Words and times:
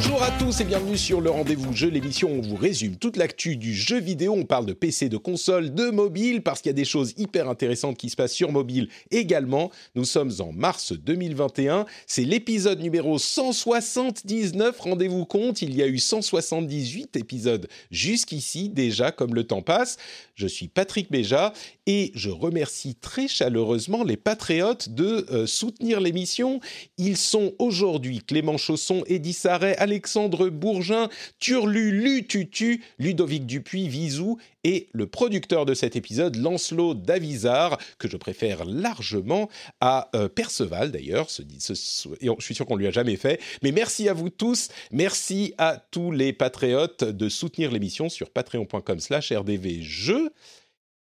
Bonjour 0.00 0.22
à 0.22 0.30
tous 0.30 0.60
et 0.60 0.64
bienvenue 0.64 0.96
sur 0.96 1.20
le 1.20 1.28
rendez-vous 1.28 1.72
jeu, 1.72 1.88
l'émission 1.88 2.30
où 2.30 2.38
on 2.38 2.40
vous 2.40 2.54
résume 2.54 2.94
toute 2.94 3.16
l'actu 3.16 3.56
du 3.56 3.74
jeu 3.74 3.98
vidéo. 3.98 4.32
On 4.32 4.44
parle 4.44 4.64
de 4.64 4.72
PC, 4.72 5.08
de 5.08 5.16
console, 5.16 5.74
de 5.74 5.90
mobile, 5.90 6.42
parce 6.42 6.62
qu'il 6.62 6.68
y 6.68 6.70
a 6.70 6.74
des 6.74 6.84
choses 6.84 7.14
hyper 7.16 7.48
intéressantes 7.48 7.96
qui 7.96 8.08
se 8.08 8.14
passent 8.14 8.32
sur 8.32 8.52
mobile 8.52 8.90
également. 9.10 9.72
Nous 9.96 10.04
sommes 10.04 10.30
en 10.38 10.52
mars 10.52 10.92
2021. 10.92 11.84
C'est 12.06 12.22
l'épisode 12.22 12.80
numéro 12.80 13.18
179. 13.18 14.78
Rendez-vous 14.78 15.24
compte, 15.24 15.62
il 15.62 15.74
y 15.74 15.82
a 15.82 15.88
eu 15.88 15.98
178 15.98 17.16
épisodes 17.16 17.66
jusqu'ici 17.90 18.68
déjà, 18.68 19.10
comme 19.10 19.34
le 19.34 19.42
temps 19.42 19.62
passe. 19.62 19.96
Je 20.36 20.46
suis 20.46 20.68
Patrick 20.68 21.10
Béja 21.10 21.52
et 21.86 22.12
je 22.14 22.30
remercie 22.30 22.94
très 22.94 23.26
chaleureusement 23.26 24.04
les 24.04 24.16
patriotes 24.16 24.90
de 24.90 25.26
euh, 25.32 25.46
soutenir 25.46 25.98
l'émission. 25.98 26.60
Ils 26.98 27.16
sont 27.16 27.54
aujourd'hui 27.58 28.20
Clément 28.20 28.58
Chausson, 28.58 29.02
Eddie 29.08 29.32
Sarret, 29.32 29.74
Alexandre 29.88 30.50
Bourgin, 30.50 31.08
Turlu, 31.38 31.90
Lututu, 31.90 32.84
Ludovic 32.98 33.46
Dupuis, 33.46 33.88
Visou 33.88 34.38
et 34.62 34.88
le 34.92 35.06
producteur 35.06 35.64
de 35.64 35.72
cet 35.72 35.96
épisode, 35.96 36.36
Lancelot 36.36 36.92
Davizard, 36.92 37.78
que 37.98 38.06
je 38.06 38.18
préfère 38.18 38.66
largement 38.66 39.48
à 39.80 40.10
euh, 40.14 40.28
Perceval 40.28 40.92
d'ailleurs. 40.92 41.30
Ce, 41.30 41.42
je 41.58 42.34
suis 42.40 42.54
sûr 42.54 42.66
qu'on 42.66 42.76
lui 42.76 42.86
a 42.86 42.90
jamais 42.90 43.16
fait. 43.16 43.40
Mais 43.62 43.72
merci 43.72 44.10
à 44.10 44.12
vous 44.12 44.28
tous. 44.28 44.68
Merci 44.92 45.54
à 45.56 45.82
tous 45.90 46.12
les 46.12 46.34
patriotes 46.34 47.04
de 47.04 47.28
soutenir 47.30 47.70
l'émission 47.70 48.10
sur 48.10 48.28
patreon.com 48.28 49.00
slash 49.00 49.32
rdvjeux. 49.32 50.34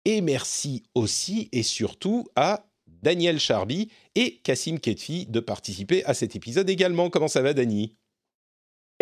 Et 0.04 0.22
merci 0.22 0.82
aussi 0.96 1.48
et 1.52 1.62
surtout 1.62 2.26
à 2.34 2.66
Daniel 2.88 3.38
Charby 3.38 3.90
et 4.16 4.40
Cassim 4.42 4.78
Ketfi 4.78 5.26
de 5.26 5.38
participer 5.38 6.04
à 6.04 6.14
cet 6.14 6.34
épisode 6.34 6.68
également. 6.68 7.10
Comment 7.10 7.28
ça 7.28 7.42
va, 7.42 7.54
Dani? 7.54 7.94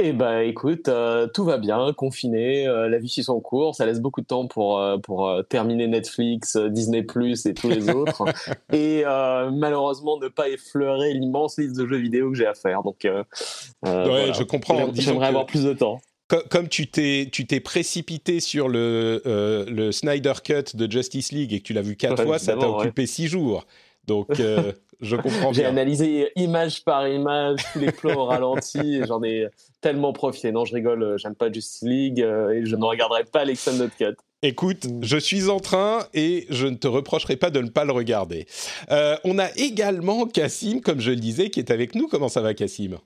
Eh 0.03 0.13
ben, 0.13 0.41
écoute, 0.41 0.89
euh, 0.89 1.27
tout 1.27 1.45
va 1.45 1.59
bien, 1.59 1.93
confiné, 1.93 2.67
euh, 2.67 2.89
la 2.89 2.99
vie 2.99 3.09
suit 3.09 3.25
son 3.25 3.41
cours, 3.41 3.75
ça 3.75 3.87
laisse 3.87 4.01
beaucoup 4.01 4.21
de 4.21 4.27
temps 4.27 4.47
pour 4.47 4.79
euh, 4.79 4.99
pour 4.99 5.31
terminer 5.49 5.87
Netflix, 5.87 6.57
Disney 6.57 7.03
Plus 7.03 7.47
et 7.47 7.55
tous 7.55 7.69
les 7.69 7.91
autres, 7.95 8.25
et 8.73 9.05
malheureusement 9.53 10.19
ne 10.19 10.29
pas 10.29 10.49
effleurer 10.49 11.13
l'immense 11.15 11.59
liste 11.59 11.77
de 11.77 11.87
jeux 11.87 11.99
vidéo 11.99 12.31
que 12.31 12.37
j'ai 12.37 12.47
à 12.47 12.55
faire. 12.55 12.83
Donc, 12.83 13.01
ouais, 13.05 13.23
voilà. 13.83 14.33
je 14.33 14.43
comprends. 14.43 14.91
J'aimerais 14.95 15.29
avoir 15.29 15.47
plus 15.47 15.65
de 15.65 15.73
temps. 15.73 16.01
Comme 16.49 16.69
tu 16.69 16.87
t'es 16.87 17.29
tu 17.31 17.47
t'es 17.47 17.61
précipité 17.61 18.41
sur 18.41 18.69
le 18.69 19.21
le 19.25 19.93
Snyder 19.93 20.35
Cut 20.43 20.77
de 20.77 20.91
Justice 20.91 21.33
League 21.33 21.53
et 21.53 21.61
que 21.61 21.65
tu 21.65 21.73
l'as 21.73 21.83
vu 21.83 21.97
quatre 21.97 22.23
fois, 22.25 22.39
ça 22.39 22.57
t'a 22.57 22.69
occupé 22.69 23.07
six 23.07 23.27
jours. 23.27 23.67
Donc, 24.07 24.29
je 25.01 25.17
comprends 25.17 25.53
J'ai 25.53 25.65
analysé 25.65 26.31
image 26.37 26.85
par 26.85 27.09
image 27.09 27.61
tous 27.73 27.79
les 27.79 27.93
plans 27.93 28.17
au 28.17 28.25
ralenti 28.27 28.97
et 28.97 29.07
j'en 29.07 29.23
ai 29.23 29.49
tellement 29.81 30.13
profité. 30.13 30.53
Non, 30.53 30.65
je 30.65 30.75
rigole, 30.75 31.03
euh, 31.03 31.19
j'aime 31.19 31.35
pas 31.35 31.51
Justice 31.51 31.83
League 31.83 32.21
euh, 32.21 32.51
et 32.51 32.67
je 32.67 32.77
ne 32.77 32.85
regarderai 32.85 33.25
pas 33.25 33.45
l'Extended 33.45 33.91
Cut. 33.97 34.17
Écoute, 34.43 34.87
je 35.03 35.17
suis 35.17 35.49
en 35.49 35.61
train 35.61 36.07
et 36.15 36.47
je 36.51 36.67
ne 36.67 36.77
te 36.77 36.87
reprocherai 36.87 37.37
pas 37.37 37.51
de 37.51 37.61
ne 37.61 37.69
pas 37.69 37.85
le 37.85 37.93
regarder. 37.93 38.47
Euh, 38.91 39.17
on 39.25 39.39
a 39.39 39.49
également 39.57 40.27
Cassim, 40.27 40.81
comme 40.81 41.01
je 41.01 41.11
le 41.11 41.17
disais, 41.17 41.51
qui 41.51 41.61
est 41.61 41.71
avec 41.71 41.95
nous. 41.95 42.09
Comment 42.09 42.29
ça 42.29 42.41
va, 42.41 42.55
Cassim? 42.55 42.99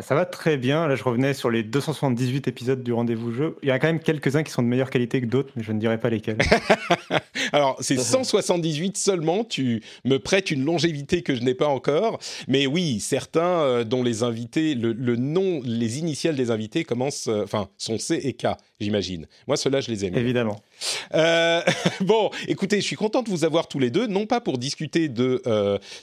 Ça 0.00 0.14
va 0.14 0.24
très 0.24 0.56
bien. 0.56 0.88
Là, 0.88 0.96
je 0.96 1.04
revenais 1.04 1.34
sur 1.34 1.50
les 1.50 1.62
278 1.62 2.48
épisodes 2.48 2.82
du 2.82 2.94
rendez-vous 2.94 3.30
jeu. 3.30 3.56
Il 3.62 3.68
y 3.68 3.72
en 3.72 3.74
a 3.74 3.78
quand 3.78 3.88
même 3.88 4.00
quelques-uns 4.00 4.42
qui 4.42 4.50
sont 4.50 4.62
de 4.62 4.68
meilleure 4.68 4.88
qualité 4.88 5.20
que 5.20 5.26
d'autres, 5.26 5.52
mais 5.54 5.62
je 5.62 5.70
ne 5.72 5.78
dirais 5.78 5.98
pas 5.98 6.08
lesquels. 6.08 6.38
Alors, 7.52 7.76
c'est 7.80 7.98
178 7.98 8.96
seulement. 8.96 9.44
Tu 9.44 9.82
me 10.04 10.18
prêtes 10.18 10.50
une 10.50 10.64
longévité 10.64 11.22
que 11.22 11.34
je 11.34 11.42
n'ai 11.42 11.54
pas 11.54 11.66
encore. 11.66 12.20
Mais 12.48 12.66
oui, 12.66 13.00
certains 13.00 13.60
euh, 13.60 13.84
dont 13.84 14.02
les 14.02 14.22
invités, 14.22 14.74
le, 14.74 15.16
nom, 15.16 15.60
les 15.62 15.98
initiales 15.98 16.36
des 16.36 16.50
invités 16.50 16.84
commencent, 16.84 17.28
euh, 17.28 17.42
enfin, 17.44 17.68
sont 17.76 17.98
C 17.98 18.18
et 18.22 18.32
K, 18.32 18.46
j'imagine. 18.80 19.26
Moi, 19.46 19.58
ceux-là, 19.58 19.82
je 19.82 19.90
les 19.90 20.06
aime. 20.06 20.16
Évidemment. 20.16 20.62
Euh, 21.14 21.62
bon, 22.00 22.30
écoutez, 22.48 22.80
je 22.80 22.86
suis 22.86 22.96
content 22.96 23.22
de 23.22 23.30
vous 23.30 23.44
avoir 23.44 23.68
tous 23.68 23.78
les 23.78 23.90
deux, 23.90 24.06
non 24.06 24.26
pas 24.26 24.40
pour 24.40 24.58
discuter 24.58 25.08
de, 25.08 25.42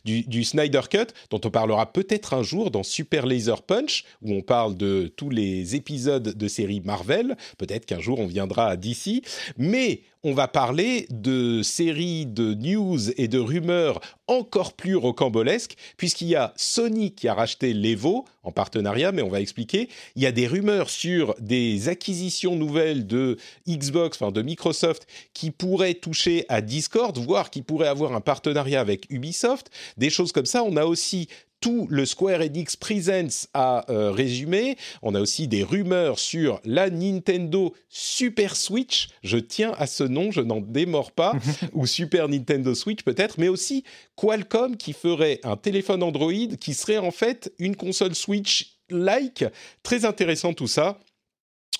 du, 0.06 0.24
du 0.24 0.44
Snyder 0.44 0.82
Cut, 0.90 1.08
dont 1.30 1.42
on 1.44 1.50
parlera 1.50 1.92
peut-être 1.92 2.34
un 2.34 2.44
jour 2.44 2.72
dans 2.72 2.84
Super 2.84 3.26
Laser 3.26 3.62
Punch 3.62 4.04
où 4.22 4.34
on 4.34 4.42
parle 4.42 4.76
de 4.76 5.12
tous 5.16 5.30
les 5.30 5.76
épisodes 5.76 6.36
de 6.36 6.48
séries 6.48 6.82
Marvel. 6.84 7.38
Peut-être 7.58 7.86
qu'un 7.86 8.00
jour 8.00 8.20
on 8.20 8.28
viendra 8.28 8.68
à 8.68 8.76
DC. 8.76 9.24
Mais 9.58 10.02
on 10.24 10.34
va 10.34 10.48
parler 10.48 11.08
de 11.10 11.62
séries 11.64 12.26
de 12.26 12.54
news 12.54 13.12
et 13.18 13.28
de 13.28 13.40
rumeurs 13.40 14.02
encore 14.28 14.74
plus 14.74 14.96
rocambolesques, 14.96 15.76
puisqu'il 15.98 16.28
y 16.28 16.36
a 16.36 16.54
Sony 16.58 17.12
qui 17.12 17.28
a 17.28 17.34
racheté 17.34 17.74
l'Evo 17.74 18.26
en 18.44 18.52
partenariat, 18.52 19.12
mais 19.12 19.22
on 19.22 19.30
va 19.30 19.40
expliquer. 19.40 19.90
Il 20.16 20.22
y 20.22 20.26
a 20.26 20.32
des 20.32 20.48
rumeurs 20.48 20.90
sur 20.90 21.36
des 21.40 21.88
acquisitions 21.88 22.56
nouvelles 22.56 23.08
de 23.08 23.38
Xbox, 23.68 24.22
enfin 24.22 24.32
de 24.32 24.42
Microsoft, 24.42 25.08
qui 25.34 25.52
pourraient 25.52 25.94
toucher 25.94 26.46
à 26.50 26.62
Discord, 26.62 27.18
voire 27.18 27.50
qui 27.50 27.62
pourraient 27.62 27.88
avoir 27.88 28.14
un 28.14 28.22
partenariat 28.22 28.82
avec 28.82 29.08
Ubisoft. 29.10 29.70
Des 29.98 30.10
choses 30.10 30.32
comme 30.32 30.46
ça. 30.46 30.64
On 30.64 30.76
a 30.76 30.86
aussi 30.86 31.28
tout 31.60 31.88
le 31.90 32.06
Square 32.06 32.42
Enix 32.42 32.76
Presents 32.76 33.48
a 33.54 33.86
euh, 33.90 34.12
résumé. 34.12 34.78
On 35.02 35.16
a 35.16 35.22
aussi 35.22 35.48
des 35.48 35.64
rumeurs 35.64 36.20
sur 36.20 36.60
la 36.64 36.90
Nintendo 36.90 37.74
Super 37.90 38.56
Switch. 38.56 39.10
Je 39.24 39.38
tiens 39.38 39.74
à 39.78 39.88
ce 39.88 40.04
nom, 40.04 40.32
je 40.32 40.42
n'en 40.42 40.62
démords 40.62 41.12
pas. 41.12 41.34
ou 41.74 41.86
Super 41.86 42.30
Nintendo 42.30 42.74
Switch 42.74 43.04
peut-être, 43.04 43.40
mais 43.40 43.50
aussi 43.50 43.84
Qualcomm 44.16 44.78
qui 44.78 44.94
ferait 44.94 45.40
un 45.44 45.58
téléphone 45.58 46.04
Android 46.04 46.56
qui 46.60 46.74
serait 46.74 46.98
en 46.98 47.12
fait 47.12 47.54
une 47.60 47.76
console 47.76 48.16
Switch-like. 48.16 49.46
Très 49.84 50.06
intéressant 50.06 50.54
tout 50.54 50.68
ça. 50.68 51.00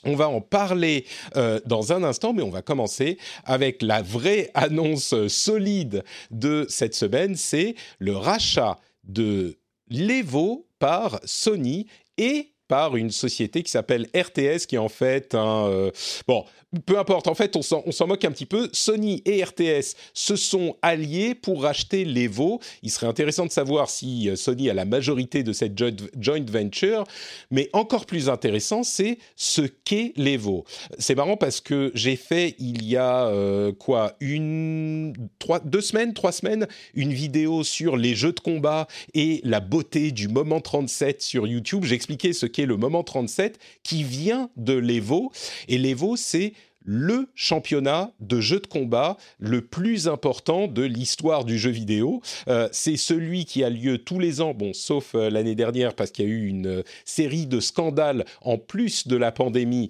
On 0.06 0.16
va 0.16 0.30
en 0.30 0.40
parler 0.40 1.06
euh, 1.36 1.60
dans 1.66 1.92
un 1.92 2.04
instant, 2.04 2.32
mais 2.32 2.42
on 2.42 2.50
va 2.50 2.62
commencer 2.62 3.18
avec 3.44 3.82
la 3.82 4.02
vraie 4.02 4.50
annonce 4.54 5.28
solide 5.28 6.04
de 6.32 6.66
cette 6.70 6.96
semaine, 6.96 7.36
c'est 7.36 7.76
le 8.00 8.16
rachat 8.16 8.80
de 9.04 9.59
l'Evo 9.90 10.68
par 10.80 11.20
Sony 11.24 11.88
et 12.18 12.54
par 12.68 12.96
une 12.96 13.10
société 13.10 13.64
qui 13.64 13.72
s'appelle 13.72 14.08
RTS, 14.16 14.68
qui 14.68 14.76
est 14.76 14.80
en 14.80 14.90
fait 14.90 15.34
un... 15.36 15.68
Euh, 15.68 15.92
bon, 16.28 16.46
peu 16.86 17.00
importe, 17.00 17.28
en 17.28 17.34
fait, 17.34 17.56
on 17.56 17.62
s'en 17.64 18.08
moque 18.08 18.26
un 18.26 18.32
petit 18.32 18.46
peu. 18.46 18.70
Sony 18.74 19.24
et 19.26 19.44
RTS 19.44 19.96
se 20.14 20.36
sont 20.36 20.76
alliés 20.84 21.34
pour 21.34 21.64
racheter 21.64 22.06
l'Evo. 22.06 22.60
Il 22.84 22.92
serait 22.92 23.08
intéressant 23.08 23.48
de 23.48 23.52
savoir 23.52 23.90
si 23.90 24.30
euh, 24.30 24.36
Sony 24.36 24.70
a 24.70 24.76
la 24.76 24.86
majorité 24.86 25.42
de 25.42 25.52
cette 25.52 25.78
joint 25.78 26.46
venture. 26.48 27.06
Mais 27.50 27.70
encore 27.74 28.06
plus 28.06 28.30
intéressant, 28.30 28.84
c'est 28.84 29.18
ce 29.36 29.62
qu'est 29.62 30.14
l'Evo. 30.16 30.64
C'est 31.00 31.16
marrant 31.16 31.38
parce 31.38 31.60
que 31.60 31.92
j'ai 31.96 32.16
fait 32.16 32.56
il 32.60 32.86
y 32.86 32.98
a 32.98 33.28
euh, 33.28 33.72
quoi 33.72 34.14
une, 34.20 35.14
trois, 35.40 35.60
deux 35.60 35.82
semaines, 35.82 36.14
trois 36.14 36.32
semaines, 36.32 36.68
une 36.94 37.14
vidéo 37.14 37.64
sur 37.64 37.98
les 37.98 38.14
jeux 38.14 38.34
de 38.34 38.40
combat 38.40 38.88
et 39.16 39.42
la 39.44 39.60
beauté 39.60 40.12
du 40.12 40.28
moment 40.28 40.62
37 40.62 41.24
sur 41.24 41.48
YouTube. 41.48 41.84
J'expliquais 41.84 42.34
ce 42.34 42.46
qu'est 42.46 42.68
le 42.68 42.78
moment 42.78 43.04
37 43.04 43.58
qui 43.82 44.04
vient 44.04 44.52
de 44.56 44.74
l'Evo. 44.74 45.32
Et 45.68 45.80
l'Evo, 45.80 46.16
c'est 46.16 46.54
le 46.86 47.28
championnat 47.36 48.12
de 48.20 48.40
jeux 48.40 48.60
de 48.60 48.68
combat 48.68 49.18
le 49.38 49.62
plus 49.62 50.08
important 50.08 50.68
de 50.68 50.84
l'histoire 50.84 51.46
du 51.46 51.58
jeu 51.58 51.72
vidéo. 51.72 52.22
Euh, 52.48 52.70
c'est 52.72 52.98
celui 52.98 53.46
qui 53.46 53.64
a 53.64 53.70
lieu 53.70 53.98
tous 53.98 54.20
les 54.20 54.42
ans, 54.42 54.54
bon, 54.54 54.74
sauf 54.74 55.14
euh, 55.16 55.30
l'année 55.30 55.56
dernière 55.56 55.94
parce 55.94 56.12
qu'il 56.12 56.26
y 56.26 56.28
a 56.28 56.32
eu 56.32 56.48
une 56.48 56.68
euh, 56.68 56.84
série 57.06 57.48
de 57.48 57.60
scandales 57.60 58.26
en 58.42 58.58
plus 58.58 59.08
de 59.08 59.16
la 59.16 59.32
pandémie 59.32 59.90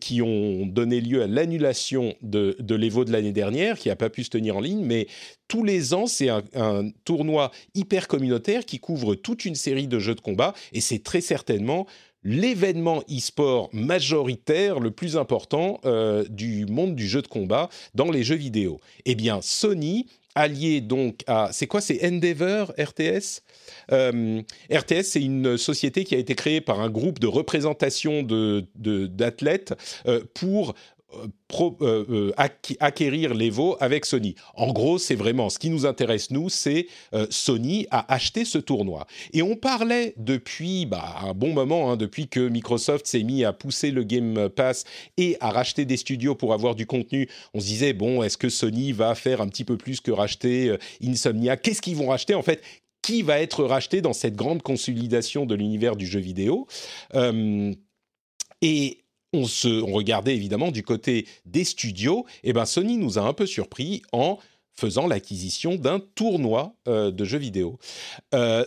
qui 0.00 0.22
ont 0.22 0.66
donné 0.66 1.00
lieu 1.00 1.22
à 1.22 1.26
l'annulation 1.26 2.14
de, 2.22 2.56
de 2.58 2.74
l'Evo 2.74 3.04
de 3.04 3.12
l'année 3.12 3.32
dernière, 3.32 3.78
qui 3.78 3.88
n'a 3.88 3.96
pas 3.96 4.10
pu 4.10 4.24
se 4.24 4.30
tenir 4.30 4.56
en 4.56 4.60
ligne, 4.60 4.84
mais 4.84 5.06
tous 5.48 5.64
les 5.64 5.94
ans, 5.94 6.06
c'est 6.06 6.28
un, 6.28 6.42
un, 6.54 6.90
tournoi 7.04 7.50
hyper 7.74 8.08
communautaire 8.08 8.64
qui 8.64 8.78
couvre 8.78 9.14
toute 9.14 9.44
une 9.44 9.54
série 9.54 9.86
de 9.86 9.98
jeux 9.98 10.14
de 10.14 10.20
combat 10.20 10.54
et 10.72 10.80
c'est 10.80 11.02
très 11.02 11.20
certainement 11.20 11.86
l'événement 12.26 13.02
e-sport 13.08 13.70
majoritaire 13.72 14.80
le 14.80 14.90
plus 14.90 15.16
important 15.16 15.80
du 16.28 16.66
monde 16.66 16.96
du 16.96 17.06
jeu 17.06 17.22
de 17.22 17.28
combat 17.28 17.68
dans 17.94 18.10
les 18.10 18.24
jeux 18.24 18.34
vidéo. 18.36 18.80
Eh 19.04 19.14
bien, 19.14 19.40
Sony 19.40 20.06
allié 20.34 20.82
donc 20.82 21.20
à 21.26 21.48
c'est 21.52 21.66
quoi 21.66 21.80
c'est 21.80 22.06
Endeavor 22.06 22.72
RTS 22.78 23.40
RTS 23.88 25.04
c'est 25.04 25.22
une 25.22 25.56
société 25.56 26.04
qui 26.04 26.14
a 26.14 26.18
été 26.18 26.34
créée 26.34 26.60
par 26.60 26.80
un 26.80 26.90
groupe 26.90 27.20
de 27.20 27.26
représentation 27.26 28.22
de 28.22 28.66
d'athlètes 28.76 29.72
pour 30.34 30.74
pro, 31.48 31.76
euh, 31.80 32.32
euh, 32.38 32.76
acquérir 32.80 33.34
l'Evo 33.34 33.76
avec 33.80 34.04
Sony. 34.04 34.34
En 34.54 34.72
gros, 34.72 34.98
c'est 34.98 35.14
vraiment 35.14 35.48
ce 35.50 35.58
qui 35.58 35.70
nous 35.70 35.86
intéresse, 35.86 36.30
nous, 36.30 36.48
c'est 36.48 36.86
euh, 37.14 37.26
Sony 37.30 37.86
a 37.90 38.12
acheté 38.12 38.44
ce 38.44 38.58
tournoi. 38.58 39.06
Et 39.32 39.42
on 39.42 39.56
parlait 39.56 40.14
depuis 40.16 40.86
bah, 40.86 41.16
un 41.22 41.34
bon 41.34 41.52
moment, 41.52 41.90
hein, 41.90 41.96
depuis 41.96 42.28
que 42.28 42.48
Microsoft 42.48 43.06
s'est 43.06 43.22
mis 43.22 43.44
à 43.44 43.52
pousser 43.52 43.90
le 43.90 44.02
Game 44.02 44.48
Pass 44.48 44.84
et 45.16 45.36
à 45.40 45.50
racheter 45.50 45.84
des 45.84 45.96
studios 45.96 46.34
pour 46.34 46.52
avoir 46.52 46.74
du 46.74 46.86
contenu. 46.86 47.28
On 47.54 47.60
se 47.60 47.66
disait, 47.66 47.92
bon, 47.92 48.22
est-ce 48.22 48.36
que 48.36 48.48
Sony 48.48 48.92
va 48.92 49.14
faire 49.14 49.40
un 49.40 49.48
petit 49.48 49.64
peu 49.64 49.76
plus 49.76 50.00
que 50.00 50.10
racheter 50.10 50.76
Insomnia? 51.02 51.56
Qu'est-ce 51.56 51.82
qu'ils 51.82 51.96
vont 51.96 52.08
racheter 52.08 52.34
en 52.34 52.42
fait? 52.42 52.62
Qui 53.02 53.22
va 53.22 53.38
être 53.40 53.64
racheté 53.64 54.00
dans 54.00 54.12
cette 54.12 54.34
grande 54.34 54.62
consolidation 54.62 55.46
de 55.46 55.54
l'univers 55.54 55.96
du 55.96 56.06
jeu 56.06 56.20
vidéo? 56.20 56.66
et 58.62 59.05
on, 59.36 59.46
se, 59.46 59.80
regardait 59.80 60.34
évidemment 60.34 60.70
du 60.70 60.82
côté 60.82 61.26
des 61.44 61.64
studios, 61.64 62.26
et 62.42 62.50
eh 62.50 62.52
ben 62.52 62.64
Sony 62.64 62.96
nous 62.96 63.18
a 63.18 63.22
un 63.22 63.32
peu 63.32 63.46
surpris 63.46 64.02
en 64.12 64.38
faisant 64.76 65.06
l'acquisition 65.06 65.76
d'un 65.76 66.00
tournoi 66.14 66.74
euh, 66.86 67.10
de 67.10 67.24
jeux 67.24 67.38
vidéo. 67.38 67.78
Euh, 68.34 68.64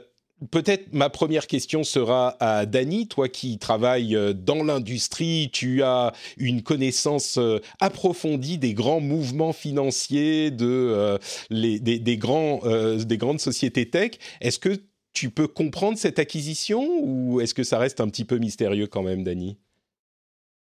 peut-être 0.51 0.91
ma 0.91 1.09
première 1.09 1.47
question 1.47 1.83
sera 1.83 2.35
à 2.39 2.65
Dany, 2.65 3.07
toi 3.07 3.29
qui 3.29 3.59
travailles 3.59 4.15
euh, 4.15 4.33
dans 4.33 4.63
l'industrie, 4.63 5.49
tu 5.53 5.83
as 5.83 6.13
une 6.37 6.63
connaissance 6.63 7.39
approfondie 7.79 8.57
des 8.57 8.73
grands 8.73 9.01
mouvements 9.01 9.53
financiers, 9.53 10.51
de, 10.51 11.19
des, 11.51 11.99
des 11.99 12.17
grandes 12.17 13.39
sociétés 13.39 13.89
tech. 13.89 14.11
Est-ce 14.41 14.59
que 14.59 14.81
tu 15.13 15.29
peux 15.29 15.47
comprendre 15.47 15.97
cette 15.97 16.19
acquisition 16.19 16.87
ou 17.01 17.41
est-ce 17.41 17.53
que 17.53 17.63
ça 17.63 17.77
reste 17.77 17.99
un 17.99 18.07
petit 18.07 18.25
peu 18.25 18.37
mystérieux 18.37 18.87
quand 18.87 19.03
même, 19.03 19.23
Dany 19.23 19.57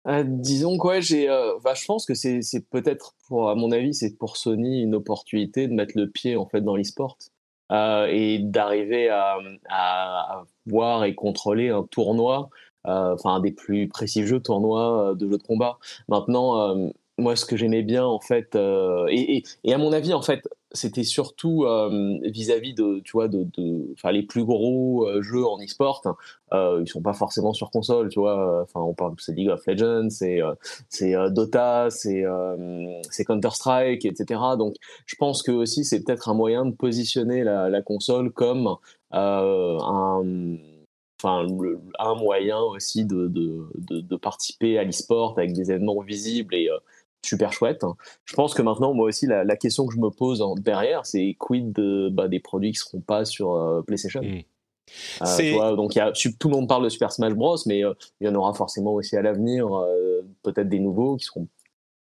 euh, 0.07 0.23
disons 0.25 0.77
quoi, 0.77 1.01
j'ai, 1.01 1.29
euh, 1.29 1.53
bah, 1.63 1.73
je 1.75 1.85
pense 1.85 2.05
que 2.05 2.13
c'est, 2.13 2.41
peut-être, 2.69 3.15
à 3.31 3.55
mon 3.55 3.71
avis, 3.71 3.93
c'est 3.93 4.17
pour 4.17 4.37
Sony 4.37 4.81
une 4.81 4.95
opportunité 4.95 5.67
de 5.67 5.73
mettre 5.73 5.97
le 5.97 6.09
pied 6.09 6.35
en 6.37 6.45
fait 6.47 6.61
dans 6.61 6.75
l'e-sport 6.75 7.17
euh, 7.71 8.07
et 8.09 8.39
d'arriver 8.39 9.09
à, 9.09 9.37
à, 9.69 10.43
voir 10.65 11.03
et 11.03 11.15
contrôler 11.15 11.69
un 11.69 11.83
tournoi, 11.83 12.49
enfin 12.85 13.35
un 13.35 13.39
des 13.41 13.51
plus 13.51 13.87
précis 13.87 14.25
jeux 14.25 14.39
tournois 14.39 15.13
de 15.15 15.29
jeux 15.29 15.37
de 15.37 15.43
combat. 15.43 15.77
Maintenant, 16.07 16.75
moi, 17.17 17.35
ce 17.35 17.45
que 17.45 17.57
j'aimais 17.57 17.83
bien 17.83 18.05
en 18.05 18.19
fait, 18.19 18.55
et, 18.55 19.43
à 19.67 19.77
mon 19.77 19.91
avis, 19.91 20.13
en 20.13 20.21
fait, 20.21 20.47
c'était 20.71 21.03
surtout 21.03 21.65
euh, 21.65 22.19
vis-à-vis 22.23 22.73
de, 22.73 22.99
tu 23.03 23.13
vois, 23.13 23.27
de, 23.27 23.47
de 23.57 23.95
les 24.11 24.23
plus 24.23 24.43
gros 24.43 25.07
euh, 25.07 25.21
jeux 25.21 25.45
en 25.45 25.57
e-sport. 25.63 26.03
Euh, 26.53 26.81
ils 26.85 26.87
sont 26.87 27.01
pas 27.01 27.13
forcément 27.13 27.53
sur 27.53 27.71
console, 27.71 28.09
tu 28.09 28.19
vois. 28.19 28.61
Enfin, 28.63 28.81
on 28.81 28.93
parle, 28.93 29.15
c'est 29.17 29.33
League 29.33 29.49
of 29.49 29.65
Legends, 29.65 30.09
c'est 30.09 30.39
c'est 30.89 31.13
Dota, 31.31 31.89
c'est 31.89 32.23
c'est 33.09 33.25
Counter 33.25 33.51
Strike, 33.51 34.05
etc. 34.05 34.41
Donc, 34.57 34.75
je 35.05 35.15
pense 35.15 35.43
que 35.43 35.51
aussi 35.51 35.83
c'est 35.83 36.03
peut-être 36.03 36.29
un 36.29 36.33
moyen 36.33 36.65
de 36.65 36.75
positionner 36.75 37.43
la, 37.43 37.81
console 37.81 38.31
comme 38.31 38.75
un 39.11 40.57
enfin 41.21 41.45
un 41.99 42.15
moyen 42.15 42.59
aussi 42.59 43.05
de, 43.05 43.27
de, 43.27 43.67
de, 43.75 44.01
de 44.01 44.15
participer 44.15 44.77
à 44.77 44.83
l'e-sport 44.83 45.37
avec 45.37 45.53
des 45.53 45.71
événements 45.71 46.01
visibles 46.01 46.55
et 46.55 46.69
super 47.25 47.53
chouette. 47.53 47.83
Je 48.25 48.33
pense 48.33 48.53
que 48.53 48.61
maintenant, 48.61 48.93
moi 48.93 49.07
aussi, 49.07 49.27
la, 49.27 49.55
question 49.55 49.85
que 49.85 49.93
je 49.93 49.99
me 49.99 50.09
pose 50.09 50.43
derrière, 50.57 51.05
c'est 51.05 51.35
quid 51.39 51.71
de, 51.73 52.09
bah, 52.09 52.27
des 52.27 52.39
produits 52.39 52.71
qui 52.71 52.77
seront 52.77 53.01
pas 53.01 53.25
sur 53.25 53.53
euh, 53.53 53.81
PlayStation? 53.81 54.21
Mmh. 54.21 54.43
Euh, 55.21 55.75
donc 55.75 55.95
y 55.95 55.99
a, 55.99 56.11
tout 56.11 56.49
le 56.49 56.55
monde 56.55 56.67
parle 56.67 56.83
de 56.83 56.89
Super 56.89 57.11
Smash 57.11 57.33
Bros, 57.33 57.57
mais 57.67 57.85
euh, 57.85 57.93
il 58.19 58.27
y 58.27 58.29
en 58.29 58.33
aura 58.33 58.53
forcément 58.53 58.93
aussi 58.93 59.15
à 59.15 59.21
l'avenir, 59.21 59.67
peut-être 60.41 60.67
des 60.69 60.79
nouveaux 60.79 61.15
qui 61.15 61.25
seront 61.25 61.47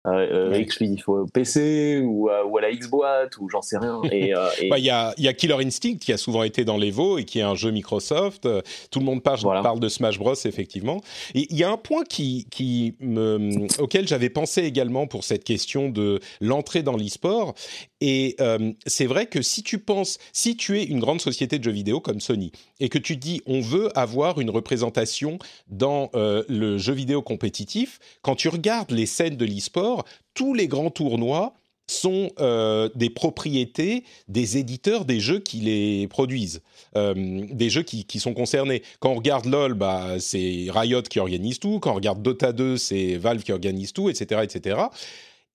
euh, 0.08 0.54
exclusif 0.54 1.10
au 1.10 1.26
PC 1.26 2.02
ou, 2.02 2.30
ou, 2.30 2.58
à 2.58 2.62
la 2.62 2.72
Xbox 2.72 3.38
ou 3.38 3.50
j'en 3.50 3.62
sais 3.62 3.78
rien. 3.78 4.02
Et, 4.12 4.34
euh, 4.34 4.48
bah, 4.70 4.80
il 4.80 4.86
y, 4.86 4.90
a, 4.90 5.14
y, 5.18 5.28
a, 5.28 5.34
Killer 5.34 5.58
Instinct 5.66 5.98
qui 5.98 6.14
a 6.14 6.18
souvent 6.18 6.44
été 6.44 6.64
dans 6.64 6.78
l'Evo 6.78 7.18
et 7.18 7.26
qui 7.26 7.40
est 7.40 7.44
un 7.44 7.56
jeu 7.56 7.72
Microsoft. 7.72 8.48
Tout 8.92 9.00
le 9.00 9.06
monde 9.06 9.22
parle, 9.22 9.42
parle 9.42 9.80
de 9.80 9.90
Smash 9.90 10.18
Bros 10.18 10.36
effectivement. 10.46 11.02
Et 11.36 11.48
il 11.50 11.58
y 11.58 11.64
a 11.64 11.70
un 11.70 11.78
point 11.78 12.04
qui, 12.04 12.48
qui 12.50 12.96
me, 13.02 13.68
auquel 13.82 14.08
j'avais 14.08 14.30
pensé 14.30 14.64
également 14.64 15.06
pour 15.06 15.24
cette 15.24 15.44
question 15.44 15.90
de 15.90 16.20
l'entrée 16.40 16.82
dans 16.82 16.96
l'e-sport. 16.96 17.54
Et 18.02 18.36
euh, 18.40 18.72
c'est 18.86 19.06
vrai 19.06 19.26
que 19.26 19.42
si 19.42 19.64
tu 19.64 19.80
penses, 19.80 20.18
si 20.32 20.56
tu 20.56 20.80
es 20.80 20.84
une 20.84 21.00
grande 21.00 21.20
société 21.20 21.60
de 21.60 21.64
jeux 21.64 21.72
vidéo 21.72 22.00
comme 22.00 22.22
Sony 22.22 22.52
et 22.80 22.90
que 22.90 22.98
tu 22.98 23.18
dis 23.18 23.42
on 23.46 23.62
veut 23.62 23.98
avoir 23.98 24.40
une 24.40 24.50
représentation 24.50 25.40
dans 25.68 26.10
euh, 26.16 26.44
le 26.48 26.78
jeu 26.78 26.94
vidéo 26.94 27.22
compétitif, 27.22 28.00
quand 28.22 28.36
tu 28.36 28.50
regardes 28.50 28.92
les 28.92 29.06
scènes 29.06 29.38
de 29.38 29.46
l'e-sport 29.46 30.06
tous 30.34 30.54
les 30.54 30.68
grands 30.68 30.92
tournois 30.92 31.54
sont 31.90 32.30
euh, 32.40 32.88
des 32.96 33.10
propriétés 33.10 34.04
des 34.28 34.58
éditeurs 34.58 35.06
des 35.06 35.20
jeux 35.20 35.40
qui 35.40 35.58
les 35.58 36.08
produisent, 36.08 36.62
euh, 36.96 37.14
des 37.52 37.70
jeux 37.70 37.82
qui, 37.82 38.20
sont 38.20 38.34
concernés. 38.34 38.84
Quand 39.00 39.12
on 39.12 39.16
regarde 39.16 39.46
LoL, 39.46 39.74
bah, 39.74 40.20
c'est 40.20 40.68
Riot 40.70 41.02
qui 41.02 41.20
organise 41.20 41.60
tout. 41.60 41.80
Quand 41.80 41.92
on 41.92 41.96
regarde 41.96 42.22
Dota 42.22 42.52
2, 42.52 42.78
c'est 42.78 43.16
Valve 43.16 43.42
qui 43.42 43.52
organise 43.52 43.92
tout, 43.92 44.10
etc., 44.10 44.42
etc. 44.44 44.82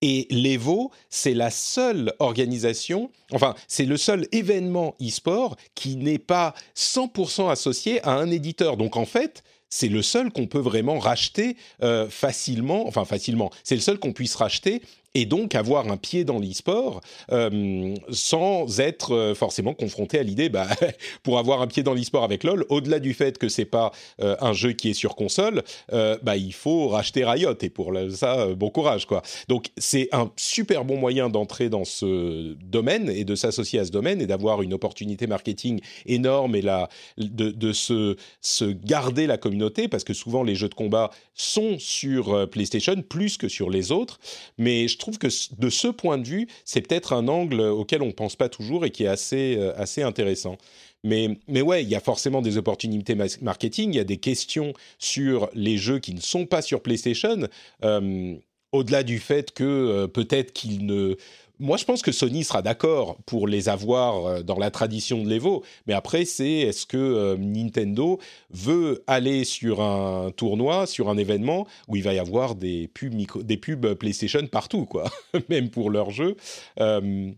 Et 0.07 0.27
l'Evo, 0.29 0.91
c'est 1.09 1.33
la 1.33 1.49
seule 1.49 2.13
organisation, 2.19 3.09
enfin, 3.31 3.55
c'est 3.67 3.85
le 3.85 3.97
seul 3.97 4.27
événement 4.31 4.93
e-sport 5.01 5.55
qui 5.73 5.95
n'est 5.95 6.19
pas 6.19 6.53
100% 6.75 7.49
associé 7.49 8.03
à 8.03 8.11
un 8.11 8.29
éditeur. 8.29 8.77
Donc, 8.77 8.97
en 8.97 9.07
fait, 9.07 9.43
c'est 9.67 9.87
le 9.87 10.03
seul 10.03 10.31
qu'on 10.31 10.45
peut 10.45 10.59
vraiment 10.59 10.99
racheter 10.99 11.57
euh, 11.81 12.07
facilement, 12.07 12.87
enfin 12.87 13.03
facilement, 13.03 13.49
c'est 13.63 13.73
le 13.73 13.81
seul 13.81 13.97
qu'on 13.97 14.13
puisse 14.13 14.35
racheter 14.35 14.83
et 15.15 15.25
donc 15.25 15.55
avoir 15.55 15.89
un 15.89 15.97
pied 15.97 16.25
dans 16.25 16.37
l'e-sport 16.37 17.01
euh, 17.31 17.95
sans 18.09 18.79
être 18.79 19.15
euh, 19.15 19.33
forcément 19.33 19.73
confronté 19.73 20.19
à 20.19 20.23
l'idée, 20.23 20.49
bah, 20.49 20.67
pour 21.23 21.39
avoir 21.39 21.61
un 21.61 21.67
pied 21.67 21.81
dans 21.81 21.93
l'e-sport 21.93 22.23
avec 22.23 22.43
LoL, 22.43 22.65
au-delà 22.69 22.99
du 22.99 23.13
fait 23.13 23.37
que 23.37 23.47
c'est 23.47 23.65
pas 23.65 23.91
euh, 24.21 24.35
un 24.41 24.53
jeu 24.53 24.73
qui 24.73 24.89
est 24.89 24.93
sur 24.93 25.15
console, 25.15 25.63
bah, 25.91 26.35
il 26.35 26.53
faut 26.53 26.89
racheter 26.89 27.23
Riot 27.23 27.55
et 27.61 27.69
pour 27.69 27.93
ça, 28.09 28.47
bon 28.53 28.69
courage 28.69 29.05
quoi. 29.05 29.21
Donc 29.47 29.67
c'est 29.77 30.09
un 30.11 30.29
super 30.35 30.83
bon 30.83 30.97
moyen 30.97 31.29
d'entrer 31.29 31.69
dans 31.69 31.85
ce 31.85 32.53
domaine 32.63 33.09
et 33.09 33.23
de 33.23 33.35
s'associer 33.35 33.79
à 33.79 33.85
ce 33.85 33.91
domaine 33.91 34.21
et 34.21 34.27
d'avoir 34.27 34.61
une 34.61 34.73
opportunité 34.73 35.27
marketing 35.27 35.79
énorme 36.05 36.55
et 36.55 36.61
la, 36.61 36.89
de, 37.17 37.71
se, 37.71 38.17
se 38.41 38.65
garder 38.65 39.27
la 39.27 39.37
communauté 39.37 39.87
parce 39.87 40.03
que 40.03 40.13
souvent 40.13 40.43
les 40.43 40.55
jeux 40.55 40.67
de 40.67 40.73
combat 40.73 41.11
sont 41.33 41.79
sur 41.79 42.49
PlayStation 42.49 43.01
plus 43.07 43.37
que 43.37 43.47
sur 43.47 43.69
les 43.69 43.91
autres, 43.91 44.19
mais 44.57 44.87
que 45.11 45.27
de 45.57 45.69
ce 45.69 45.87
point 45.87 46.17
de 46.17 46.27
vue, 46.27 46.47
c'est 46.63 46.81
peut-être 46.81 47.13
un 47.13 47.27
angle 47.27 47.61
auquel 47.61 48.01
on 48.01 48.07
ne 48.07 48.11
pense 48.11 48.35
pas 48.35 48.49
toujours 48.49 48.85
et 48.85 48.91
qui 48.91 49.03
est 49.03 49.07
assez, 49.07 49.55
euh, 49.57 49.73
assez 49.77 50.01
intéressant. 50.01 50.57
Mais, 51.03 51.37
mais 51.47 51.61
ouais, 51.61 51.83
il 51.83 51.89
y 51.89 51.95
a 51.95 51.99
forcément 51.99 52.41
des 52.41 52.57
opportunités 52.57 53.15
marketing, 53.41 53.93
il 53.93 53.97
y 53.97 53.99
a 53.99 54.03
des 54.05 54.17
questions 54.17 54.73
sur 54.97 55.49
les 55.53 55.77
jeux 55.77 55.99
qui 55.99 56.15
ne 56.15 56.19
sont 56.19 56.47
pas 56.47 56.63
sur 56.63 56.81
PlayStation, 56.81 57.47
euh, 57.83 58.35
au-delà 58.71 59.03
du 59.03 59.19
fait 59.19 59.51
que 59.51 59.63
euh, 59.63 60.07
peut-être 60.07 60.51
qu'ils 60.51 60.85
ne 60.85 61.15
moi, 61.59 61.77
je 61.77 61.85
pense 61.85 62.01
que 62.01 62.11
Sony 62.11 62.43
sera 62.43 62.61
d'accord 62.61 63.17
pour 63.25 63.47
les 63.47 63.69
avoir 63.69 64.25
euh, 64.25 64.41
dans 64.43 64.57
la 64.57 64.71
tradition 64.71 65.23
de 65.23 65.29
l'Evo, 65.29 65.63
mais 65.87 65.93
après, 65.93 66.25
c'est 66.25 66.51
est-ce 66.51 66.85
que 66.85 66.97
euh, 66.97 67.37
Nintendo 67.37 68.19
veut 68.49 69.03
aller 69.07 69.43
sur 69.43 69.81
un 69.81 70.31
tournoi, 70.31 70.85
sur 70.85 71.09
un 71.09 71.17
événement 71.17 71.67
où 71.87 71.95
il 71.95 72.03
va 72.03 72.13
y 72.13 72.19
avoir 72.19 72.55
des 72.55 72.87
pubs, 72.87 73.13
des 73.43 73.57
pubs 73.57 73.93
PlayStation 73.95 74.45
partout, 74.47 74.85
quoi, 74.85 75.09
même 75.49 75.69
pour 75.69 75.89
leurs 75.89 76.11
jeux. 76.11 76.35
Euh, 76.79 77.31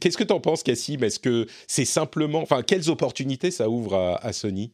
qu'est-ce 0.00 0.16
que 0.16 0.24
tu 0.24 0.32
en 0.32 0.40
penses, 0.40 0.62
Cassim? 0.62 1.02
Est-ce 1.04 1.18
que 1.18 1.46
c'est 1.66 1.84
simplement, 1.84 2.40
enfin, 2.40 2.62
quelles 2.62 2.90
opportunités 2.90 3.50
ça 3.50 3.68
ouvre 3.68 4.18
à 4.20 4.32
Sony? 4.32 4.72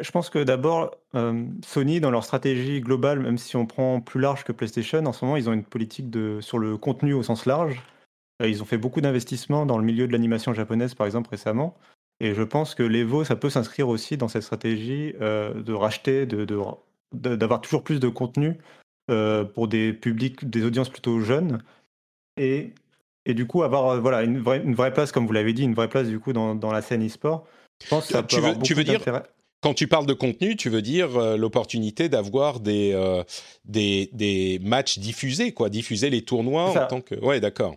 Je 0.00 0.10
pense 0.10 0.30
que 0.30 0.42
d'abord, 0.42 0.96
euh, 1.14 1.44
Sony, 1.64 2.00
dans 2.00 2.10
leur 2.10 2.24
stratégie 2.24 2.80
globale, 2.80 3.20
même 3.20 3.38
si 3.38 3.56
on 3.56 3.66
prend 3.66 4.00
plus 4.00 4.20
large 4.20 4.44
que 4.44 4.52
PlayStation, 4.52 5.04
en 5.06 5.12
ce 5.12 5.24
moment, 5.24 5.36
ils 5.36 5.48
ont 5.48 5.52
une 5.52 5.64
politique 5.64 6.10
de, 6.10 6.40
sur 6.40 6.58
le 6.58 6.76
contenu 6.76 7.12
au 7.12 7.22
sens 7.22 7.46
large. 7.46 7.82
Euh, 8.42 8.48
ils 8.48 8.62
ont 8.62 8.66
fait 8.66 8.78
beaucoup 8.78 9.00
d'investissements 9.00 9.64
dans 9.64 9.78
le 9.78 9.84
milieu 9.84 10.08
de 10.08 10.12
l'animation 10.12 10.52
japonaise, 10.54 10.94
par 10.94 11.06
exemple, 11.06 11.30
récemment. 11.30 11.76
Et 12.18 12.34
je 12.34 12.42
pense 12.42 12.74
que 12.74 12.82
l'Evo, 12.82 13.24
ça 13.24 13.36
peut 13.36 13.50
s'inscrire 13.50 13.88
aussi 13.88 14.16
dans 14.16 14.28
cette 14.28 14.42
stratégie 14.42 15.14
euh, 15.20 15.54
de 15.54 15.72
racheter, 15.72 16.26
de, 16.26 16.44
d'avoir 17.12 17.60
toujours 17.60 17.84
plus 17.84 18.00
de 18.00 18.08
contenu 18.08 18.58
pour 19.54 19.68
des 19.68 19.92
publics, 19.92 20.50
des 20.50 20.64
audiences 20.64 20.88
plutôt 20.88 21.20
jeunes. 21.20 21.62
Et, 22.36 22.74
et 23.24 23.34
du 23.34 23.46
coup, 23.46 23.62
avoir 23.62 24.00
voilà, 24.00 24.24
une, 24.24 24.40
vraie, 24.40 24.60
une 24.64 24.74
vraie 24.74 24.92
place, 24.92 25.12
comme 25.12 25.28
vous 25.28 25.32
l'avez 25.32 25.52
dit, 25.52 25.62
une 25.62 25.74
vraie 25.74 25.88
place 25.88 26.08
du 26.08 26.18
coup 26.18 26.32
dans, 26.32 26.56
dans 26.56 26.72
la 26.72 26.82
scène 26.82 27.06
e-sport. 27.06 27.46
Je 27.84 27.88
pense 27.88 28.08
que 28.08 28.14
ça 28.14 28.22
peut 28.22 28.28
tu, 28.28 28.40
veux, 28.40 28.58
tu 28.58 28.74
veux 28.74 28.82
dire 28.82 29.00
Quand 29.62 29.74
tu 29.74 29.88
parles 29.88 30.06
de 30.06 30.12
contenu, 30.12 30.56
tu 30.56 30.68
veux 30.68 30.82
dire 30.82 31.16
euh, 31.16 31.36
l'opportunité 31.36 32.08
d'avoir 32.08 32.60
des, 32.60 32.92
euh, 32.94 33.24
des, 33.64 34.10
des, 34.12 34.60
matchs 34.62 34.98
diffusés, 34.98 35.52
quoi, 35.52 35.70
diffuser 35.70 36.10
les 36.10 36.22
tournois 36.22 36.70
en 36.70 36.86
tant 36.86 37.00
que. 37.00 37.14
Ouais, 37.16 37.40
d'accord. 37.40 37.74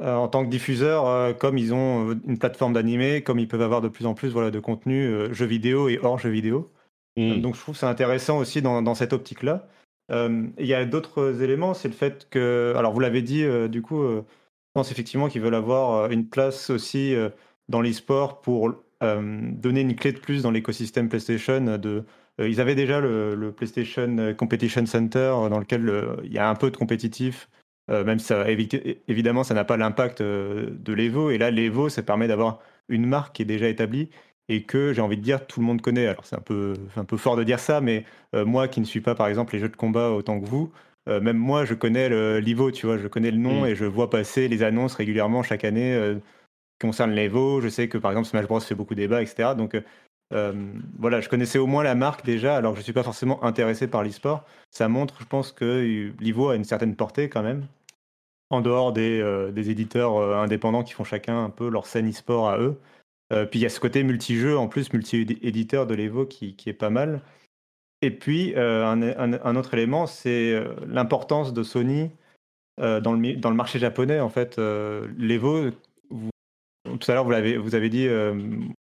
Euh, 0.00 0.14
en 0.14 0.26
tant 0.26 0.44
que 0.44 0.50
diffuseur, 0.50 1.36
comme 1.38 1.58
ils 1.58 1.72
ont 1.72 2.18
une 2.26 2.38
plateforme 2.38 2.72
d'animé, 2.72 3.22
comme 3.22 3.38
ils 3.38 3.46
peuvent 3.46 3.62
avoir 3.62 3.80
de 3.80 3.88
plus 3.88 4.06
en 4.06 4.14
plus 4.14 4.30
voilà, 4.30 4.50
de 4.50 4.58
contenu 4.58 5.32
jeux 5.32 5.46
vidéo 5.46 5.88
et 5.88 5.98
hors 6.02 6.18
jeux 6.18 6.30
vidéo. 6.30 6.70
Hmm. 7.14 7.42
donc 7.42 7.56
je 7.56 7.60
trouve 7.60 7.76
c'est 7.76 7.84
intéressant 7.84 8.38
aussi 8.38 8.62
dans, 8.62 8.80
dans 8.80 8.94
cette 8.94 9.12
optique-là. 9.12 9.68
Il 10.10 10.66
y 10.66 10.74
a 10.74 10.84
d'autres 10.84 11.42
éléments, 11.42 11.74
c'est 11.74 11.88
le 11.88 11.94
fait 11.94 12.26
que, 12.30 12.74
alors 12.76 12.92
vous 12.92 13.00
l'avez 13.00 13.22
dit, 13.22 13.44
du 13.68 13.82
coup, 13.82 14.02
je 14.02 14.22
pense 14.74 14.90
effectivement 14.90 15.28
qu'ils 15.28 15.42
veulent 15.42 15.54
avoir 15.54 16.10
une 16.10 16.26
place 16.26 16.70
aussi 16.70 17.14
dans 17.68 17.80
l'e-sport 17.80 18.40
pour 18.40 18.74
donner 19.02 19.80
une 19.80 19.94
clé 19.94 20.12
de 20.12 20.18
plus 20.18 20.42
dans 20.42 20.50
l'écosystème 20.50 21.08
PlayStation. 21.08 21.78
De, 21.78 22.04
euh, 22.40 22.48
ils 22.48 22.60
avaient 22.60 22.74
déjà 22.74 23.00
le, 23.00 23.52
PlayStation 23.56 24.34
Competition 24.36 24.86
Center 24.86 25.34
dans 25.50 25.58
lequel 25.58 25.88
euh, 25.88 26.16
il 26.24 26.32
y 26.32 26.38
a 26.38 26.48
un 26.48 26.54
peu 26.54 26.70
de 26.70 26.76
compétitif, 26.76 27.48
même 27.88 28.18
si 28.18 28.26
ça, 28.26 28.46
évidemment 28.48 29.44
ça 29.44 29.52
n'a 29.52 29.64
pas 29.64 29.76
l'impact 29.76 30.22
de 30.22 30.92
l'Evo. 30.92 31.30
Et 31.30 31.36
là, 31.36 31.50
l'Evo, 31.50 31.88
ça 31.88 32.02
permet 32.02 32.26
d'avoir 32.26 32.60
une 32.88 33.06
marque 33.06 33.36
qui 33.36 33.42
est 33.42 33.46
déjà 33.46 33.68
établie 33.68 34.08
et 34.48 34.62
que 34.62 34.92
j'ai 34.92 35.02
envie 35.02 35.16
de 35.16 35.22
dire 35.22 35.46
tout 35.46 35.60
le 35.60 35.66
monde 35.66 35.82
connaît. 35.82 36.06
Alors 36.06 36.24
c'est 36.24 36.36
un 36.36 36.40
peu, 36.40 36.74
un 36.96 37.04
peu 37.04 37.16
fort 37.18 37.36
de 37.36 37.44
dire 37.44 37.58
ça, 37.58 37.80
mais 37.82 38.04
moi 38.32 38.68
qui 38.68 38.80
ne 38.80 38.86
suis 38.86 39.00
pas 39.02 39.14
par 39.14 39.26
exemple 39.26 39.52
les 39.54 39.60
jeux 39.60 39.68
de 39.68 39.76
combat 39.76 40.10
autant 40.10 40.40
que 40.40 40.46
vous, 40.46 40.72
même 41.06 41.36
moi 41.36 41.66
je 41.66 41.74
connais 41.74 42.08
l'Evo, 42.40 42.70
tu 42.70 42.86
vois, 42.86 42.96
je 42.96 43.08
connais 43.08 43.30
le 43.30 43.36
nom 43.36 43.62
mm. 43.62 43.66
et 43.66 43.74
je 43.74 43.84
vois 43.84 44.08
passer 44.08 44.48
les 44.48 44.62
annonces 44.62 44.94
régulièrement 44.94 45.42
chaque 45.42 45.64
année 45.64 46.16
concerne 46.82 47.12
l'Evo. 47.12 47.60
Je 47.60 47.68
sais 47.68 47.88
que 47.88 47.98
par 47.98 48.10
exemple 48.10 48.28
Smash 48.28 48.46
Bros 48.46 48.60
fait 48.60 48.74
beaucoup 48.74 48.94
de 48.94 49.00
débats, 49.00 49.22
etc. 49.22 49.54
Donc 49.56 49.74
euh, 50.32 50.52
voilà, 50.98 51.20
je 51.20 51.28
connaissais 51.28 51.58
au 51.58 51.66
moins 51.66 51.82
la 51.82 51.94
marque 51.94 52.24
déjà, 52.24 52.56
alors 52.56 52.74
je 52.74 52.80
ne 52.80 52.84
suis 52.84 52.92
pas 52.92 53.02
forcément 53.02 53.42
intéressé 53.44 53.86
par 53.86 54.02
l'e-sport. 54.02 54.44
Ça 54.70 54.88
montre, 54.88 55.16
je 55.20 55.26
pense, 55.26 55.52
que 55.52 56.12
l'Evo 56.20 56.48
a 56.48 56.56
une 56.56 56.64
certaine 56.64 56.96
portée 56.96 57.28
quand 57.28 57.42
même, 57.42 57.66
en 58.50 58.60
dehors 58.60 58.92
des, 58.92 59.20
euh, 59.20 59.52
éditeurs 59.54 60.16
euh, 60.16 60.36
indépendants 60.36 60.84
qui 60.84 60.94
font 60.94 61.04
chacun 61.04 61.44
un 61.44 61.50
peu 61.50 61.68
leur 61.68 61.86
scène 61.86 62.08
e-sport 62.08 62.48
à 62.48 62.58
eux. 62.58 62.78
puis 63.50 63.60
il 63.60 63.62
y 63.62 63.66
a 63.66 63.70
ce 63.70 63.80
côté 63.80 64.02
multi-jeu, 64.02 64.56
en 64.56 64.68
plus, 64.68 64.92
multi-éditeur 64.92 65.86
de 65.86 65.94
l'Evo 65.94 66.26
qui, 66.26 66.56
est 66.66 66.72
pas 66.72 66.90
mal. 66.90 67.20
Et 68.02 68.10
puis, 68.10 68.54
un, 68.56 69.00
un, 69.02 69.56
autre 69.56 69.74
élément, 69.74 70.06
c'est 70.06 70.62
l'importance 70.86 71.54
de 71.54 71.62
Sony 71.62 72.10
dans, 72.78 73.14
le, 73.14 73.36
dans 73.36 73.48
le 73.48 73.56
marché 73.56 73.78
japonais. 73.78 74.20
En 74.20 74.28
fait, 74.28 74.58
l'Evo, 74.58 75.70
tout 76.84 77.10
à 77.10 77.14
l'heure, 77.14 77.24
vous, 77.24 77.32
avez, 77.32 77.56
vous 77.56 77.74
avez 77.74 77.88
dit, 77.88 78.08
euh, 78.08 78.34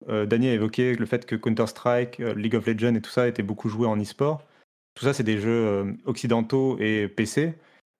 euh, 0.09 0.25
Daniel 0.25 0.51
a 0.53 0.55
évoqué 0.55 0.95
le 0.95 1.05
fait 1.05 1.25
que 1.25 1.35
Counter-Strike, 1.35 2.19
euh, 2.19 2.33
League 2.33 2.55
of 2.55 2.65
Legends 2.65 2.95
et 2.95 3.01
tout 3.01 3.11
ça 3.11 3.27
étaient 3.27 3.43
beaucoup 3.43 3.69
joués 3.69 3.87
en 3.87 3.99
e-sport. 3.99 4.43
Tout 4.95 5.05
ça, 5.05 5.13
c'est 5.13 5.23
des 5.23 5.37
jeux 5.39 5.95
occidentaux 6.05 6.77
et 6.79 7.07
PC. 7.07 7.53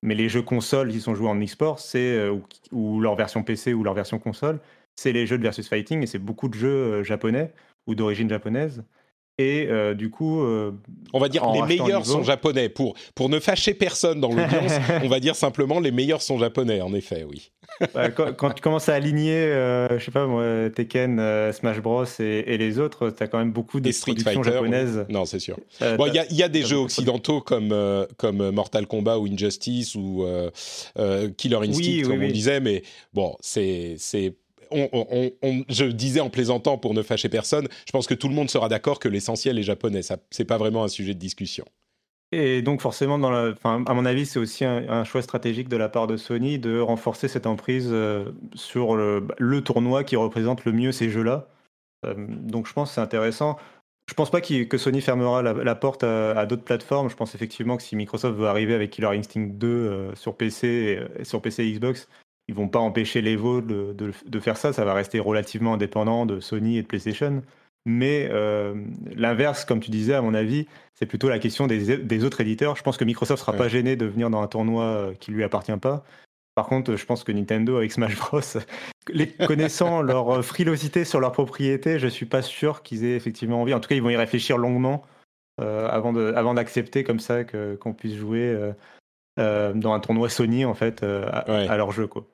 Mais 0.03 0.15
les 0.15 0.29
jeux 0.29 0.41
consoles 0.41 0.91
qui 0.91 1.00
sont 1.00 1.15
joués 1.15 1.29
en 1.29 1.39
e-sport, 1.41 1.79
c'est 1.79 2.29
ou, 2.72 3.00
leur 3.00 3.15
version 3.15 3.43
PC 3.43 3.74
ou 3.74 3.84
leur 3.84 3.93
version 3.93 4.20
console, 4.20 4.60
c'est 4.96 5.13
les 5.13 5.25
jeux 5.25 5.38
de 5.38 5.43
versus 5.43 5.70
fighting 5.70 6.03
et 6.03 6.08
c'est 6.08 6.20
beaucoup 6.20 6.50
de 6.50 6.55
jeux 6.55 7.03
japonais 7.03 7.53
ou 7.88 7.96
d'origine 7.96 8.29
japonaise. 8.29 8.84
Et 9.41 9.95
du 9.95 10.10
coup, 10.10 10.43
on 11.13 11.19
va 11.19 11.29
dire 11.29 11.51
les 11.51 11.62
meilleurs 11.77 12.05
sont 12.05 12.24
japonais. 12.24 12.69
Pour 12.69 12.95
pour 13.15 13.29
ne 13.29 13.39
fâcher 13.39 13.74
personne 13.74 14.19
dans 14.19 14.29
l'audience, 14.29 14.74
on 15.03 15.07
va 15.07 15.19
dire 15.19 15.36
simplement 15.36 15.79
les 15.79 15.91
meilleurs 15.91 16.21
sont 16.21 16.38
japonais. 16.38 16.81
En 16.81 16.93
effet, 16.93 17.25
oui. 17.27 17.51
Bah, 17.93 18.10
quand, 18.10 18.51
tu 18.51 18.62
commences 18.62 18.89
à 18.89 18.95
aligner, 18.95 19.33
euh, 19.33 19.98
je 19.98 20.05
sais 20.05 20.12
pas 20.12 20.27
moi, 20.27 20.69
Tekken, 20.69 21.19
euh, 21.19 21.51
Smash 21.51 21.79
Bros 21.79 22.05
et, 22.19 22.57
les 22.57 22.79
autres, 22.79 23.10
tu 23.10 23.24
as 23.24 23.27
quand 23.27 23.39
même 23.39 23.51
beaucoup 23.51 23.79
de 23.79 23.91
productions 24.01 24.43
japonaises. 24.43 25.05
Non, 25.10 25.25
c'est 25.25 25.39
sûr. 25.39 25.57
Euh, 25.81 25.98
bon, 25.98 26.07
il 26.07 26.38
y, 26.38 26.43
a 26.43 26.50
des 26.50 26.63
jeux 26.63 26.77
occidentaux 26.77 27.41
comme, 27.41 27.75
comme 28.17 28.51
Mortal 28.51 28.88
Kombat 28.88 29.17
ou 29.17 29.25
Injustice 29.25 29.95
ou 29.95 30.25
Killer 31.38 31.57
Instinct, 31.57 32.01
comme 32.03 32.24
on 32.24 32.27
disait, 32.27 32.60
mais 32.60 32.83
bon, 33.13 33.36
c'est. 33.39 33.95
Je 34.72 35.86
disais 35.86 36.20
en 36.20 36.30
plaisantant 36.30 36.78
pour 36.78 36.94
ne 36.94 37.01
fâcher 37.01 37.30
personne, 37.30 37.68
je 37.86 37.92
pense 37.92 38.08
que 38.08 38.13
tout 38.13 38.30
le 38.30 38.36
monde 38.36 38.50
sera 38.50 38.70
d'accord 38.70 39.00
que 39.00 39.08
l'essentiel 39.08 39.60
est 39.60 39.63
japonais. 39.63 40.01
Ce 40.01 40.13
n'est 40.40 40.46
pas 40.46 40.58
vraiment 40.58 40.84
un 40.84 40.88
sujet 40.88 41.13
de 41.13 41.20
discussion. 41.20 41.66
Et 42.34 42.62
donc 42.62 42.82
forcément, 42.82 43.16
à 43.16 43.94
mon 43.94 44.06
avis, 44.06 44.25
c'est 44.25 44.40
aussi 44.40 44.63
un, 44.63 45.04
choix 45.04 45.22
stratégique 45.22 45.68
de 45.68 45.75
la 45.75 45.90
part 45.90 46.08
de 46.08 46.16
Sony 46.16 46.60
de 46.60 46.80
renforcer 46.80 47.28
cette 47.28 47.46
emprise 47.46 47.90
euh, 47.92 48.32
sur 48.54 48.96
le, 48.96 49.62
tournoi 49.62 50.06
qui 50.06 50.16
représente 50.16 50.63
le 50.63 50.72
mieux 50.72 50.94
ces 50.94 51.10
jeux-là. 51.10 51.50
Euh, 52.06 52.13
donc 52.18 52.68
je 52.68 52.74
pense 52.74 52.90
que 52.90 52.96
c'est 52.96 53.01
intéressant. 53.01 53.58
Je 54.08 54.13
pense 54.13 54.32
pas 54.32 54.42
que 54.42 54.78
Sony 54.78 55.01
fermera 55.01 55.42
la, 55.42 55.75
porte 55.75 56.04
à, 56.04 56.46
d'autres 56.46 56.63
plateformes. 56.63 57.10
Je 57.10 57.16
pense 57.16 57.36
effectivement 57.36 57.78
que 57.78 57.84
si 57.84 57.96
Microsoft 57.96 58.38
veut 58.38 58.48
arriver 58.48 58.74
avec 58.74 58.92
Killer 58.92 59.08
Instinct 59.08 59.48
2 59.54 59.68
euh, 59.68 60.16
sur 60.16 60.36
PC 60.36 61.00
et, 61.20 61.24
sur 61.24 61.42
PC 61.42 61.63
et 61.63 61.72
Xbox, 61.74 62.08
ils 62.48 62.55
vont 62.55 62.67
pas 62.67 62.79
empêcher 62.79 63.21
l'Evo 63.21 63.62
de, 63.62 63.93
de, 63.93 64.12
de, 64.25 64.39
faire 64.39 64.57
ça. 64.57 64.74
Ça 64.74 64.86
va 64.86 64.93
rester 64.93 65.19
relativement 65.19 65.75
indépendant 65.75 66.25
de 66.25 66.39
Sony 66.39 66.77
et 66.77 66.81
de 66.81 66.88
PlayStation. 66.88 67.41
Mais 67.86 68.27
euh, 68.31 68.75
l'inverse, 69.15 69.65
comme 69.65 69.79
tu 69.79 69.89
disais, 69.89 70.13
à 70.13 70.21
mon 70.21 70.33
avis, 70.33 70.67
c'est 70.93 71.07
plutôt 71.07 71.29
la 71.29 71.39
question 71.39 71.65
des, 71.65 72.24
autres 72.24 72.41
éditeurs. 72.41 72.75
Je 72.75 72.83
pense 72.83 72.98
que 72.98 73.05
Microsoft 73.05 73.41
sera 73.41 73.53
pas 73.53 73.67
gêné 73.67 73.95
de 73.95 74.05
venir 74.05 74.29
dans 74.29 74.41
un 74.41 74.48
tournoi 74.48 74.83
euh, 74.83 75.13
qui 75.15 75.31
lui 75.31 75.43
appartient 75.43 75.75
pas. 75.77 76.03
Par 76.53 76.67
contre, 76.67 76.95
je 76.95 77.05
pense 77.05 77.24
que 77.24 77.31
Nintendo 77.31 77.77
avec 77.77 77.91
Smash 77.91 78.17
Bros, 78.17 78.41
les 79.10 79.27
connaissant 79.31 80.01
leur 80.03 80.29
euh, 80.29 80.41
frilosité 80.43 81.05
sur 81.05 81.19
leur 81.19 81.31
propriété, 81.31 81.98
je 81.98 82.07
suis 82.07 82.27
pas 82.27 82.43
sûr 82.43 82.83
qu'ils 82.83 83.03
aient 83.03 83.15
effectivement 83.15 83.62
envie. 83.62 83.74
En 83.74 83.79
tout 83.79 83.89
cas, 83.89 83.95
ils 83.95 84.03
vont 84.03 84.10
y 84.10 84.17
réfléchir 84.17 84.57
longuement 84.57 85.03
avant 85.57 86.53
d'accepter 86.55 87.03
comme 87.03 87.19
ça 87.19 87.43
qu'on 87.43 87.93
puisse 87.93 88.15
jouer 88.15 88.71
dans 89.75 89.93
un 89.93 90.00
tournoi 90.00 90.29
Sony 90.29 90.65
en 90.65 90.74
fait 90.74 91.03
à, 91.03 91.39
à 91.39 91.77
leur 91.77 91.91
jeu 91.91 92.07
quoi. 92.07 92.25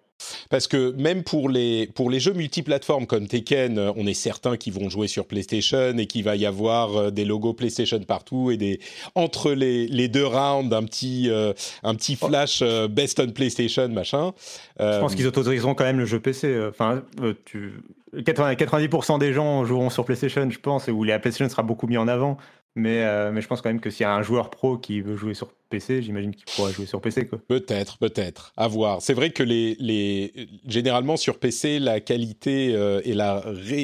Parce 0.50 0.68
que 0.68 0.92
même 0.92 1.24
pour 1.24 1.50
les, 1.50 1.88
pour 1.88 2.10
les 2.10 2.20
jeux 2.20 2.34
multiplateformes 2.34 3.06
comme 3.06 3.28
Tekken, 3.28 3.78
euh, 3.78 3.92
on 3.96 4.08
est 4.08 4.14
certain 4.14 4.58
qu'ils 4.58 4.74
vont 4.74 4.90
jouer 4.90 5.08
sur 5.08 5.26
PlayStation 5.26 5.98
et 5.98 6.08
qu'il 6.08 6.24
va 6.24 6.36
y 6.36 6.46
avoir 6.46 6.96
euh, 6.96 7.12
des 7.12 7.26
logos 7.26 7.54
PlayStation 7.54 8.00
partout 8.00 8.52
et 8.52 8.58
des, 8.58 8.80
entre 9.16 9.52
les, 9.52 9.88
les 9.88 10.08
deux 10.08 10.26
rounds, 10.26 10.74
un 10.74 10.84
petit, 10.84 11.30
euh, 11.30 11.54
un 11.84 11.96
petit 11.96 12.18
oh. 12.22 12.28
flash 12.28 12.64
best 12.90 13.20
on 13.20 13.32
PlayStation, 13.32 13.90
machin. 13.90 14.34
Je 14.80 15.00
pense 15.00 15.16
qu'ils 15.16 15.28
autoriseront 15.28 15.76
quand 15.76 15.86
même 15.86 16.00
le 16.00 16.06
jeu 16.06 16.20
PC. 16.20 16.68
Enfin, 16.70 17.04
tu... 17.46 17.74
90% 18.16 19.20
des 19.20 19.34
gens 19.34 19.66
joueront 19.66 19.90
sur 19.90 20.06
PlayStation, 20.06 20.50
je 20.50 20.60
pense, 20.60 20.88
et 20.88 20.92
où 20.92 21.04
la 21.04 21.20
PlayStation 21.20 21.50
sera 21.50 21.62
beaucoup 21.62 21.88
mis 21.88 21.98
en 21.98 22.08
avant. 22.08 22.38
Mais, 22.76 23.32
mais 23.32 23.42
je 23.42 23.48
pense 23.48 23.62
quand 23.62 23.70
même 23.70 23.80
que 23.80 23.90
s'il 23.90 24.04
y 24.04 24.06
a 24.06 24.14
un 24.14 24.22
joueur 24.22 24.50
pro 24.50 24.78
qui 24.78 25.02
veut 25.02 25.18
jouer 25.18 25.34
sur 25.34 25.50
PC, 25.68 26.02
j'imagine 26.02 26.34
qu'il 26.34 26.46
pourra 26.46 26.72
jouer 26.72 26.86
sur 26.86 27.02
PC. 27.02 27.26
Peut-être, 27.48 27.98
peut-être. 27.98 28.54
À 28.58 28.68
voir. 28.68 29.02
C'est 29.02 29.14
vrai 29.14 29.32
que 29.32 29.44
les, 29.44 29.76
les, 29.80 30.34
généralement 30.68 31.18
sur 31.18 31.40
PC, 31.40 31.80
la 31.80 32.00
qualité 32.00 32.74
euh, 32.74 33.02
et 33.04 33.14
la 33.14 33.44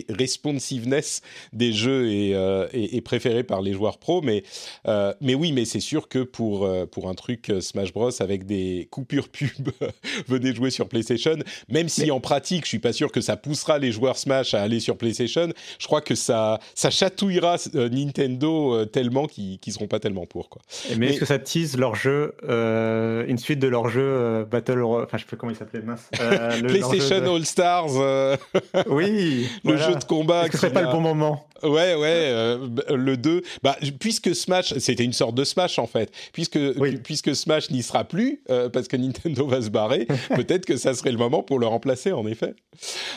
responsiveness 0.09 1.21
des 1.51 1.73
jeux 1.73 2.11
est, 2.11 2.33
euh, 2.33 2.67
est, 2.73 3.01
préférée 3.01 3.43
par 3.43 3.61
les 3.61 3.73
joueurs 3.73 3.97
pros. 3.97 4.21
Mais, 4.21 4.43
euh, 4.87 5.13
mais 5.21 5.35
oui, 5.35 5.51
mais 5.51 5.65
c'est 5.65 5.79
sûr 5.79 6.07
que 6.07 6.19
pour, 6.19 6.69
pour 6.91 7.09
un 7.09 7.15
truc 7.15 7.51
Smash 7.59 7.93
Bros 7.93 8.09
avec 8.21 8.45
des 8.45 8.87
coupures 8.91 9.29
pub, 9.29 9.69
venez 10.27 10.53
jouer 10.55 10.69
sur 10.69 10.87
PlayStation. 10.87 11.37
Même 11.69 11.89
si 11.89 12.11
en 12.11 12.19
pratique, 12.19 12.63
je 12.63 12.69
suis 12.69 12.79
pas 12.79 12.93
sûr 12.93 13.11
que 13.11 13.21
ça 13.21 13.37
poussera 13.37 13.77
les 13.79 13.91
joueurs 13.91 14.17
Smash 14.17 14.53
à 14.53 14.61
aller 14.61 14.79
sur 14.79 14.97
PlayStation, 14.97 15.49
je 15.79 15.85
crois 15.85 16.01
que 16.01 16.15
ça, 16.15 16.59
ça 16.75 16.89
chatouillera 16.89 17.57
Nintendo 17.73 18.85
tellement 18.85 19.27
qu'ils 19.27 19.59
ne 19.65 19.71
seront 19.71 19.87
pas 19.87 19.99
tellement 19.99 20.25
pour. 20.25 20.49
Quoi. 20.49 20.61
Mais, 20.89 20.95
mais 20.97 21.09
est-ce 21.09 21.19
que 21.19 21.25
ça 21.25 21.39
tease 21.39 21.72
leur 21.77 21.95
jeu, 21.95 22.35
euh, 22.47 23.25
une 23.27 23.37
suite 23.37 23.59
de 23.59 23.67
leur 23.67 23.89
jeu 23.89 24.01
euh, 24.03 24.45
Battle, 24.45 24.81
enfin 24.83 25.17
je 25.17 25.19
sais 25.19 25.27
plus 25.27 25.37
comment 25.37 25.51
il 25.51 25.55
s'appelait, 25.55 25.81
mince. 25.81 26.09
Euh, 26.19 26.61
PlayStation 26.61 27.35
All 27.35 27.45
Stars. 27.45 27.91
oui. 28.87 29.47
le 29.63 29.77
jeu 29.77 29.95
de 29.95 30.03
combat. 30.03 30.45
Ce 30.51 30.57
serait 30.57 30.73
pas 30.73 30.81
le 30.81 30.91
bon 30.91 31.01
moment 31.01 31.47
Ouais, 31.63 31.95
ouais, 31.95 32.57
le 32.89 33.15
2. 33.15 33.41
Bah, 33.61 33.77
puisque 33.97 34.35
Smash, 34.35 34.77
c'était 34.79 35.05
une 35.05 35.13
sorte 35.13 35.33
de 35.35 35.45
Smash 35.45 35.79
en 35.79 35.87
fait. 35.87 36.11
Puisque, 36.33 36.59
puisque 37.03 37.33
Smash 37.33 37.71
n'y 37.71 37.83
sera 37.83 38.03
plus, 38.03 38.41
parce 38.73 38.89
que 38.89 38.97
Nintendo 38.97 39.47
va 39.47 39.61
se 39.61 39.69
barrer, 39.69 40.05
peut-être 40.35 40.65
que 40.65 40.75
ça 40.75 40.93
serait 40.93 41.11
le 41.11 41.17
moment 41.17 41.41
pour 41.41 41.59
le 41.59 41.67
remplacer 41.67 42.11
en 42.11 42.27
effet. 42.27 42.55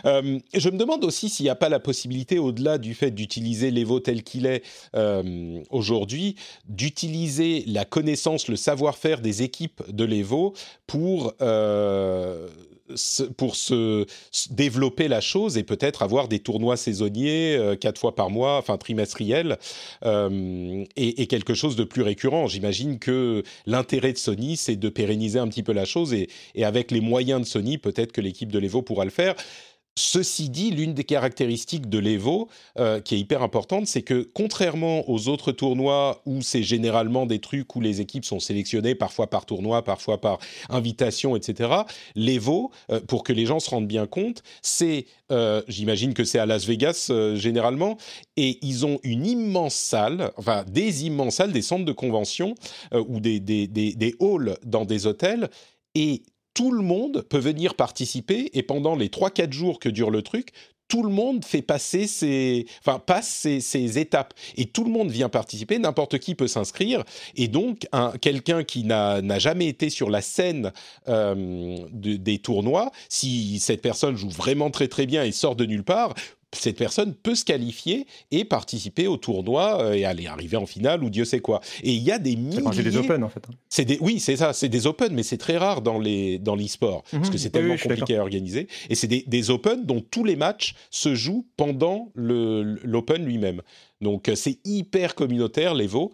je 0.05 0.71
me 0.71 0.77
demande 0.77 1.05
aussi 1.05 1.29
s'il 1.29 1.45
n'y 1.45 1.51
a 1.51 1.57
pas 1.57 1.69
la 1.69 1.81
possibilité, 1.81 2.39
au-delà 2.39 2.79
du 2.79 2.95
fait 2.95 3.11
d'utiliser 3.11 3.73
l'Evo 3.73 3.99
tel 3.99 4.23
qu'il 4.23 4.47
est 4.47 4.63
aujourd'hui, 5.71 6.37
d'utiliser 6.69 7.65
la 7.67 7.85
connaissance 7.85 8.46
le 8.49 8.57
savoir-faire 8.57 9.21
des 9.21 9.43
équipes 9.43 9.83
de 9.89 10.05
l'Evo 10.05 10.55
pour 10.87 11.35
euh, 11.41 12.49
pour 13.37 13.57
se, 13.57 14.07
développer 14.51 15.09
la 15.09 15.21
chose 15.21 15.59
et 15.59 15.63
peut-être 15.63 16.03
avoir 16.03 16.29
des 16.29 16.39
tournois 16.39 16.77
saisonniers 16.77 17.57
euh, 17.57 17.77
quatre 17.77 18.01
fois 18.01 18.15
par 18.15 18.31
mois, 18.31 18.59
enfin 18.59 18.77
trimestriels, 18.77 19.59
euh, 20.05 20.85
et, 20.97 21.27
quelque 21.27 21.55
chose 21.55 21.77
de 21.77 21.85
plus 21.85 22.03
récurrent. 22.03 22.47
J'imagine 22.47 22.99
que 22.99 23.43
l'intérêt 23.67 24.13
de 24.13 24.19
Sony, 24.19 24.57
c'est 24.57 24.77
de 24.77 24.89
pérenniser 24.89 25.39
un 25.39 25.49
petit 25.49 25.63
peu 25.63 25.73
la 25.73 25.85
chose 25.85 26.15
et, 26.15 26.29
et 26.55 26.65
avec 26.65 26.91
les 26.91 27.01
moyens 27.01 27.41
de 27.41 27.47
Sony, 27.47 27.79
peut-être 27.79 28.13
que 28.13 28.21
l'équipe 28.21 28.53
de 28.53 28.59
l'Evo 28.59 28.83
pourra 28.83 29.05
le 29.05 29.11
faire 29.11 29.35
Ceci 29.99 30.51
dit, 30.51 30.73
l'une 30.73 30.93
des 30.93 31.05
caractéristiques 31.05 31.89
de 31.89 31.99
l'Evo, 31.99 32.49
euh, 32.79 33.01
qui 33.01 33.15
est 33.15 33.19
hyper 33.19 33.43
importante, 33.43 33.87
c'est 33.87 34.03
que 34.03 34.29
contrairement 34.35 35.09
aux 35.09 35.29
autres 35.29 35.53
tournois 35.53 36.21
où 36.27 36.43
c'est 36.43 36.63
généralement 36.63 37.25
des 37.25 37.39
trucs 37.39 37.75
où 37.75 37.81
les 37.81 38.03
équipes 38.03 38.27
sont 38.27 38.39
sélectionnées 38.39 38.95
parfois 38.95 39.29
par 39.29 39.47
tournoi, 39.47 39.83
parfois 39.85 40.21
par 40.21 40.39
invitation, 40.69 41.35
etc., 41.35 41.71
l'Evo, 42.15 42.73
euh, 42.91 43.01
pour 43.01 43.25
que 43.25 43.33
les 43.33 43.47
gens 43.47 43.59
se 43.59 43.71
rendent 43.71 43.89
bien 43.89 44.07
compte, 44.07 44.43
c'est, 44.61 45.07
euh, 45.33 45.63
j'imagine 45.67 46.13
que 46.13 46.25
c'est 46.25 46.39
à 46.39 46.45
Las 46.45 46.67
Vegas 46.67 47.11
généralement, 47.35 47.97
et 48.37 48.59
ils 48.61 48.85
ont 48.85 49.01
une 49.03 49.25
immense 49.25 49.75
salle, 49.75 50.31
enfin 50.37 50.65
des 50.69 51.07
immenses 51.07 51.37
salles, 51.37 51.53
des 51.53 51.63
centres 51.63 51.87
de 51.87 51.93
convention 51.93 52.55
ou 52.93 53.19
des, 53.21 53.41
des, 53.41 53.67
des, 53.67 53.95
des 53.95 54.15
halls 54.21 54.59
dans 54.65 54.85
des 54.85 55.07
hôtels, 55.07 55.49
et 55.95 56.23
tout 56.57 56.73
le 56.73 56.83
monde 56.83 57.23
peut 57.29 57.39
venir 57.39 57.75
participer 57.75 58.49
et 58.55 58.63
pendant 58.63 58.97
les 58.97 59.09
3-4 59.09 59.53
jours 59.53 59.79
que 59.79 59.91
dure 59.91 60.11
le 60.11 60.23
truc, 60.23 60.53
tout 60.89 61.03
le 61.03 61.11
monde 61.11 61.45
fait 61.45 61.61
passer 61.61 62.07
ses, 62.07 62.65
enfin 62.81 62.99
passe 62.99 63.47
ses, 63.61 63.99
étapes 63.99 64.33
et 64.57 64.65
tout 64.65 64.83
le 64.85 64.91
monde 64.91 65.11
vient 65.11 65.29
participer. 65.29 65.79
N'importe 65.79 66.19
qui 66.19 66.35
peut 66.35 66.47
s'inscrire 66.47 67.05
et 67.35 67.49
donc 67.49 67.87
quelqu'un 68.23 68.65
qui 68.65 68.85
n'a 68.85 69.39
jamais 69.39 69.67
été 69.67 69.91
sur 69.91 70.09
la 70.09 70.23
scène 70.23 70.73
euh, 71.09 71.77
des 71.93 72.39
tournois, 72.39 72.91
si 73.11 73.59
cette 73.59 73.83
personne 73.83 74.17
joue 74.17 74.31
vraiment 74.31 74.71
très 74.71 74.89
très 74.89 75.05
bien 75.05 75.25
et 75.25 75.33
sort 75.33 75.57
de 75.57 75.67
nulle 75.67 75.85
part, 75.85 76.15
cette 76.55 76.79
personne 76.79 77.15
peut 77.15 77.35
se 77.35 77.45
qualifier 77.45 78.07
et 78.31 78.45
participer 78.45 79.07
au 79.07 79.17
tournoi 79.17 79.83
euh, 79.83 79.93
et 79.95 80.05
aller 80.05 80.27
arriver 80.27 80.57
en 80.57 80.67
finale 80.67 81.03
ou 81.03 81.11
Dieu 81.11 81.25
sait 81.25 81.41
quoi. 81.41 81.61
Et 81.83 81.93
il 81.93 82.03
y 82.03 82.11
a 82.11 82.19
des 82.19 82.37
milliers. 82.37 82.63
C'est 82.73 82.83
des 82.83 82.97
Open 82.97 83.25
en 83.25 83.29
fait. 83.29 83.43
Hein. 83.49 83.55
C'est 83.69 83.85
des, 83.85 83.99
oui, 84.01 84.21
c'est 84.21 84.37
ça, 84.37 84.53
c'est 84.53 84.69
des 84.69 84.87
Open, 84.87 85.13
mais 85.13 85.23
c'est 85.23 85.39
très 85.39 85.57
rare 85.57 85.83
dans 85.83 85.99
les 85.99 86.39
dans 86.39 86.55
l'e-sport 86.55 87.03
parce 87.11 87.29
que 87.29 87.35
mhm. 87.35 87.39
c'est 87.39 87.51
tellement 87.51 87.77
compliqué 87.77 88.17
à 88.17 88.23
organiser. 88.23 88.69
Et 88.89 88.95
c'est 88.95 89.09
des, 89.09 89.25
des 89.27 89.51
Open 89.51 89.85
dont 89.85 90.01
tous 90.01 90.25
les 90.25 90.37
matchs 90.37 90.75
se 90.91 91.15
jouent 91.15 91.47
pendant 91.57 92.11
l'Open 92.15 93.25
lui-même. 93.25 93.63
Donc 94.01 94.29
euh, 94.29 94.35
c'est 94.35 94.59
hyper 94.65 95.15
communautaire 95.15 95.75
l'Evo. 95.75 96.13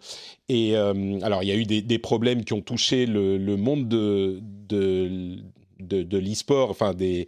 Et 0.49 0.75
euh, 0.75 1.19
alors 1.21 1.43
il 1.43 1.49
y 1.49 1.51
a 1.51 1.55
eu 1.55 1.65
des, 1.65 1.81
des, 1.81 1.99
problèmes 1.99 2.43
qui 2.43 2.53
ont 2.53 2.61
touché 2.61 3.05
le, 3.05 3.37
le 3.37 3.57
monde 3.57 3.87
de 3.87 4.39
de, 4.41 5.37
de, 5.79 6.03
de 6.03 6.17
l'e-sport, 6.17 6.69
enfin 6.69 6.93
des 6.93 7.27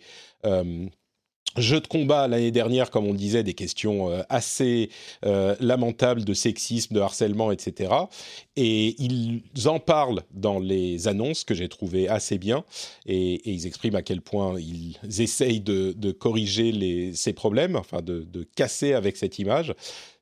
Jeux 1.57 1.79
de 1.79 1.87
combat 1.87 2.27
l'année 2.27 2.51
dernière, 2.51 2.91
comme 2.91 3.05
on 3.05 3.13
disait, 3.13 3.43
des 3.43 3.53
questions 3.53 4.11
euh, 4.11 4.23
assez 4.27 4.89
euh, 5.25 5.55
lamentables 5.61 6.25
de 6.25 6.33
sexisme, 6.33 6.93
de 6.93 6.99
harcèlement, 6.99 7.51
etc. 7.51 7.93
Et 8.57 8.95
ils 9.01 9.41
en 9.65 9.79
parlent 9.79 10.23
dans 10.31 10.59
les 10.59 11.07
annonces 11.07 11.45
que 11.45 11.53
j'ai 11.53 11.69
trouvées 11.69 12.09
assez 12.09 12.37
bien, 12.37 12.65
et, 13.05 13.41
ils 13.49 13.67
expriment 13.67 13.95
à 13.95 14.01
quel 14.01 14.21
point 14.21 14.59
ils 14.59 14.97
essayent 15.21 15.61
de, 15.61 16.11
corriger 16.11 17.13
ces 17.13 17.33
problèmes, 17.33 17.75
enfin 17.75 18.01
de, 18.01 18.25
casser 18.55 18.93
avec 18.93 19.15
cette 19.15 19.39
image, 19.39 19.73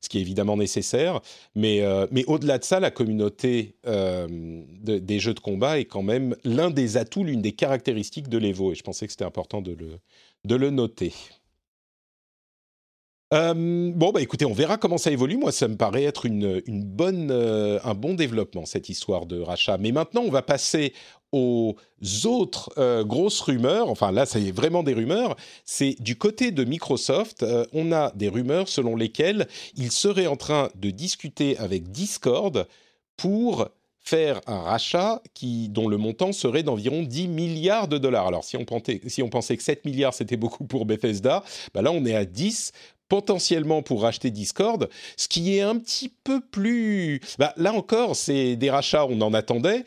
ce 0.01 0.09
qui 0.09 0.19
est 0.19 0.21
évidemment 0.21 0.57
nécessaire. 0.57 1.19
Mais, 1.55 1.81
euh, 1.81 2.05
mais 2.11 2.23
au-delà 2.25 2.59
de 2.59 2.63
ça, 2.63 2.79
la 2.79 2.91
communauté 2.91 3.75
des 3.85 5.19
jeux 5.19 5.33
de 5.33 5.39
combat 5.39 5.79
est 5.79 5.85
quand 5.85 6.03
même 6.03 6.35
l'un 6.43 6.69
des 6.69 6.97
atouts, 6.97 7.23
l'une 7.23 7.41
des 7.41 7.53
caractéristiques 7.53 8.29
de 8.29 8.37
l'Evo, 8.37 8.71
et 8.71 8.75
je 8.75 8.83
pensais 8.83 9.07
que 9.07 9.11
c'était 9.11 9.25
important 9.25 9.61
de 9.61 9.71
le 9.71 9.99
de 10.45 10.55
le 10.55 10.69
noter. 10.69 11.13
Euh, 13.33 13.91
bon, 13.95 14.11
bah 14.11 14.21
écoutez, 14.21 14.45
on 14.45 14.53
verra 14.53 14.77
comment 14.77 14.99
ça 14.99 15.09
évolue. 15.09 15.37
Moi, 15.37 15.51
ça 15.51 15.67
me 15.67 15.75
paraît 15.75 16.03
être 16.03 16.27
une, 16.27 16.61
bonne, 16.67 17.31
euh, 17.31 17.79
un 17.83 17.95
bon 17.95 18.13
développement, 18.13 18.65
cette 18.65 18.89
histoire 18.89 19.25
de 19.25 19.39
rachat. 19.39 19.77
Mais 19.79 19.91
maintenant, 19.91 20.21
on 20.21 20.29
va 20.29 20.43
passer 20.43 20.93
aux 21.31 21.75
autres 22.25 22.71
euh, 22.77 23.03
grosses 23.03 23.41
rumeurs. 23.41 23.89
Enfin, 23.89 24.11
là, 24.11 24.27
c'est 24.27 24.51
vraiment 24.51 24.83
des 24.83 24.93
rumeurs. 24.93 25.35
C'est 25.65 25.95
du 25.99 26.15
côté 26.15 26.51
de 26.51 26.63
Microsoft, 26.63 27.43
on 27.73 27.91
a 27.91 28.11
des 28.11 28.29
rumeurs 28.29 28.67
selon 28.67 28.95
lesquelles 28.95 29.47
ils 29.75 29.91
seraient 29.91 30.27
en 30.27 30.35
train 30.35 30.69
de 30.75 30.91
discuter 30.91 31.57
avec 31.57 31.89
Discord 31.89 32.67
pour 33.17 33.67
faire 34.03 34.41
un 34.47 34.59
rachat 34.59 35.21
qui, 35.33 35.69
dont 35.69 35.87
le 35.87 35.97
montant 35.97 36.33
serait 36.33 36.63
d'environ 36.63 37.03
10 37.03 37.29
milliards 37.29 37.87
de 37.87 37.97
dollars. 37.97 38.27
Alors, 38.27 38.43
si 38.43 38.57
on, 38.57 38.65
pensait, 38.65 38.99
que 38.99 39.63
7 39.63 39.85
milliards, 39.85 40.13
c'était 40.13 40.37
beaucoup 40.37 40.65
pour 40.65 40.85
Bethesda, 40.85 41.43
bah 41.73 41.81
là, 41.81 41.91
on 41.91 42.05
est 42.05 42.15
à 42.15 42.25
10 42.25 42.73
potentiellement 43.07 43.81
pour 43.81 44.01
racheter 44.01 44.31
Discord, 44.31 44.89
ce 45.17 45.27
qui 45.27 45.55
est 45.55 45.61
un 45.61 45.77
petit 45.77 46.09
peu 46.23 46.41
plus... 46.41 47.21
Bah, 47.37 47.53
là 47.57 47.73
encore, 47.73 48.15
c'est 48.15 48.55
des 48.55 48.69
rachats, 48.69 49.05
on 49.05 49.21
en 49.21 49.33
attendait. 49.33 49.85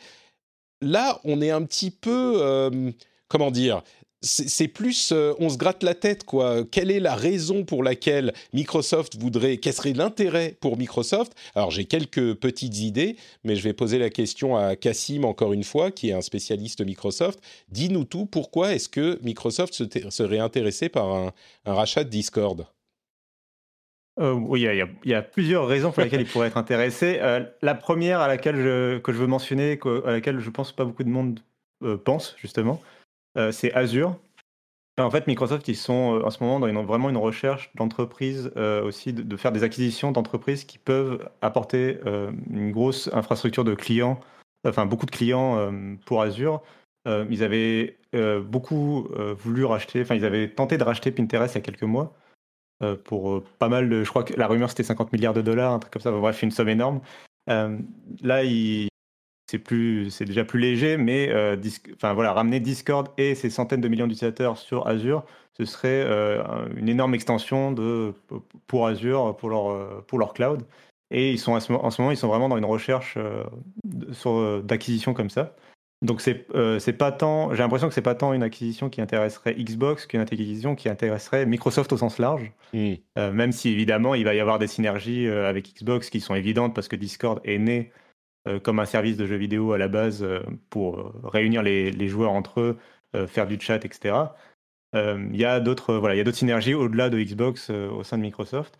Là, 0.81 1.19
on 1.23 1.41
est 1.41 1.51
un 1.51 1.63
petit 1.63 1.91
peu... 1.91 2.37
Euh, 2.37 2.91
comment 3.27 3.51
dire 3.51 3.83
c'est 4.27 4.67
plus, 4.67 5.11
euh, 5.11 5.33
on 5.39 5.49
se 5.49 5.57
gratte 5.57 5.83
la 5.83 5.95
tête, 5.95 6.23
quoi. 6.23 6.63
Quelle 6.69 6.91
est 6.91 6.99
la 6.99 7.15
raison 7.15 7.63
pour 7.63 7.83
laquelle 7.83 8.33
Microsoft 8.53 9.17
voudrait, 9.19 9.57
quel 9.57 9.73
serait 9.73 9.93
l'intérêt 9.93 10.55
pour 10.59 10.77
Microsoft? 10.77 11.33
Alors 11.55 11.71
j'ai 11.71 11.85
quelques 11.85 12.35
petites 12.35 12.77
idées, 12.79 13.15
mais 13.43 13.55
je 13.55 13.63
vais 13.63 13.73
poser 13.73 13.97
la 13.97 14.09
question 14.09 14.55
à 14.57 14.75
Cassim 14.75 15.25
encore 15.25 15.53
une 15.53 15.63
fois, 15.63 15.91
qui 15.91 16.09
est 16.09 16.13
un 16.13 16.21
spécialiste 16.21 16.85
Microsoft. 16.85 17.39
Dis-nous 17.69 18.03
tout. 18.03 18.25
Pourquoi 18.25 18.73
est-ce 18.73 18.89
que 18.89 19.19
Microsoft 19.23 19.73
serait 20.09 20.39
intéressé 20.39 20.89
par 20.89 21.07
un, 21.13 21.33
rachat 21.65 22.03
de 22.03 22.09
Discord? 22.09 22.67
Euh, 24.19 24.33
oui, 24.33 24.61
il 24.63 25.09
y, 25.09 25.13
a 25.13 25.21
plusieurs 25.21 25.67
raisons 25.67 25.91
pour 25.91 26.03
lesquelles 26.03 26.21
il 26.21 26.27
pourrait 26.27 26.47
être 26.47 26.57
intéressé. 26.57 27.19
Euh, 27.21 27.45
la 27.61 27.75
première 27.75 28.19
à 28.19 28.27
laquelle 28.27 28.55
je, 28.55 28.97
que 28.97 29.13
je 29.13 29.17
veux 29.17 29.27
mentionner, 29.27 29.79
à 30.05 30.11
laquelle 30.11 30.39
je 30.39 30.49
pense 30.49 30.71
pas 30.71 30.85
beaucoup 30.85 31.03
de 31.03 31.09
monde 31.09 31.39
pense 32.03 32.35
justement, 32.39 32.81
c'est 33.51 33.73
Azure. 33.73 34.17
En 34.99 35.11
fait, 35.11 35.27
Microsoft, 35.27 35.67
ils 35.67 35.75
sont 35.75 36.15
euh, 36.15 36.25
en 36.25 36.31
ce 36.31 36.43
moment 36.43 36.59
dans 36.59 36.83
vraiment 36.83 37.09
une 37.09 37.17
recherche 37.17 37.71
d'entreprises 37.75 38.51
euh, 38.57 38.83
aussi, 38.83 39.13
de, 39.13 39.37
faire 39.37 39.51
des 39.51 39.63
acquisitions 39.63 40.11
d'entreprises 40.11 40.63
qui 40.65 40.79
peuvent 40.79 41.29
apporter 41.41 41.99
une 42.49 42.71
grosse 42.71 43.09
infrastructure 43.13 43.63
de 43.63 43.75
clients, 43.75 44.19
enfin 44.65 44.85
beaucoup 44.85 45.05
de 45.05 45.11
clients 45.11 45.71
pour 46.05 46.21
Azure. 46.21 46.61
ils 47.05 47.43
avaient 47.43 47.97
beaucoup 48.41 49.07
voulu 49.37 49.65
racheter, 49.65 50.01
enfin 50.01 50.15
ils 50.15 50.25
avaient 50.25 50.49
tenté 50.49 50.77
de 50.77 50.83
racheter 50.83 51.11
Pinterest 51.11 51.53
il 51.53 51.57
y 51.57 51.61
a 51.61 51.61
quelques 51.61 51.83
mois 51.83 52.13
pour 53.03 53.43
pas 53.59 53.69
mal 53.69 53.89
de, 53.89 54.03
je 54.03 54.09
crois 54.09 54.23
que 54.23 54.33
la 54.33 54.47
rumeur 54.47 54.69
c'était 54.69 54.83
50 54.83 55.13
milliards 55.13 55.33
de 55.33 55.41
dollars, 55.41 55.73
un 55.73 55.79
truc 55.79 55.93
comme 55.93 56.01
ça, 56.01 56.11
bref, 56.11 56.41
une 56.41 56.51
somme 56.51 56.69
énorme. 56.69 57.01
là, 57.47 58.43
ils, 58.43 58.87
c'est 59.49 59.59
plus, 59.59 60.11
c'est 60.11 60.25
déjà 60.25 60.43
plus 60.43 60.59
léger, 60.59 60.97
mais 60.97 61.29
euh, 61.29 61.55
enfin 61.95 62.13
voilà, 62.13 62.33
ramener 62.33 62.59
Discord 62.59 63.07
et 63.17 63.33
ses 63.33 63.49
centaines 63.49 63.79
de 63.79 63.87
millions 63.87 64.07
d'utilisateurs 64.07 64.57
sur 64.57 64.87
Azure, 64.87 65.23
ce 65.57 65.63
serait 65.63 66.03
euh, 66.05 66.43
une 66.75 66.89
énorme 66.89 67.15
extension 67.15 67.71
de 67.71 68.13
pour 68.67 68.87
Azure, 68.87 69.37
pour 69.37 69.49
leur 69.49 69.71
euh, 69.71 70.03
pour 70.05 70.19
leur 70.19 70.33
cloud. 70.33 70.63
Et 71.11 71.31
ils 71.31 71.39
sont 71.39 71.53
en 71.53 71.59
ce 71.61 71.71
moment, 72.01 72.11
ils 72.11 72.17
sont 72.17 72.27
vraiment 72.27 72.49
dans 72.49 72.57
une 72.57 72.65
recherche 72.65 73.17
d'acquisition 74.63 75.13
comme 75.13 75.29
ça. 75.29 75.55
Donc 76.01 76.19
c'est 76.19 76.45
c'est 76.79 76.97
pas 76.97 77.13
tant, 77.13 77.53
j'ai 77.53 77.59
l'impression 77.59 77.87
que 77.87 77.93
c'est 77.93 78.01
pas 78.01 78.13
tant 78.13 78.33
une 78.33 78.43
acquisition 78.43 78.89
qui 78.89 78.99
intéresserait 78.99 79.55
Xbox 79.55 80.05
qu'une 80.05 80.19
acquisition 80.19 80.75
qui 80.75 80.89
intéresserait 80.89 81.45
Microsoft 81.45 81.93
au 81.93 81.97
sens 81.97 82.19
large. 82.19 82.51
Mmh. 82.73 82.95
même 83.15 83.53
si 83.53 83.69
évidemment 83.69 84.15
il 84.15 84.25
va 84.25 84.35
y 84.35 84.41
avoir 84.41 84.59
des 84.59 84.67
synergies 84.67 85.29
avec 85.29 85.75
Xbox 85.75 86.09
qui 86.09 86.19
sont 86.19 86.35
évidentes 86.35 86.75
parce 86.75 86.89
que 86.89 86.97
Discord 86.97 87.39
est 87.45 87.57
né 87.57 87.93
euh, 87.93 88.06
comme 88.63 88.79
un 88.79 88.85
service 88.85 89.17
de 89.17 89.25
jeux 89.25 89.35
vidéo 89.35 89.73
à 89.73 89.77
la 89.77 89.87
base 89.87 90.23
euh, 90.23 90.39
pour 90.69 90.99
euh, 90.99 91.13
réunir 91.23 91.63
les, 91.63 92.07
joueurs 92.07 92.31
entre 92.31 92.61
eux, 92.61 92.77
faire 93.27 93.47
du 93.47 93.59
chat, 93.59 93.83
etc. 93.83 94.15
Il 94.93 95.35
y 95.35 95.45
a 95.45 95.59
d'autres 95.59 95.95
voilà, 95.95 96.31
synergies 96.31 96.73
au-delà 96.73 97.09
de 97.09 97.19
Xbox 97.19 97.69
au 97.69 98.03
sein 98.03 98.17
de 98.17 98.21
Microsoft. 98.21 98.79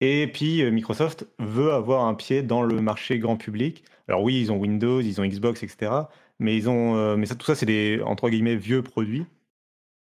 Et 0.00 0.26
puis 0.26 0.70
Microsoft 0.70 1.26
veut 1.38 1.72
avoir 1.72 2.04
un 2.06 2.14
pied 2.14 2.42
dans 2.42 2.62
le 2.62 2.80
marché 2.80 3.18
grand 3.18 3.36
public. 3.36 3.84
Alors 4.08 4.22
oui, 4.22 4.40
ils 4.40 4.52
ont 4.52 4.56
Windows, 4.56 5.00
ils 5.00 5.20
ont 5.20 5.26
Xbox, 5.26 5.62
etc. 5.62 5.92
Mais 6.38 6.56
ils 6.56 6.68
ont, 6.68 7.16
mais 7.16 7.26
ça, 7.26 7.34
tout 7.34 7.46
ça, 7.46 7.54
c'est 7.54 7.66
des 7.66 8.00
entre 8.04 8.30
guillemets 8.30 8.56
vieux 8.56 8.82
produits 8.82 9.26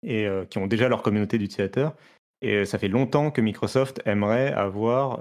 et 0.04 0.26
qui 0.50 0.58
ont 0.58 0.66
déjà 0.66 0.88
leur 0.88 1.02
communauté 1.02 1.38
d'utilisateurs. 1.38 1.94
Et 2.42 2.64
ça 2.64 2.78
fait 2.78 2.88
longtemps 2.88 3.30
que 3.30 3.40
Microsoft 3.40 4.02
aimerait 4.04 4.52
avoir 4.52 5.20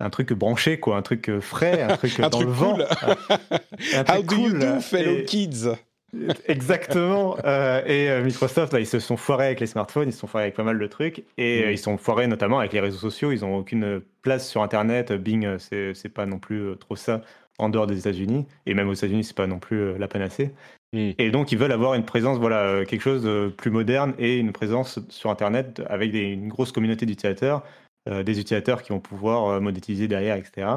un 0.00 0.10
truc 0.10 0.32
branché, 0.32 0.78
quoi, 0.78 0.96
un 0.96 1.02
truc 1.02 1.28
euh, 1.28 1.40
frais, 1.40 1.82
un 1.82 1.96
truc 1.96 2.20
dans 2.20 2.40
le 2.40 2.50
vent. 2.50 2.78
How 4.08 4.22
do 4.22 4.36
you 4.36 4.58
do, 4.58 4.80
fellow 4.80 5.24
kids? 5.24 5.68
Exactement. 6.46 7.36
Euh, 7.44 7.82
et 7.86 8.08
euh, 8.08 8.22
Microsoft, 8.22 8.72
là, 8.72 8.80
ils 8.80 8.86
se 8.86 9.00
sont 9.00 9.16
foirés 9.16 9.46
avec 9.46 9.60
les 9.60 9.66
smartphones, 9.66 10.08
ils 10.08 10.12
se 10.12 10.20
sont 10.20 10.26
foirés 10.26 10.44
avec 10.44 10.54
pas 10.54 10.62
mal 10.62 10.78
de 10.78 10.86
trucs, 10.86 11.24
et 11.38 11.66
mm. 11.66 11.70
ils 11.72 11.78
sont 11.78 11.96
foirés 11.96 12.26
notamment 12.26 12.60
avec 12.60 12.72
les 12.72 12.80
réseaux 12.80 12.98
sociaux. 12.98 13.32
Ils 13.32 13.40
n'ont 13.40 13.56
aucune 13.56 14.00
place 14.22 14.48
sur 14.48 14.62
Internet. 14.62 15.12
Bing, 15.12 15.58
c'est 15.58 16.12
pas 16.12 16.26
non 16.26 16.38
plus 16.38 16.76
trop 16.78 16.96
ça 16.96 17.22
en 17.58 17.68
dehors 17.68 17.86
des 17.86 18.00
États-Unis, 18.00 18.46
et 18.66 18.74
même 18.74 18.88
aux 18.88 18.94
États-Unis, 18.94 19.22
c'est 19.22 19.36
pas 19.36 19.46
non 19.46 19.60
plus 19.60 19.96
la 19.96 20.08
panacée. 20.08 20.52
Mm. 20.92 21.10
Et 21.18 21.30
donc, 21.30 21.50
ils 21.50 21.58
veulent 21.58 21.72
avoir 21.72 21.94
une 21.94 22.04
présence, 22.04 22.38
voilà, 22.38 22.84
quelque 22.84 23.02
chose 23.02 23.22
de 23.22 23.52
plus 23.56 23.70
moderne 23.70 24.14
et 24.18 24.36
une 24.36 24.52
présence 24.52 25.00
sur 25.08 25.30
Internet 25.30 25.82
avec 25.88 26.14
une 26.14 26.48
grosse 26.48 26.70
communauté 26.70 27.06
d'utilisateurs 27.06 27.58
euh, 27.58 27.68
des 28.06 28.40
utilisateurs 28.40 28.82
qui 28.82 28.90
vont 28.90 29.00
pouvoir 29.00 29.46
euh, 29.46 29.60
monétiser 29.60 30.08
derrière, 30.08 30.36
etc. 30.36 30.68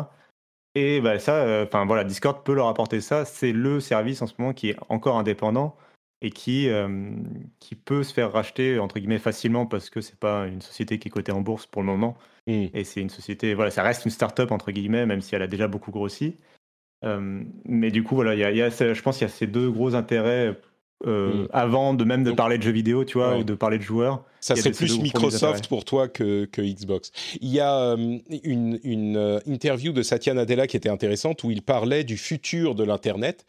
Et 0.75 1.01
bah, 1.01 1.19
ça, 1.19 1.35
euh, 1.35 1.65
enfin 1.65 1.85
voilà, 1.85 2.03
Discord 2.03 2.43
peut 2.43 2.53
leur 2.53 2.67
apporter 2.67 3.01
ça. 3.01 3.25
C'est 3.25 3.51
le 3.51 3.79
service 3.79 4.21
en 4.21 4.27
ce 4.27 4.33
moment 4.37 4.53
qui 4.53 4.69
est 4.69 4.77
encore 4.89 5.17
indépendant. 5.17 5.75
et 6.21 6.31
qui, 6.31 6.67
qui 7.59 7.75
peut 7.75 8.01
se 8.01 8.11
faire 8.11 8.31
racheter 8.31 8.79
entre 8.79 8.97
guillemets 8.97 9.19
facilement 9.19 9.67
parce 9.67 9.91
que 9.91 10.01
c'est 10.01 10.19
pas 10.19 10.47
une 10.47 10.61
société 10.61 10.97
qui 10.97 11.09
est 11.09 11.11
cotée 11.11 11.31
en 11.31 11.41
bourse 11.41 11.67
pour 11.67 11.83
le 11.83 11.87
moment. 11.87 12.17
Mmh. 12.47 12.67
Et 12.73 12.83
c'est 12.85 13.01
une 13.01 13.11
société, 13.11 13.53
voilà, 13.53 13.69
ça 13.69 13.83
reste 13.83 14.05
une 14.05 14.11
start-up 14.11 14.51
entre 14.51 14.71
guillemets, 14.71 15.05
même 15.05 15.21
si 15.21 15.35
elle 15.35 15.43
a 15.43 15.47
déjà 15.47 15.67
beaucoup 15.67 15.91
grossi. 15.91 16.37
mais 17.03 17.91
du 17.91 18.03
coup, 18.03 18.15
voilà, 18.15 18.33
y 18.35 18.57
y 18.57 18.61
a, 18.63 18.69
je 18.69 19.01
pense 19.01 19.17
qu'il 19.19 19.27
y 19.27 19.29
a 19.29 19.33
ces 19.33 19.47
deux 19.47 19.69
gros 19.69 19.93
intérêts 19.93 20.59
euh, 21.05 21.43
mm. 21.43 21.47
avant 21.53 21.93
de 21.93 22.03
même 22.03 22.23
de 22.23 22.31
parler 22.31 22.57
de 22.57 22.63
jeux 22.63 22.71
vidéo, 22.71 23.05
tu 23.05 23.19
vois, 23.19 23.37
ou 23.37 23.43
de 23.43 23.53
parler 23.53 23.77
de 23.77 23.83
joueurs. 23.83 24.23
Ça 24.39 24.55
serait 24.55 24.71
plus 24.71 24.99
Microsoft 24.99 25.67
pour 25.67 25.85
toi 25.85 26.07
que, 26.07 26.45
que, 26.45 26.61
Xbox. 26.61 27.11
Il 27.41 27.49
y 27.49 27.59
a 27.59 27.73
euh, 27.73 28.17
une, 28.43 28.79
une 28.83 29.17
euh, 29.17 29.39
interview 29.45 29.91
de 29.91 30.01
Satya 30.01 30.33
Nadella 30.33 30.65
qui 30.67 30.77
était 30.77 30.89
intéressante 30.89 31.43
où 31.43 31.51
il 31.51 31.61
parlait 31.61 32.03
du 32.03 32.17
futur 32.17 32.73
de 32.73 32.83
l'Internet 32.83 33.45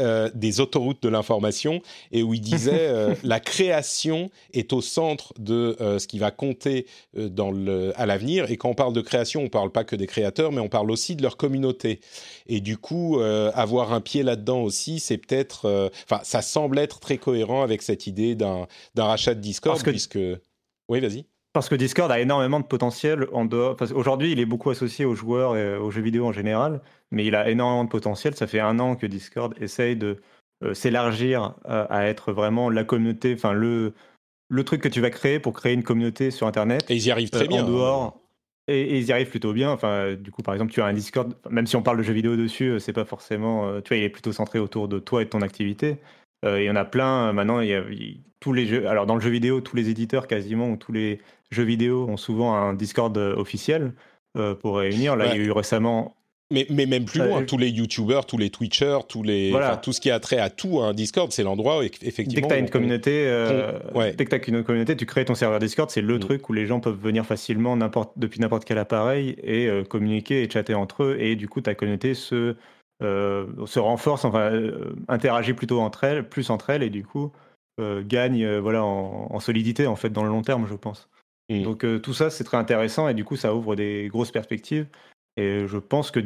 euh, 0.00 0.30
des 0.34 0.60
autoroutes 0.60 1.02
de 1.02 1.08
l'information 1.08 1.82
et 2.10 2.22
où 2.22 2.34
il 2.34 2.40
disait 2.40 2.88
euh, 2.88 3.14
la 3.22 3.38
création 3.38 4.30
est 4.52 4.72
au 4.72 4.80
centre 4.80 5.32
de 5.38 5.76
euh, 5.80 5.98
ce 5.98 6.06
qui 6.06 6.18
va 6.18 6.30
compter 6.30 6.86
dans 7.14 7.50
le, 7.50 7.92
à 7.96 8.06
l'avenir. 8.06 8.50
Et 8.50 8.56
quand 8.56 8.70
on 8.70 8.74
parle 8.74 8.92
de 8.92 9.00
création, 9.00 9.40
on 9.40 9.44
ne 9.44 9.48
parle 9.48 9.70
pas 9.70 9.84
que 9.84 9.96
des 9.96 10.06
créateurs, 10.06 10.52
mais 10.52 10.60
on 10.60 10.68
parle 10.68 10.90
aussi 10.90 11.16
de 11.16 11.22
leur 11.22 11.36
communauté. 11.36 12.00
Et 12.46 12.60
du 12.60 12.78
coup, 12.78 13.20
avoir 13.20 13.92
un 13.92 14.00
pied 14.00 14.22
là-dedans 14.22 14.62
aussi, 14.62 15.00
c'est 15.00 15.18
peut-être, 15.18 15.90
enfin, 16.04 16.20
ça 16.24 16.42
semble 16.42 16.78
être 16.78 17.00
très 17.00 17.18
cohérent 17.18 17.62
avec 17.62 17.82
cette 17.82 18.06
idée 18.06 18.34
d'un, 18.34 18.66
rachat 18.96 19.34
de 19.34 19.40
Discord, 19.40 19.80
puisque 19.82 20.18
oui, 20.88 21.00
vas-y. 21.00 21.24
Parce 21.52 21.68
que 21.68 21.74
Discord 21.74 22.10
a 22.12 22.20
énormément 22.20 22.60
de 22.60 22.64
potentiel 22.64 23.26
en 23.32 23.44
dehors. 23.44 23.76
Aujourd'hui, 23.94 24.30
il 24.30 24.38
est 24.38 24.46
beaucoup 24.46 24.70
associé 24.70 25.04
aux 25.04 25.16
joueurs 25.16 25.56
et 25.56 25.76
aux 25.76 25.90
jeux 25.90 26.02
vidéo 26.02 26.26
en 26.26 26.32
général, 26.32 26.80
mais 27.10 27.24
il 27.24 27.34
a 27.34 27.48
énormément 27.50 27.84
de 27.84 27.88
potentiel. 27.88 28.34
Ça 28.34 28.46
fait 28.46 28.60
un 28.60 28.78
an 28.78 28.96
que 28.96 29.06
Discord 29.06 29.54
essaye 29.60 29.96
de 29.96 30.20
euh, 30.62 30.74
s'élargir 30.74 31.54
à, 31.64 32.06
être 32.06 32.32
vraiment 32.32 32.70
la 32.70 32.84
communauté, 32.84 33.34
enfin 33.34 33.52
le, 33.52 33.94
le 34.48 34.64
truc 34.64 34.82
que 34.82 34.88
tu 34.88 35.00
vas 35.00 35.10
créer 35.10 35.38
pour 35.40 35.52
créer 35.52 35.74
une 35.74 35.82
communauté 35.82 36.30
sur 36.30 36.46
Internet. 36.46 36.90
Et 36.90 36.96
ils 36.96 37.06
y 37.06 37.10
arrivent 37.10 37.30
très 37.30 37.44
euh, 37.44 37.48
bien. 37.48 37.62
En 37.62 37.66
hein. 37.66 37.70
dehors. 37.70 38.20
Et, 38.68 38.98
ils 38.98 39.04
y 39.06 39.12
arrivent 39.12 39.30
plutôt 39.30 39.52
bien. 39.52 39.70
Enfin, 39.70 40.14
du 40.14 40.30
coup, 40.30 40.42
par 40.42 40.54
exemple, 40.54 40.72
tu 40.72 40.80
as 40.80 40.86
un 40.86 40.92
Discord, 40.92 41.34
même 41.50 41.66
si 41.66 41.76
on 41.76 41.82
parle 41.82 41.98
de 41.98 42.02
jeux 42.02 42.12
vidéo 42.12 42.36
dessus, 42.36 42.70
euh, 42.70 42.78
c'est 42.78 42.92
pas 42.92 43.04
forcément. 43.04 43.80
Tu 43.82 43.88
vois, 43.88 43.96
il 43.96 44.04
est 44.04 44.10
plutôt 44.10 44.32
centré 44.32 44.58
autour 44.58 44.88
de 44.88 44.98
toi 44.98 45.22
et 45.22 45.24
de 45.24 45.30
ton 45.30 45.42
activité. 45.42 45.98
il 46.44 46.62
y 46.62 46.70
en 46.70 46.76
a 46.76 46.84
plein. 46.84 47.32
Maintenant, 47.32 47.60
il 47.60 47.68
y 47.68 47.74
a, 47.74 47.82
tous 48.40 48.54
les 48.54 48.66
jeux. 48.66 48.88
Alors, 48.88 49.06
dans 49.06 49.14
le 49.14 49.20
jeu 49.20 49.30
vidéo, 49.30 49.60
tous 49.60 49.76
les 49.76 49.90
éditeurs 49.90 50.26
quasiment, 50.26 50.70
ou 50.70 50.76
tous 50.76 50.92
les 50.92 51.20
jeux 51.50 51.62
vidéo 51.62 52.06
ont 52.08 52.16
souvent 52.16 52.54
un 52.54 52.74
Discord 52.74 53.16
euh, 53.16 53.36
officiel 53.36 53.92
euh, 54.36 54.54
pour 54.54 54.78
réunir. 54.78 55.14
Là, 55.14 55.26
il 55.26 55.38
y 55.38 55.40
a 55.40 55.44
eu 55.44 55.52
récemment 55.52 56.16
mais, 56.50 56.66
mais, 56.70 56.86
même 56.86 57.04
plus 57.04 57.20
loin, 57.20 57.44
tous 57.44 57.58
les 57.58 57.68
YouTubers, 57.68 58.26
tous 58.26 58.38
les 58.38 58.50
Twitchers, 58.50 59.00
tous 59.08 59.22
les, 59.22 59.52
tout 59.82 59.92
ce 59.92 60.00
qui 60.00 60.10
a 60.10 60.18
trait 60.20 60.38
à 60.38 60.50
tout, 60.50 60.80
un 60.80 60.92
Discord, 60.92 61.30
c'est 61.32 61.42
l'endroit 61.42 61.78
où 61.78 61.82
effectivement. 61.82 62.34
Dès 62.34 62.42
que 62.42 62.46
tu 62.48 62.54
as 62.54 62.58
une 62.58 62.70
communauté, 62.70 63.24
euh, 63.26 63.72
dès 64.16 64.24
que 64.24 64.36
tu 64.36 64.50
une 64.50 64.64
communauté, 64.64 64.96
tu 64.96 65.06
crées 65.06 65.24
ton 65.24 65.34
serveur 65.34 65.58
Discord, 65.58 65.90
c'est 65.90 66.00
le 66.00 66.16
mm. 66.16 66.20
truc 66.20 66.48
où 66.48 66.52
les 66.52 66.66
gens 66.66 66.80
peuvent 66.80 66.98
venir 67.00 67.24
facilement 67.24 67.76
depuis 68.16 68.40
n'importe 68.40 68.64
quel 68.64 68.78
appareil 68.78 69.36
et 69.42 69.68
communiquer 69.88 70.42
et 70.42 70.50
chatter 70.50 70.74
entre 70.74 71.04
eux. 71.04 71.16
Et 71.20 71.36
du 71.36 71.48
coup, 71.48 71.60
ta 71.60 71.74
communauté 71.74 72.14
se, 72.14 72.56
se 73.00 73.78
renforce, 73.78 74.24
enfin, 74.24 74.52
interagit 75.08 75.54
plutôt 75.54 75.80
entre 75.80 76.04
elles, 76.04 76.28
plus 76.28 76.50
entre 76.50 76.70
elles, 76.70 76.82
et 76.82 76.90
du 76.90 77.04
coup, 77.04 77.30
gagne 77.78 78.58
voilà, 78.58 78.84
en, 78.84 79.28
en, 79.30 79.40
solidité 79.40 79.86
en 79.86 79.96
fait 79.96 80.10
dans 80.10 80.24
le 80.24 80.30
long 80.30 80.42
terme, 80.42 80.66
je 80.68 80.74
pense. 80.74 81.08
Mmh. 81.50 81.62
Donc 81.62 81.84
euh, 81.84 81.98
tout 81.98 82.14
ça, 82.14 82.30
c'est 82.30 82.44
très 82.44 82.56
intéressant 82.56 83.08
et 83.08 83.14
du 83.14 83.24
coup, 83.24 83.36
ça 83.36 83.54
ouvre 83.54 83.74
des 83.74 84.08
grosses 84.08 84.30
perspectives. 84.30 84.86
Et 85.36 85.66
je 85.66 85.78
pense 85.78 86.10
que 86.10 86.20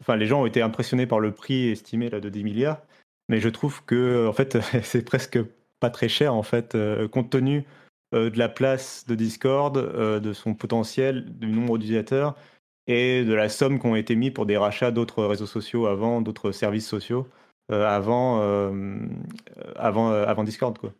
enfin, 0.00 0.16
les 0.16 0.26
gens 0.26 0.42
ont 0.42 0.46
été 0.46 0.62
impressionnés 0.62 1.06
par 1.06 1.20
le 1.20 1.32
prix 1.32 1.68
estimé 1.68 2.08
là, 2.08 2.20
de 2.20 2.28
10 2.28 2.44
milliards, 2.44 2.80
mais 3.28 3.40
je 3.40 3.48
trouve 3.48 3.84
que 3.84 4.26
en 4.26 4.32
fait, 4.32 4.58
c'est 4.82 5.04
presque 5.04 5.38
pas 5.80 5.90
très 5.90 6.08
cher 6.08 6.34
en 6.34 6.42
fait, 6.42 6.74
euh, 6.74 7.08
compte 7.08 7.30
tenu 7.30 7.64
euh, 8.14 8.30
de 8.30 8.38
la 8.38 8.48
place 8.48 9.06
de 9.06 9.14
Discord, 9.14 9.76
de 9.76 10.32
son 10.32 10.54
potentiel, 10.54 11.24
du 11.38 11.48
nombre 11.48 11.78
d'utilisateurs 11.78 12.34
et 12.86 13.24
de 13.24 13.34
la 13.34 13.48
somme 13.48 13.78
qui 13.78 13.86
ont 13.86 13.96
été 13.96 14.16
mis 14.16 14.30
pour 14.30 14.46
des 14.46 14.56
rachats 14.56 14.90
d'autres 14.90 15.24
réseaux 15.24 15.46
sociaux 15.46 15.86
avant, 15.86 16.22
d'autres 16.22 16.52
services 16.52 16.88
sociaux 16.88 17.28
avant, 17.70 18.40
avant, 19.76 20.10
avant 20.10 20.42
Discord. 20.42 20.78
Quoi. 20.78 20.94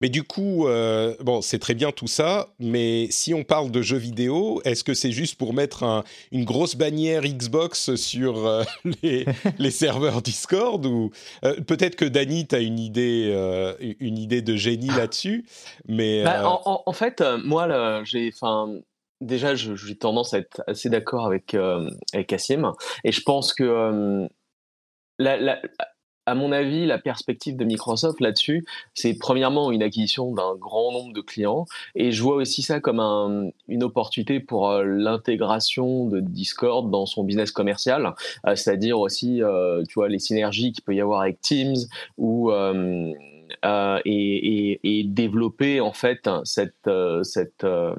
Mais 0.00 0.08
du 0.08 0.24
coup, 0.24 0.66
euh, 0.66 1.14
bon, 1.20 1.40
c'est 1.40 1.58
très 1.58 1.74
bien 1.74 1.92
tout 1.92 2.08
ça, 2.08 2.48
mais 2.58 3.06
si 3.10 3.32
on 3.32 3.44
parle 3.44 3.70
de 3.70 3.80
jeux 3.80 3.96
vidéo, 3.96 4.60
est-ce 4.64 4.82
que 4.82 4.92
c'est 4.92 5.12
juste 5.12 5.36
pour 5.36 5.54
mettre 5.54 6.04
une 6.32 6.44
grosse 6.44 6.74
bannière 6.74 7.22
Xbox 7.22 7.94
sur 7.94 8.44
euh, 8.46 8.64
les, 9.02 9.70
serveurs 9.70 10.20
Discord 10.20 10.84
ou 10.84 11.10
euh, 11.44 11.60
peut-être 11.60 11.96
que 11.96 12.04
Dany, 12.04 12.46
tu 12.46 12.54
as 12.54 12.60
une 12.60 12.78
idée, 12.78 13.32
une 14.00 14.18
idée 14.18 14.42
de 14.42 14.56
génie 14.56 14.88
là-dessus, 14.88 15.46
mais 15.86 16.24
bah, 16.24 16.42
en, 16.64 16.92
fait, 16.92 17.22
moi, 17.44 18.02
j'ai, 18.04 18.30
enfin, 18.34 18.74
déjà, 19.20 19.54
j'ai 19.54 19.96
tendance 19.96 20.34
à 20.34 20.38
être 20.38 20.62
assez 20.66 20.88
d'accord 20.88 21.26
avec 21.26 21.54
avec 21.54 22.26
Cassim, 22.26 22.72
et 23.04 23.12
je 23.12 23.22
pense 23.22 23.54
que 23.54 24.28
la, 25.18 25.60
à 26.26 26.34
mon 26.34 26.52
avis, 26.52 26.86
la 26.86 26.98
perspective 26.98 27.56
de 27.56 27.64
Microsoft 27.64 28.20
là-dessus, 28.20 28.64
c'est 28.94 29.14
premièrement 29.14 29.70
une 29.70 29.82
acquisition 29.82 30.32
d'un 30.32 30.54
grand 30.56 30.92
nombre 30.92 31.12
de 31.12 31.20
clients, 31.20 31.66
et 31.94 32.12
je 32.12 32.22
vois 32.22 32.36
aussi 32.36 32.62
ça 32.62 32.80
comme 32.80 33.52
une 33.68 33.82
opportunité 33.82 34.40
pour 34.40 34.70
euh, 34.70 34.84
l'intégration 34.84 36.06
de 36.06 36.20
Discord 36.20 36.90
dans 36.90 37.06
son 37.06 37.24
business 37.24 37.50
commercial, 37.50 38.14
euh, 38.46 38.56
c'est-à-dire 38.56 38.98
aussi, 38.98 39.42
euh, 39.42 39.82
tu 39.88 39.94
vois, 39.94 40.08
les 40.08 40.18
synergies 40.18 40.72
qu'il 40.72 40.84
peut 40.84 40.94
y 40.94 41.00
avoir 41.00 41.20
avec 41.20 41.40
Teams 41.40 41.76
ou 42.18 42.50
euh, 43.64 44.00
et, 44.04 44.80
et, 44.82 45.04
développer 45.04 45.80
en 45.80 45.92
fait 45.92 46.28
cette, 46.44 46.74
euh, 46.86 47.22
cette, 47.22 47.64
euh, 47.64 47.94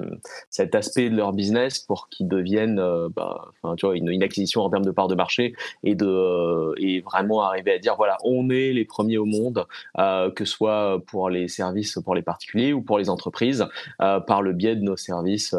cet 0.50 0.74
aspect 0.74 1.10
de 1.10 1.16
leur 1.16 1.32
business 1.32 1.78
pour 1.78 2.08
qu'ils 2.08 2.28
deviennent 2.28 2.80
bah, 3.14 3.48
enfin, 3.62 3.76
tu 3.76 3.86
vois, 3.86 3.96
une, 3.96 4.22
acquisition 4.22 4.62
en 4.62 4.70
termes 4.70 4.84
de 4.84 4.90
part 4.90 5.08
de 5.08 5.14
marché 5.14 5.54
et, 5.84 5.94
de, 5.94 6.74
et 6.80 7.00
vraiment 7.00 7.42
arriver 7.42 7.72
à 7.72 7.78
dire 7.78 7.96
voilà, 7.96 8.16
on 8.24 8.50
est 8.50 8.72
les 8.72 8.84
premiers 8.84 9.18
au 9.18 9.24
monde, 9.24 9.66
que 9.96 10.44
ce 10.44 10.52
soit 10.52 11.02
pour 11.06 11.30
les 11.30 11.48
services 11.48 11.98
pour 12.04 12.14
les 12.14 12.22
particuliers 12.22 12.72
ou 12.72 12.82
pour 12.82 12.98
les 12.98 13.08
entreprises, 13.08 13.66
par 13.98 14.42
le 14.42 14.52
biais 14.52 14.76
de 14.76 14.82
nos 14.82 14.96
services 14.96 15.54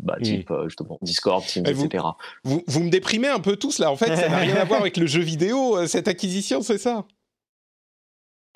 bah, 0.00 0.16
type 0.22 0.52
justement 0.64 0.98
Discord, 1.02 1.44
Teams, 1.44 1.66
etc. 1.66 2.04
Vous, 2.44 2.62
vous 2.66 2.80
me 2.80 2.90
déprimez 2.90 3.28
un 3.28 3.40
peu 3.40 3.56
tous 3.56 3.78
là, 3.78 3.90
en 3.90 3.96
fait, 3.96 4.14
ça 4.14 4.28
n'a 4.28 4.38
rien 4.38 4.56
à 4.56 4.64
voir 4.64 4.80
avec 4.80 4.96
le 4.96 5.06
jeu 5.06 5.20
vidéo, 5.20 5.86
cette 5.86 6.08
acquisition, 6.08 6.62
c'est 6.62 6.78
ça? 6.78 7.04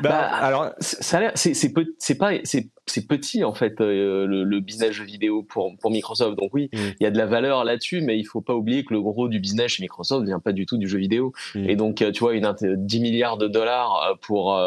Bah, 0.03 0.09
bah, 0.09 0.29
alors, 0.29 0.71
ça 0.81 1.33
c'est 1.35 1.55
c'est 1.55 1.73
pas 1.73 2.31
c'est 2.87 3.07
petit 3.07 3.45
en 3.45 3.55
fait 3.55 3.81
euh, 3.81 4.27
le, 4.27 4.61
business 4.61 4.93
jeu 4.93 5.05
vidéo 5.05 5.43
pour 5.43 5.73
pour 5.81 5.91
Microsoft. 5.91 6.39
Donc 6.39 6.51
oui, 6.53 6.69
mm. 6.73 6.79
il 7.01 7.03
y 7.03 7.07
a 7.07 7.11
de 7.11 7.19
la 7.19 7.27
valeur 7.27 7.65
là-dessus, 7.65 8.01
mais 8.01 8.19
il 8.19 8.25
faut 8.25 8.41
pas 8.41 8.55
oublier 8.55 8.85
que 8.85 8.95
le 8.95 9.01
gros 9.01 9.29
du 9.29 9.41
business 9.41 9.73
chez 9.73 9.83
Microsoft 9.83 10.27
vient 10.27 10.41
pas 10.41 10.53
du 10.53 10.67
tout 10.67 10.77
du 10.77 10.89
jeu 10.89 10.99
vidéo. 10.99 11.33
Mm. 11.55 11.71
Et 11.71 11.77
donc 11.77 12.03
euh, 12.03 12.13
tu 12.13 12.21
vois 12.21 12.35
une 12.35 12.51
10 12.61 13.01
milliards 13.01 13.39
de 13.39 13.49
dollars 13.49 14.03
euh, 14.03 14.15
pour 14.21 14.59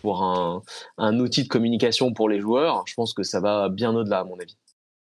pour 0.00 0.22
un, 0.22 0.62
un 0.96 1.18
outil 1.18 1.42
de 1.42 1.48
communication 1.48 2.14
pour 2.14 2.28
les 2.28 2.40
joueurs, 2.40 2.82
je 2.86 2.94
pense 2.94 3.12
que 3.12 3.22
ça 3.22 3.40
va 3.40 3.68
bien 3.68 3.94
au-delà 3.94 4.20
à 4.20 4.24
mon 4.24 4.38
avis. 4.38 4.56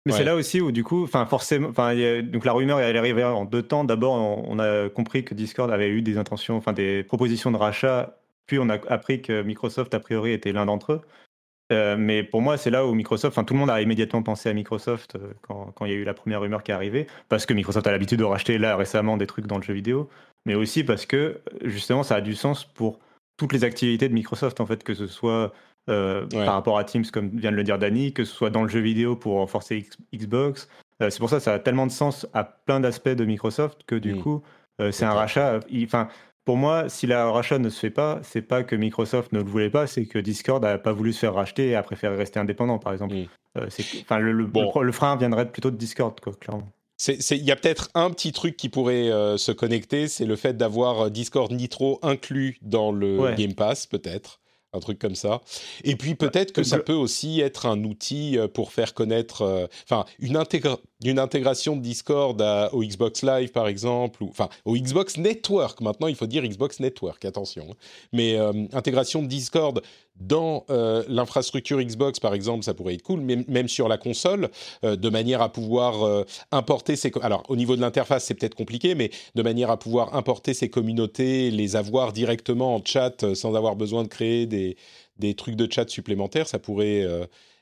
Mais 0.07 0.13
c'est 0.13 0.25
là 0.25 0.37
aussi 0.37 0.61
où 0.61 0.71
du 0.71 0.85
coup, 0.85 1.03
enfin 1.03 1.27
forcément, 1.27 1.69
enfin 1.69 1.93
donc 2.23 2.45
la 2.45 2.53
rumeur 2.53 2.79
elle 2.79 2.95
est 2.95 2.99
arrivée 2.99 3.25
en 3.25 3.45
deux 3.45 3.63
temps. 3.63 3.83
D'abord, 3.83 4.15
on, 4.15 4.59
a 4.61 4.89
compris 4.89 5.25
que 5.25 5.35
Discord 5.35 5.71
avait 5.71 5.89
eu 5.89 6.01
des 6.01 6.17
intentions, 6.17 6.57
enfin 6.57 6.73
des 6.73 7.03
propositions 7.03 7.51
de 7.51 7.57
rachat 7.57 8.17
puis 8.47 8.59
on 8.59 8.69
a 8.69 8.79
appris 8.89 9.23
que 9.23 9.43
Microsoft, 9.43 9.95
a 9.95 10.01
priori, 10.01 10.33
était 10.33 10.53
l'un 10.53 10.67
d'entre 10.67 10.93
eux. 10.93 11.01
Euh, 11.73 11.97
mais 11.99 12.23
pour 12.23 12.43
moi, 12.43 12.57
c'est 12.57 12.71
là 12.71 12.87
où 12.87 12.95
Microsoft, 12.95 13.37
enfin 13.37 13.45
tout 13.45 13.55
le 13.55 13.61
monde 13.61 13.71
a 13.71 13.81
immédiatement 13.81 14.23
pensé 14.23 14.49
à 14.49 14.53
Microsoft 14.53 15.17
euh, 15.17 15.33
quand, 15.43 15.85
il 15.85 15.91
y 15.91 15.95
a 15.95 15.97
eu 15.97 16.05
la 16.05 16.15
première 16.15 16.41
rumeur 16.41 16.63
qui 16.63 16.71
est 16.71 16.75
arrivée, 16.75 17.07
parce 17.29 17.45
que 17.45 17.55
Microsoft 17.55 17.87
a 17.87 17.91
l'habitude 17.91 18.21
de 18.21 18.25
racheter 18.25 18.59
là 18.59 18.77
récemment 18.77 19.17
des 19.17 19.27
trucs 19.27 19.47
dans 19.47 19.57
le 19.57 19.63
jeu 19.63 19.75
vidéo, 19.75 20.09
mais 20.45 20.55
aussi 20.55 20.85
parce 20.85 21.07
que 21.07 21.41
justement 21.65 22.05
ça 22.05 22.17
a 22.17 22.21
du 22.21 22.37
sens 22.37 22.65
pour 22.65 23.01
toutes 23.37 23.53
les 23.53 23.65
activités 23.65 24.09
de 24.09 24.15
Microsoft, 24.15 24.61
en 24.61 24.67
fait, 24.67 24.85
que 24.85 24.95
ce 24.95 25.09
soit 25.09 25.53
euh, 25.91 26.27
par 26.27 26.55
rapport 26.55 26.79
à 26.79 26.85
Teams, 26.85 27.05
comme 27.13 27.31
vient 27.31 27.51
de 27.51 27.57
le 27.57 27.65
dire 27.65 27.79
Danny, 27.79 28.13
que 28.13 28.25
ce 28.25 28.33
soit 28.33 28.51
dans 28.51 28.63
le 28.63 28.69
jeu 28.69 28.81
vidéo 28.81 29.17
pour 29.17 29.35
renforcer 29.35 29.89
Xbox. 30.15 30.69
c'est 31.01 31.19
pour 31.19 31.29
ça 31.29 31.39
que 31.39 31.43
ça 31.43 31.55
a 31.55 31.59
tellement 31.59 31.87
de 31.87 31.93
sens 31.93 32.29
à 32.33 32.45
plein 32.45 32.79
d'aspects 32.79 33.09
de 33.09 33.25
Microsoft 33.25 33.83
que 33.87 33.97
du 33.97 34.15
mm. 34.15 34.23
coup, 34.23 34.43
c'est 34.91 35.05
un 35.05 35.13
rachat. 35.13 35.61
Enfin, 35.85 36.09
pour 36.47 36.57
moi, 36.57 36.89
si 36.89 37.09
la 37.09 37.29
rachat 37.29 37.59
ne 37.59 37.69
se 37.69 37.81
fait 37.81 37.91
pas, 37.91 38.21
c'est 38.23 38.41
pas 38.41 38.63
que 38.63 38.77
Microsoft 38.77 39.33
ne 39.33 39.41
le 39.41 39.51
voulait 39.51 39.69
pas, 39.69 39.89
c'est 39.89 40.07
que 40.07 40.21
Discord 40.21 40.63
n'a 40.63 40.79
pas 40.79 40.93
voulu 40.93 41.13
se 41.13 41.19
faire 41.19 41.35
racheter 41.35 41.71
et 41.71 41.75
a 41.75 41.83
préféré 41.83 42.15
rester 42.15 42.39
indépendant, 42.39 42.79
par 42.79 42.93
exemple. 42.93 43.17
Euh, 43.59 43.67
enfin, 44.03 44.21
le, 44.21 44.33
le, 44.33 44.93
frein 44.93 45.17
viendrait 45.17 45.51
plutôt 45.51 45.73
de 45.73 45.77
Discord, 45.77 46.19
quoi, 46.21 46.33
clairement. 46.35 46.69
Il 47.09 47.43
y 47.43 47.51
a 47.51 47.57
peut-être 47.57 47.91
un 47.95 48.11
petit 48.11 48.31
truc 48.31 48.57
qui 48.57 48.69
pourrait 48.69 49.11
euh, 49.11 49.37
se 49.37 49.51
connecter, 49.51 50.07
c'est 50.07 50.25
le 50.25 50.37
fait 50.37 50.57
d'avoir 50.57 51.07
euh, 51.07 51.11
Discord 51.11 51.51
Nitro 51.51 51.99
inclus 52.03 52.59
dans 52.63 52.93
le 52.93 53.35
Game 53.35 53.55
Pass, 53.55 53.89
peut-être 53.89 54.41
un 54.73 54.79
truc 54.79 55.01
comme 55.01 55.15
ça. 55.15 55.41
Et 55.83 55.97
puis 55.97 56.15
peut-être 56.15 56.53
que 56.53 56.63
ça 56.63 56.79
peut 56.79 56.93
aussi 56.93 57.41
être 57.41 57.67
un 57.67 57.83
outil 57.83 58.39
pour 58.53 58.73
faire 58.73 58.95
connaître, 58.95 59.69
enfin 59.85 60.05
une 60.19 60.37
d'une 61.01 61.19
intégration 61.19 61.77
de 61.77 61.83
Discord 61.83 62.41
au 62.73 62.83
Xbox 62.83 63.23
Live, 63.23 63.51
par 63.51 63.69
exemple, 63.69 64.23
ou 64.23 64.29
enfin 64.29 64.49
au 64.65 64.77
Xbox 64.77 65.19
Network. 65.19 65.81
Maintenant, 65.81 66.07
il 66.07 66.15
faut 66.15 66.27
dire 66.27 66.43
Xbox 66.43 66.81
Network, 66.81 67.25
attention. 67.25 67.67
Hein. 67.71 67.75
Mais 68.13 68.37
euh, 68.37 68.53
intégration 68.73 69.23
de 69.23 69.27
Discord 69.27 69.83
dans 70.19 70.65
euh, 70.71 71.05
l'infrastructure 71.09 71.83
Xbox, 71.83 72.19
par 72.19 72.33
exemple, 72.33 72.65
ça 72.65 72.73
pourrait 72.73 72.95
être 72.95 73.03
cool, 73.03 73.21
même, 73.21 73.45
même 73.49 73.69
sur 73.69 73.89
la 73.89 73.99
console, 73.99 74.49
euh, 74.85 74.97
de 74.97 75.09
manière 75.11 75.43
à 75.43 75.53
pouvoir 75.53 76.25
importer 76.51 76.97
ces... 76.97 77.13
Alors, 77.21 77.43
au 77.49 77.57
niveau 77.57 77.77
de 77.77 77.83
l'interface, 77.83 78.25
c'est 78.25 78.35
peut-être 78.35 78.55
compliqué, 78.55 78.95
mais 78.95 79.11
de 79.35 79.43
manière 79.43 79.71
à 79.71 79.79
pouvoir 79.79 80.15
importer 80.15 80.55
ces 80.55 80.71
communautés, 80.71 81.51
les 81.51 81.77
avoir 81.77 82.15
directement 82.15 82.75
en 82.75 82.83
chat 82.83 83.35
sans 83.35 83.55
avoir 83.55 83.77
besoin 83.77 84.03
de 84.03 84.09
créer 84.09 84.47
des, 84.47 84.77
des 85.19 85.35
trucs 85.35 85.57
de 85.57 85.71
chat 85.71 85.89
supplémentaires, 85.91 86.49
ça 86.49 86.59
pourrait 86.59 87.05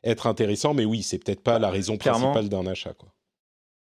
être 0.04 0.26
intéressant. 0.28 0.74
Mais 0.74 0.84
oui, 0.84 1.02
c'est 1.02 1.18
peut-être 1.18 1.42
pas 1.42 1.58
la 1.58 1.70
raison 1.70 1.96
principale 1.96 2.48
d'un 2.48 2.66
achat, 2.66 2.94
quoi. 2.94 3.13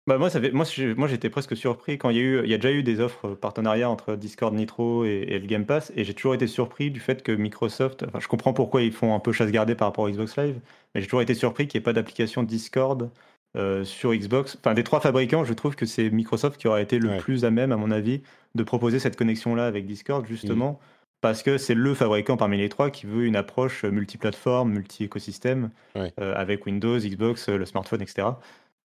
Bah 0.07 0.17
moi, 0.17 0.31
ça 0.31 0.41
fait, 0.41 0.51
moi, 0.51 0.65
moi, 0.97 1.09
j'étais 1.09 1.29
presque 1.29 1.57
surpris 1.57 1.99
quand 1.99 2.11
il 2.11 2.17
y 2.17 2.21
a 2.21 2.23
eu, 2.23 2.43
il 2.43 2.51
y 2.51 2.55
a 2.55 2.59
déjà 2.59 2.73
eu 2.73 2.83
des 2.83 3.01
offres 3.01 3.35
partenariats 3.35 3.91
entre 3.91 4.17
Discord 4.17 4.55
Nitro 4.55 5.05
et, 5.05 5.39
le 5.39 5.47
Game 5.47 5.67
Pass, 5.67 5.93
et 5.95 6.05
j'ai 6.05 6.15
toujours 6.15 6.35
été 6.35 6.47
surpris 6.47 6.91
du 6.91 7.01
fait 7.01 7.23
que 7.23 7.33
Microsoft, 7.33 8.05
enfin, 8.09 8.19
je 8.19 8.27
comprends 8.27 8.55
pourquoi 8.55 8.83
ils 8.83 8.93
font 8.93 9.15
un 9.15 9.21
peu 9.21 9.33
chasse 9.33 9.51
gardée 9.51 9.75
par 9.75 9.89
rapport 9.89 10.07
à 10.07 10.11
Xbox 10.11 10.37
Live, 10.39 10.59
mais 10.95 11.03
j'ai 11.03 11.07
toujours 11.07 11.23
été 11.23 11.35
surpris 11.35 11.69
qu'il 11.69 11.79
n'y 11.79 11.83
ait 11.83 11.85
pas 11.85 11.93
d'application 11.93 12.43
Discord 12.43 13.11
euh, 13.57 13.85
sur 13.85 14.15
Xbox. 14.15 14.57
Enfin, 14.61 14.75
des 14.75 14.85
trois 14.85 15.01
fabricants, 15.01 15.45
je 15.45 15.53
trouve 15.53 15.77
que 15.77 15.85
c'est 15.85 16.09
Microsoft 16.09 16.59
qui 16.59 16.67
aurait 16.67 16.83
été 16.83 16.99
le 16.99 17.19
plus 17.19 17.45
à 17.45 17.51
même, 17.51 17.71
à 17.71 17.77
mon 17.77 17.91
avis, 17.91 18.23
de 18.55 18.63
proposer 18.63 19.01
cette 19.01 19.17
connexion-là 19.17 19.67
avec 19.67 19.87
Discord, 19.87 20.27
justement, 20.27 20.73
mmh. 20.73 20.77
parce 21.21 21.43
que 21.43 21.59
c'est 21.59 21.75
le 21.75 21.95
fabricant 21.95 22.39
parmi 22.39 22.57
les 22.57 22.71
trois 22.71 22.91
qui 22.91 23.07
veut 23.07 23.27
une 23.27 23.37
approche 23.37 23.85
multiplateforme, 23.85 24.73
multi-écosystème, 24.73 25.71
euh, 25.97 26.09
avec 26.19 26.65
Windows, 26.65 26.99
Xbox, 26.99 27.51
le 27.51 27.67
smartphone, 27.67 28.01
etc. 28.01 28.29
Euh, 28.29 28.33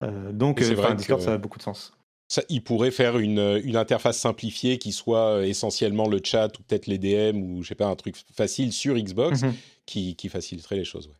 donc, 0.01 0.61
euh, 0.61 0.93
Discord, 0.95 1.21
ça 1.21 1.33
a 1.33 1.37
beaucoup 1.37 1.57
de 1.57 1.63
sens. 1.63 1.93
Ça, 2.27 2.41
il 2.49 2.63
pourrait 2.63 2.91
faire 2.91 3.19
une, 3.19 3.61
une, 3.63 3.77
interface 3.77 4.17
simplifiée 4.17 4.79
qui 4.79 4.91
soit 4.91 5.35
euh, 5.35 5.43
essentiellement 5.43 6.07
le 6.07 6.19
chat 6.23 6.47
ou 6.57 6.63
peut-être 6.63 6.87
les 6.87 6.97
DM 6.97 7.37
ou 7.37 7.61
je 7.61 7.67
sais 7.67 7.75
pas 7.75 7.85
un 7.85 7.95
truc 7.95 8.15
facile 8.35 8.73
sur 8.73 8.95
Xbox 8.95 9.43
mhm. 9.43 9.53
qui, 9.85 10.15
qui, 10.15 10.29
faciliterait 10.29 10.77
les 10.77 10.85
choses. 10.85 11.11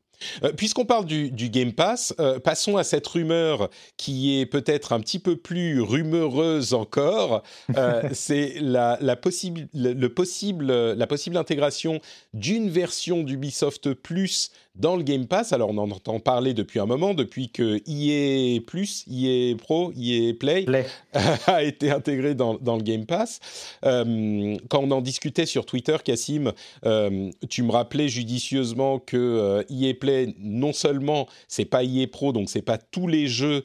Puisqu'on 0.57 0.85
parle 0.85 1.05
du, 1.05 1.29
du, 1.29 1.49
Game 1.49 1.73
Pass, 1.73 2.15
passons 2.43 2.77
à 2.77 2.85
cette 2.85 3.05
rumeur 3.05 3.69
qui 3.97 4.39
est 4.39 4.45
peut-être 4.45 4.93
un 4.93 5.01
petit 5.01 5.19
peu 5.19 5.35
plus 5.35 5.81
rumeureuse 5.81 6.73
encore. 6.73 7.43
c'est 8.13 8.55
la, 8.61 8.97
la, 9.01 9.17
possible, 9.17 9.67
le, 9.73 10.07
possible, 10.07 10.71
la 10.71 11.05
possible 11.05 11.35
intégration 11.35 11.99
d'une 12.33 12.69
version 12.69 13.23
d'Ubisoft 13.23 13.93
Plus 13.93 14.51
dans 14.75 14.95
le 14.95 15.03
Game 15.03 15.27
Pass. 15.27 15.53
Alors 15.53 15.69
on 15.69 15.77
en 15.77 15.89
entend 15.91 16.19
parler 16.19 16.53
depuis 16.53 16.79
un 16.79 16.85
moment, 16.85 17.13
depuis 17.13 17.49
que 17.49 17.81
EA 17.88 18.59
Plus, 18.61 19.05
EA 19.09 19.55
Pro, 19.55 19.91
EA 19.97 20.33
Play, 20.33 20.65
a 21.47 21.63
été 21.63 21.91
intégré 21.91 22.35
dans, 22.35 22.55
dans 22.55 22.75
le 22.77 22.83
Game 22.83 23.05
Pass. 23.05 23.39
Euh, 23.85 24.57
quand 24.69 24.81
on 24.83 24.91
en 24.91 25.01
discutait 25.01 25.45
sur 25.45 25.65
Twitter, 25.65 25.97
Cassim, 26.03 26.51
euh, 26.85 27.31
tu 27.49 27.63
me 27.63 27.71
rappelais 27.71 28.09
judicieusement 28.09 28.99
que 28.99 29.17
euh, 29.17 29.63
EA 29.69 29.93
Play, 29.93 30.35
non 30.39 30.73
seulement 30.73 31.27
c'est 31.47 31.65
pas 31.65 31.83
EA 31.83 32.07
Pro, 32.07 32.33
donc 32.33 32.49
c'est 32.49 32.61
pas 32.61 32.77
tous 32.77 33.07
les 33.07 33.27
jeux 33.27 33.63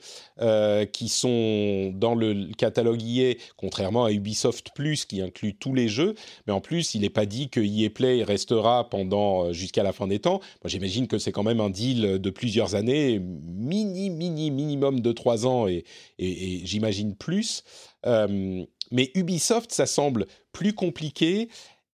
qui 0.92 1.10
sont 1.10 1.92
dans 1.94 2.14
le 2.14 2.50
catalogue 2.56 3.02
EA, 3.02 3.34
contrairement 3.58 4.06
à 4.06 4.12
Ubisoft 4.12 4.70
Plus 4.74 5.04
qui 5.04 5.20
inclut 5.20 5.54
tous 5.54 5.74
les 5.74 5.86
jeux, 5.86 6.14
mais 6.46 6.52
en 6.54 6.62
plus 6.62 6.94
il 6.94 7.02
n'est 7.02 7.10
pas 7.10 7.26
dit 7.26 7.50
que 7.50 7.60
EA 7.60 7.90
Play 7.90 8.24
restera 8.24 8.88
pendant 8.88 9.52
jusqu'à 9.52 9.82
la 9.82 9.92
fin 9.92 10.06
des 10.06 10.18
temps. 10.18 10.40
Moi 10.62 10.68
j'imagine 10.70 10.99
que 11.06 11.18
c'est 11.18 11.32
quand 11.32 11.42
même 11.42 11.60
un 11.60 11.70
deal 11.70 12.18
de 12.18 12.30
plusieurs 12.30 12.74
années, 12.74 13.18
mini, 13.18 14.10
mini, 14.10 14.50
minimum 14.50 15.00
de 15.00 15.12
trois 15.12 15.46
ans 15.46 15.68
et, 15.68 15.84
et, 16.18 16.60
j'imagine 16.64 17.14
plus. 17.14 17.64
Euh, 18.06 18.64
mais 18.90 19.10
Ubisoft, 19.14 19.72
ça 19.72 19.86
semble 19.86 20.26
plus 20.52 20.72
compliqué. 20.72 21.48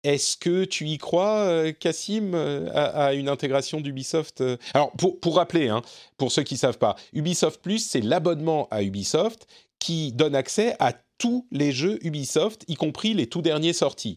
Est-ce 0.04 0.36
que 0.36 0.64
tu 0.64 0.86
y 0.86 0.98
crois, 0.98 1.40
euh, 1.40 1.72
Cassim, 1.72 2.32
euh, 2.34 2.70
à, 2.72 3.14
une 3.14 3.28
intégration 3.28 3.80
d'Ubisoft 3.80 4.42
Alors, 4.72 4.92
pour, 4.92 5.18
pour 5.18 5.36
rappeler, 5.36 5.68
hein, 5.68 5.82
pour 6.16 6.30
ceux 6.30 6.44
qui 6.44 6.54
ne 6.54 6.58
savent 6.58 6.78
pas, 6.78 6.96
Ubisoft 7.12 7.60
Plus, 7.60 7.80
c'est 7.80 8.00
l'abonnement 8.00 8.68
à 8.70 8.82
Ubisoft 8.82 9.46
qui 9.78 10.12
donne 10.12 10.34
accès 10.34 10.76
à 10.78 10.92
tous 11.18 11.46
les 11.50 11.72
jeux 11.72 11.98
Ubisoft, 12.04 12.64
y 12.68 12.74
compris 12.74 13.14
les 13.14 13.26
tout 13.26 13.42
derniers 13.42 13.72
sortis. 13.72 14.16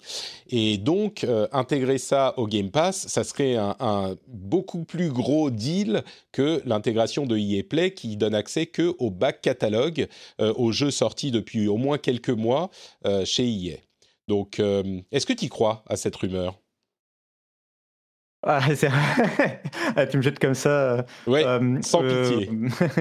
Et 0.49 0.77
donc, 0.77 1.23
euh, 1.23 1.47
intégrer 1.51 1.97
ça 1.97 2.33
au 2.38 2.47
Game 2.47 2.71
Pass, 2.71 3.07
ça 3.07 3.23
serait 3.23 3.55
un, 3.55 4.15
beaucoup 4.27 4.83
plus 4.83 5.09
gros 5.09 5.49
deal 5.49 6.03
que 6.31 6.62
l'intégration 6.65 7.25
de 7.25 7.38
EA 7.38 7.63
Play 7.63 7.93
qui 7.93 8.17
donne 8.17 8.35
accès 8.35 8.65
que 8.65 8.95
au 8.99 9.09
back 9.12 9.41
catalogue, 9.41 10.07
euh, 10.41 10.53
aux 10.55 10.71
jeux 10.71 10.91
sortis 10.91 11.31
depuis 11.31 11.67
au 11.67 11.77
moins 11.77 11.97
quelques 11.97 12.29
mois 12.29 12.69
euh, 13.05 13.25
chez 13.25 13.47
EA. 13.47 13.77
Donc, 14.27 14.62
est-ce 15.12 15.25
que 15.25 15.33
tu 15.33 15.49
crois 15.49 15.83
à 15.88 15.95
cette 15.95 16.15
rumeur? 16.15 16.59
Ah, 18.45 18.62
ah, 19.95 20.05
tu 20.05 20.17
me 20.17 20.21
jettes 20.21 20.38
comme 20.38 20.53
ça. 20.53 21.03
Ouais, 21.25 21.43
sans 21.81 22.03
pitié. 22.03 22.47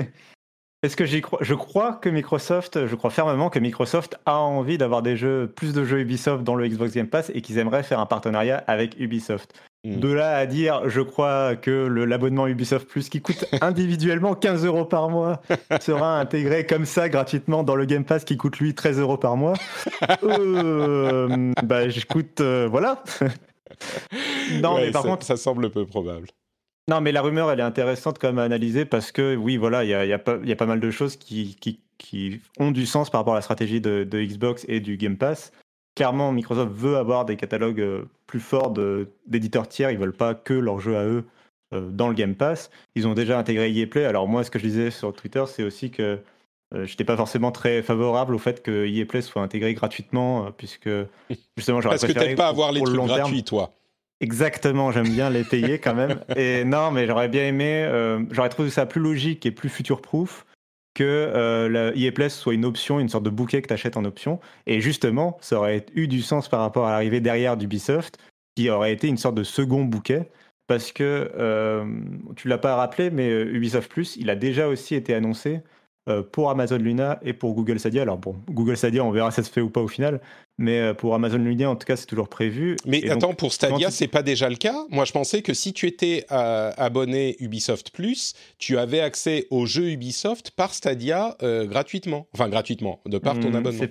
Est-ce 0.84 0.96
que 0.96 1.04
j'y 1.04 1.20
crois 1.20 1.40
Je 1.42 1.54
crois 1.54 1.94
que 1.94 2.08
Microsoft, 2.08 2.86
je 2.86 2.94
crois 2.94 3.10
fermement 3.10 3.50
que 3.50 3.58
Microsoft 3.58 4.16
a 4.26 4.38
envie 4.38 4.78
d'avoir 4.78 5.02
des 5.02 5.16
jeux, 5.16 5.52
plus 5.54 5.74
de 5.74 5.84
jeux 5.84 5.98
Ubisoft 5.98 6.44
dans 6.44 6.54
le 6.54 6.68
Xbox 6.68 6.94
Game 6.94 7.08
Pass 7.08 7.32
et 7.34 7.40
qu'ils 7.40 7.58
aimeraient 7.58 7.82
faire 7.82 7.98
un 7.98 8.06
partenariat 8.06 8.62
avec 8.68 8.94
Ubisoft. 9.00 9.52
Hmm. 9.84 9.98
De 9.98 10.12
là 10.12 10.36
à 10.36 10.46
dire, 10.46 10.88
je 10.88 11.00
crois 11.00 11.56
que 11.56 11.70
l'abonnement 11.70 12.46
Ubisoft 12.46 12.88
Plus 12.88 13.08
qui 13.08 13.20
coûte 13.20 13.44
individuellement 13.60 14.34
15 14.34 14.66
euros 14.66 14.84
par 14.84 15.08
mois 15.08 15.40
sera 15.80 16.20
intégré 16.20 16.64
comme 16.64 16.84
ça 16.84 17.08
gratuitement 17.08 17.64
dans 17.64 17.74
le 17.74 17.84
Game 17.84 18.04
Pass 18.04 18.24
qui 18.24 18.36
coûte 18.36 18.58
lui 18.58 18.72
13 18.72 19.00
euros 19.00 19.18
par 19.18 19.36
mois. 19.36 19.54
euh, 20.22 21.52
bah, 21.64 21.88
j'écoute, 21.88 22.40
euh, 22.40 22.68
voilà. 22.70 23.02
non, 24.62 24.76
mais 24.76 24.92
par 24.92 25.02
contre, 25.02 25.26
ça 25.26 25.36
semble 25.36 25.70
peu 25.70 25.86
probable. 25.86 26.28
Non, 26.88 27.03
mais 27.03 27.12
la 27.12 27.20
rumeur, 27.20 27.51
elle 27.51 27.61
est 27.61 27.64
intéressante 27.64 28.18
comme 28.18 28.38
à 28.38 28.44
analyser 28.44 28.87
parce 28.87 29.12
que, 29.12 29.37
oui, 29.37 29.59
voilà, 29.59 29.85
il 29.85 29.90
y 29.90 29.94
a, 29.94 30.07
y, 30.07 30.12
a 30.14 30.20
y 30.42 30.53
a, 30.53 30.57
pas 30.57 30.66
mal 30.66 30.81
de 30.81 30.90
choses 30.90 31.16
qui, 31.16 31.55
qui, 31.61 31.81
qui, 31.98 32.40
ont 32.59 32.70
du 32.70 32.87
sens 32.87 33.11
par 33.11 33.20
rapport 33.20 33.35
à 33.35 33.37
la 33.37 33.42
stratégie 33.42 33.83
de, 33.83 34.05
de, 34.05 34.22
Xbox 34.22 34.64
et 34.68 34.81
du 34.81 34.96
Game 34.96 35.18
Pass. 35.18 35.53
Clairement, 35.96 36.33
Microsoft 36.33 36.72
veut 36.72 36.96
avoir 36.96 37.27
des 37.27 37.37
catalogues 37.37 37.81
euh, 37.81 38.05
plus 38.27 38.40
forts 38.40 38.72
d'éditeurs 39.27 39.68
tiers. 39.68 39.90
Ils 39.90 39.98
veulent 39.98 40.16
pas 40.16 40.35
que 40.35 40.55
leurs 40.55 40.81
jeux 40.81 40.96
à 40.96 41.05
eux 41.05 41.24
euh, 41.74 41.90
dans 41.90 42.09
le 42.09 42.14
Game 42.14 42.35
Pass. 42.35 42.70
Ils 42.94 43.07
ont 43.07 43.14
déjà 43.14 43.38
intégré 43.38 43.70
EA 43.70 43.87
Play. 43.87 44.07
Alors, 44.07 44.27
moi, 44.27 44.42
ce 44.42 44.51
que 44.51 44.59
je 44.59 44.64
disais 44.64 44.90
sur 44.90 45.12
Twitter, 45.12 45.44
c'est 45.46 45.64
aussi 45.64 45.90
que 45.90 46.03
euh, 46.74 46.87
je 46.87 46.92
n'étais 46.92 47.05
pas 47.05 47.18
forcément 47.18 47.53
très 47.53 47.83
favorable 47.83 48.35
au 48.35 48.38
fait 48.38 48.62
que 48.62 48.87
EA 48.87 49.05
Play 49.05 49.20
soit 49.20 49.42
intégré 49.42 49.74
gratuitement, 49.74 50.53
puisque 50.53 50.88
justement, 51.59 51.83
j'aurais 51.83 51.96
préféré. 51.96 52.14
Parce 52.14 52.27
que 52.27 52.31
tu 52.31 52.37
pas 52.37 52.48
avoir 52.48 52.72
les 52.72 52.81
trucs 52.81 52.96
gratuits, 52.96 53.44
toi. 53.44 53.74
Exactement, 54.20 54.90
j'aime 54.90 55.09
bien 55.09 55.31
les 55.31 55.44
payer 55.44 55.78
quand 55.78 55.94
même. 55.94 56.24
Et 56.37 56.64
non, 56.64 56.90
mais 56.90 57.07
j'aurais 57.07 57.28
bien 57.28 57.46
aimé, 57.46 57.85
euh, 57.85 58.24
j'aurais 58.31 58.48
trouvé 58.48 58.70
ça 58.70 58.85
plus 58.85 59.00
logique 59.00 59.46
et 59.46 59.50
plus 59.50 59.68
future-proof 59.68 60.44
que 60.98 61.04
euh, 61.04 62.11
Play 62.12 62.28
soit 62.28 62.54
une 62.54 62.64
option, 62.64 62.98
une 62.98 63.09
sorte 63.09 63.22
de 63.22 63.31
bouquet 63.31 63.62
que 63.62 63.68
tu 63.68 63.74
achètes 63.74 63.96
en 63.96 64.04
option. 64.04 64.40
Et 64.66 64.81
justement, 64.81 65.38
ça 65.40 65.57
aurait 65.59 65.87
eu 65.94 66.09
du 66.09 66.22
sens 66.22 66.48
par 66.48 66.61
rapport 66.61 66.87
à 66.87 66.90
l'arrivée 66.90 67.20
derrière 67.20 67.57
d'Ubisoft, 67.57 68.18
qui 68.57 68.68
aurait 68.68 68.92
été 68.92 69.07
une 69.07 69.16
sorte 69.16 69.37
de 69.37 69.44
second 69.44 69.85
bouquet. 69.85 70.28
Parce 70.66 70.92
que, 70.92 71.31
euh, 71.38 71.87
tu 72.37 72.48
l'as 72.48 72.59
pas 72.59 72.74
rappelé, 72.74 73.11
mais 73.11 73.31
euh, 73.31 73.54
Ubisoft 73.54 73.90
Plus, 73.90 74.16
il 74.16 74.28
a 74.28 74.35
déjà 74.35 74.68
aussi 74.68 74.96
été 74.96 75.14
annoncé 75.14 75.61
pour 76.33 76.51
Amazon 76.51 76.77
Luna 76.77 77.18
et 77.23 77.33
pour 77.33 77.55
Google 77.55 77.79
Stadia. 77.79 78.03
Alors 78.03 78.18
bon, 78.18 78.37
Google 78.51 78.77
Stadia, 78.77 79.05
on 79.05 79.11
verra 79.11 79.31
si 79.31 79.37
ça 79.37 79.42
se 79.42 79.51
fait 79.51 79.61
ou 79.61 79.71
pas 79.71 79.81
au 79.81 79.88
final, 79.88 80.21
mais 80.59 80.81
euh, 80.81 80.94
pour 80.94 81.14
Amazon 81.14 81.38
Luna, 81.38 81.71
en 81.71 81.77
tout 81.77 81.87
cas, 81.87 81.97
c'est 81.97 82.07
toujours 82.07 82.29
prévu. 82.29 82.77
Mais 82.85 83.09
attends, 83.09 83.35
pour 83.35 83.53
Stadia, 83.53 83.90
c'est 83.90 84.09
pas 84.09 84.23
déjà 84.23 84.49
le 84.51 84.57
cas? 84.57 84.85
Moi, 84.90 85.05
je 85.05 85.12
pensais 85.12 85.42
que 85.42 85.55
si 85.55 85.73
tu 85.73 85.87
étais 85.87 86.27
euh, 86.33 86.73
abonné 86.77 87.37
Ubisoft 87.40 87.90
Plus, 87.90 88.35
tu 88.59 88.77
avais 88.77 89.01
accès 89.01 89.47
aux 89.51 89.66
jeux 89.66 89.90
Ubisoft 89.90 90.51
par 90.51 90.75
Stadia 90.75 91.37
gratuitement, 91.40 92.27
enfin 92.35 92.49
gratuitement, 92.49 93.01
de 93.07 93.18
par 93.18 93.38
ton 93.38 93.51
hmm, 93.51 93.57
abonnement. 93.57 93.85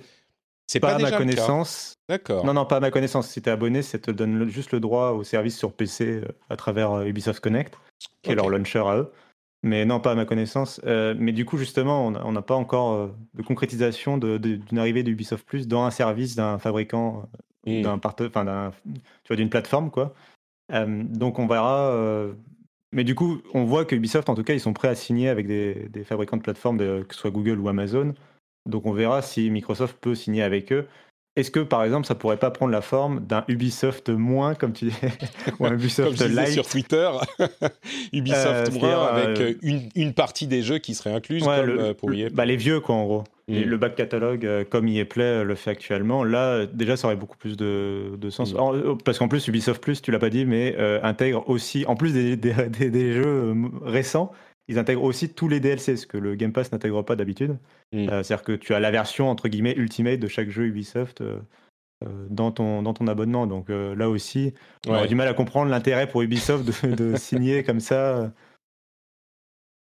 C'est 0.66 0.80
pas, 0.80 0.88
pas 0.88 0.96
à 0.96 0.98
ma 0.98 1.16
connaissance. 1.16 1.96
D'accord. 2.10 2.44
Non, 2.44 2.52
non, 2.52 2.66
pas 2.66 2.76
à 2.76 2.80
ma 2.80 2.90
connaissance. 2.90 3.28
Si 3.28 3.40
tu 3.40 3.48
es 3.48 3.52
abonné, 3.52 3.80
ça 3.80 3.98
te 3.98 4.10
donne 4.10 4.50
juste 4.50 4.72
le 4.72 4.80
droit 4.80 5.12
au 5.12 5.24
service 5.24 5.56
sur 5.56 5.72
PC 5.72 6.20
à 6.50 6.56
travers 6.56 7.00
Ubisoft 7.02 7.40
Connect, 7.40 7.74
qui 8.22 8.32
est 8.32 8.34
leur 8.34 8.50
launcher 8.50 8.80
à 8.80 8.96
eux. 8.98 9.12
Mais 9.62 9.84
non, 9.84 9.98
pas 10.00 10.12
à 10.12 10.14
ma 10.14 10.24
connaissance. 10.24 10.80
Euh, 10.84 11.14
mais 11.18 11.32
du 11.32 11.44
coup, 11.44 11.56
justement, 11.56 12.06
on 12.06 12.32
n'a 12.32 12.42
pas 12.42 12.54
encore 12.54 12.92
euh, 12.92 13.08
de 13.34 13.42
concrétisation 13.42 14.16
d'une 14.16 14.78
arrivée 14.78 15.02
d'Ubisoft 15.02 15.44
Plus 15.44 15.66
dans 15.66 15.84
un 15.84 15.90
service 15.90 16.36
d'un 16.36 16.58
fabricant, 16.58 17.28
euh, 17.66 17.82
d'un 17.82 18.00
enfin, 18.04 18.72
tu 19.24 19.28
vois, 19.28 19.36
d'une 19.36 19.50
plateforme, 19.50 19.90
quoi. 19.90 20.14
donc, 20.70 21.38
on 21.38 21.46
verra. 21.46 21.92
mais 22.92 23.04
du 23.04 23.14
coup, 23.14 23.42
on 23.52 23.64
voit 23.64 23.84
que 23.84 23.96
Ubisoft, 23.96 24.28
en 24.28 24.34
tout 24.34 24.44
cas, 24.44 24.54
ils 24.54 24.60
sont 24.60 24.72
prêts 24.72 24.88
à 24.88 24.94
signer 24.94 25.28
avec 25.28 25.48
des, 25.48 25.88
des 25.88 26.04
fabricants 26.04 26.36
de 26.36 26.42
plateformes, 26.42 26.78
que 26.78 27.14
ce 27.14 27.20
soit 27.20 27.30
Google 27.30 27.58
ou 27.58 27.68
Amazon. 27.68 28.14
Donc, 28.66 28.86
on 28.86 28.92
verra 28.92 29.22
si 29.22 29.50
Microsoft 29.50 29.98
peut 30.00 30.14
signer 30.14 30.42
avec 30.42 30.72
eux. 30.72 30.86
Est-ce 31.38 31.50
que 31.50 31.60
par 31.60 31.84
exemple 31.84 32.06
ça 32.06 32.14
pourrait 32.14 32.36
pas 32.36 32.50
prendre 32.50 32.72
la 32.72 32.80
forme 32.80 33.20
d'un 33.20 33.44
Ubisoft 33.46 34.08
moins, 34.08 34.54
comme 34.54 34.72
tu 34.72 34.86
dis, 34.86 34.94
ou 35.60 35.66
un 35.66 35.72
Ubisoft 35.74 36.18
comme 36.18 36.46
sur 36.46 36.66
Twitter, 36.66 37.08
Ubisoft 38.12 38.72
moins 38.72 39.06
avec 39.06 39.56
une, 39.62 39.88
une, 39.94 40.14
partie 40.14 40.48
des 40.48 40.62
jeux 40.62 40.78
qui 40.78 40.94
seraient 40.94 41.14
inclus 41.14 41.40
comme 41.40 41.64
le, 41.64 41.94
pour 41.94 42.10
bah, 42.32 42.44
les 42.44 42.56
vieux 42.56 42.80
quoi 42.80 42.96
en 42.96 43.04
gros. 43.04 43.24
Mm. 43.46 43.62
le 43.62 43.76
back 43.78 43.94
catalogue, 43.94 44.46
comme 44.68 44.88
EA 44.88 45.04
Play 45.04 45.44
le 45.44 45.54
fait 45.54 45.70
actuellement, 45.70 46.24
là 46.24 46.66
déjà 46.66 46.96
ça 46.96 47.06
aurait 47.06 47.16
beaucoup 47.16 47.38
plus 47.38 47.56
de, 47.56 48.16
de 48.18 48.30
sens. 48.30 48.52
Mm. 48.52 48.98
parce 49.04 49.18
qu'en 49.18 49.28
plus 49.28 49.46
Ubisoft 49.46 49.80
Plus, 49.80 50.02
tu 50.02 50.10
l'as 50.10 50.18
pas 50.18 50.30
dit, 50.30 50.44
mais 50.44 50.76
intègre 51.02 51.48
aussi, 51.48 51.84
en 51.86 51.94
plus 51.94 52.12
des, 52.12 52.36
des, 52.36 52.52
des 52.90 53.12
jeux 53.12 53.54
récents, 53.84 54.32
ils 54.68 54.78
intègrent 54.78 55.02
aussi 55.02 55.30
tous 55.30 55.48
les 55.48 55.60
DLC, 55.60 55.96
ce 55.96 56.06
que 56.06 56.18
le 56.18 56.34
Game 56.34 56.52
Pass 56.52 56.72
n'intègre 56.72 57.02
pas 57.02 57.16
d'habitude. 57.16 57.56
Mm. 57.92 58.08
Euh, 58.08 58.22
c'est-à-dire 58.22 58.44
que 58.44 58.52
tu 58.52 58.74
as 58.74 58.80
la 58.80 58.90
version 58.90 59.28
entre 59.30 59.48
guillemets 59.48 59.74
ultimate 59.76 60.20
de 60.20 60.28
chaque 60.28 60.50
jeu 60.50 60.66
Ubisoft 60.66 61.22
euh, 61.22 61.38
euh, 62.04 62.26
dans, 62.28 62.52
ton, 62.52 62.82
dans 62.82 62.92
ton 62.92 63.06
abonnement. 63.06 63.46
Donc 63.46 63.68
là 63.70 64.08
aussi, 64.08 64.54
on 64.86 64.94
a 64.94 65.06
du 65.06 65.14
mal 65.14 65.28
à 65.28 65.34
comprendre 65.34 65.70
l'intérêt 65.70 66.06
pour 66.06 66.22
Ubisoft 66.22 66.64
de, 66.64 66.94
de 66.94 67.16
signer 67.16 67.64
comme 67.64 67.80
ça 67.80 68.32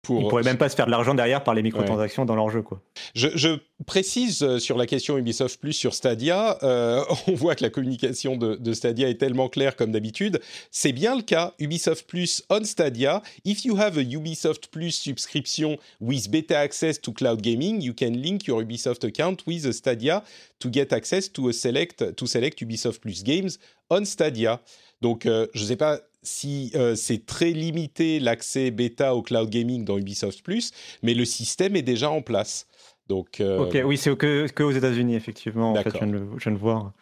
pour... 0.02 0.20
Ils 0.20 0.28
pourraient 0.28 0.42
même 0.42 0.58
pas 0.58 0.68
se 0.68 0.74
faire 0.74 0.86
de 0.86 0.90
l'argent 0.90 1.14
derrière 1.14 1.44
par 1.44 1.54
les 1.54 1.62
microtransactions 1.62 2.24
dans 2.24 2.34
leur 2.34 2.50
jeu. 2.50 2.62
Quoi. 2.62 2.82
Je, 3.14 3.58
précise 3.86 4.42
euh, 4.42 4.58
sur 4.58 4.76
la 4.76 4.86
question 4.86 5.18
Ubisoft 5.18 5.60
Plus 5.60 5.72
sur 5.72 5.94
Stadia, 5.94 6.58
euh, 6.62 7.02
on 7.26 7.34
voit 7.34 7.54
que 7.54 7.62
la 7.62 7.70
communication 7.70 8.36
de, 8.36 8.72
Stadia 8.72 9.08
est 9.08 9.18
tellement 9.18 9.48
claire 9.48 9.76
comme 9.76 9.92
d'habitude. 9.92 10.40
C'est 10.70 10.92
bien 10.92 11.16
le 11.16 11.22
cas, 11.22 11.54
Ubisoft 11.58 12.06
Plus 12.06 12.42
on 12.50 12.64
Stadia. 12.64 13.22
If 13.44 13.64
you 13.64 13.76
have 13.76 13.96
a 13.96 14.02
Ubisoft 14.02 14.68
Plus 14.70 14.92
subscription 14.92 15.78
with 16.00 16.30
beta 16.30 16.58
access 16.58 17.00
to 17.00 17.12
cloud 17.12 17.40
gaming, 17.40 17.80
you 17.80 17.94
can 17.94 18.12
link 18.12 18.46
your 18.46 18.62
Ubisoft 18.62 19.04
account 19.04 19.46
with 19.46 19.66
a 19.66 19.72
Stadia 19.72 20.22
to 20.58 20.68
get 20.68 20.92
access 20.92 21.28
to, 21.32 21.48
a 21.48 21.52
select, 21.52 22.16
to 22.16 22.26
select 22.26 22.60
Ubisoft 22.60 23.00
Plus 23.00 23.22
games 23.22 23.58
on 23.90 24.04
Stadia. 24.04 24.60
Donc, 25.00 25.26
euh, 25.26 25.46
je 25.54 25.62
ne 25.62 25.66
sais 25.66 25.76
pas 25.76 26.00
si 26.22 26.70
euh, 26.74 26.94
c'est 26.94 27.26
très 27.26 27.50
limité 27.50 28.20
l'accès 28.20 28.70
bêta 28.70 29.14
au 29.14 29.22
cloud 29.22 29.50
gaming 29.50 29.84
dans 29.84 29.98
Ubisoft 29.98 30.42
Plus, 30.42 30.72
mais 31.02 31.14
le 31.14 31.24
système 31.24 31.76
est 31.76 31.82
déjà 31.82 32.10
en 32.10 32.22
place. 32.22 32.66
Donc, 33.08 33.40
euh, 33.40 33.58
Ok, 33.58 33.76
oui, 33.84 33.96
c'est 33.96 34.16
que, 34.16 34.46
que, 34.48 34.62
aux 34.62 34.70
États-Unis, 34.70 35.16
effectivement. 35.16 35.72
En 35.72 35.74
fait, 35.74 35.90
je 35.90 35.98
viens, 35.98 36.06
de, 36.06 36.24
je 36.38 36.50
voir. 36.50 36.92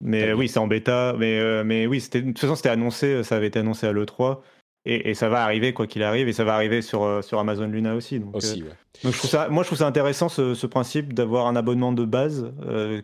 Mais 0.00 0.32
oui, 0.32 0.48
c'est 0.48 0.58
en 0.58 0.66
bêta. 0.66 1.14
Mais, 1.18 1.38
euh, 1.38 1.64
mais 1.64 1.86
oui, 1.86 2.06
de 2.12 2.20
toute 2.20 2.38
façon, 2.38 2.54
c'était 2.54 2.68
annoncé, 2.68 3.24
ça 3.24 3.36
avait 3.36 3.48
été 3.48 3.58
annoncé 3.58 3.86
à 3.86 3.92
l'E3. 3.92 4.40
Et, 4.84 5.10
et, 5.10 5.14
ça 5.14 5.28
va 5.28 5.42
arriver, 5.42 5.72
quoi 5.72 5.86
qu'il 5.86 6.02
arrive, 6.02 6.28
et 6.28 6.32
ça 6.32 6.44
va 6.44 6.54
arriver 6.54 6.82
sur, 6.82 7.22
sur 7.24 7.38
Amazon 7.38 7.66
Luna 7.66 7.94
aussi. 7.94 8.20
Donc, 8.20 8.36
aussi, 8.36 8.62
donc 9.02 9.12
je 9.12 9.18
trouve 9.18 9.30
ça, 9.30 9.48
moi, 9.48 9.62
je 9.62 9.68
trouve 9.68 9.78
ça 9.78 9.86
intéressant, 9.86 10.28
ce, 10.28 10.54
ce 10.54 10.66
principe 10.66 11.12
d'avoir 11.14 11.46
un 11.46 11.56
abonnement 11.56 11.92
de 11.92 12.04
base, 12.04 12.52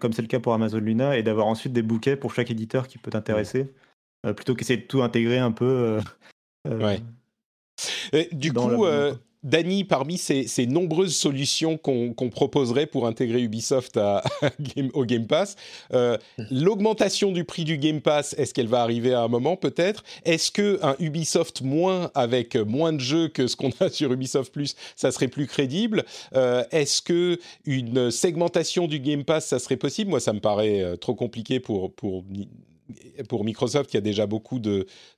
comme 0.00 0.12
c'est 0.12 0.22
le 0.22 0.28
cas 0.28 0.38
pour 0.38 0.54
Amazon 0.54 0.78
Luna, 0.78 1.18
et 1.18 1.22
d'avoir 1.22 1.46
ensuite 1.46 1.72
des 1.72 1.82
bouquets 1.82 2.16
pour 2.16 2.32
chaque 2.32 2.50
éditeur 2.50 2.86
qui 2.86 2.98
peut 2.98 3.10
t'intéresser. 3.10 3.66
Plutôt 4.32 4.54
qu'essayer 4.54 4.78
de 4.78 4.86
tout 4.86 5.02
intégrer 5.02 5.38
un 5.38 5.52
peu. 5.52 5.64
Euh, 5.64 6.00
euh, 6.68 6.98
ouais. 8.12 8.28
du 8.32 8.52
coup, 8.52 8.86
Dany, 9.42 9.84
parmi 9.84 10.16
ces, 10.16 10.66
nombreuses 10.66 11.14
solutions 11.14 11.76
qu'on 11.76 12.30
proposerait 12.30 12.86
pour 12.86 13.06
intégrer 13.06 13.42
Ubisoft 13.42 13.98
à, 13.98 14.22
au 14.94 15.04
Game 15.04 15.26
Pass, 15.26 15.56
l'augmentation 16.50 17.30
du 17.30 17.44
prix 17.44 17.64
du 17.64 17.76
Game 17.76 18.00
Pass, 18.00 18.34
est-ce 18.38 18.54
qu'elle 18.54 18.68
va 18.68 18.80
arriver 18.80 19.12
à 19.12 19.20
un 19.20 19.28
moment 19.28 19.56
peut-être? 19.56 20.02
Est-ce 20.24 20.50
que 20.50 20.78
un 20.82 20.96
Ubisoft 20.98 21.60
moins 21.60 22.10
avec 22.14 22.56
moins 22.56 22.94
de 22.94 23.00
jeux 23.00 23.28
que 23.28 23.46
ce 23.46 23.56
qu'on 23.56 23.70
a 23.80 23.90
sur 23.90 24.10
Ubisoft 24.10 24.50
Plus, 24.50 24.76
ça 24.96 25.12
serait 25.12 25.28
plus 25.28 25.46
crédible? 25.46 26.04
Est-ce 26.32 27.02
que 27.02 27.38
une 27.66 28.10
segmentation 28.10 28.86
du 28.86 28.98
Game 28.98 29.24
Pass, 29.24 29.48
ça 29.48 29.58
serait 29.58 29.76
possible? 29.76 30.08
Moi, 30.08 30.20
ça 30.20 30.32
me 30.32 30.40
paraît 30.40 30.96
trop 31.02 31.14
compliqué 31.14 31.60
pour 31.60 31.92
pour 31.92 32.24
pour 33.28 33.44
Microsoft, 33.44 33.92
il 33.92 33.96
y 33.96 33.98
a 33.98 34.02
déjà 34.02 34.26
beaucoup 34.26 34.60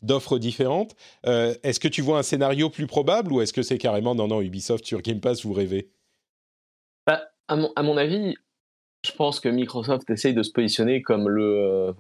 d'offres 0.02 0.38
différentes. 0.38 0.94
Euh, 1.26 1.54
est-ce 1.62 1.80
que 1.80 1.88
tu 1.88 2.02
vois 2.02 2.18
un 2.18 2.22
scénario 2.22 2.70
plus 2.70 2.86
probable 2.86 3.32
ou 3.32 3.40
est-ce 3.40 3.52
que 3.52 3.62
c'est 3.62 3.78
carrément 3.78 4.14
non, 4.14 4.28
non, 4.28 4.40
Ubisoft 4.40 4.84
sur 4.84 5.02
Game 5.02 5.20
Pass, 5.20 5.44
vous 5.44 5.52
rêvez? 5.52 5.90
Bah, 7.06 7.22
à, 7.48 7.56
mon, 7.56 7.72
à, 7.76 7.82
mon, 7.82 7.96
avis, 7.96 8.36
je 9.04 9.12
pense 9.12 9.40
que 9.40 9.48
Microsoft 9.48 10.08
essaye 10.10 10.34
de 10.34 10.42
se 10.42 10.52
positionner 10.52 11.02
comme 11.02 11.28
le, 11.28 11.42
euh, 11.42 11.92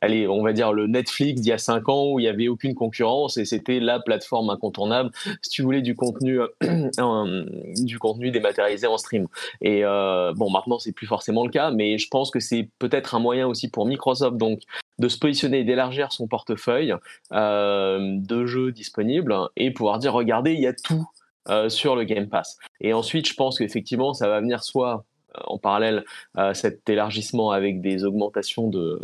allez, 0.00 0.28
on 0.28 0.42
va 0.42 0.52
dire 0.52 0.72
le 0.72 0.86
Netflix 0.86 1.40
d'il 1.40 1.50
y 1.50 1.52
a 1.52 1.58
5 1.58 1.88
ans 1.88 2.12
où 2.12 2.20
il 2.20 2.22
n'y 2.22 2.28
avait 2.28 2.48
aucune 2.48 2.74
concurrence 2.74 3.36
et 3.36 3.44
c'était 3.44 3.80
la 3.80 4.00
plateforme 4.00 4.50
incontournable 4.50 5.10
si 5.42 5.50
tu 5.50 5.62
voulais 5.62 5.82
du 5.82 5.94
contenu, 5.94 6.40
euh, 6.40 7.44
du 7.82 7.98
contenu 7.98 8.30
dématérialisé 8.30 8.86
en 8.86 8.98
stream. 8.98 9.26
Et 9.60 9.84
euh, 9.84 10.32
bon, 10.34 10.50
maintenant 10.50 10.78
c'est 10.78 10.92
plus 10.92 11.06
forcément 11.06 11.44
le 11.44 11.50
cas, 11.50 11.70
mais 11.70 11.98
je 11.98 12.08
pense 12.08 12.30
que 12.30 12.40
c'est 12.40 12.68
peut-être 12.78 13.14
un 13.14 13.20
moyen 13.20 13.46
aussi 13.46 13.70
pour 13.70 13.86
Microsoft 13.86 14.36
donc 14.36 14.60
de 14.98 15.08
se 15.08 15.18
positionner 15.18 15.60
et 15.60 15.64
d'élargir 15.64 16.12
son 16.12 16.26
portefeuille 16.26 16.94
de 17.30 18.46
jeux 18.46 18.72
disponibles 18.72 19.36
et 19.56 19.70
pouvoir 19.70 19.98
dire 19.98 20.12
regardez, 20.12 20.52
il 20.52 20.60
y 20.60 20.66
a 20.66 20.72
tout 20.72 21.06
sur 21.68 21.94
le 21.94 22.02
Game 22.04 22.28
Pass. 22.28 22.58
Et 22.80 22.92
ensuite, 22.92 23.28
je 23.28 23.34
pense 23.34 23.58
qu'effectivement, 23.58 24.14
ça 24.14 24.28
va 24.28 24.40
venir 24.40 24.64
soit 24.64 25.04
euh, 25.36 25.40
en 25.46 25.58
parallèle 25.58 26.04
à 26.34 26.54
cet 26.54 26.88
élargissement 26.88 27.50
avec 27.50 27.80
des 27.80 28.04
augmentations 28.04 28.68
de, 28.68 29.00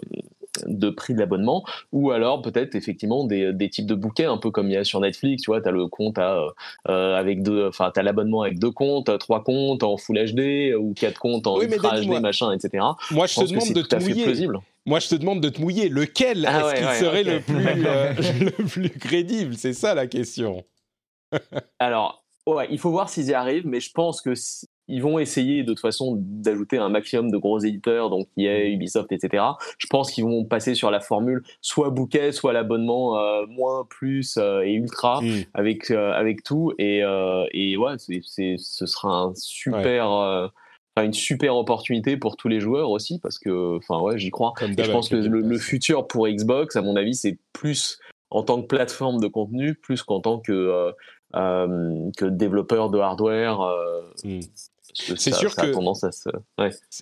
de 0.67 0.91
prix 0.91 1.15
de 1.15 1.19
l'abonnement 1.19 1.65
ou 1.93 2.11
alors 2.11 2.43
peut-être 2.43 2.75
effectivement 2.75 3.25
des, 3.25 3.53
des, 3.53 3.71
types 3.71 3.87
de 3.87 3.95
bouquets 3.95 4.27
un 4.27 4.37
peu 4.37 4.51
comme 4.51 4.69
il 4.69 4.75
y 4.75 4.77
a 4.77 4.85
sur 4.85 5.01
Netflix 5.01 5.43
tu 5.43 5.51
vois 5.51 5.61
tu 5.61 5.69
as 5.69 5.73
le 5.73 5.87
compte 5.87 6.19
à, 6.19 6.47
euh, 6.88 7.17
avec 7.17 7.43
deux 7.43 7.67
enfin 7.69 7.91
tu 7.93 8.01
as 8.01 8.03
l'abonnement 8.03 8.43
avec 8.43 8.59
deux 8.59 8.71
comptes 8.71 9.19
trois 9.19 9.43
comptes 9.43 9.83
en 9.83 9.97
full 9.97 10.19
HD 10.19 10.75
ou 10.77 10.93
quatre 10.95 11.19
comptes 11.19 11.47
en 11.47 11.61
Ultra 11.61 12.01
HD 12.01 12.21
machin 12.21 12.53
etc 12.53 12.83
moi 13.11 13.27
je, 13.27 13.41
te 13.41 13.49
demande 13.49 13.73
de 13.73 13.83
te 13.83 13.97
mouiller. 13.97 14.49
moi 14.87 14.99
je 14.99 15.09
te 15.09 15.15
demande 15.15 15.41
de 15.41 15.49
te 15.49 15.61
mouiller. 15.61 15.88
Lequel 15.88 16.47
ah 16.47 16.73
est-ce 16.73 16.81
qui 16.81 17.05
serait 17.05 17.23
le 17.23 17.41
plus 17.41 17.67
euh, 17.87 18.15
le 18.41 18.67
plus 18.67 18.91
crédible? 18.91 19.55
C'est 19.55 19.73
ça 19.73 19.95
la 19.95 20.07
question. 20.07 20.65
Alors 21.79 22.25
ouais 22.47 22.69
il 22.71 22.79
faut 22.79 22.91
voir 22.91 23.09
s'ils 23.09 23.27
y 23.27 23.35
arrivent 23.35 23.67
mais 23.67 23.81
je 23.81 23.91
pense 23.93 24.21
que 24.21 24.35
si, 24.35 24.67
ils 24.92 25.02
vont 25.02 25.18
essayer 25.18 25.62
de 25.62 25.68
toute 25.68 25.81
façon 25.81 26.18
d'ajouter 26.20 26.76
un 26.76 26.90
maximum 26.90 27.31
de 27.31 27.38
gros 27.38 27.59
éditeurs, 27.59 28.11
donc 28.11 28.28
EA. 28.37 28.68
Ubisoft, 28.68 29.11
etc. 29.11 29.42
Je 29.78 29.87
pense 29.87 30.12
qu'ils 30.12 30.24
vont 30.24 30.44
passer 30.44 30.74
sur 30.74 30.90
la 30.90 31.00
formule 31.00 31.42
soit 31.62 31.88
bouquet, 31.88 32.31
soit 32.31 32.52
l'abonnement 32.52 33.18
euh, 33.18 33.46
moins, 33.48 33.87
plus 33.88 34.37
euh, 34.37 34.61
et 34.61 34.74
ultra 34.74 35.22
mm. 35.22 35.44
avec 35.55 35.90
euh, 35.90 36.12
avec 36.12 36.44
tout. 36.44 36.74
Et, 36.78 36.98
et 37.52 37.76
ouais, 37.78 37.94
c'est, 37.98 38.57
ce 38.59 38.87
sera 38.87 39.09
un 39.09 39.35
super. 39.35 40.50
une 40.98 41.14
super 41.14 41.57
opportunité 41.57 42.18
pour 42.18 42.37
tous 42.37 42.48
les 42.48 42.61
joueurs 42.61 42.90
aussi 42.90 43.18
parce 43.18 43.38
que 43.38 43.78
enfin 43.78 43.98
ouais 44.00 44.18
j'y 44.18 44.31
crois 44.31 44.52
je 44.61 44.90
pense 44.90 45.09
que 45.09 45.16
le, 45.16 45.40
le, 45.40 45.59
futur 45.59 46.07
pour 46.07 46.28
Xbox 46.28 46.76
à 46.76 46.83
mon 46.83 46.96
avis 46.96 47.14
c'est 47.14 47.38
plus 47.55 47.98
en 48.28 48.42
tant 48.42 48.61
que 48.61 48.66
plateforme 48.66 49.18
de 49.18 49.26
contenu 49.26 49.74
plus 49.74 50.02
qu'en 50.02 50.20
tant 50.20 50.38
que 50.38 50.92
que 51.33 52.24
développeur 52.26 52.90
de 52.90 52.98
hardware 52.98 53.59
mm. 54.22 54.40
C'est 54.94 55.35
sûr 55.35 55.55
que 55.55 55.72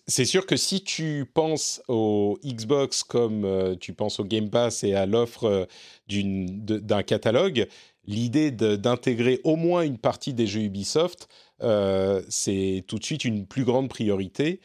c'est 0.06 0.24
sûr 0.24 0.46
que 0.46 0.56
si 0.56 0.82
tu 0.82 1.28
penses 1.32 1.82
au 1.88 2.38
Xbox 2.44 3.02
comme 3.02 3.44
euh, 3.44 3.74
tu 3.74 3.92
penses 3.92 4.20
au 4.20 4.24
Game 4.24 4.48
Pass 4.48 4.84
et 4.84 4.94
à 4.94 5.06
l'offre 5.06 5.44
euh, 5.44 5.66
d'un 6.08 7.02
catalogue, 7.02 7.66
l'idée 8.06 8.50
d'intégrer 8.50 9.40
au 9.44 9.56
moins 9.56 9.82
une 9.82 9.98
partie 9.98 10.34
des 10.34 10.46
jeux 10.46 10.62
Ubisoft, 10.62 11.28
euh, 11.62 12.22
c'est 12.28 12.84
tout 12.86 12.98
de 12.98 13.04
suite 13.04 13.24
une 13.24 13.46
plus 13.46 13.64
grande 13.64 13.88
priorité. 13.88 14.60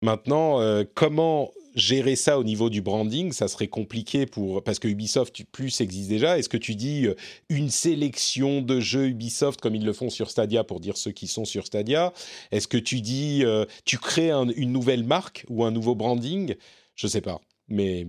Maintenant, 0.00 0.60
comment 0.94 1.50
gérer 1.78 2.16
ça 2.16 2.38
au 2.38 2.44
niveau 2.44 2.70
du 2.70 2.82
branding, 2.82 3.32
ça 3.32 3.48
serait 3.48 3.68
compliqué 3.68 4.26
pour 4.26 4.62
parce 4.62 4.78
que 4.78 4.88
Ubisoft 4.88 5.44
Plus 5.52 5.80
existe 5.80 6.08
déjà. 6.08 6.38
Est-ce 6.38 6.48
que 6.48 6.56
tu 6.56 6.74
dis 6.74 7.06
euh, 7.06 7.14
une 7.48 7.70
sélection 7.70 8.60
de 8.60 8.80
jeux 8.80 9.06
Ubisoft 9.08 9.60
comme 9.60 9.74
ils 9.74 9.84
le 9.84 9.92
font 9.92 10.10
sur 10.10 10.30
Stadia 10.30 10.64
pour 10.64 10.80
dire 10.80 10.96
ceux 10.96 11.12
qui 11.12 11.28
sont 11.28 11.44
sur 11.44 11.66
Stadia? 11.66 12.12
Est-ce 12.50 12.68
que 12.68 12.78
tu 12.78 13.00
dis 13.00 13.44
euh, 13.44 13.64
tu 13.84 13.98
crées 13.98 14.30
une 14.30 14.72
nouvelle 14.72 15.04
marque 15.04 15.44
ou 15.48 15.64
un 15.64 15.70
nouveau 15.70 15.94
branding? 15.94 16.56
Je 16.96 17.06
sais 17.06 17.20
pas, 17.20 17.40
mais 17.68 18.06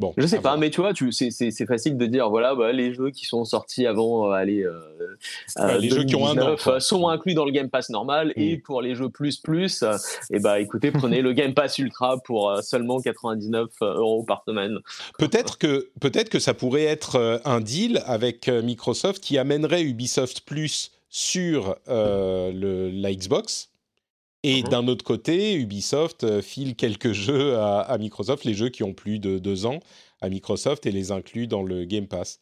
Bon, 0.00 0.14
je 0.16 0.26
sais 0.26 0.40
pas, 0.40 0.56
mais 0.56 0.70
tu 0.70 0.80
vois, 0.80 0.94
tu, 0.94 1.12
c'est, 1.12 1.66
facile 1.66 1.98
de 1.98 2.06
dire 2.06 2.30
voilà, 2.30 2.54
bah, 2.54 2.72
les 2.72 2.94
jeux 2.94 3.10
qui 3.10 3.26
sont 3.26 3.44
sortis 3.44 3.86
avant, 3.86 4.30
euh, 4.30 4.32
allez, 4.32 4.64
euh, 4.64 5.78
les 5.78 5.90
jeux 5.90 6.04
qui 6.04 6.16
ont 6.16 6.26
un 6.26 6.38
an, 6.38 6.56
euh, 6.66 6.80
sont 6.80 7.08
inclus 7.08 7.34
dans 7.34 7.44
le 7.44 7.50
Game 7.50 7.68
Pass 7.68 7.90
normal, 7.90 8.32
et 8.34 8.56
mm. 8.56 8.60
pour 8.62 8.80
les 8.80 8.94
jeux 8.94 9.10
plus 9.10 9.36
plus, 9.36 9.82
et 9.82 9.86
eh 10.30 10.38
bah 10.38 10.58
écoutez, 10.58 10.90
prenez 10.90 11.20
le 11.20 11.34
Game 11.34 11.52
Pass 11.52 11.76
Ultra 11.76 12.16
pour 12.24 12.56
seulement 12.62 12.98
99 12.98 13.68
euros 13.82 14.22
par 14.22 14.42
semaine. 14.46 14.78
Peut-être 15.18 15.58
que 15.58 15.90
peut-être 16.00 16.30
que 16.30 16.38
ça 16.38 16.54
pourrait 16.54 16.84
être 16.84 17.42
un 17.44 17.60
deal 17.60 18.02
avec 18.06 18.48
Microsoft 18.48 19.22
qui 19.22 19.36
amènerait 19.36 19.82
Ubisoft 19.82 20.40
Plus 20.46 20.92
sur 21.10 21.76
le, 21.86 22.90
la 22.90 23.12
Xbox 23.12 23.68
et 24.42 24.62
mhm. 24.62 24.68
d'un 24.68 24.88
autre 24.88 25.04
côté, 25.04 25.54
Ubisoft 25.54 26.24
euh, 26.24 26.42
file 26.42 26.74
quelques 26.74 27.12
jeux 27.12 27.56
à, 27.58 27.96
Microsoft, 27.98 28.44
les 28.44 28.54
jeux 28.54 28.70
qui 28.70 28.82
ont 28.82 28.94
plus 28.94 29.18
de 29.18 29.38
deux 29.38 29.66
ans 29.66 29.80
à 30.20 30.28
Microsoft 30.28 30.86
et 30.86 30.92
les 30.92 31.12
inclut 31.12 31.46
dans 31.46 31.62
le 31.62 31.84
Game 31.84 32.06
Pass, 32.06 32.40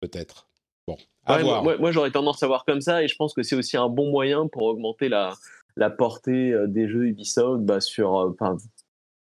peut-être. 0.00 0.48
Bon, 0.86 0.96
à 1.24 1.38
voir. 1.38 1.64
Moi, 1.64 1.90
j'aurais 1.92 2.10
tendance 2.10 2.42
à 2.42 2.46
voir 2.46 2.64
comme 2.64 2.80
ça 2.80 3.02
et 3.02 3.08
je 3.08 3.16
pense 3.16 3.34
que 3.34 3.42
c'est 3.42 3.56
aussi 3.56 3.76
un 3.76 3.88
bon 3.88 4.10
moyen 4.10 4.46
pour 4.48 4.64
augmenter 4.64 5.08
la, 5.08 5.34
la 5.76 5.90
portée 5.90 6.52
euh, 6.52 6.66
des 6.66 6.88
jeux 6.88 7.06
Ubisoft 7.06 7.62
bah, 7.62 7.80
sur, 7.80 8.16
euh, 8.16 8.36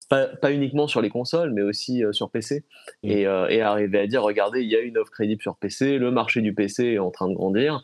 pas, 0.09 0.53
uniquement 0.53 0.89
sur 0.89 1.01
les 1.01 1.11
consoles, 1.11 1.53
mais 1.53 1.63
aussi 1.63 2.03
sur 2.13 2.31
PC. 2.31 2.65
Mm. 3.03 3.11
Et, 3.11 3.21
et, 3.23 3.61
arriver 3.61 4.01
à 4.01 4.07
dire, 4.07 4.23
regardez, 4.23 4.63
il 4.63 4.69
y 4.69 4.77
a 4.77 4.81
une 4.81 4.99
offre 4.99 5.11
crédible 5.11 5.43
sur 5.43 5.57
PC, 5.57 5.99
le 5.99 6.11
marché 6.11 6.41
du 6.41 6.55
PC 6.55 6.85
est 6.85 6.99
en 6.99 7.11
train 7.11 7.29
de 7.29 7.35
grandir, 7.35 7.83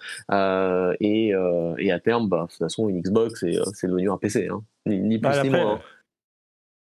et, 1.01 1.33
et, 1.79 1.93
à 1.93 2.01
terme, 2.01 2.29
bah, 2.29 2.43
de 2.43 2.51
toute 2.51 2.59
façon, 2.59 2.89
une 2.89 3.01
Xbox, 3.01 3.45
c'est 3.75 3.87
devenu 3.87 4.11
un 4.11 4.19
PC, 4.19 4.49
hein. 4.51 4.63
ni, 4.87 5.19
plus 5.19 5.43
ni 5.43 5.51
moins. 5.51 5.75
Hein. 5.75 5.81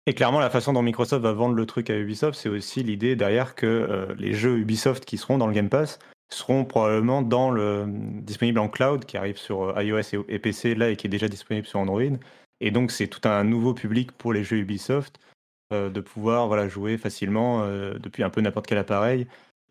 Et 0.06 0.12
clairement, 0.12 0.38
la 0.38 0.50
façon 0.50 0.74
dont 0.74 0.82
Microsoft 0.82 1.22
va 1.22 1.32
vendre 1.32 1.54
le 1.54 1.64
truc 1.64 1.88
à 1.88 1.96
Ubisoft, 1.96 2.38
c'est 2.38 2.50
aussi 2.50 2.82
l'idée 2.82 3.16
derrière 3.16 3.54
que 3.54 3.66
euh, 3.66 4.14
les 4.18 4.34
jeux 4.34 4.58
Ubisoft 4.58 5.04
qui 5.06 5.16
seront 5.16 5.38
dans 5.38 5.46
le 5.46 5.54
Game 5.54 5.70
Pass 5.70 5.98
seront 6.30 6.64
probablement 6.66 7.22
dans 7.22 7.50
le 7.50 7.86
disponible 7.88 8.58
en 8.58 8.68
cloud 8.68 9.06
qui 9.06 9.16
arrive 9.16 9.38
sur 9.38 9.76
euh, 9.78 9.82
iOS 9.82 10.24
et, 10.28 10.38
PC 10.38 10.74
là 10.74 10.90
et 10.90 10.96
qui 10.96 11.06
est 11.06 11.10
déjà 11.10 11.28
disponible 11.28 11.66
sur 11.66 11.80
Android. 11.80 12.02
Et 12.60 12.70
donc 12.70 12.90
c'est 12.90 13.06
tout 13.06 13.26
un 13.26 13.44
nouveau 13.44 13.72
public 13.72 14.12
pour 14.12 14.34
les 14.34 14.44
jeux 14.44 14.58
Ubisoft 14.58 15.18
euh, 15.74 15.90
de 15.90 16.00
pouvoir 16.00 16.46
voilà 16.46 16.68
jouer 16.68 16.96
facilement 16.98 17.66
depuis 17.98 18.22
un 18.22 18.30
peu 18.30 18.40
n'importe 18.40 18.66
quel 18.66 18.78
appareil 18.78 19.26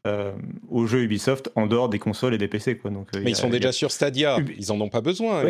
euh, 0.05 0.33
aux 0.69 0.85
jeux 0.85 1.03
Ubisoft 1.03 1.49
en 1.55 1.65
dehors 1.65 1.87
des 1.87 1.97
consoles 1.97 2.33
et 2.33 2.37
des 2.37 2.49
PC. 2.49 2.77
Quoi. 2.77 2.91
Donc, 2.91 3.07
euh, 3.15 3.21
mais 3.23 3.31
ils 3.31 3.37
sont 3.37 3.47
déjà 3.47 3.71
sur 3.71 3.89
Stadia, 3.89 4.35
ils 4.57 4.69
en 4.73 4.81
ont 4.81 4.89
pas 4.89 4.99
besoin. 4.99 5.45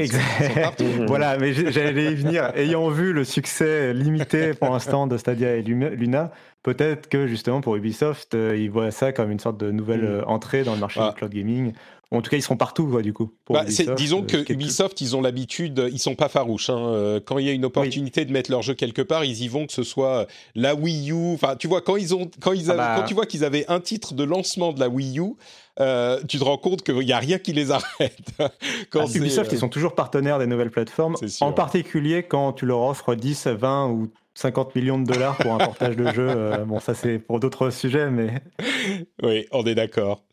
voilà, 1.08 1.40
mais 1.40 1.54
j'allais 1.54 2.12
y 2.12 2.16
venir. 2.16 2.52
Ayant 2.56 2.88
vu 2.90 3.14
le 3.14 3.24
succès 3.24 3.96
limité 3.96 4.54
pour 4.54 4.70
l'instant 4.70 5.08
de 5.08 5.18
Stadia 5.18 5.56
et 5.56 5.64
Luna, 5.64 6.32
peut-être 6.62 7.10
que 7.10 7.26
justement 7.26 7.62
pour 7.62 7.76
Ubisoft, 7.78 8.36
euh, 8.36 8.56
ils 8.56 8.70
voient 8.70 8.92
ça 8.92 9.12
comme 9.12 9.32
une 9.32 9.40
sorte 9.40 9.58
de 9.58 9.72
nouvelle 9.72 10.20
mm. 10.20 10.24
entrée 10.28 10.64
dans 10.64 10.76
le 10.76 10.80
marché 10.80 11.00
du 11.00 11.16
cloud 11.16 11.34
gaming 11.34 11.74
en 12.14 12.22
tout 12.22 12.30
cas, 12.30 12.38
ils 12.38 12.44
seront 12.44 12.58
partout, 12.58 13.02
du 13.02 13.12
coup. 13.12 13.32
Bah, 13.50 13.66
disons 13.98 14.22
euh, 14.22 14.44
que 14.44 14.54
Ubisoft, 14.54 15.02
ils 15.02 15.16
ont 15.16 15.22
l'habitude, 15.22 15.90
ils 15.92 16.00
sont 16.00 16.16
pas 16.16 16.30
farouches. 16.30 16.70
Hein. 16.70 16.78
Euh, 16.78 17.20
quand 17.24 17.40
il 17.40 17.46
y 17.46 17.50
a 17.50 17.54
une 17.54 17.66
opportunité 17.66 18.24
de 18.26 18.32
mettre 18.32 18.52
leur 18.52 18.62
jeu 18.62 18.76
quelque 18.76 19.02
part, 19.02 19.26
ils 19.26 19.44
y 19.44 19.48
vont, 19.48 19.66
que 19.66 19.74
ce 19.74 19.84
soit 19.84 20.28
la 20.54 20.76
Wii 20.76 21.12
U. 21.12 21.34
Enfin, 21.34 21.56
tu 21.56 21.68
vois, 21.68 21.82
quand 21.82 21.96
ils 21.96 22.14
ont, 22.14 22.30
quand 22.40 22.54
ils 22.54 22.70
ah 22.70 22.76
bah. 22.76 22.96
quand 22.98 23.06
tu 23.06 23.16
vois 23.16 23.26
qu'ils 23.26 23.44
avaient 23.44 23.66
un 23.68 23.80
titre 23.80 24.14
de 24.14 24.24
lancement 24.24 24.74
de 24.74 24.80
la 24.80 24.90
Wii 24.90 25.20
U, 25.20 25.34
euh, 25.80 26.22
tu 26.28 26.38
te 26.38 26.44
rends 26.44 26.58
compte 26.58 26.84
qu'il 26.84 27.00
n'y 27.00 27.14
a 27.14 27.20
rien 27.20 27.40
qui 27.40 27.52
les 27.52 27.72
arrête. 27.72 28.20
quand 28.92 29.06
ah, 29.08 29.18
Ubisoft, 29.18 29.52
ils 29.52 29.58
sont 29.58 29.70
toujours 29.70 29.96
partenaires 29.96 30.38
des 30.38 30.48
nouvelles 30.48 30.72
plateformes, 30.72 31.16
en 31.42 31.52
particulier 31.52 32.24
quand 32.24 32.54
tu 32.54 32.68
leur 32.68 32.82
offres 32.82 33.16
10, 33.16 33.48
20 33.48 33.88
ou 33.88 34.10
50 34.36 34.76
millions 34.76 35.00
de 35.00 35.06
dollars 35.06 35.38
pour 35.38 35.54
un 35.54 35.58
portage 35.66 35.96
de 35.96 36.12
jeu. 36.12 36.28
Euh, 36.28 36.66
bon, 36.66 36.80
ça 36.80 36.94
c'est 36.94 37.20
pour 37.20 37.40
d'autres 37.40 37.70
sujets, 37.70 38.10
mais. 38.10 38.42
Oui, 39.22 39.46
on 39.52 39.64
est 39.66 39.76
d'accord. 39.76 40.24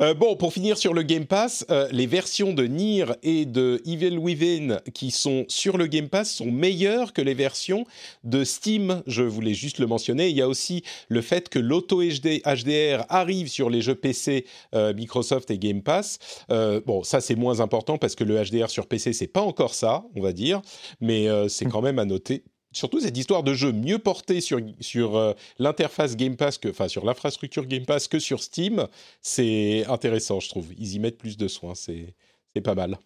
Euh, 0.00 0.14
bon, 0.14 0.34
pour 0.34 0.52
finir 0.52 0.76
sur 0.76 0.92
le 0.92 1.02
Game 1.02 1.26
Pass, 1.26 1.64
euh, 1.70 1.88
les 1.92 2.06
versions 2.06 2.52
de 2.52 2.64
Nier 2.64 3.04
et 3.22 3.44
de 3.44 3.80
Evil 3.86 4.18
Within 4.18 4.80
qui 4.92 5.12
sont 5.12 5.44
sur 5.46 5.78
le 5.78 5.86
Game 5.86 6.08
Pass 6.08 6.32
sont 6.32 6.50
meilleures 6.50 7.12
que 7.12 7.22
les 7.22 7.34
versions 7.34 7.84
de 8.24 8.42
Steam. 8.42 9.02
Je 9.06 9.22
voulais 9.22 9.54
juste 9.54 9.78
le 9.78 9.86
mentionner. 9.86 10.28
Il 10.28 10.36
y 10.36 10.42
a 10.42 10.48
aussi 10.48 10.82
le 11.08 11.20
fait 11.20 11.48
que 11.48 11.60
l'auto 11.60 12.02
HDR 12.02 13.04
arrive 13.08 13.48
sur 13.48 13.70
les 13.70 13.82
jeux 13.82 13.94
PC 13.94 14.46
Microsoft 14.74 15.50
et 15.52 15.58
Game 15.58 15.82
Pass. 15.82 16.18
bon, 16.48 17.04
ça 17.04 17.20
c'est 17.20 17.36
moins 17.36 17.60
important 17.60 17.98
parce 17.98 18.16
que 18.16 18.24
le 18.24 18.42
HDR 18.42 18.70
sur 18.70 18.86
PC 18.86 19.12
c'est 19.12 19.28
pas 19.28 19.42
encore 19.42 19.74
ça, 19.74 20.04
on 20.16 20.22
va 20.22 20.32
dire, 20.32 20.60
mais 21.00 21.28
c'est 21.48 21.66
quand 21.66 21.82
même 21.82 22.00
à 22.00 22.04
noter 22.04 22.42
surtout 22.72 23.00
cette 23.00 23.16
histoire 23.16 23.42
de 23.42 23.54
jeu 23.54 23.72
mieux 23.72 23.98
porté 23.98 24.40
sur, 24.40 24.60
sur 24.80 25.16
euh, 25.16 25.32
l'interface 25.58 26.16
Game 26.16 26.36
Pass, 26.36 26.58
que, 26.58 26.68
enfin 26.68 26.88
sur 26.88 27.04
l'infrastructure 27.04 27.66
Game 27.66 27.84
Pass 27.84 28.08
que 28.08 28.18
sur 28.18 28.42
Steam, 28.42 28.86
c'est 29.22 29.84
intéressant, 29.86 30.40
je 30.40 30.48
trouve. 30.48 30.72
Ils 30.78 30.94
y 30.94 30.98
mettent 30.98 31.18
plus 31.18 31.36
de 31.36 31.48
soins, 31.48 31.74
c'est 31.74 32.14
pas 32.62 32.74
mal. 32.74 32.98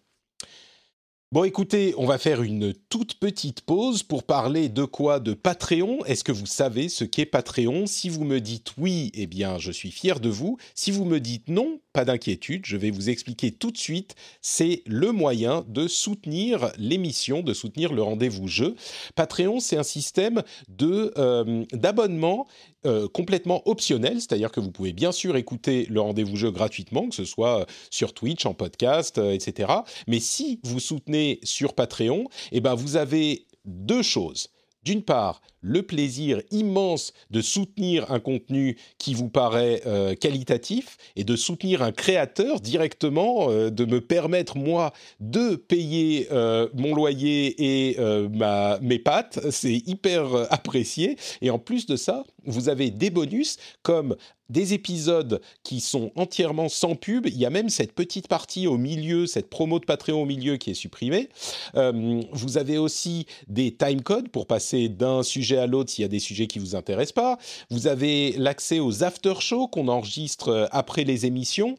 Bon, 1.35 1.43
écoutez, 1.43 1.93
on 1.97 2.05
va 2.05 2.17
faire 2.17 2.43
une 2.43 2.73
toute 2.87 3.15
petite 3.15 3.59
pause 3.59 4.03
pour 4.03 4.23
parler 4.23 4.69
de 4.69 4.85
quoi? 4.85 5.19
De 5.19 5.33
Patreon. 5.33 6.05
Est-ce 6.05 6.23
que 6.23 6.31
vous 6.31 6.45
savez 6.45 6.87
ce 6.87 7.03
qu'est 7.03 7.25
Patreon? 7.25 7.87
Si 7.87 8.07
vous 8.07 8.23
me 8.23 8.39
dites 8.39 8.71
oui, 8.77 9.11
eh 9.13 9.27
bien, 9.27 9.57
je 9.57 9.73
suis 9.73 9.91
fier 9.91 10.21
de 10.21 10.29
vous. 10.29 10.57
Si 10.75 10.91
vous 10.91 11.03
me 11.03 11.19
dites 11.19 11.49
non, 11.49 11.81
pas 11.91 12.05
d'inquiétude, 12.05 12.65
je 12.65 12.77
vais 12.77 12.89
vous 12.89 13.09
expliquer 13.09 13.51
tout 13.51 13.71
de 13.71 13.77
suite. 13.77 14.15
C'est 14.41 14.81
le 14.85 15.11
moyen 15.11 15.65
de 15.67 15.89
soutenir 15.89 16.71
l'émission, 16.77 17.41
de 17.41 17.53
soutenir 17.53 17.91
le 17.91 18.01
rendez-vous 18.01 18.47
jeu. 18.47 18.77
Patreon, 19.15 19.59
c'est 19.59 19.75
un 19.75 19.83
système 19.83 20.41
euh, 20.81 21.65
d'abonnement 21.73 22.47
euh, 22.85 23.07
complètement 23.07 23.67
optionnel, 23.67 24.21
c'est-à-dire 24.21 24.51
que 24.51 24.59
vous 24.59 24.71
pouvez 24.71 24.93
bien 24.93 25.11
sûr 25.11 25.35
écouter 25.37 25.87
le 25.89 26.01
rendez-vous 26.01 26.35
jeu 26.35 26.51
gratuitement, 26.51 27.09
que 27.09 27.15
ce 27.15 27.25
soit 27.25 27.61
euh, 27.61 27.65
sur 27.89 28.13
Twitch, 28.13 28.45
en 28.45 28.53
podcast, 28.53 29.17
euh, 29.17 29.31
etc. 29.31 29.71
Mais 30.07 30.19
si 30.19 30.59
vous 30.63 30.79
soutenez 30.79 31.39
sur 31.43 31.73
Patreon, 31.73 32.25
eh 32.51 32.61
ben 32.61 32.75
vous 32.75 32.95
avez 32.95 33.47
deux 33.65 34.03
choses. 34.03 34.49
D'une 34.83 35.01
part, 35.01 35.41
le 35.61 35.81
plaisir 35.81 36.43
immense 36.51 37.11
de 37.31 37.41
soutenir 37.41 38.11
un 38.11 38.19
contenu 38.19 38.77
qui 38.99 39.15
vous 39.15 39.29
paraît 39.29 39.81
qualitatif 40.21 40.97
et 41.15 41.23
de 41.23 41.35
soutenir 41.35 41.81
un 41.81 41.91
créateur 41.91 42.61
directement, 42.61 43.47
de 43.47 43.85
me 43.85 43.99
permettre 43.99 44.59
moi 44.59 44.93
de 45.19 45.55
payer 45.55 46.27
mon 46.75 46.93
loyer 46.93 47.55
et 47.57 47.97
ma, 48.31 48.77
mes 48.79 48.99
pattes, 48.99 49.39
c'est 49.49 49.81
hyper 49.87 50.53
apprécié. 50.53 51.17
Et 51.41 51.49
en 51.49 51.57
plus 51.57 51.87
de 51.87 51.95
ça, 51.95 52.23
vous 52.45 52.69
avez 52.69 52.91
des 52.91 53.09
bonus 53.09 53.57
comme 53.83 54.15
des 54.49 54.73
épisodes 54.73 55.41
qui 55.63 55.81
sont 55.81 56.11
entièrement 56.15 56.69
sans 56.69 56.95
pub. 56.95 57.25
Il 57.25 57.37
y 57.37 57.45
a 57.45 57.49
même 57.49 57.69
cette 57.69 57.93
petite 57.93 58.27
partie 58.27 58.67
au 58.67 58.77
milieu, 58.77 59.25
cette 59.25 59.49
promo 59.49 59.79
de 59.79 59.85
Patreon 59.85 60.21
au 60.21 60.25
milieu 60.25 60.57
qui 60.57 60.71
est 60.71 60.75
supprimée. 60.75 61.29
Euh, 61.75 62.21
vous 62.31 62.57
avez 62.57 62.77
aussi 62.77 63.25
des 63.47 63.75
timecodes 63.75 64.29
pour 64.29 64.45
passer 64.45 64.87
d'un 64.87 65.23
sujet 65.23 65.57
à 65.57 65.67
l'autre 65.67 65.89
s'il 65.89 66.03
y 66.03 66.05
a 66.05 66.09
des 66.09 66.19
sujets 66.19 66.47
qui 66.47 66.59
vous 66.59 66.75
intéressent 66.75 67.13
pas. 67.13 67.37
Vous 67.69 67.87
avez 67.87 68.33
l'accès 68.37 68.79
aux 68.79 69.03
after-shows 69.03 69.67
qu'on 69.67 69.87
enregistre 69.87 70.69
après 70.71 71.03
les 71.03 71.25
émissions 71.25 71.75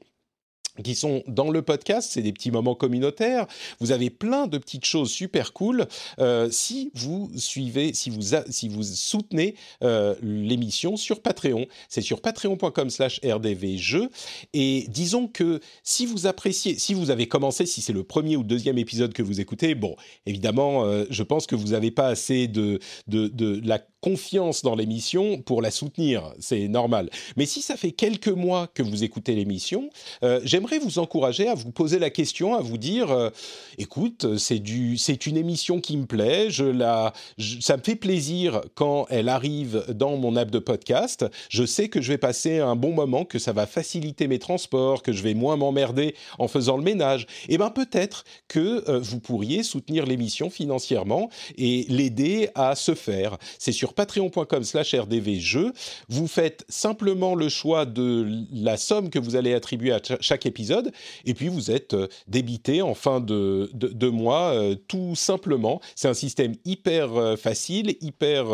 qui 0.82 0.94
sont 0.94 1.22
dans 1.26 1.50
le 1.50 1.62
podcast, 1.62 2.10
c'est 2.12 2.22
des 2.22 2.32
petits 2.32 2.50
moments 2.50 2.74
communautaires. 2.74 3.46
Vous 3.80 3.92
avez 3.92 4.10
plein 4.10 4.46
de 4.46 4.58
petites 4.58 4.84
choses 4.84 5.10
super 5.10 5.52
cool 5.52 5.86
euh, 6.18 6.48
si 6.50 6.90
vous 6.94 7.30
suivez, 7.36 7.92
si 7.94 8.10
vous 8.10 8.20
si 8.50 8.68
vous 8.68 8.82
soutenez 8.82 9.54
euh, 9.82 10.14
l'émission 10.22 10.96
sur 10.96 11.20
Patreon. 11.20 11.66
C'est 11.88 12.00
sur 12.00 12.20
patreon.com/slash 12.20 13.20
rdvjeux. 13.24 14.08
Et 14.52 14.86
disons 14.88 15.28
que 15.28 15.60
si 15.82 16.06
vous 16.06 16.26
appréciez, 16.26 16.78
si 16.78 16.94
vous 16.94 17.10
avez 17.10 17.28
commencé, 17.28 17.66
si 17.66 17.80
c'est 17.80 17.92
le 17.92 18.04
premier 18.04 18.36
ou 18.36 18.42
deuxième 18.42 18.78
épisode 18.78 19.12
que 19.12 19.22
vous 19.22 19.40
écoutez, 19.40 19.74
bon, 19.74 19.96
évidemment, 20.26 20.84
euh, 20.84 21.04
je 21.10 21.22
pense 21.22 21.46
que 21.46 21.54
vous 21.54 21.68
n'avez 21.68 21.90
pas 21.90 22.08
assez 22.08 22.48
de, 22.48 22.78
de, 23.06 23.28
de 23.28 23.60
la 23.64 23.78
confiance 24.06 24.62
dans 24.62 24.76
l'émission 24.76 25.42
pour 25.42 25.60
la 25.60 25.72
soutenir, 25.72 26.32
c'est 26.38 26.68
normal. 26.68 27.10
Mais 27.36 27.44
si 27.44 27.60
ça 27.60 27.76
fait 27.76 27.90
quelques 27.90 28.28
mois 28.28 28.68
que 28.68 28.84
vous 28.84 29.02
écoutez 29.02 29.34
l'émission, 29.34 29.90
euh, 30.22 30.40
j'aimerais 30.44 30.78
vous 30.78 31.00
encourager 31.00 31.48
à 31.48 31.54
vous 31.54 31.72
poser 31.72 31.98
la 31.98 32.10
question, 32.10 32.54
à 32.54 32.60
vous 32.60 32.78
dire, 32.78 33.10
euh, 33.10 33.30
écoute, 33.78 34.38
c'est 34.38 35.26
une 35.26 35.36
émission 35.36 35.80
qui 35.80 35.96
me 35.96 36.06
plaît, 36.06 36.50
je 36.50 36.64
la, 36.64 37.14
ça 37.60 37.76
me 37.76 37.82
fait 37.82 37.96
plaisir 37.96 38.60
quand 38.76 39.06
elle 39.10 39.28
arrive 39.28 39.84
dans 39.88 40.16
mon 40.16 40.36
app 40.36 40.52
de 40.52 40.60
podcast. 40.60 41.26
Je 41.48 41.66
sais 41.66 41.88
que 41.88 42.00
je 42.00 42.12
vais 42.12 42.18
passer 42.18 42.60
un 42.60 42.76
bon 42.76 42.92
moment, 42.92 43.24
que 43.24 43.40
ça 43.40 43.52
va 43.52 43.66
faciliter 43.66 44.28
mes 44.28 44.38
transports, 44.38 45.02
que 45.02 45.10
je 45.10 45.24
vais 45.24 45.34
moins 45.34 45.56
m'emmerder 45.56 46.14
en 46.38 46.46
faisant 46.46 46.76
le 46.76 46.84
ménage. 46.84 47.22
Et 47.48 47.54
eh 47.54 47.58
ben 47.58 47.70
peut-être 47.70 48.22
que 48.46 48.88
euh, 48.88 49.00
vous 49.00 49.18
pourriez 49.18 49.64
soutenir 49.64 50.06
l'émission 50.06 50.48
financièrement 50.48 51.28
et 51.58 51.86
l'aider 51.88 52.50
à 52.54 52.76
se 52.76 52.94
faire. 52.94 53.36
C'est 53.58 53.72
sur 53.72 53.95
patreon.com 53.96 54.62
slash 54.62 54.94
rdvjeux. 54.94 55.72
Vous 56.08 56.28
faites 56.28 56.64
simplement 56.68 57.34
le 57.34 57.48
choix 57.48 57.84
de 57.84 58.28
la 58.52 58.76
somme 58.76 59.10
que 59.10 59.18
vous 59.18 59.34
allez 59.34 59.54
attribuer 59.54 59.92
à 59.92 60.00
chaque 60.20 60.46
épisode 60.46 60.92
et 61.24 61.34
puis 61.34 61.48
vous 61.48 61.70
êtes 61.70 61.94
euh, 61.94 62.06
débité 62.28 62.82
en 62.82 62.94
fin 62.94 63.20
de, 63.20 63.70
de, 63.72 64.08
mois 64.08 64.52
euh, 64.52 64.76
tout 64.86 65.14
simplement. 65.16 65.80
C'est 65.94 66.08
un 66.08 66.14
système 66.14 66.54
hyper 66.64 67.14
euh, 67.14 67.36
facile, 67.36 67.96
hyper, 68.00 68.46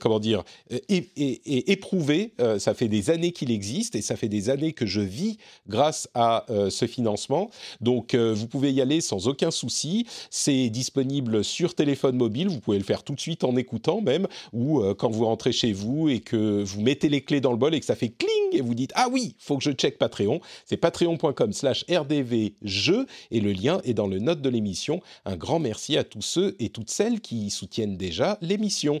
comment 0.00 0.18
dire, 0.18 0.42
et, 0.88 1.70
éprouvé. 1.70 2.32
ça 2.58 2.74
fait 2.74 2.88
des 2.88 3.10
années 3.10 3.32
qu'il 3.32 3.50
existe 3.50 3.94
et 3.94 4.02
ça 4.02 4.16
fait 4.16 4.28
des 4.28 4.50
années 4.50 4.72
que 4.72 4.86
je 4.86 5.00
vis 5.00 5.38
grâce 5.68 6.08
à 6.14 6.44
ce 6.48 6.86
financement. 6.86 7.50
Donc 7.80 8.14
vous 8.14 8.46
pouvez 8.48 8.72
y 8.72 8.80
aller 8.80 9.00
sans 9.00 9.28
aucun 9.28 9.50
souci. 9.50 10.06
C'est 10.30 10.68
disponible 10.68 11.44
sur 11.44 11.74
téléphone 11.74 12.16
mobile. 12.16 12.48
Vous 12.48 12.60
pouvez 12.60 12.78
le 12.78 12.84
faire 12.84 13.02
tout 13.02 13.14
de 13.14 13.20
suite 13.20 13.44
en 13.44 13.56
écoutant 13.56 14.00
même 14.00 14.26
ou 14.52 14.80
euh, 14.80 14.94
quand 14.94 15.10
vous 15.10 15.24
rentrez 15.24 15.52
chez 15.52 15.72
vous 15.72 16.08
et 16.08 16.20
que 16.20 16.62
vous 16.62 16.80
mettez 16.80 17.08
les 17.08 17.22
clés 17.22 17.40
dans 17.40 17.52
le 17.52 17.58
bol 17.58 17.74
et 17.74 17.80
que 17.80 17.86
ça 17.86 17.96
fait 17.96 18.10
cling 18.10 18.30
et 18.52 18.60
vous 18.60 18.74
dites 18.74 18.92
ah 18.94 19.08
oui, 19.10 19.36
faut 19.38 19.56
que 19.56 19.64
je 19.64 19.72
check 19.72 19.98
Patreon. 19.98 20.40
C'est 20.64 20.76
patreon.com/slash 20.76 21.84
rdvjeux 21.90 23.06
et 23.30 23.40
le 23.40 23.52
lien 23.52 23.80
est 23.84 23.94
dans 23.94 24.06
le 24.06 24.18
note 24.18 24.42
de 24.42 24.48
l'émission. 24.48 25.00
Un 25.24 25.36
grand 25.36 25.58
merci 25.58 25.96
à 25.96 26.04
tous 26.04 26.22
ceux 26.22 26.56
et 26.58 26.70
toutes 26.70 26.90
celles 26.90 27.20
qui 27.20 27.50
soutiennent 27.50 27.96
déjà 27.96 28.38
l'émission. 28.40 29.00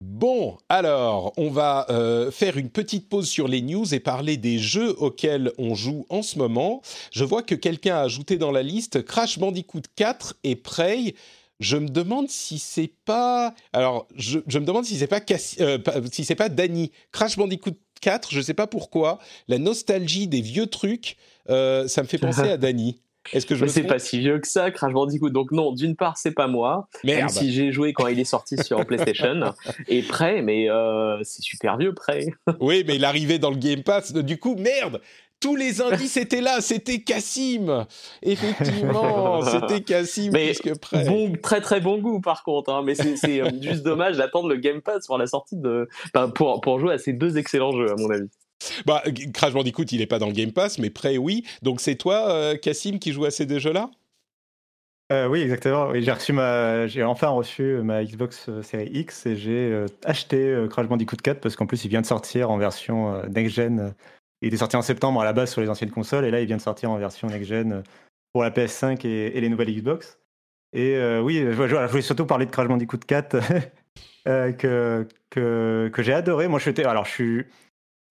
Bon, 0.00 0.58
alors, 0.68 1.32
on 1.36 1.50
va 1.50 1.86
euh, 1.90 2.30
faire 2.30 2.56
une 2.56 2.70
petite 2.70 3.08
pause 3.08 3.28
sur 3.28 3.48
les 3.48 3.62
news 3.62 3.92
et 3.92 3.98
parler 3.98 4.36
des 4.36 4.60
jeux 4.60 4.94
auxquels 4.98 5.52
on 5.58 5.74
joue 5.74 6.06
en 6.08 6.22
ce 6.22 6.38
moment. 6.38 6.82
Je 7.10 7.24
vois 7.24 7.42
que 7.42 7.56
quelqu'un 7.56 7.96
a 7.96 8.02
ajouté 8.02 8.38
dans 8.38 8.52
la 8.52 8.62
liste 8.62 9.04
Crash 9.04 9.40
Bandicoot 9.40 9.82
4 9.96 10.36
et 10.44 10.54
Prey. 10.54 11.14
Je 11.58 11.76
me 11.76 11.88
demande 11.88 12.30
si 12.30 12.60
c'est 12.60 12.92
pas. 13.04 13.54
Alors, 13.72 14.06
je, 14.14 14.38
je 14.46 14.60
me 14.60 14.64
demande 14.64 14.84
si 14.84 14.96
c'est 14.96 15.08
pas 15.08 15.20
euh, 15.60 15.78
si 16.12 16.24
c'est 16.24 16.36
pas 16.36 16.48
Danny. 16.48 16.92
Crash 17.10 17.36
Bandicoot 17.36 17.74
4, 18.00 18.32
je 18.32 18.40
sais 18.40 18.54
pas 18.54 18.68
pourquoi. 18.68 19.18
La 19.48 19.58
nostalgie 19.58 20.28
des 20.28 20.40
vieux 20.40 20.68
trucs, 20.68 21.16
euh, 21.50 21.88
ça 21.88 22.04
me 22.04 22.06
fait 22.06 22.18
penser 22.18 22.42
à 22.50 22.56
Danny. 22.56 23.00
Est-ce 23.32 23.46
que 23.46 23.54
je 23.54 23.64
Mais 23.64 23.70
c'est 23.70 23.82
pas 23.84 23.98
si 23.98 24.18
vieux 24.18 24.38
que 24.38 24.48
ça, 24.48 24.70
Crash 24.70 24.92
Bandicoot. 24.92 25.30
Donc 25.30 25.52
non, 25.52 25.72
d'une 25.72 25.96
part, 25.96 26.16
c'est 26.16 26.32
pas 26.32 26.46
moi. 26.46 26.88
Merde. 27.04 27.20
Même 27.20 27.28
si 27.28 27.52
j'ai 27.52 27.72
joué 27.72 27.92
quand 27.92 28.06
il 28.06 28.18
est 28.18 28.24
sorti 28.24 28.56
sur 28.58 28.84
PlayStation. 28.86 29.52
Et 29.86 30.02
Prey, 30.02 30.42
mais 30.42 30.70
euh, 30.70 31.18
c'est 31.22 31.42
super 31.42 31.76
vieux, 31.76 31.94
Prey. 31.94 32.26
oui, 32.60 32.84
mais 32.86 32.96
il 32.96 33.04
arrivait 33.04 33.38
dans 33.38 33.50
le 33.50 33.56
Game 33.56 33.82
Pass. 33.82 34.12
Du 34.12 34.38
coup, 34.38 34.54
merde 34.54 35.00
tous 35.40 35.54
les 35.54 35.80
indices 35.80 36.16
étaient 36.16 36.40
là, 36.40 36.60
c'était 36.60 37.00
Cassim. 37.00 37.86
Effectivement, 38.22 39.40
c'était 39.42 39.82
Cassim 39.82 40.30
mais 40.32 40.52
que 40.52 40.76
Prey. 40.76 41.04
Bon, 41.04 41.32
très 41.40 41.60
très 41.60 41.80
bon 41.80 41.98
goût 41.98 42.20
par 42.20 42.42
contre, 42.42 42.72
hein, 42.72 42.82
mais 42.84 42.96
c'est 42.96 43.40
euh, 43.40 43.48
juste 43.60 43.84
dommage 43.84 44.16
d'attendre 44.16 44.48
le 44.48 44.56
Game 44.56 44.80
Pass 44.80 45.06
pour 45.06 45.16
la 45.16 45.28
sortie 45.28 45.56
de, 45.56 45.88
enfin, 46.12 46.28
pour, 46.28 46.60
pour 46.60 46.80
jouer 46.80 46.94
à 46.94 46.98
ces 46.98 47.12
deux 47.12 47.38
excellents 47.38 47.70
jeux 47.70 47.92
à 47.92 47.94
mon 47.96 48.10
avis. 48.10 48.28
Bah, 48.86 49.02
Crash 49.32 49.52
Bandicoot, 49.52 49.84
il 49.92 49.98
n'est 49.98 50.06
pas 50.06 50.18
dans 50.18 50.26
le 50.26 50.32
Game 50.32 50.52
Pass, 50.52 50.78
mais 50.78 50.90
Prey, 50.90 51.16
oui. 51.18 51.44
Donc 51.62 51.80
c'est 51.80 51.96
toi, 51.96 52.30
euh, 52.30 52.56
Cassim, 52.56 52.98
qui 52.98 53.12
joue 53.12 53.24
à 53.24 53.30
ces 53.30 53.46
deux 53.46 53.58
jeux-là? 53.58 53.90
Euh, 55.10 55.26
oui, 55.26 55.40
exactement. 55.40 55.92
j'ai 55.94 57.02
enfin 57.02 57.28
reçu 57.28 57.62
ma 57.82 58.04
Xbox 58.04 58.50
Series 58.62 58.90
X 58.92 59.24
et 59.24 59.36
j'ai 59.36 59.86
acheté 60.04 60.66
Crash 60.68 60.86
Bandicoot 60.86 61.16
4 61.16 61.40
parce 61.40 61.56
qu'en 61.56 61.64
plus 61.64 61.82
il 61.86 61.88
vient 61.88 62.02
de 62.02 62.06
sortir 62.06 62.50
en 62.50 62.58
version 62.58 63.22
next 63.30 63.54
gen 63.54 63.94
il 64.42 64.48
était 64.48 64.58
sorti 64.58 64.76
en 64.76 64.82
septembre 64.82 65.20
à 65.20 65.24
la 65.24 65.32
base 65.32 65.50
sur 65.50 65.60
les 65.60 65.68
anciennes 65.68 65.90
consoles 65.90 66.24
et 66.24 66.30
là 66.30 66.40
il 66.40 66.46
vient 66.46 66.56
de 66.56 66.62
sortir 66.62 66.90
en 66.90 66.98
version 66.98 67.28
next-gen 67.28 67.82
pour 68.32 68.42
la 68.42 68.50
PS5 68.50 69.06
et, 69.06 69.40
les 69.40 69.48
nouvelles 69.48 69.74
Xbox. 69.74 70.18
Et 70.72 70.96
euh, 70.96 71.20
oui, 71.20 71.38
je, 71.38 71.86
voulais 71.86 72.02
surtout 72.02 72.26
parler 72.26 72.46
de 72.46 72.50
Crash 72.50 72.68
Bandicoot 72.68 72.98
4 72.98 73.36
euh, 74.28 74.52
que, 74.52 75.08
que, 75.30 75.90
que 75.92 76.02
j'ai 76.02 76.12
adoré. 76.12 76.46
Moi, 76.46 76.58
je 76.58 76.70
suis, 76.70 76.84
alors, 76.84 77.06
je 77.06 77.10
suis, 77.10 77.46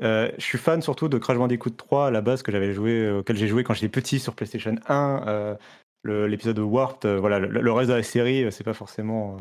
euh, 0.01 0.31
je 0.37 0.43
suis 0.43 0.57
fan 0.57 0.81
surtout 0.81 1.09
de 1.09 1.17
Crash 1.17 1.37
Bandicoot 1.37 1.71
3 1.71 2.07
à 2.07 2.11
la 2.11 2.21
base 2.21 2.43
que 2.43 2.51
j'avais 2.51 2.73
joué, 2.73 3.11
auquel 3.11 3.35
j'ai 3.35 3.47
joué 3.47 3.63
quand 3.63 3.73
j'étais 3.73 3.89
petit 3.89 4.19
sur 4.19 4.35
PlayStation 4.35 4.75
1. 4.87 5.57
l'épisode 6.03 6.55
de 6.55 6.61
Warped, 6.61 7.09
voilà, 7.17 7.39
le, 7.39 7.71
reste 7.71 7.89
de 7.89 7.95
la 7.95 8.03
série, 8.03 8.51
c'est 8.51 8.63
pas 8.63 8.73
forcément 8.73 9.37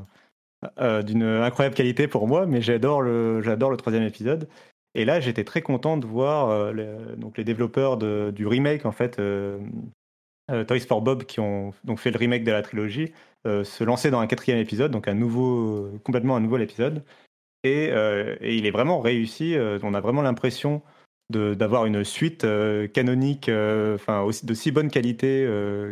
d'une 0.79 1.23
incroyable 1.23 1.77
qualité 1.77 2.09
pour 2.09 2.27
moi, 2.27 2.47
mais 2.47 2.63
j'adore 2.63 3.03
le, 3.03 3.41
le 3.41 3.77
troisième 3.77 4.03
épisode. 4.03 4.49
Et 4.97 5.05
là, 5.05 5.21
j'étais 5.21 5.45
très 5.45 5.61
content 5.61 5.99
de 5.99 6.07
voir 6.07 6.49
euh, 6.49 6.73
les, 6.73 7.17
donc 7.17 7.37
les 7.37 7.45
développeurs 7.45 7.99
du 7.99 8.47
remake, 8.47 8.87
en 8.87 8.93
fait, 8.93 9.19
euh, 9.19 9.59
euh, 10.51 10.65
Toys 10.65 10.81
for 10.81 11.03
Bob, 11.03 11.25
qui 11.25 11.39
ont 11.39 11.75
donc 11.85 11.99
fait 11.99 12.11
le 12.11 12.17
remake 12.17 12.45
de 12.45 12.51
la 12.51 12.63
trilogie, 12.63 13.13
se 13.45 13.85
lancer 13.85 14.11
dans 14.11 14.19
un 14.19 14.27
quatrième 14.27 14.59
épisode, 14.59 14.91
donc 14.91 15.07
un 15.07 15.15
nouveau, 15.15 15.89
complètement 16.03 16.35
un 16.35 16.41
nouvel 16.41 16.63
épisode. 16.63 17.05
Et, 17.67 18.57
il 18.57 18.67
est 18.67 18.71
vraiment 18.71 19.01
réussi. 19.01 19.57
on 19.83 19.95
a 19.95 20.01
vraiment 20.01 20.23
l'impression 20.23 20.83
d'avoir 21.31 21.87
une 21.87 22.05
suite 22.05 22.47
canonique, 22.93 23.51
enfin 23.95 24.29
de 24.43 24.55
si 24.55 24.71
bonne 24.71 24.91
qualité 24.91 25.45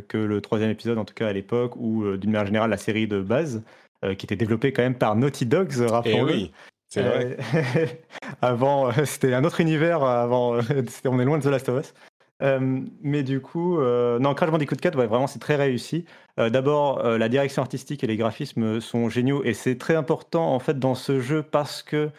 que 0.08 0.16
le 0.16 0.40
troisième 0.40 0.70
épisode, 0.70 0.98
en 0.98 1.04
tout 1.04 1.14
cas 1.14 1.28
à 1.28 1.32
l'époque, 1.32 1.76
ou 1.76 2.16
d'une 2.16 2.30
manière 2.30 2.46
générale 2.46 2.70
la 2.70 2.76
série 2.76 3.08
de 3.08 3.20
base, 3.20 3.62
qui 4.02 4.26
était 4.26 4.36
développée 4.36 4.72
quand 4.72 4.82
même 4.82 4.96
par 4.96 5.16
Naughty 5.16 5.46
Dogs, 5.46 5.74
eh 5.80 5.86
rappelons-le. 5.86 6.32
Oui. 6.32 6.52
Vrai. 7.00 7.36
avant, 8.42 8.88
euh, 8.88 9.04
c'était 9.04 9.34
un 9.34 9.44
autre 9.44 9.60
univers. 9.60 10.02
Avant, 10.02 10.56
euh, 10.56 10.60
on 11.04 11.20
est 11.20 11.24
loin 11.24 11.38
de 11.38 11.42
The 11.42 11.46
Last 11.46 11.68
of 11.68 11.80
Us. 11.80 11.94
Euh, 12.42 12.80
mais 13.02 13.22
du 13.22 13.40
coup, 13.40 13.78
non, 13.78 14.34
Crash 14.34 14.50
Bandicoot 14.50 14.76
4, 14.76 14.98
ouais, 14.98 15.06
vraiment, 15.06 15.26
c'est 15.26 15.38
très 15.38 15.56
réussi. 15.56 16.04
D'abord, 16.36 17.02
la 17.02 17.28
direction 17.28 17.62
artistique 17.62 18.02
et 18.02 18.06
les 18.06 18.16
graphismes 18.16 18.80
sont 18.80 19.08
géniaux 19.08 19.44
et 19.44 19.54
c'est 19.54 19.78
très 19.78 19.94
important 19.94 20.52
en 20.52 20.58
fait 20.58 20.80
dans 20.80 20.96
ce 20.96 21.20
jeu 21.20 21.44
parce 21.44 21.82
que 21.82 22.10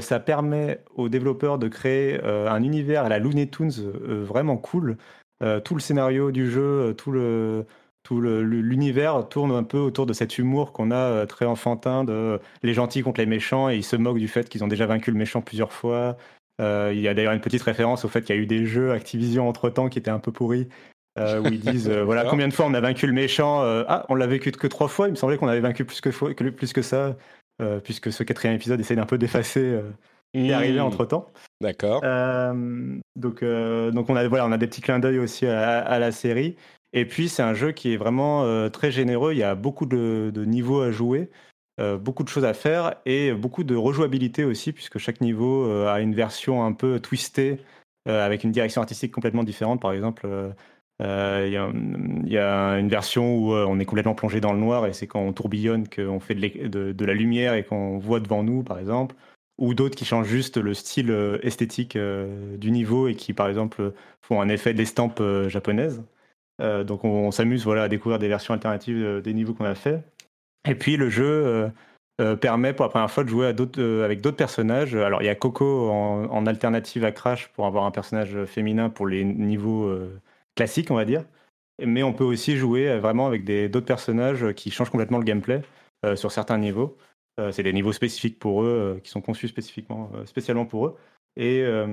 ça 0.00 0.20
permet 0.20 0.84
aux 0.94 1.08
développeurs 1.08 1.58
de 1.58 1.68
créer 1.68 2.22
un 2.22 2.62
univers 2.62 3.06
à 3.06 3.08
la 3.08 3.18
Looney 3.18 3.48
Tunes 3.48 3.72
vraiment 4.04 4.58
cool. 4.58 4.98
tout 5.64 5.74
le 5.74 5.80
scénario 5.80 6.32
du 6.32 6.50
jeu, 6.50 6.94
tout 6.98 7.12
le, 7.12 7.64
tout 8.02 8.20
l'univers 8.20 9.28
tourne 9.28 9.52
un 9.52 9.62
peu 9.62 9.78
autour 9.78 10.06
de 10.06 10.12
cet 10.12 10.38
humour 10.38 10.72
qu'on 10.72 10.90
a 10.90 10.96
euh, 10.96 11.26
très 11.26 11.46
enfantin 11.46 12.04
de 12.04 12.40
les 12.62 12.74
gentils 12.74 13.02
contre 13.02 13.20
les 13.20 13.26
méchants 13.26 13.70
et 13.70 13.76
ils 13.76 13.84
se 13.84 13.96
moquent 13.96 14.18
du 14.18 14.28
fait 14.28 14.48
qu'ils 14.48 14.64
ont 14.64 14.68
déjà 14.68 14.86
vaincu 14.86 15.10
le 15.10 15.18
méchant 15.18 15.40
plusieurs 15.40 15.72
fois. 15.72 16.16
Euh, 16.62 16.92
il 16.94 17.00
y 17.00 17.08
a 17.08 17.14
d'ailleurs 17.14 17.32
une 17.32 17.40
petite 17.40 17.62
référence 17.62 18.04
au 18.04 18.08
fait 18.08 18.22
qu'il 18.22 18.34
y 18.34 18.38
a 18.38 18.40
eu 18.40 18.46
des 18.46 18.64
jeux 18.64 18.92
Activision 18.92 19.48
entre 19.48 19.68
temps 19.68 19.88
qui 19.88 19.98
étaient 19.98 20.10
un 20.10 20.18
peu 20.18 20.32
pourris. 20.32 20.68
Euh, 21.18 21.40
où 21.40 21.46
ils 21.46 21.60
disent 21.72 21.90
voilà 21.90 22.24
combien 22.24 22.48
de 22.48 22.54
fois 22.54 22.64
on 22.64 22.72
a 22.72 22.80
vaincu 22.80 23.06
le 23.06 23.12
méchant 23.12 23.60
ah 23.60 24.06
on 24.08 24.14
l'a 24.14 24.26
vécu 24.26 24.50
que 24.50 24.66
trois 24.66 24.88
fois 24.88 25.08
il 25.08 25.10
me 25.10 25.16
semblait 25.16 25.36
qu'on 25.36 25.46
avait 25.46 25.60
vaincu 25.60 25.84
plus 25.84 26.00
que, 26.00 26.08
plus 26.48 26.72
que 26.72 26.80
ça 26.80 27.18
puisque 27.84 28.10
ce 28.10 28.22
quatrième 28.22 28.56
épisode 28.56 28.80
essaie 28.80 28.96
d'un 28.96 29.04
peu 29.04 29.18
d'effacer 29.18 29.78
qui 30.32 30.48
est 30.48 30.54
arrivé 30.54 30.78
mmh. 30.78 30.84
entre 30.84 31.04
temps 31.04 31.30
d'accord 31.60 32.00
donc 33.14 33.44
donc 33.44 34.08
on 34.08 34.16
a 34.16 34.26
voilà 34.26 34.46
on 34.46 34.52
a 34.52 34.56
des 34.56 34.66
petits 34.66 34.80
clins 34.80 35.00
d'œil 35.00 35.18
aussi 35.18 35.46
à, 35.46 35.98
la 35.98 36.12
série 36.12 36.56
et 36.92 37.06
puis, 37.06 37.28
c'est 37.28 37.42
un 37.42 37.54
jeu 37.54 37.72
qui 37.72 37.94
est 37.94 37.96
vraiment 37.96 38.44
euh, 38.44 38.68
très 38.68 38.90
généreux. 38.90 39.32
Il 39.32 39.38
y 39.38 39.42
a 39.42 39.54
beaucoup 39.54 39.86
de, 39.86 40.32
niveaux 40.36 40.82
à 40.82 40.90
jouer, 40.90 41.30
euh, 41.80 41.96
beaucoup 41.96 42.22
de 42.22 42.28
choses 42.28 42.44
à 42.44 42.54
faire 42.54 42.94
et 43.06 43.32
beaucoup 43.32 43.64
de 43.64 43.74
rejouabilité 43.74 44.44
aussi, 44.44 44.72
puisque 44.72 44.98
chaque 44.98 45.20
niveau 45.20 45.66
euh, 45.66 45.92
a 45.92 46.00
une 46.00 46.14
version 46.14 46.64
un 46.64 46.72
peu 46.72 47.00
twistée, 47.00 47.58
avec 48.04 48.42
une 48.42 48.50
direction 48.50 48.80
artistique 48.80 49.12
complètement 49.12 49.44
différente. 49.44 49.80
Par 49.80 49.92
exemple, 49.92 50.26
il 50.98 51.04
y, 51.04 52.36
a 52.36 52.78
une 52.78 52.88
version 52.88 53.36
où 53.36 53.52
on 53.52 53.78
est 53.78 53.84
complètement 53.84 54.16
plongé 54.16 54.40
dans 54.40 54.52
le 54.52 54.58
noir 54.58 54.86
et 54.86 54.92
c'est 54.92 55.06
quand 55.06 55.20
on 55.20 55.32
tourbillonne 55.32 55.86
qu'on 55.88 56.18
fait 56.18 56.34
de, 56.34 57.04
la 57.04 57.14
lumière 57.14 57.54
et 57.54 57.62
qu'on 57.62 57.98
voit 57.98 58.18
devant 58.18 58.42
nous, 58.42 58.64
par 58.64 58.80
exemple. 58.80 59.14
Ou 59.56 59.74
d'autres 59.74 59.94
qui 59.94 60.04
changent 60.04 60.26
juste 60.26 60.56
le 60.56 60.74
style 60.74 61.38
esthétique 61.44 61.96
du 61.96 62.72
niveau 62.72 63.06
et 63.06 63.14
qui, 63.14 63.34
par 63.34 63.46
exemple, 63.46 63.92
font 64.20 64.40
un 64.40 64.48
effet 64.48 64.74
d'estampe 64.74 65.22
japonaise. 65.46 66.02
Euh, 66.60 66.84
donc 66.84 67.04
on, 67.04 67.30
s'amuse 67.30 67.66
à 67.68 67.88
découvrir 67.88 68.18
des 68.18 68.28
versions 68.28 68.54
alternatives 68.54 69.02
euh, 69.02 69.20
des 69.20 69.34
niveaux 69.34 69.54
qu'on 69.54 69.64
a 69.64 69.74
fait. 69.74 70.02
Et 70.68 70.74
puis 70.74 70.96
le 70.96 71.10
jeu 71.10 71.70
euh, 72.20 72.36
permet 72.36 72.72
pour 72.72 72.84
la 72.84 72.90
première 72.90 73.10
fois 73.10 73.24
de 73.24 73.28
jouer 73.28 73.46
avec 73.46 74.20
d'autres 74.20 74.36
personnages. 74.36 74.94
Alors 74.94 75.22
il 75.22 75.26
y 75.26 75.28
a 75.28 75.34
Coco 75.34 75.90
en, 75.90 76.46
alternative 76.46 77.04
à 77.04 77.12
Crash 77.12 77.48
pour 77.48 77.66
avoir 77.66 77.84
un 77.84 77.90
personnage 77.90 78.44
féminin 78.44 78.90
pour 78.90 79.06
les 79.06 79.24
niveaux 79.24 79.92
classiques, 80.56 80.90
on 80.90 80.96
va 80.96 81.04
dire. 81.04 81.24
Mais 81.84 82.02
on 82.02 82.12
peut 82.12 82.24
aussi 82.24 82.56
jouer 82.56 82.98
vraiment 82.98 83.26
avec 83.26 83.44
d'autres 83.44 83.86
personnages 83.86 84.52
qui 84.54 84.70
changent 84.70 84.90
complètement 84.90 85.18
le 85.18 85.24
gameplay 85.24 85.62
sur 86.14 86.30
certains 86.30 86.58
niveaux. 86.58 86.96
c'est 87.50 87.62
des 87.62 87.72
niveaux 87.72 87.92
spécifiques 87.92 88.38
pour 88.38 88.62
eux, 88.62 89.00
qui 89.02 89.10
sont 89.10 89.20
conçus 89.20 89.48
spécifiquement, 89.48 90.10
spécialement 90.26 90.66
pour 90.66 90.86
eux. 90.86 90.96
Et, 91.36 91.62
euh, 91.62 91.86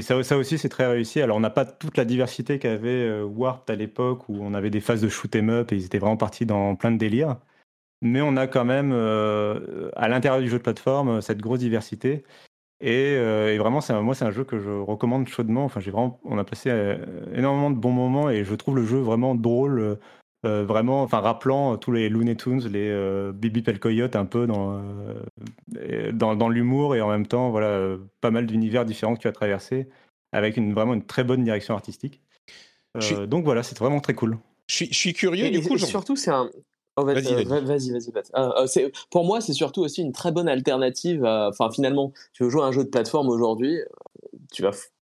ça, 0.00 0.36
aussi, 0.36 0.58
c'est 0.58 0.68
très 0.68 0.86
réussi. 0.86 1.20
Alors, 1.20 1.36
on 1.36 1.40
n'a 1.40 1.50
pas 1.50 1.64
toute 1.64 1.96
la 1.96 2.04
diversité 2.04 2.58
qu'avait 2.58 2.90
euh, 2.90 3.24
Warped 3.24 3.72
à 3.72 3.76
l'époque, 3.76 4.28
où 4.28 4.36
on 4.40 4.54
avait 4.54 4.70
des 4.70 4.80
phases 4.80 5.00
de 5.00 5.08
shoot 5.08 5.34
'em 5.34 5.48
up 5.48 5.72
et 5.72 5.76
ils 5.76 5.84
étaient 5.86 5.98
vraiment 5.98 6.16
partis 6.16 6.46
dans 6.46 6.74
plein 6.76 6.90
de 6.90 6.98
délires. 6.98 7.36
Mais 8.02 8.20
on 8.22 8.36
a 8.36 8.46
quand 8.46 8.64
même, 8.64 8.92
euh, 8.92 9.90
à 9.94 10.08
l'intérieur 10.08 10.40
du 10.40 10.48
jeu 10.48 10.58
de 10.58 10.62
plateforme, 10.62 11.20
cette 11.20 11.40
grosse 11.40 11.58
diversité. 11.58 12.24
Et, 12.82 13.12
et 13.12 13.58
vraiment, 13.58 13.80
moi, 14.02 14.14
c'est 14.14 14.24
un 14.24 14.30
jeu 14.30 14.44
que 14.44 14.58
je 14.58 14.70
recommande 14.70 15.28
chaudement. 15.28 15.64
Enfin, 15.64 15.80
j'ai 15.80 15.90
vraiment, 15.90 16.18
on 16.24 16.38
a 16.38 16.44
passé 16.44 16.70
énormément 17.34 17.70
de 17.70 17.76
bons 17.76 17.92
moments 17.92 18.30
et 18.30 18.42
je 18.42 18.54
trouve 18.54 18.76
le 18.76 18.86
jeu 18.86 18.96
vraiment 18.96 19.34
drôle 19.34 19.98
vraiment, 20.42 21.02
enfin 21.02 21.20
rappelant 21.20 21.76
tous 21.76 21.92
les 21.92 22.08
Looney 22.08 22.36
Tunes, 22.36 22.66
les 22.68 23.30
Bibi 23.34 23.60
Pelcoyote 23.60 24.16
un 24.16 24.24
peu 24.24 24.46
dans, 24.46 24.82
dans, 26.14 26.36
dans 26.36 26.48
l'humour 26.48 26.96
et 26.96 27.02
en 27.02 27.10
même 27.10 27.26
temps, 27.26 27.50
voilà, 27.50 27.98
pas 28.22 28.30
mal 28.30 28.46
d'univers 28.46 28.86
différents 28.86 29.14
que 29.14 29.20
tu 29.20 29.28
as 29.28 29.32
traversé 29.32 29.86
avec 30.32 30.56
une, 30.56 30.72
vraiment 30.72 30.94
une 30.94 31.04
très 31.04 31.24
bonne 31.24 31.44
direction 31.44 31.74
artistique. 31.74 32.22
Donc 33.26 33.44
voilà, 33.44 33.62
c'est 33.62 33.78
vraiment 33.78 34.00
très 34.00 34.14
cool. 34.14 34.38
Je 34.66 34.84
suis, 34.90 35.12
curieux, 35.12 35.50
du 35.50 35.60
coup. 35.62 35.76
surtout, 35.78 36.16
c'est 36.16 36.30
un. 36.30 36.48
Oh, 36.96 37.04
vas-y, 37.04 37.44
vas-y, 37.44 37.90
vas-y. 37.90 38.10
Ah, 38.34 38.64
pour 39.10 39.24
moi, 39.24 39.40
c'est 39.40 39.52
surtout 39.52 39.82
aussi 39.82 40.02
une 40.02 40.12
très 40.12 40.32
bonne 40.32 40.48
alternative. 40.48 41.24
Enfin, 41.24 41.70
finalement, 41.70 42.12
tu 42.32 42.44
veux 42.44 42.50
jouer 42.50 42.62
à 42.62 42.66
un 42.66 42.72
jeu 42.72 42.84
de 42.84 42.88
plateforme 42.88 43.28
aujourd'hui, 43.28 43.78
tu 44.52 44.62
vas 44.62 44.72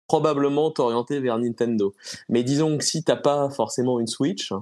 probablement 0.07 0.71
t'orienter 0.71 1.21
vers 1.21 1.39
Nintendo. 1.39 1.95
Mais 2.29 2.43
disons 2.43 2.77
que 2.77 2.85
si 2.85 3.03
t'as 3.03 3.17
pas 3.17 3.49
forcément 3.51 3.99
une 3.99 4.07
Switch, 4.07 4.53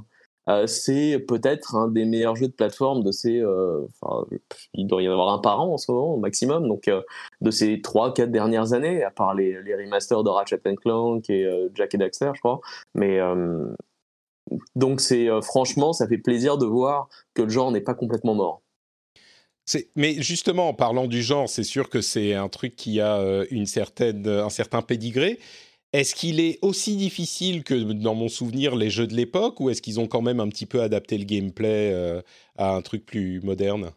euh, 0.49 0.67
c'est 0.67 1.19
peut-être 1.19 1.75
un 1.77 1.89
des 1.89 2.05
meilleurs 2.05 2.37
jeux 2.37 2.49
de 2.49 2.53
plateforme 2.53 3.03
de 3.03 3.13
ces. 3.13 3.41
Euh, 3.41 3.87
il 4.75 4.87
doit 4.87 5.03
y 5.03 5.09
en 5.09 5.13
avoir 5.13 5.33
un 5.33 5.39
par 5.39 5.61
an 5.61 5.75
en 5.75 5.77
ce 5.77 5.91
moment, 5.93 6.15
au 6.15 6.19
maximum, 6.19 6.67
donc 6.67 6.89
euh, 6.89 7.03
de 7.41 7.51
ces 7.51 7.77
3-4 7.77 8.31
dernières 8.31 8.73
années, 8.73 9.03
à 9.05 9.11
part 9.11 9.35
les, 9.35 9.61
les, 9.63 9.75
remasters 9.75 10.23
de 10.23 10.31
Ratchet 10.31 10.61
Clank 10.77 11.29
et 11.31 11.49
Jack 11.75 11.95
et 11.95 11.99
Daxter, 11.99 12.31
je 12.35 12.41
crois. 12.41 12.61
Mais. 12.95 13.21
Donc 14.75 15.01
c'est 15.01 15.29
franchement, 15.43 15.93
ça 15.93 16.09
fait 16.09 16.19
plaisir 16.19 16.59
de 16.59 16.67
voir 16.67 17.09
que 17.35 17.43
le 17.43 17.49
genre 17.49 17.71
n'est 17.73 17.81
pas 17.81 17.95
complètement 17.95 18.35
mort. 18.35 18.63
Mais 19.97 20.21
justement, 20.21 20.69
en 20.69 20.75
parlant 20.75 21.07
du 21.07 21.23
genre, 21.23 21.49
c'est 21.49 21.65
sûr 21.65 21.89
que 21.89 22.01
c'est 22.01 22.35
un 22.35 22.49
truc 22.49 22.77
qui 22.77 23.01
a 23.01 23.19
euh, 23.19 23.47
une 23.51 23.67
certaine, 23.67 24.27
un 24.27 24.51
certain 24.51 24.83
pédigré. 24.83 25.39
Est-ce 25.93 26.15
qu'il 26.15 26.41
est 26.41 26.59
aussi 26.63 26.97
difficile 26.97 27.65
que 27.65 27.75
dans 27.75 28.15
mon 28.15 28.29
souvenir 28.29 28.77
les 28.77 28.91
jeux 28.91 29.07
de 29.07 29.15
l'époque 29.15 29.61
ou 29.61 29.71
est-ce 29.71 29.83
qu'ils 29.83 29.99
ont 29.99 30.07
quand 30.07 30.23
même 30.23 30.41
un 30.41 30.49
petit 30.49 30.67
peu 30.67 30.83
adapté 30.83 31.19
le 31.19 31.25
gameplay 31.25 31.93
euh, 31.93 32.23
à 32.57 32.75
un 32.75 32.83
truc 32.83 33.05
plus 33.05 33.41
moderne? 33.41 33.91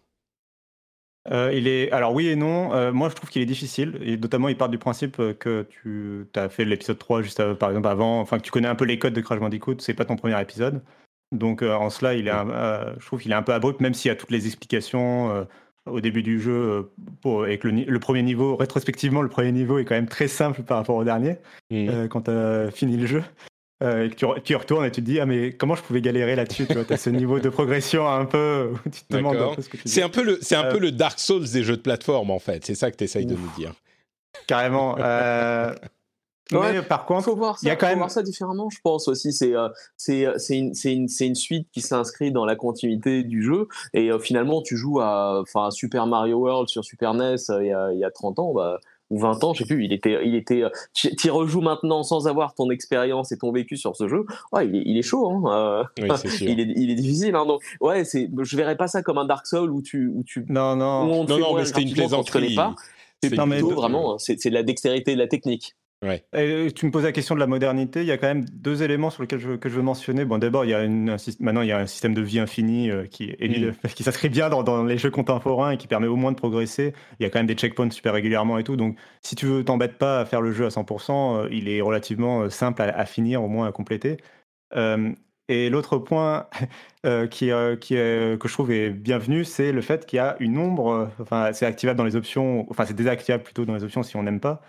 Euh, 1.32 1.52
il 1.54 1.68
est 1.68 1.92
alors 1.92 2.14
oui 2.14 2.28
et 2.28 2.36
non. 2.36 2.92
moi, 2.92 3.10
je 3.10 3.16
trouve 3.16 3.30
qu'il 3.30 3.42
est 3.42 3.48
difficile 3.48 3.98
et 4.02 4.18
notamment 4.18 4.50
il 4.50 4.58
part 4.58 4.70
du 4.70 4.78
principe 4.78 5.18
que 5.40 5.68
tu 5.70 6.28
as 6.36 6.50
fait 6.50 6.66
l'épisode 6.66 7.00
3 7.00 7.22
juste 7.22 7.54
par 7.54 7.70
exemple 7.70 7.88
avant, 7.88 8.20
enfin 8.20 8.38
que 8.38 8.44
tu 8.44 8.52
connais 8.52 8.68
un 8.68 8.76
peu 8.76 8.86
les 8.86 9.00
codes 9.00 9.14
de 9.14 9.22
Crash 9.22 9.40
Bandicoot. 9.40 9.76
C'est 9.80 9.94
pas 9.94 10.06
ton 10.06 10.16
premier 10.16 10.40
épisode, 10.42 10.82
donc 11.32 11.62
en 11.62 11.90
cela, 11.90 12.14
il 12.16 12.28
est, 12.28 12.32
je 12.32 13.06
trouve 13.06 13.22
qu'il 13.22 13.32
est 13.32 13.36
un 13.36 13.44
peu 13.44 13.54
abrupt, 13.54 13.80
même 13.80 13.94
s'il 13.94 14.10
y 14.10 14.12
a 14.12 14.16
toutes 14.16 14.32
les 14.32 14.46
explications 14.48 15.46
au 15.86 16.00
début 16.00 16.24
du 16.24 16.40
jeu, 16.40 16.52
euh, 16.52 16.84
pour, 17.22 17.44
avec 17.44 17.64
le, 17.64 18.00
premier 18.00 18.24
niveau, 18.24 18.56
rétrospectivement, 18.56 19.22
le 19.22 19.30
premier 19.30 19.52
niveau 19.52 19.80
est 19.80 19.86
quand 19.86 19.96
même 19.96 20.08
très 20.08 20.28
simple 20.28 20.64
par 20.64 20.78
rapport 20.78 20.96
au 20.96 21.04
dernier, 21.04 21.38
mmh. 21.72 21.90
euh, 21.90 22.08
quand 22.08 22.24
tu 22.24 22.32
as 22.32 22.72
fini 22.72 22.98
le 22.98 23.06
jeu. 23.06 23.24
Euh, 23.84 24.06
et 24.06 24.10
que 24.10 24.16
tu, 24.16 24.26
tu, 24.44 24.56
retournes 24.56 24.86
et 24.86 24.92
tu 24.92 25.02
te 25.02 25.06
dis, 25.06 25.20
ah 25.20 25.26
mais 25.26 25.52
comment 25.52 25.76
je 25.76 25.82
pouvais 25.82 26.02
galérer 26.02 26.36
là-dessus 26.36 26.68
Tu 26.68 26.94
as 26.94 26.98
ce 26.98 27.10
niveau 27.12 27.40
de 27.40 27.50
progression 27.50 28.08
un 28.08 28.26
peu, 28.26 28.72
tu 28.86 29.04
te 29.04 29.16
demandes 29.16 29.38
un 29.38 29.56
peu 29.56 29.62
ce 29.62 29.70
que 29.70 29.78
tu 29.78 29.84
C'est 29.86 30.02
un, 30.02 30.10
peu 30.10 30.24
le, 30.24 30.40
c'est 30.42 30.56
un 30.56 30.72
peu 30.72 30.80
le 30.80 30.92
Dark 30.92 31.20
Souls 31.20 31.50
des 31.50 31.64
jeux 31.64 31.78
de 31.78 31.82
plateforme, 31.82 32.32
en 32.32 32.40
fait. 32.40 32.66
C'est 32.66 32.76
ça 32.76 32.92
que 32.92 32.98
tu 32.98 33.04
essayes 33.04 33.26
de 33.26 33.36
nous 33.36 33.52
dire. 33.58 33.74
Carrément. 34.48 34.96
Mais 36.52 36.82
par 36.82 37.06
contre, 37.06 37.26
faut 37.26 37.36
voir 37.36 37.58
ça, 37.58 37.66
il 37.66 37.70
y 37.70 37.72
a 37.72 37.76
quand 37.76 37.88
même 37.88 38.00
voir 38.00 38.12
ça 38.12 38.22
différemment, 38.22 38.70
je 38.70 38.80
pense 38.84 39.08
aussi. 39.08 39.32
C'est 39.32 39.56
euh, 39.56 39.70
euh, 40.10 40.38
une, 40.50 40.74
une, 40.84 41.08
une 41.20 41.36
suite 41.36 41.68
qui 41.72 41.82
s'inscrit 41.82 42.32
dans 42.32 42.46
la 42.46 42.56
continuité 42.56 43.24
du 43.24 43.44
jeu 43.44 43.68
et 43.94 44.12
euh, 44.12 44.20
finalement 44.20 44.62
tu 44.62 44.78
joues 44.78 45.00
à 45.00 45.42
enfin 45.42 45.72
Super 45.72 46.06
Mario 46.06 46.40
World 46.40 46.70
sur 46.70 46.84
Super 46.84 47.14
NES 47.14 47.36
il 47.62 47.68
y 47.68 47.74
a 47.74 47.92
il 47.94 48.00
y 48.00 48.04
a 48.04 48.12
30 48.12 48.40
ans 48.40 48.54
bah 48.54 48.80
ou 49.14 49.20
20 49.20 49.44
ans, 49.44 49.54
je 49.54 49.60
sais 49.60 49.66
plus, 49.66 49.86
il 49.86 49.94
était, 49.94 50.20
il 50.26 50.36
était, 50.36 50.64
tu 50.94 51.30
rejoues 51.30 51.62
maintenant 51.62 52.02
sans 52.02 52.28
avoir 52.28 52.56
ton 52.56 52.72
expérience 52.72 53.32
et 53.32 53.38
ton 53.38 53.52
vécu 53.52 53.78
sur 53.78 53.96
ce 53.96 54.08
jeu. 54.08 54.26
Ouais, 54.52 54.68
il 54.68 54.76
est, 54.76 54.84
il 54.86 54.98
est 54.98 55.04
chaud, 55.04 55.48
hein. 55.48 55.86
Oui, 56.02 56.10
sûr. 56.18 56.42
il 56.50 56.60
est, 56.60 56.74
il 56.76 56.90
est 56.90 56.96
difficile, 56.96 57.36
hein. 57.36 57.46
Donc, 57.46 57.62
ouais, 57.80 58.04
c'est, 58.06 58.30
je 58.42 58.58
verrais 58.58 58.76
pas 58.76 58.88
ça 58.88 59.04
comme 59.04 59.20
un 59.20 59.26
Dark 59.26 59.46
Souls 59.46 59.72
où 59.72 59.82
tu, 59.82 60.08
où 60.08 60.24
tu, 60.24 60.46
non, 60.50 60.76
non, 60.76 61.26
non, 61.26 61.38
non, 61.38 61.56
mais 61.56 61.66
c'était 61.66 61.84
une 61.84 61.94
plaisanterie. 61.94 62.56
Pas. 62.56 62.76
C'est 63.22 63.30
plutôt 63.30 63.70
vraiment, 63.70 64.18
c'est, 64.18 64.40
c'est 64.40 64.50
de 64.50 64.56
la 64.56 64.64
dextérité, 64.64 65.14
de 65.14 65.20
la 65.20 65.28
technique. 65.28 65.76
Et 66.34 66.72
tu 66.76 66.86
me 66.86 66.92
poses 66.92 67.04
la 67.04 67.12
question 67.12 67.36
de 67.36 67.40
la 67.40 67.48
modernité. 67.48 68.02
Il 68.02 68.08
y 68.08 68.12
a 68.12 68.18
quand 68.18 68.28
même 68.28 68.46
deux 68.46 68.84
éléments 68.84 69.10
sur 69.10 69.22
lesquels 69.22 69.40
je, 69.40 69.52
que 69.52 69.70
je 69.70 69.76
veux 69.76 69.82
mentionner. 69.82 70.26
Bon, 70.26 70.38
d'abord, 70.38 70.66
il 70.66 70.72
y 70.72 70.74
a 70.74 70.84
une, 70.84 71.18
maintenant 71.40 71.62
il 71.62 71.68
y 71.68 71.72
a 71.72 71.78
un 71.78 71.88
système 71.88 72.14
de 72.14 72.22
vie 72.22 72.40
infini 72.40 72.90
euh, 72.90 73.06
qui, 73.06 73.36
mm. 73.40 73.88
qui 73.96 74.04
s'inscrit 74.04 74.30
bien 74.30 74.50
dans, 74.50 74.64
dans, 74.64 74.84
les 74.84 74.98
jeux 74.98 75.12
contemporains 75.12 75.72
et 75.72 75.78
qui 75.78 75.88
permet 75.88 76.08
au 76.08 76.16
moins 76.16 76.32
de 76.32 76.38
progresser. 76.38 76.94
Il 77.20 77.24
y 77.24 77.26
a 77.26 77.30
quand 77.30 77.40
même 77.40 77.48
des 77.48 77.56
checkpoints 77.56 77.90
super 77.92 78.14
régulièrement 78.14 78.58
et 78.58 78.64
tout. 78.64 78.76
Donc, 78.76 78.98
si 79.22 79.36
tu 79.36 79.46
veux 79.46 79.64
t'embêtes 79.64 79.98
pas 79.98 80.20
à 80.20 80.26
faire 80.26 80.42
le 80.42 80.52
jeu 80.52 80.66
à 80.66 80.70
100%, 80.70 81.12
euh, 81.46 81.50
il 81.52 81.70
est 81.70 81.82
relativement 81.82 82.42
euh, 82.42 82.50
simple 82.50 82.82
à, 82.82 83.06
finir, 83.06 83.44
au 83.44 83.48
moins 83.48 83.68
à 83.68 83.72
compléter. 83.72 84.18
et 85.50 85.70
l'autre 85.70 85.98
point 85.98 86.48
qui, 87.30 87.50
que 87.50 88.38
je 88.44 88.54
trouve 88.54 88.72
est 88.72 88.90
bienvenu, 88.90 89.44
c'est 89.46 89.72
le 89.72 89.82
fait 89.82 90.06
qu'il 90.06 90.18
y 90.18 90.20
a 90.20 90.36
une 90.40 90.58
ombre. 90.58 91.10
Enfin, 91.20 91.52
c'est 91.54 91.66
activable 91.66 91.98
dans 91.98 92.06
les 92.06 92.16
options. 92.16 92.66
Enfin, 92.70 92.86
c'est 92.86 92.94
désactivable 92.94 93.44
plutôt 93.44 93.66
dans 93.66 93.76
les 93.76 93.84
options 93.84 94.04
si 94.04 94.16
on 94.16 94.24
n'aime 94.24 94.40
pas 94.40 94.62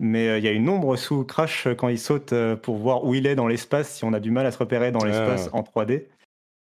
mais 0.00 0.28
euh, 0.28 0.38
il 0.38 0.44
y 0.44 0.48
a 0.48 0.52
une 0.52 0.68
ombre 0.68 0.96
sous 0.96 1.24
Crash 1.24 1.68
quand 1.76 1.88
il 1.88 1.98
saute 1.98 2.32
euh, 2.32 2.56
pour 2.56 2.76
voir 2.76 3.04
où 3.04 3.14
il 3.14 3.26
est 3.26 3.34
dans 3.34 3.46
l'espace 3.46 3.90
si 3.90 4.04
on 4.04 4.14
a 4.14 4.18
du 4.18 4.30
mal 4.30 4.46
à 4.46 4.50
se 4.50 4.58
repérer 4.58 4.90
dans 4.90 5.04
l'espace 5.04 5.50
ah. 5.52 5.56
en 5.56 5.62
3D. 5.62 6.06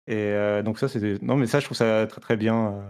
Et 0.07 0.13
euh, 0.13 0.63
donc 0.63 0.79
ça, 0.79 0.87
c'est 0.87 1.21
non, 1.21 1.35
mais 1.35 1.45
ça, 1.45 1.59
je 1.59 1.65
trouve 1.65 1.77
ça 1.77 2.07
très 2.07 2.21
très 2.21 2.37
bien. 2.37 2.81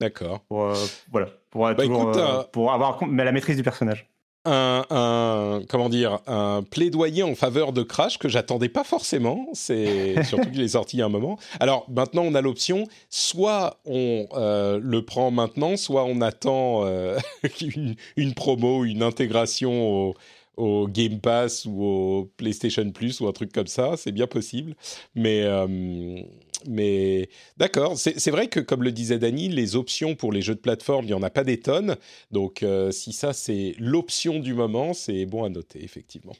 D'accord. 0.00 0.40
Pour 0.48 0.72
voilà, 1.12 1.28
pour, 1.50 1.62
bah, 1.74 2.48
pour 2.50 2.72
avoir 2.72 3.06
mais 3.06 3.24
la 3.24 3.32
maîtrise 3.32 3.56
du 3.56 3.62
personnage 3.62 4.09
un, 4.44 5.62
comment 5.68 5.88
dire 5.88 6.20
un 6.26 6.62
plaidoyer 6.62 7.22
en 7.22 7.34
faveur 7.34 7.72
de 7.72 7.82
Crash 7.82 8.18
que 8.18 8.28
j'attendais 8.28 8.68
pas 8.68 8.84
forcément. 8.84 9.48
C'est 9.52 10.22
surtout 10.24 10.50
qu'il 10.50 10.62
est 10.62 10.68
sorti 10.68 10.96
il 10.96 11.00
y 11.00 11.02
a 11.02 11.06
un 11.06 11.10
moment. 11.10 11.38
Alors 11.60 11.86
maintenant 11.90 12.22
on 12.22 12.34
a 12.34 12.40
l'option 12.40 12.86
soit 13.08 13.80
on 13.84 14.26
euh, 14.32 14.80
le 14.82 15.04
prend 15.04 15.30
maintenant, 15.30 15.76
soit 15.76 16.04
on 16.04 16.20
attend 16.20 16.86
euh, 16.86 17.18
une, 17.60 17.96
une, 18.16 18.34
promo, 18.34 18.84
une 18.84 19.02
intégration 19.02 20.08
au, 20.08 20.14
au 20.56 20.88
Game 20.88 21.20
Pass 21.20 21.66
ou 21.66 21.82
au 21.82 22.30
PlayStation 22.36 22.90
Plus 22.90 23.20
ou 23.20 23.28
un 23.28 23.32
truc 23.32 23.52
comme 23.52 23.66
ça, 23.66 23.96
c'est 23.96 24.12
bien 24.12 24.26
possible. 24.26 24.74
Mais, 25.14 25.42
euh, 25.44 26.22
mais 26.66 27.28
d'accord, 27.56 27.96
c'est 27.96 28.30
vrai 28.30 28.48
que 28.48 28.60
comme 28.60 28.82
le 28.82 28.92
disait 28.92 29.18
Dany, 29.18 29.48
les 29.48 29.76
options 29.76 30.14
pour 30.14 30.32
les 30.32 30.42
jeux 30.42 30.54
de 30.54 30.60
plateforme, 30.60 31.04
il 31.04 31.08
n'y 31.08 31.14
en 31.14 31.22
a 31.22 31.30
pas 31.30 31.44
des 31.44 31.60
tonnes. 31.60 31.96
Donc 32.30 32.62
euh, 32.62 32.90
si 32.90 33.12
ça 33.12 33.32
c'est 33.32 33.74
l'option 33.78 34.38
du 34.38 34.54
moment, 34.54 34.94
c'est 34.94 35.26
bon 35.26 35.44
à 35.44 35.48
noter, 35.48 35.82
effectivement. 35.82 36.34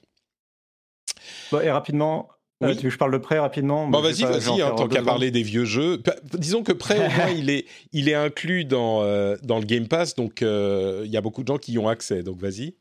et 1.62 1.70
rapidement, 1.70 2.28
euh, 2.62 2.74
tu 2.74 2.76
veux 2.76 2.82
que 2.82 2.90
je 2.90 2.98
parle 2.98 3.12
de 3.12 3.18
prêt 3.18 3.38
rapidement 3.38 3.86
Bon, 3.88 4.00
vas-y, 4.00 4.22
vas-y, 4.22 4.60
hein, 4.60 4.74
tant 4.76 4.88
qu'à 4.88 5.02
parler 5.02 5.30
des 5.30 5.42
vieux 5.42 5.64
jeux. 5.64 6.02
Disons 6.34 6.62
que 6.62 6.72
prêt, 6.72 6.98
au 6.98 7.10
moins, 7.10 7.30
il 7.30 7.48
est, 7.48 7.66
il 7.92 8.08
est 8.08 8.14
inclus 8.14 8.64
dans, 8.64 9.02
dans 9.42 9.58
le 9.58 9.64
Game 9.64 9.88
Pass, 9.88 10.14
donc 10.14 10.42
il 10.42 11.10
y 11.10 11.16
a 11.16 11.20
beaucoup 11.20 11.42
de 11.42 11.48
gens 11.48 11.58
qui 11.58 11.72
y 11.72 11.78
ont 11.78 11.88
accès, 11.88 12.22
donc 12.22 12.38
vas-y. 12.38 12.74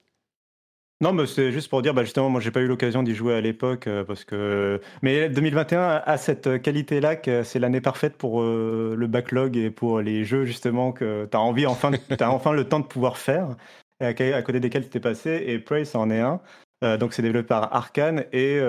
Non, 1.02 1.14
mais 1.14 1.26
c'est 1.28 1.54
juste 1.54 1.70
pour 1.70 1.82
dire, 1.82 1.94
bah 1.94 2.04
justement, 2.04 2.30
moi 2.30 2.42
j'ai 2.42 2.52
pas 2.52 2.60
eu 2.60 2.68
l'occasion 2.68 3.04
d'y 3.04 3.16
jouer 3.16 3.34
à 3.34 3.40
l'époque 3.40 3.88
euh, 3.88 4.04
parce 4.04 4.26
que. 4.26 4.82
Mais 5.02 5.30
2021 5.30 6.02
a 6.06 6.18
cette 6.18 6.62
qualité-là 6.62 7.16
que 7.16 7.44
c'est 7.44 7.58
l'année 7.58 7.80
parfaite 7.80 8.18
pour 8.18 8.42
euh, 8.42 8.96
le 8.98 9.08
backlog 9.08 9.56
et 9.56 9.72
pour 9.72 10.02
les 10.02 10.26
jeux 10.26 10.44
justement 10.44 10.92
que 10.92 11.26
tu 11.32 11.38
as 11.38 11.40
envie, 11.40 11.66
enfin, 11.66 11.94
as 12.20 12.30
enfin 12.32 12.52
le 12.52 12.68
temps 12.68 12.82
de 12.82 12.86
pouvoir 12.86 13.18
faire, 13.18 13.56
à, 14.02 14.14
côté 14.14 14.60
desquels 14.60 14.84
tu 14.84 14.90
t'es 14.90 15.00
passé. 15.00 15.42
Et 15.48 15.58
Prey, 15.60 15.84
en 15.96 16.10
est 16.10 16.20
un. 16.20 16.42
Euh, 16.84 16.98
donc 16.98 17.14
c'est 17.14 17.22
développé 17.22 17.48
par 17.48 17.74
Arkane. 17.74 18.26
Et 18.34 18.60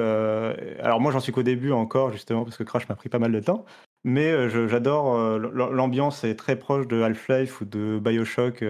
alors 0.80 1.00
moi 1.00 1.10
j'en 1.10 1.20
suis 1.20 1.32
qu'au 1.32 1.42
début 1.42 1.72
encore, 1.72 2.12
justement, 2.12 2.44
parce 2.44 2.56
que 2.56 2.62
Crash 2.62 2.88
m'a 2.88 2.94
pris 2.94 3.08
pas 3.08 3.18
mal 3.18 3.32
de 3.32 3.40
temps. 3.40 3.64
Mais 4.04 4.48
j'adore, 4.48 5.18
l'ambiance 5.40 6.22
est 6.22 6.36
très 6.36 6.56
proche 6.56 6.86
de 6.86 7.02
Half-Life 7.02 7.60
ou 7.60 7.64
de 7.64 7.98
Bioshock 7.98 8.62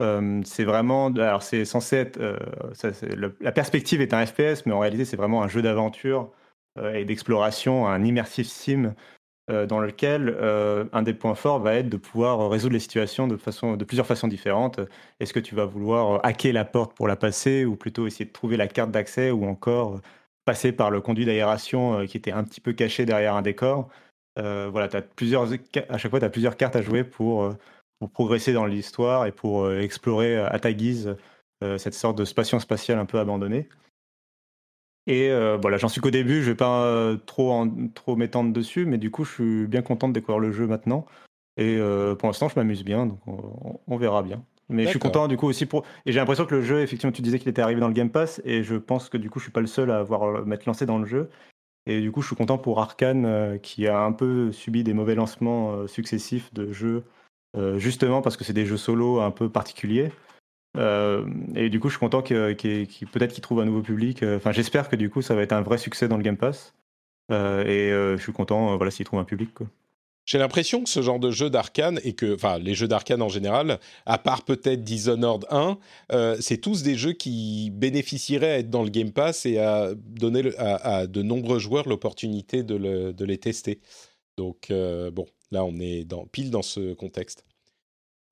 c'est 0.00 0.64
vraiment, 0.64 1.06
alors 1.06 1.42
c'est 1.42 1.64
censé 1.64 1.96
être, 1.96 2.20
la 3.40 3.52
perspective 3.52 4.00
est 4.00 4.12
un 4.12 4.26
FPS, 4.26 4.66
mais 4.66 4.72
en 4.72 4.78
réalité 4.78 5.04
c'est 5.04 5.16
vraiment 5.16 5.42
un 5.42 5.48
jeu 5.48 5.62
d'aventure 5.62 6.30
et 6.94 7.04
d'exploration, 7.04 7.86
un 7.86 8.04
immersive 8.04 8.46
sim 8.46 8.94
dans 9.48 9.78
lequel 9.78 10.36
un 10.92 11.02
des 11.02 11.14
points 11.14 11.34
forts 11.34 11.60
va 11.60 11.74
être 11.74 11.88
de 11.88 11.96
pouvoir 11.96 12.50
résoudre 12.50 12.74
les 12.74 12.80
situations 12.80 13.26
de, 13.28 13.36
façon, 13.36 13.76
de 13.76 13.84
plusieurs 13.84 14.06
façons 14.06 14.28
différentes. 14.28 14.80
Est-ce 15.20 15.32
que 15.32 15.40
tu 15.40 15.54
vas 15.54 15.64
vouloir 15.64 16.20
hacker 16.24 16.52
la 16.52 16.64
porte 16.64 16.94
pour 16.96 17.08
la 17.08 17.16
passer, 17.16 17.64
ou 17.64 17.76
plutôt 17.76 18.06
essayer 18.06 18.24
de 18.24 18.32
trouver 18.32 18.56
la 18.56 18.68
carte 18.68 18.90
d'accès, 18.90 19.30
ou 19.30 19.46
encore 19.46 20.00
passer 20.44 20.72
par 20.72 20.90
le 20.90 21.00
conduit 21.00 21.24
d'aération 21.24 22.04
qui 22.06 22.16
était 22.16 22.32
un 22.32 22.44
petit 22.44 22.60
peu 22.60 22.72
caché 22.72 23.06
derrière 23.06 23.34
un 23.34 23.42
décor? 23.42 23.88
voilà, 24.36 24.88
as 24.92 25.00
plusieurs, 25.02 25.48
à 25.88 25.96
chaque 25.96 26.10
fois, 26.10 26.20
tu 26.20 26.26
as 26.26 26.30
plusieurs 26.30 26.56
cartes 26.56 26.76
à 26.76 26.82
jouer 26.82 27.04
pour 27.04 27.54
pour 27.98 28.10
progresser 28.10 28.52
dans 28.52 28.66
l'histoire 28.66 29.26
et 29.26 29.32
pour 29.32 29.64
euh, 29.64 29.80
explorer 29.80 30.36
euh, 30.36 30.48
à 30.50 30.58
ta 30.58 30.72
guise 30.72 31.16
euh, 31.64 31.78
cette 31.78 31.94
sorte 31.94 32.18
de 32.18 32.24
station 32.24 32.60
spatiale 32.60 32.98
un 32.98 33.06
peu 33.06 33.18
abandonnée. 33.18 33.68
Et 35.08 35.30
voilà, 35.62 35.76
j'en 35.76 35.86
suis 35.86 36.00
qu'au 36.00 36.10
début, 36.10 36.42
je 36.42 36.50
vais 36.50 36.56
pas 36.56 37.16
trop, 37.26 37.64
trop 37.94 38.16
m'étendre 38.16 38.52
dessus, 38.52 38.86
mais 38.86 38.98
du 38.98 39.12
coup, 39.12 39.22
je 39.22 39.32
suis 39.32 39.66
bien 39.68 39.80
content 39.80 40.08
de 40.08 40.12
découvrir 40.12 40.40
le 40.40 40.50
jeu 40.50 40.66
maintenant. 40.66 41.06
Et 41.56 41.78
pour 42.18 42.28
l'instant, 42.28 42.48
je 42.48 42.56
m'amuse 42.56 42.82
bien, 42.82 43.06
donc 43.06 43.20
on, 43.86 43.96
verra 43.98 44.24
bien. 44.24 44.42
Mais 44.68 44.82
je 44.82 44.88
suis 44.88 44.98
content 44.98 45.28
du 45.28 45.36
coup 45.36 45.46
aussi 45.46 45.64
pour. 45.64 45.84
Et 46.06 46.12
j'ai 46.12 46.18
l'impression 46.18 46.44
que 46.44 46.56
le 46.56 46.62
jeu, 46.62 46.80
effectivement, 46.80 47.12
tu 47.12 47.22
disais 47.22 47.38
qu'il 47.38 47.48
était 47.48 47.62
arrivé 47.62 47.80
dans 47.80 47.86
le 47.86 47.94
Game 47.94 48.10
Pass, 48.10 48.42
et 48.44 48.64
je 48.64 48.74
pense 48.74 49.08
que 49.08 49.16
du 49.16 49.30
coup, 49.30 49.38
je 49.38 49.44
suis 49.44 49.52
pas 49.52 49.60
le 49.60 49.68
seul 49.68 49.92
à 49.92 49.98
avoir 49.98 50.44
m'être 50.44 50.66
lancé 50.66 50.86
dans 50.86 50.98
le 50.98 51.06
jeu. 51.06 51.30
Et 51.86 52.00
du 52.00 52.10
coup, 52.10 52.20
je 52.20 52.26
suis 52.26 52.34
content 52.34 52.58
pour 52.58 52.80
Arkane, 52.80 53.60
qui 53.60 53.86
a 53.86 54.00
un 54.00 54.10
peu 54.10 54.50
subi 54.50 54.82
des 54.82 54.92
mauvais 54.92 55.14
lancements 55.14 55.86
successifs 55.86 56.52
de 56.52 56.72
jeux, 56.72 57.04
justement 57.76 58.22
parce 58.22 58.36
que 58.36 58.44
c'est 58.44 58.52
des 58.52 58.66
jeux 58.66 58.76
solo 58.76 59.20
un 59.20 59.30
peu 59.30 59.48
particuliers. 59.48 60.10
et 60.76 61.68
du 61.70 61.80
coup, 61.80 61.88
je 61.88 61.94
suis 61.94 62.00
content 62.00 62.22
que, 62.22 62.52
peut-être 63.12 63.32
qu'il 63.32 63.42
trouve 63.42 63.60
un 63.60 63.64
nouveau 63.64 63.82
public. 63.82 64.22
Enfin, 64.22 64.52
j'espère 64.52 64.88
que 64.88 64.96
du 64.96 65.10
coup, 65.10 65.22
ça 65.22 65.34
va 65.34 65.42
être 65.42 65.52
un 65.52 65.62
vrai 65.62 65.78
succès 65.78 66.08
dans 66.08 66.16
le 66.16 66.22
Game 66.22 66.36
Pass. 66.36 66.74
et 67.30 67.90
je 67.90 68.18
suis 68.20 68.32
content, 68.32 68.76
voilà, 68.76 68.90
s'il 68.90 69.06
trouve 69.06 69.20
un 69.20 69.24
public. 69.24 69.50
J'ai 70.26 70.38
l'impression 70.38 70.82
que 70.82 70.90
ce 70.90 71.02
genre 71.02 71.20
de 71.20 71.30
jeu 71.30 71.50
d'arcane, 71.50 72.00
et 72.02 72.14
que, 72.14 72.34
enfin, 72.34 72.58
les 72.58 72.74
jeux 72.74 72.88
d'arcane 72.88 73.22
en 73.22 73.28
général, 73.28 73.78
à 74.06 74.18
part 74.18 74.44
peut-être 74.44 74.82
Dishonored 74.82 75.46
1, 75.50 75.78
euh, 76.10 76.36
c'est 76.40 76.58
tous 76.58 76.82
des 76.82 76.96
jeux 76.96 77.12
qui 77.12 77.70
bénéficieraient 77.70 78.50
à 78.50 78.58
être 78.58 78.68
dans 78.68 78.82
le 78.82 78.90
Game 78.90 79.12
Pass 79.12 79.46
et 79.46 79.58
à 79.58 79.94
donner 79.94 80.50
à, 80.58 81.06
de 81.06 81.22
nombreux 81.22 81.60
joueurs 81.60 81.88
l'opportunité 81.88 82.64
de, 82.64 83.24
les 83.24 83.38
tester. 83.38 83.80
Donc, 84.36 84.72
euh, 84.72 85.12
bon, 85.12 85.26
là, 85.52 85.64
on 85.64 85.78
est 85.78 86.02
dans, 86.02 86.26
pile 86.26 86.50
dans 86.50 86.62
ce 86.62 86.92
contexte. 86.94 87.45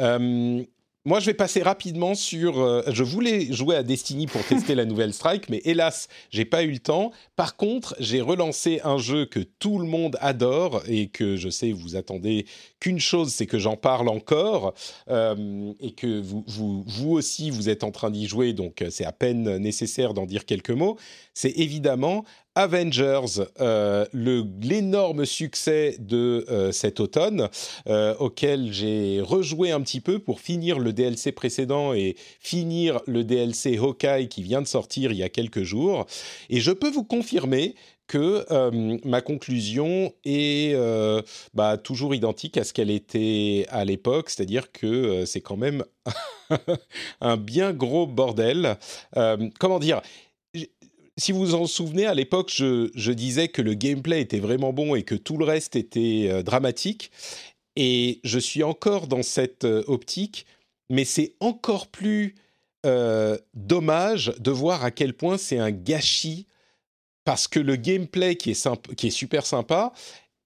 Euh, 0.00 0.64
moi, 1.06 1.20
je 1.20 1.26
vais 1.26 1.34
passer 1.34 1.62
rapidement 1.62 2.14
sur. 2.14 2.58
Euh, 2.58 2.82
je 2.90 3.02
voulais 3.02 3.52
jouer 3.52 3.76
à 3.76 3.82
Destiny 3.82 4.26
pour 4.26 4.42
tester 4.42 4.74
la 4.74 4.86
nouvelle 4.86 5.12
Strike, 5.12 5.50
mais 5.50 5.60
hélas, 5.66 6.08
j'ai 6.30 6.46
pas 6.46 6.62
eu 6.62 6.70
le 6.70 6.78
temps. 6.78 7.12
Par 7.36 7.56
contre, 7.56 7.94
j'ai 8.00 8.22
relancé 8.22 8.80
un 8.84 8.96
jeu 8.96 9.26
que 9.26 9.40
tout 9.40 9.78
le 9.78 9.84
monde 9.86 10.16
adore 10.22 10.82
et 10.88 11.08
que 11.08 11.36
je 11.36 11.50
sais 11.50 11.72
vous 11.72 11.96
attendez 11.96 12.46
qu'une 12.80 13.00
chose, 13.00 13.34
c'est 13.34 13.44
que 13.44 13.58
j'en 13.58 13.76
parle 13.76 14.08
encore 14.08 14.72
euh, 15.10 15.74
et 15.78 15.92
que 15.92 16.22
vous, 16.22 16.42
vous, 16.46 16.84
vous 16.86 17.10
aussi 17.10 17.50
vous 17.50 17.68
êtes 17.68 17.84
en 17.84 17.90
train 17.90 18.10
d'y 18.10 18.26
jouer, 18.26 18.54
donc 18.54 18.82
c'est 18.88 19.04
à 19.04 19.12
peine 19.12 19.58
nécessaire 19.58 20.14
d'en 20.14 20.24
dire 20.24 20.46
quelques 20.46 20.70
mots. 20.70 20.96
C'est 21.34 21.52
évidemment 21.58 22.24
Avengers, 22.56 23.42
euh, 23.60 24.06
l'énorme 24.12 25.26
succès 25.26 25.96
de 25.98 26.46
euh, 26.48 26.70
cet 26.70 27.00
automne, 27.00 27.48
euh, 27.88 28.14
auquel 28.20 28.72
j'ai 28.72 29.20
rejoué 29.20 29.72
un 29.72 29.80
petit 29.80 30.00
peu 30.00 30.20
pour 30.20 30.40
finir 30.40 30.78
le 30.78 30.92
DLC 30.92 31.32
précédent 31.32 31.94
et 31.94 32.14
finir 32.38 33.00
le 33.06 33.24
DLC 33.24 33.76
Hawkeye 33.76 34.28
qui 34.28 34.42
vient 34.42 34.62
de 34.62 34.68
sortir 34.68 35.10
il 35.10 35.18
y 35.18 35.24
a 35.24 35.28
quelques 35.28 35.64
jours. 35.64 36.06
Et 36.48 36.60
je 36.60 36.70
peux 36.70 36.90
vous 36.90 37.04
confirmer 37.04 37.74
que 38.06 38.44
ma 39.06 39.22
conclusion 39.22 40.12
est 40.26 40.76
bah, 41.54 41.78
toujours 41.78 42.14
identique 42.14 42.58
à 42.58 42.64
ce 42.64 42.74
qu'elle 42.74 42.90
était 42.90 43.64
à 43.70 43.86
l'époque, 43.86 44.28
c'est-à-dire 44.28 44.70
que 44.72 45.24
c'est 45.24 45.40
quand 45.40 45.56
même 45.56 45.84
un 47.22 47.38
bien 47.38 47.72
gros 47.72 48.06
bordel. 48.06 48.76
comment 49.58 49.78
dire? 49.78 50.02
Si 51.16 51.32
vous 51.32 51.40
vous 51.40 51.54
en 51.54 51.66
souvenez, 51.66 52.06
à 52.06 52.14
l'époque, 52.14 52.50
je, 52.52 53.12
disais 53.12 53.48
que 53.48 53.62
le 53.62 53.74
gameplay 53.74 54.20
était 54.20 54.40
vraiment 54.40 54.72
bon 54.72 54.94
et 54.94 55.02
que 55.02 55.14
tout 55.14 55.36
le 55.36 55.44
reste 55.44 55.76
était 55.76 56.28
euh, 56.28 56.42
dramatique. 56.42 57.10
Et 57.76 58.20
je 58.24 58.38
suis 58.38 58.62
encore 58.62 59.06
dans 59.06 59.22
cette 59.22 59.64
euh, 59.64 59.84
optique, 59.86 60.46
mais 60.90 61.04
c'est 61.04 61.34
encore 61.40 61.88
plus 61.88 62.34
euh, 62.84 63.38
dommage 63.54 64.34
de 64.38 64.50
voir 64.50 64.84
à 64.84 64.90
quel 64.90 65.14
point 65.14 65.38
c'est 65.38 65.58
un 65.58 65.70
gâchis 65.70 66.46
parce 67.24 67.48
que 67.48 67.60
le 67.60 67.76
gameplay 67.76 68.36
qui 68.36 68.50
est, 68.50 69.10
super 69.10 69.46
sympa 69.46 69.92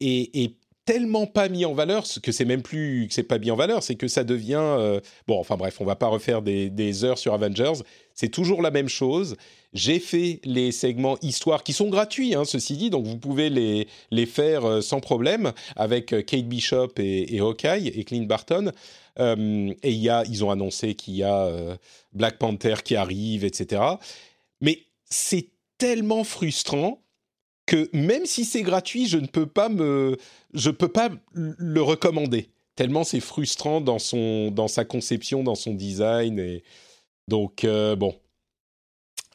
est, 0.00 0.54
tellement 0.84 1.26
pas 1.26 1.50
mis 1.50 1.66
en 1.66 1.74
valeur 1.74 2.04
que 2.22 2.32
c'est 2.32 2.46
même 2.46 2.62
plus 2.62 3.08
que 3.08 3.14
c'est 3.14 3.22
pas 3.22 3.38
mis 3.38 3.50
en 3.50 3.56
valeur, 3.56 3.82
c'est 3.82 3.96
que 3.96 4.08
ça 4.08 4.24
devient 4.24 5.00
bon. 5.26 5.38
Enfin 5.38 5.58
bref, 5.58 5.82
on 5.82 5.84
va 5.84 5.96
pas 5.96 6.06
refaire 6.06 6.40
des 6.40 7.04
heures 7.04 7.18
sur 7.18 7.34
Avengers. 7.34 7.82
C'est 8.14 8.30
toujours 8.30 8.62
la 8.62 8.70
même 8.70 8.88
chose. 8.88 9.36
J'ai 9.74 9.98
fait 9.98 10.40
les 10.44 10.72
segments 10.72 11.18
histoire 11.20 11.62
qui 11.62 11.74
sont 11.74 11.90
gratuits, 11.90 12.34
hein, 12.34 12.44
ceci 12.46 12.76
dit, 12.76 12.88
donc 12.88 13.06
vous 13.06 13.18
pouvez 13.18 13.50
les, 13.50 13.86
les 14.10 14.24
faire 14.24 14.64
euh, 14.64 14.80
sans 14.80 15.00
problème 15.00 15.52
avec 15.76 16.14
euh, 16.14 16.22
Kate 16.22 16.46
Bishop 16.46 16.92
et, 16.96 17.38
Hawkeye 17.38 17.88
et 17.88 18.04
Clint 18.04 18.24
Barton. 18.24 18.72
Euh, 19.18 19.74
et 19.82 19.92
y 19.92 20.08
a, 20.08 20.24
ils 20.24 20.42
ont 20.44 20.50
annoncé 20.50 20.94
qu'il 20.94 21.16
y 21.16 21.22
a 21.22 21.50
Black 22.12 22.38
Panther 22.38 22.76
qui 22.84 22.94
arrive, 22.96 23.44
etc. 23.44 23.82
Mais 24.60 24.84
c'est 25.04 25.48
tellement 25.76 26.24
frustrant 26.24 27.02
que 27.66 27.90
même 27.92 28.24
si 28.24 28.44
c'est 28.44 28.62
gratuit, 28.62 29.06
je 29.06 29.18
ne 29.18 29.26
peux 29.26 29.46
pas 29.46 29.68
me, 29.68 30.16
je 30.54 30.70
peux 30.70 30.88
pas 30.88 31.10
le 31.34 31.82
recommander. 31.82 32.48
Tellement 32.76 33.02
c'est 33.02 33.20
frustrant 33.20 33.80
dans 33.80 33.98
son, 33.98 34.50
dans 34.52 34.68
sa 34.68 34.84
conception, 34.84 35.42
dans 35.42 35.56
son 35.56 35.74
design 35.74 36.38
et 36.38 36.62
donc 37.26 37.66
bon, 37.66 38.14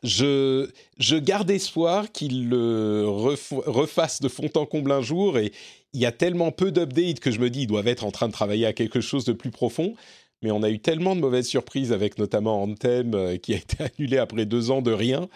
je, 0.03 1.19
garde 1.19 1.49
espoir 1.49 2.11
qu'il 2.11 2.49
le 2.49 3.05
refasse 3.07 4.21
de 4.21 4.27
fond 4.27 4.49
en 4.55 4.65
comble 4.65 4.91
un 4.91 5.01
jour. 5.01 5.37
Et 5.37 5.51
il 5.93 6.01
y 6.01 6.05
a 6.05 6.11
tellement 6.11 6.51
peu 6.51 6.71
d'updates 6.71 7.19
que 7.19 7.31
je 7.31 7.39
me 7.39 7.49
dis, 7.49 7.61
ils 7.61 7.67
doivent 7.67 7.87
être 7.87 8.03
en 8.03 8.11
train 8.11 8.27
de 8.27 8.33
travailler 8.33 8.65
à 8.65 8.73
quelque 8.73 9.01
chose 9.01 9.25
de 9.25 9.33
plus 9.33 9.51
profond. 9.51 9.95
Mais 10.41 10.51
on 10.51 10.61
a 10.61 10.69
eu 10.69 10.79
tellement 10.79 11.15
de 11.15 11.21
mauvaises 11.21 11.47
surprises 11.47 11.93
avec 11.93 12.17
notamment 12.17 12.61
Anthem 12.61 13.13
euh, 13.13 13.37
qui 13.37 13.53
a 13.53 13.57
été 13.57 13.77
annulé 13.97 14.17
après 14.17 14.45
deux 14.45 14.71
ans 14.71 14.81
de 14.81 14.91
rien 14.91 15.29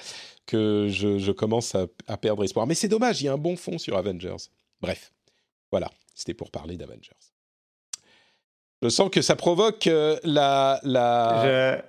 que 0.45 0.87
je, 0.89 1.31
commence 1.31 1.75
à, 1.75 2.17
perdre 2.17 2.43
espoir. 2.43 2.67
Mais 2.67 2.73
c'est 2.73 2.87
dommage, 2.87 3.21
il 3.21 3.25
y 3.25 3.27
a 3.27 3.33
un 3.33 3.37
bon 3.37 3.57
fond 3.57 3.77
sur 3.77 3.97
Avengers. 3.97 4.49
Bref, 4.81 5.11
voilà, 5.71 5.91
c'était 6.15 6.33
pour 6.33 6.51
parler 6.51 6.77
d'Avengers. 6.77 7.11
Je 8.81 8.89
sens 8.89 9.09
que 9.09 9.21
ça 9.21 9.35
provoque 9.35 9.87
euh, 9.87 10.17
la... 10.23 10.79
la... 10.83 11.83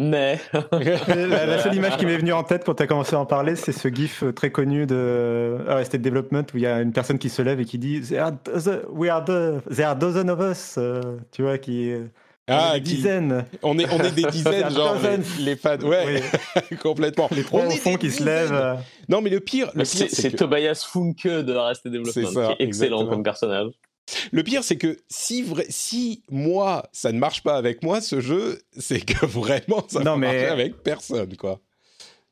Mais 0.00 0.38
la, 0.52 1.58
seule 1.58 1.74
image 1.74 1.96
qui 1.96 2.06
m'est 2.06 2.18
venue 2.18 2.32
en 2.32 2.44
tête 2.44 2.62
quand 2.64 2.74
tu 2.74 2.84
as 2.84 2.86
commencé 2.86 3.16
à 3.16 3.18
en 3.18 3.26
parler, 3.26 3.56
c'est 3.56 3.72
ce 3.72 3.88
gif 3.88 4.22
très 4.36 4.52
connu 4.52 4.86
de 4.86 5.58
Arrested 5.66 6.00
Development 6.00 6.44
où 6.54 6.56
il 6.56 6.62
y 6.62 6.66
a 6.66 6.80
une 6.80 6.92
personne 6.92 7.18
qui 7.18 7.28
se 7.28 7.42
lève 7.42 7.58
et 7.58 7.64
qui 7.64 7.78
dit 7.78 8.00
There 8.00 8.20
are, 8.20 8.32
we 8.90 9.10
are 9.10 9.24
the, 9.24 9.60
there 9.68 9.88
are 9.88 9.96
dozen 9.96 10.30
of 10.30 10.38
us, 10.38 10.76
euh, 10.78 11.16
tu 11.32 11.42
vois, 11.42 11.58
qui. 11.58 11.92
Ah, 12.46 12.74
des 12.74 12.80
dizaines. 12.80 13.44
On 13.62 13.76
est, 13.76 13.92
on 13.92 13.98
est 13.98 14.12
des 14.12 14.22
dizaines, 14.30 14.70
genre 14.70 14.96
les, 15.40 15.56
fans. 15.56 15.78
Ouais, 15.80 16.22
complètement. 16.82 17.28
Les 17.34 17.42
trois 17.42 17.66
au 17.66 17.70
fond 17.70 17.96
qui 17.96 18.12
se 18.12 18.22
lèvent. 18.22 18.78
Non, 19.08 19.20
mais 19.20 19.30
le 19.30 19.40
pire, 19.40 19.72
le 19.74 19.82
pire 19.82 20.06
c'est 20.08 20.30
Tobias 20.30 20.86
Funke 20.88 21.26
de 21.26 21.52
Arrested 21.54 21.92
Development, 21.92 22.32
ça, 22.32 22.54
qui 22.54 22.62
est 22.62 22.66
excellent 22.66 23.04
comme 23.04 23.24
personnage. 23.24 23.72
Le 24.32 24.42
pire, 24.42 24.64
c'est 24.64 24.76
que 24.76 24.96
si, 25.08 25.44
si 25.68 26.22
moi, 26.30 26.88
ça 26.92 27.12
ne 27.12 27.18
marche 27.18 27.42
pas 27.42 27.56
avec 27.56 27.82
moi, 27.82 28.00
ce 28.00 28.20
jeu, 28.20 28.60
c'est 28.76 29.00
que 29.00 29.26
vraiment, 29.26 29.84
ça 29.88 30.00
ne 30.00 30.14
marche 30.14 30.44
avec 30.44 30.82
personne, 30.82 31.36
quoi. 31.36 31.60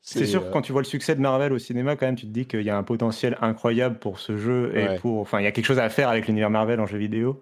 C'est 0.09 0.25
sûr, 0.25 0.43
que 0.43 0.47
euh, 0.47 0.51
quand 0.53 0.63
tu 0.63 0.71
vois 0.71 0.83
le 0.83 0.87
succès 0.87 1.17
de 1.17 1.21
Marvel 1.21 1.53
au 1.53 1.59
cinéma, 1.59 1.97
quand 1.97 2.07
même, 2.07 2.15
tu 2.15 2.27
te 2.27 2.31
dis 2.31 2.47
qu'il 2.47 2.63
y 2.63 2.71
a 2.71 2.77
un 2.77 2.85
potentiel 2.85 3.37
incroyable 3.41 3.99
pour 3.99 4.21
ce 4.21 4.39
jeu 4.39 4.73
et 4.77 4.99
pour, 5.01 5.19
enfin, 5.19 5.41
il 5.41 5.45
y 5.45 5.49
a 5.49 5.53
quelque 5.53 5.67
chose 5.67 5.81
à 5.81 5.91
faire 5.91 6.09
avec 6.09 6.29
l'univers 6.29 6.49
Marvel 6.49 6.79
en 6.79 6.87
jeu 6.87 6.97
vidéo 6.97 7.41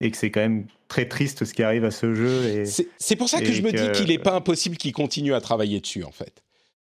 et 0.00 0.10
que 0.10 0.16
c'est 0.16 0.30
quand 0.30 0.40
même 0.40 0.66
très 0.88 1.06
triste 1.06 1.44
ce 1.44 1.52
qui 1.52 1.62
arrive 1.62 1.84
à 1.84 1.90
ce 1.90 2.14
jeu. 2.14 2.64
C'est 2.64 3.16
pour 3.16 3.28
ça 3.28 3.40
que 3.40 3.52
je 3.52 3.60
me 3.60 3.70
dis 3.70 3.92
qu'il 3.92 4.08
n'est 4.08 4.18
pas 4.18 4.34
impossible 4.34 4.78
qu'il 4.78 4.92
continue 4.92 5.34
à 5.34 5.42
travailler 5.42 5.80
dessus, 5.80 6.04
en 6.04 6.10
fait. 6.10 6.42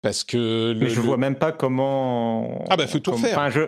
Parce 0.04 0.22
que 0.22 0.74
Mais 0.78 0.90
je 0.90 1.00
vois 1.00 1.16
même 1.16 1.36
pas 1.36 1.50
comment. 1.50 2.62
Ah 2.68 2.76
bah 2.76 2.86
faut 2.86 2.98
tout 2.98 3.16
faire. 3.16 3.38
Enfin, 3.38 3.48
je... 3.48 3.62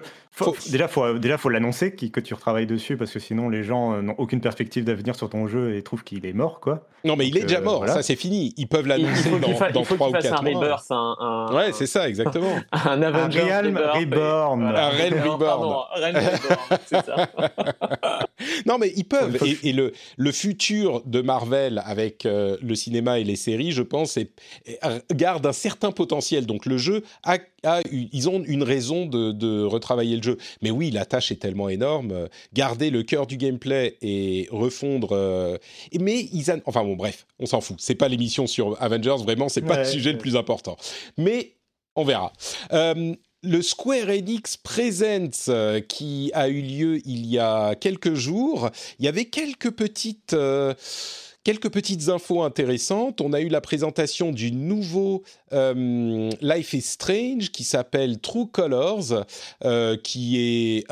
Déjà, 0.70 0.86
faut 0.86 1.18
déjà 1.18 1.38
faut 1.38 1.48
l'annoncer 1.48 1.92
que 1.92 2.20
tu 2.20 2.34
retravailles 2.34 2.66
dessus 2.66 2.98
parce 2.98 3.10
que 3.10 3.18
sinon 3.18 3.48
les 3.48 3.64
gens 3.64 3.94
euh, 3.94 4.02
n'ont 4.02 4.14
aucune 4.18 4.42
perspective 4.42 4.84
d'avenir 4.84 5.14
sur 5.14 5.30
ton 5.30 5.46
jeu 5.46 5.74
et 5.74 5.82
trouvent 5.82 6.04
qu'il 6.04 6.26
est 6.26 6.34
mort 6.34 6.60
quoi. 6.60 6.86
Non 7.04 7.16
mais 7.16 7.26
il 7.26 7.38
est 7.38 7.42
déjà 7.42 7.60
euh, 7.60 7.62
mort, 7.62 7.86
ça 7.88 8.02
c'est 8.02 8.16
fini. 8.16 8.52
Ils 8.58 8.66
peuvent 8.66 8.86
l'annoncer 8.86 9.30
dans, 9.30 9.70
dans 9.70 9.82
3 9.82 10.08
ou 10.08 10.12
4 10.12 10.42
mois. 10.42 10.60
Rebirth, 10.60 10.90
un, 10.90 11.16
un, 11.18 11.54
Ouais 11.54 11.72
c'est 11.72 11.86
ça 11.86 12.06
exactement. 12.06 12.54
un 12.72 13.00
Avengers 13.00 13.40
Realm 13.40 13.78
Reborn. 13.78 14.62
Un 14.62 14.88
Realm 14.90 15.20
Reborn. 15.20 15.74
c'est 16.84 17.04
ça. 17.06 17.28
non 18.66 18.76
mais 18.76 18.92
ils 18.94 19.04
peuvent 19.04 19.38
et, 19.62 19.72
le 19.72 19.92
le 20.18 20.32
futur 20.32 21.02
de 21.06 21.22
Marvel 21.22 21.82
avec 21.86 22.26
euh, 22.26 22.58
le 22.60 22.74
cinéma 22.74 23.18
et 23.20 23.24
les 23.24 23.36
séries, 23.36 23.72
je 23.72 23.82
pense, 23.82 24.18
est, 24.18 24.32
garde 25.14 25.46
un 25.46 25.52
certain 25.52 25.92
potentiel. 25.92 26.44
Donc 26.44 26.66
le 26.66 26.76
jeu 26.76 27.04
a 27.24 27.38
ils 27.90 28.28
ont 28.28 28.42
une 28.46 28.62
raison 28.62 29.06
de, 29.06 29.64
retravailler 29.64 30.16
le 30.16 30.22
jeu. 30.22 30.25
Mais 30.62 30.70
oui, 30.70 30.90
la 30.90 31.04
tâche 31.04 31.32
est 31.32 31.36
tellement 31.36 31.68
énorme. 31.68 32.28
Garder 32.52 32.90
le 32.90 33.02
cœur 33.02 33.26
du 33.26 33.36
gameplay 33.36 33.96
et 34.02 34.48
refondre. 34.50 35.10
Euh, 35.12 35.58
mais 35.98 36.28
ils, 36.32 36.46
enfin 36.66 36.84
bon, 36.84 36.96
bref, 36.96 37.26
on 37.38 37.46
s'en 37.46 37.60
fout. 37.60 37.76
C'est 37.78 37.94
pas 37.94 38.08
l'émission 38.08 38.46
sur 38.46 38.80
Avengers. 38.82 39.16
Vraiment, 39.22 39.48
c'est 39.48 39.62
pas 39.62 39.78
le 39.78 39.84
sujet 39.84 40.12
le 40.12 40.18
plus 40.18 40.36
important. 40.36 40.76
Mais 41.16 41.56
on 41.94 42.04
verra. 42.04 42.32
Euh, 42.72 43.14
le 43.42 43.62
Square 43.62 44.08
Enix 44.08 44.56
Presents 44.56 45.48
euh, 45.48 45.80
qui 45.80 46.30
a 46.34 46.48
eu 46.48 46.60
lieu 46.60 47.00
il 47.06 47.26
y 47.26 47.38
a 47.38 47.74
quelques 47.74 48.14
jours, 48.14 48.70
il 48.98 49.04
y 49.04 49.08
avait 49.08 49.26
quelques 49.26 49.70
petites 49.70 50.34
Quelques 51.46 51.70
petites 51.70 52.08
infos 52.08 52.42
intéressantes. 52.42 53.20
On 53.20 53.32
a 53.32 53.40
eu 53.40 53.46
la 53.46 53.60
présentation 53.60 54.32
du 54.32 54.50
nouveau 54.50 55.22
euh, 55.52 56.28
Life 56.40 56.72
is 56.72 56.80
Strange 56.80 57.52
qui 57.52 57.62
s'appelle 57.62 58.18
True 58.18 58.48
Colors, 58.48 59.24
euh, 59.64 59.96
qui 59.96 60.40
est, 60.40 60.86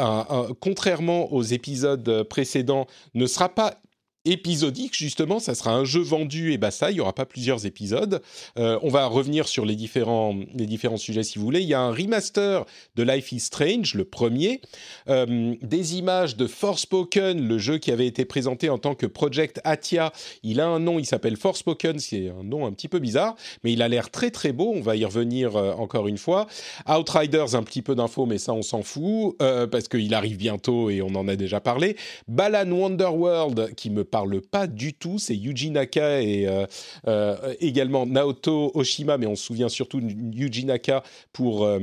contrairement 0.60 1.32
aux 1.32 1.42
épisodes 1.42 2.22
précédents, 2.30 2.86
ne 3.14 3.26
sera 3.26 3.48
pas 3.48 3.80
épisodique, 4.24 4.94
justement, 4.94 5.38
ça 5.38 5.54
sera 5.54 5.72
un 5.72 5.84
jeu 5.84 6.00
vendu 6.00 6.52
et 6.52 6.58
basta, 6.58 6.90
il 6.90 6.94
n'y 6.94 7.00
aura 7.00 7.12
pas 7.12 7.26
plusieurs 7.26 7.66
épisodes. 7.66 8.22
Euh, 8.58 8.78
on 8.82 8.88
va 8.88 9.06
revenir 9.06 9.48
sur 9.48 9.66
les 9.66 9.76
différents, 9.76 10.34
les 10.54 10.66
différents 10.66 10.96
sujets 10.96 11.22
si 11.22 11.38
vous 11.38 11.44
voulez. 11.44 11.60
Il 11.60 11.68
y 11.68 11.74
a 11.74 11.80
un 11.80 11.92
remaster 11.92 12.64
de 12.96 13.02
Life 13.02 13.32
is 13.32 13.40
Strange, 13.40 13.94
le 13.94 14.04
premier, 14.04 14.60
euh, 15.08 15.54
des 15.60 15.98
images 15.98 16.36
de 16.36 16.46
Forspoken, 16.46 17.46
le 17.46 17.58
jeu 17.58 17.78
qui 17.78 17.90
avait 17.90 18.06
été 18.06 18.24
présenté 18.24 18.70
en 18.70 18.78
tant 18.78 18.94
que 18.94 19.06
Project 19.06 19.60
Atia. 19.64 20.12
Il 20.42 20.60
a 20.60 20.66
un 20.66 20.80
nom, 20.80 20.98
il 20.98 21.04
s'appelle 21.04 21.36
Forspoken, 21.36 21.98
c'est 21.98 22.30
un 22.30 22.44
nom 22.44 22.66
un 22.66 22.72
petit 22.72 22.88
peu 22.88 23.00
bizarre, 23.00 23.36
mais 23.62 23.72
il 23.72 23.82
a 23.82 23.88
l'air 23.88 24.10
très 24.10 24.30
très 24.30 24.52
beau, 24.52 24.72
on 24.74 24.80
va 24.80 24.96
y 24.96 25.04
revenir 25.04 25.56
euh, 25.56 25.72
encore 25.74 26.08
une 26.08 26.18
fois. 26.18 26.46
Outriders, 26.88 27.54
un 27.54 27.62
petit 27.62 27.82
peu 27.82 27.94
d'infos, 27.94 28.24
mais 28.24 28.38
ça 28.38 28.54
on 28.54 28.62
s'en 28.62 28.82
fout, 28.82 29.36
parce 29.38 29.88
qu'il 29.88 30.14
arrive 30.14 30.36
bientôt 30.36 30.88
et 30.88 31.02
on 31.02 31.14
en 31.14 31.28
a 31.28 31.36
déjà 31.36 31.60
parlé. 31.60 31.96
Balan 32.28 32.70
Wonderworld, 32.70 33.74
qui 33.74 33.90
me 33.90 34.04
parle 34.14 34.40
pas 34.40 34.68
du 34.68 34.94
tout. 34.94 35.18
C'est 35.18 35.34
Yuji 35.34 35.72
Naka 35.72 36.22
et 36.22 36.46
euh, 36.46 36.66
euh, 37.08 37.52
également 37.58 38.06
Naoto 38.06 38.70
Oshima, 38.74 39.18
mais 39.18 39.26
on 39.26 39.34
se 39.34 39.42
souvient 39.42 39.68
surtout 39.68 40.00
de 40.00 40.08
Yuji 40.08 40.66
Naka 40.66 41.02
pour 41.32 41.64
euh, 41.64 41.80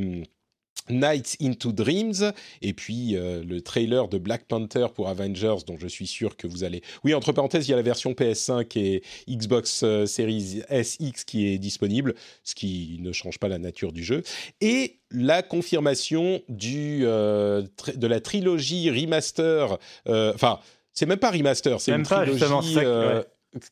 Nights 0.90 1.36
into 1.42 1.74
Dreams 1.74 2.32
et 2.62 2.72
puis 2.72 3.18
le 3.18 3.60
trailer 3.60 4.08
de 4.08 4.18
Black 4.18 4.46
Panther 4.46 4.88
pour 4.96 5.10
Avengers 5.10 5.58
dont 5.68 5.78
je 5.78 5.88
suis 5.88 6.08
sûr 6.08 6.38
que 6.38 6.48
vous 6.48 6.64
allez. 6.64 6.82
Oui, 7.04 7.14
entre 7.14 7.34
parenthèses, 7.34 7.68
il 7.68 7.72
y 7.72 7.74
a 7.74 7.78
la 7.78 7.84
version 7.84 8.14
PS5 8.14 8.80
et 8.80 9.04
Xbox 9.30 9.86
Series 10.06 10.62
SX 10.70 11.26
qui 11.26 11.48
est 11.48 11.58
disponible, 11.58 12.16
ce 12.44 12.56
qui 12.56 12.98
ne 13.02 13.12
change 13.12 13.40
pas 13.40 13.50
la 13.50 13.60
nature 13.60 13.92
du 13.92 14.04
jeu 14.04 14.24
et 14.62 15.00
la 15.12 15.44
confirmation 15.44 16.42
du 16.50 17.02
de 17.02 18.08
la 18.08 18.20
trilogie 18.22 18.90
remaster 18.90 19.78
enfin 20.08 20.60
c'est 20.94 21.06
même 21.06 21.20
pas 21.20 21.32
remaster, 21.32 21.80
c'est 21.80 21.92
une 21.92 22.04
trilogie 22.04 22.78
euh, 22.78 23.24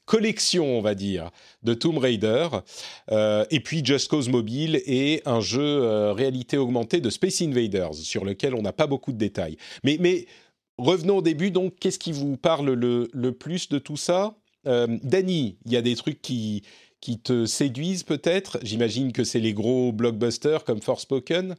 collection, 0.06 0.78
on 0.78 0.82
va 0.82 0.96
dire, 0.96 1.30
de 1.64 1.74
Tomb 1.74 1.98
Raider, 1.98 2.48
euh, 3.12 3.46
et 3.50 3.60
puis 3.60 3.84
Just 3.84 4.10
Cause 4.10 4.30
Mobile 4.30 4.82
et 4.86 5.22
un 5.26 5.40
jeu 5.40 5.62
euh, 5.62 6.14
réalité 6.14 6.58
augmentée 6.58 7.02
de 7.02 7.10
Space 7.10 7.42
Invaders, 7.42 7.96
sur 7.96 8.26
lequel 8.26 8.56
on 8.56 8.62
n'a 8.62 8.74
pas 8.74 8.88
beaucoup 8.88 9.12
de 9.12 9.18
détails. 9.18 9.58
Mais, 9.84 9.98
mais 10.00 10.26
revenons 10.78 11.18
au 11.18 11.22
début, 11.22 11.52
donc, 11.52 11.76
qu'est-ce 11.80 12.00
qui 12.00 12.12
vous 12.12 12.38
parle 12.38 12.72
le, 12.72 13.08
le 13.14 13.32
plus 13.32 13.70
de 13.70 13.80
tout 13.80 13.98
ça? 13.98 14.36
Danny, 14.66 15.58
il 15.66 15.72
y 15.72 15.78
a 15.78 15.82
des 15.82 15.96
trucs 15.96 16.22
qui, 16.22 16.64
qui 17.02 17.20
te 17.20 17.46
séduisent 17.46 18.04
peut-être? 18.04 18.60
J'imagine 18.62 19.14
que 19.14 19.24
c'est 19.24 19.40
les 19.40 19.54
gros 19.54 19.92
blockbusters 19.92 20.64
comme 20.64 20.82
Forspoken 20.82 21.56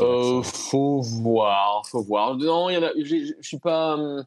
euh, 0.00 0.42
faut 0.42 1.00
voir, 1.00 1.86
faut 1.86 2.02
voir. 2.02 2.36
Non. 2.36 2.68
Je 2.70 3.34
suis 3.40 3.58
pas. 3.58 3.94
Hum, 3.94 4.24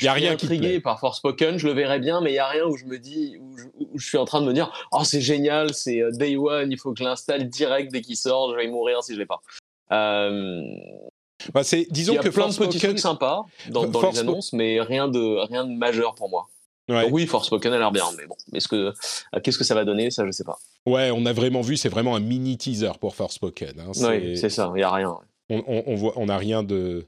il 0.00 0.08
a 0.08 0.12
rien 0.12 0.32
intrigué 0.32 0.80
par 0.80 0.98
Forspoken, 0.98 1.58
je 1.58 1.66
le 1.66 1.74
verrais 1.74 1.98
bien, 1.98 2.20
mais 2.20 2.32
il 2.32 2.36
y 2.36 2.38
a 2.38 2.48
rien 2.48 2.64
où 2.64 2.76
je 2.76 2.86
me 2.86 2.98
dis, 2.98 3.36
où 3.38 3.98
je, 3.98 4.06
suis 4.06 4.16
en 4.16 4.24
train 4.24 4.40
de 4.40 4.46
me 4.46 4.52
dire, 4.52 4.72
oh 4.92 5.04
c'est 5.04 5.20
génial, 5.20 5.74
c'est 5.74 6.00
euh, 6.00 6.10
Day 6.12 6.36
One, 6.36 6.72
il 6.72 6.78
faut 6.78 6.92
que 6.92 6.98
je 6.98 7.04
l'installe 7.04 7.48
direct 7.48 7.92
dès 7.92 8.00
qu'il 8.00 8.16
sort, 8.16 8.50
je 8.50 8.56
vais 8.56 8.68
mourir 8.68 9.02
si 9.02 9.14
je 9.14 9.18
l'ai 9.18 9.26
pas. 9.26 9.42
Euh, 9.92 10.62
bah 11.52 11.64
c'est, 11.64 11.86
disons 11.90 12.12
il 12.12 12.16
y 12.16 12.18
a 12.18 12.22
que 12.22 12.28
plein 12.28 12.48
de 12.48 12.54
petits 12.54 12.78
trucs 12.78 12.98
sympas 12.98 13.44
dans, 13.68 13.86
dans 13.86 14.10
les 14.10 14.18
annonces, 14.20 14.52
mais 14.52 14.80
rien 14.80 15.08
de 15.08 15.46
rien 15.48 15.64
de 15.64 15.72
majeur 15.72 16.14
pour 16.14 16.28
moi. 16.28 16.48
Ouais. 16.90 17.08
oui, 17.10 17.26
Forspoken 17.26 17.72
a 17.72 17.78
l'air 17.78 17.92
bien, 17.92 18.04
mais 18.16 18.26
bon, 18.26 18.36
est-ce 18.52 18.68
que 18.68 18.76
euh, 18.76 19.40
qu'est-ce 19.42 19.58
que 19.58 19.64
ça 19.64 19.74
va 19.74 19.84
donner, 19.84 20.10
ça 20.10 20.26
je 20.26 20.30
sais 20.32 20.44
pas. 20.44 20.58
Ouais, 20.86 21.10
on 21.10 21.24
a 21.26 21.32
vraiment 21.32 21.60
vu, 21.60 21.76
c'est 21.76 21.88
vraiment 21.88 22.16
un 22.16 22.20
mini 22.20 22.56
teaser 22.58 22.92
pour 23.00 23.14
Forspoken. 23.14 23.80
Hein, 23.80 23.92
oui, 23.96 24.36
c'est 24.36 24.50
ça, 24.50 24.72
il 24.74 24.80
y 24.80 24.82
a 24.82 24.90
rien. 24.90 25.16
On, 25.50 25.62
on, 25.66 25.94
voit, 25.94 26.12
on 26.16 26.28
a 26.28 26.36
rien 26.38 26.62
de 26.62 27.06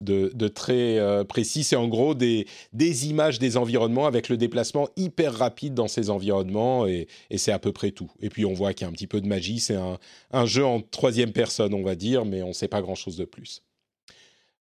de, 0.00 0.30
de 0.34 0.48
très 0.48 0.98
euh, 0.98 1.24
précis. 1.24 1.64
C'est 1.64 1.76
en 1.76 1.88
gros 1.88 2.14
des, 2.14 2.46
des 2.72 3.08
images 3.08 3.38
des 3.38 3.56
environnements 3.56 4.06
avec 4.06 4.28
le 4.28 4.36
déplacement 4.36 4.88
hyper 4.96 5.34
rapide 5.34 5.74
dans 5.74 5.88
ces 5.88 6.10
environnements 6.10 6.86
et, 6.86 7.06
et 7.30 7.38
c'est 7.38 7.52
à 7.52 7.58
peu 7.58 7.72
près 7.72 7.90
tout. 7.90 8.10
Et 8.20 8.30
puis 8.30 8.44
on 8.44 8.54
voit 8.54 8.72
qu'il 8.72 8.84
y 8.84 8.86
a 8.86 8.88
un 8.88 8.92
petit 8.92 9.06
peu 9.06 9.20
de 9.20 9.26
magie. 9.26 9.60
C'est 9.60 9.76
un, 9.76 9.98
un 10.32 10.46
jeu 10.46 10.64
en 10.64 10.80
troisième 10.80 11.32
personne, 11.32 11.74
on 11.74 11.82
va 11.82 11.94
dire, 11.94 12.24
mais 12.24 12.42
on 12.42 12.48
ne 12.48 12.52
sait 12.52 12.68
pas 12.68 12.80
grand-chose 12.80 13.16
de 13.16 13.24
plus. 13.24 13.62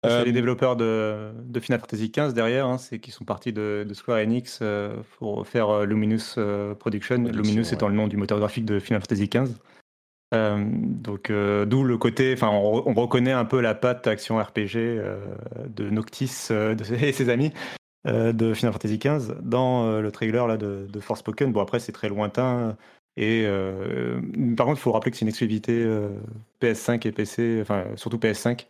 C'est 0.04 0.24
les 0.24 0.30
euh, 0.30 0.32
développeurs 0.32 0.76
de, 0.76 1.32
de, 1.44 1.58
Final 1.60 1.80
Fantasy 1.80 2.12
XV 2.14 2.32
derrière, 2.32 2.66
hein, 2.66 2.78
c'est 2.78 3.00
qui 3.00 3.10
sont 3.10 3.24
partis 3.24 3.52
de, 3.52 3.84
de 3.88 3.94
Square 3.94 4.18
Enix 4.18 4.60
euh, 4.62 4.94
pour 5.18 5.46
faire 5.46 5.70
euh, 5.70 5.86
Luminous 5.86 6.36
Production, 6.78 7.16
Luminous 7.24 7.72
étant 7.72 7.88
le 7.88 7.94
nom 7.94 8.06
du 8.06 8.16
moteur 8.16 8.38
graphique 8.38 8.64
de 8.64 8.78
Final 8.78 9.00
Fantasy 9.00 9.28
XV. 9.28 9.54
donc 10.32 11.32
d'où 11.66 11.82
le 11.82 11.98
côté, 11.98 12.32
enfin 12.32 12.48
on, 12.48 12.94
reconnaît 12.94 13.32
un 13.32 13.44
peu 13.44 13.60
la 13.60 13.74
patte 13.74 14.06
action 14.06 14.38
RPG 14.38 15.02
de 15.66 15.90
Noctis 15.90 16.48
et 17.02 17.12
ses 17.12 17.28
amis 17.28 17.52
de 18.06 18.54
Final 18.54 18.72
Fantasy 18.72 18.98
XV 18.98 19.34
dans 19.42 20.00
le 20.00 20.12
trailer 20.12 20.46
là 20.46 20.56
de, 20.56 20.86
de 20.88 21.00
Forspoken. 21.00 21.50
Bon 21.50 21.60
après 21.60 21.80
c'est 21.80 21.92
très 21.92 22.08
lointain 22.08 22.76
et 23.16 23.48
par 24.56 24.66
contre 24.66 24.78
il 24.78 24.82
faut 24.82 24.92
rappeler 24.92 25.10
que 25.10 25.16
c'est 25.16 25.24
une 25.24 25.30
exclusivité 25.30 25.84
PS5 26.62 27.04
et 27.08 27.10
PC, 27.10 27.58
enfin 27.62 27.84
surtout 27.96 28.18
PS5 28.18 28.66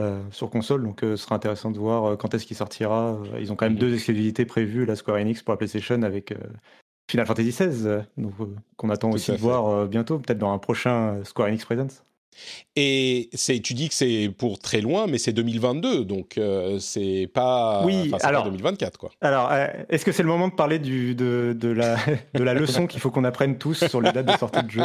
euh, 0.00 0.22
sur 0.30 0.50
console, 0.50 0.82
donc 0.82 1.02
euh, 1.02 1.16
ce 1.16 1.24
sera 1.24 1.34
intéressant 1.36 1.70
de 1.70 1.78
voir 1.78 2.04
euh, 2.04 2.16
quand 2.16 2.34
est-ce 2.34 2.46
qu'il 2.46 2.56
sortira. 2.56 3.18
Ils 3.38 3.52
ont 3.52 3.56
quand 3.56 3.66
même 3.66 3.74
mhm. 3.74 3.78
deux 3.78 3.94
exclusivités 3.94 4.44
prévues, 4.44 4.86
la 4.86 4.96
Square 4.96 5.18
Enix 5.18 5.42
pour 5.42 5.52
la 5.52 5.58
PlayStation 5.58 6.02
avec 6.02 6.34
Final 7.10 7.26
Fantasy 7.26 7.50
XVI, 7.50 8.02
qu'on 8.76 8.90
attend 8.90 9.10
aussi 9.10 9.32
de 9.32 9.36
voir 9.36 9.86
bientôt, 9.86 10.18
peut-être 10.18 10.38
dans 10.38 10.52
un 10.52 10.58
prochain 10.58 11.22
Square 11.24 11.48
Enix 11.48 11.64
Presents. 11.64 12.02
Et 12.76 13.28
c'est, 13.34 13.60
tu 13.60 13.74
dis 13.74 13.88
que 13.88 13.94
c'est 13.94 14.30
pour 14.36 14.58
très 14.58 14.80
loin, 14.80 15.06
mais 15.06 15.18
c'est 15.18 15.32
2022, 15.32 16.04
donc 16.04 16.38
euh, 16.38 16.78
c'est 16.78 17.28
pas, 17.32 17.82
oui, 17.84 18.10
alors, 18.22 18.44
2024 18.44 18.96
quoi. 18.96 19.10
Alors, 19.20 19.50
euh, 19.52 19.66
est-ce 19.88 20.04
que 20.04 20.12
c'est 20.12 20.22
le 20.22 20.28
moment 20.28 20.48
de 20.48 20.54
parler 20.54 20.78
du, 20.78 21.14
de, 21.14 21.54
de, 21.58 21.68
la, 21.68 21.96
de 22.34 22.42
la 22.42 22.54
leçon 22.54 22.86
qu'il 22.86 23.00
faut 23.00 23.10
qu'on 23.10 23.24
apprenne 23.24 23.58
tous 23.58 23.86
sur 23.86 24.00
les 24.00 24.12
dates 24.12 24.26
de 24.26 24.38
sortie 24.38 24.62
de 24.62 24.70
jeu, 24.70 24.82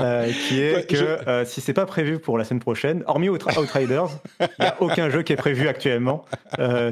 euh, 0.00 0.32
qui 0.48 0.60
est 0.60 0.88
que 0.88 1.44
si 1.44 1.60
c'est 1.60 1.74
pas 1.74 1.86
prévu 1.86 2.18
pour 2.18 2.38
la 2.38 2.44
semaine 2.44 2.60
prochaine, 2.60 3.02
hormis 3.06 3.28
Outriders, 3.28 4.08
il 4.40 4.48
n'y 4.60 4.66
a 4.66 4.76
aucun 4.80 5.10
jeu 5.10 5.22
qui 5.22 5.32
est 5.32 5.36
prévu 5.36 5.68
actuellement 5.68 6.24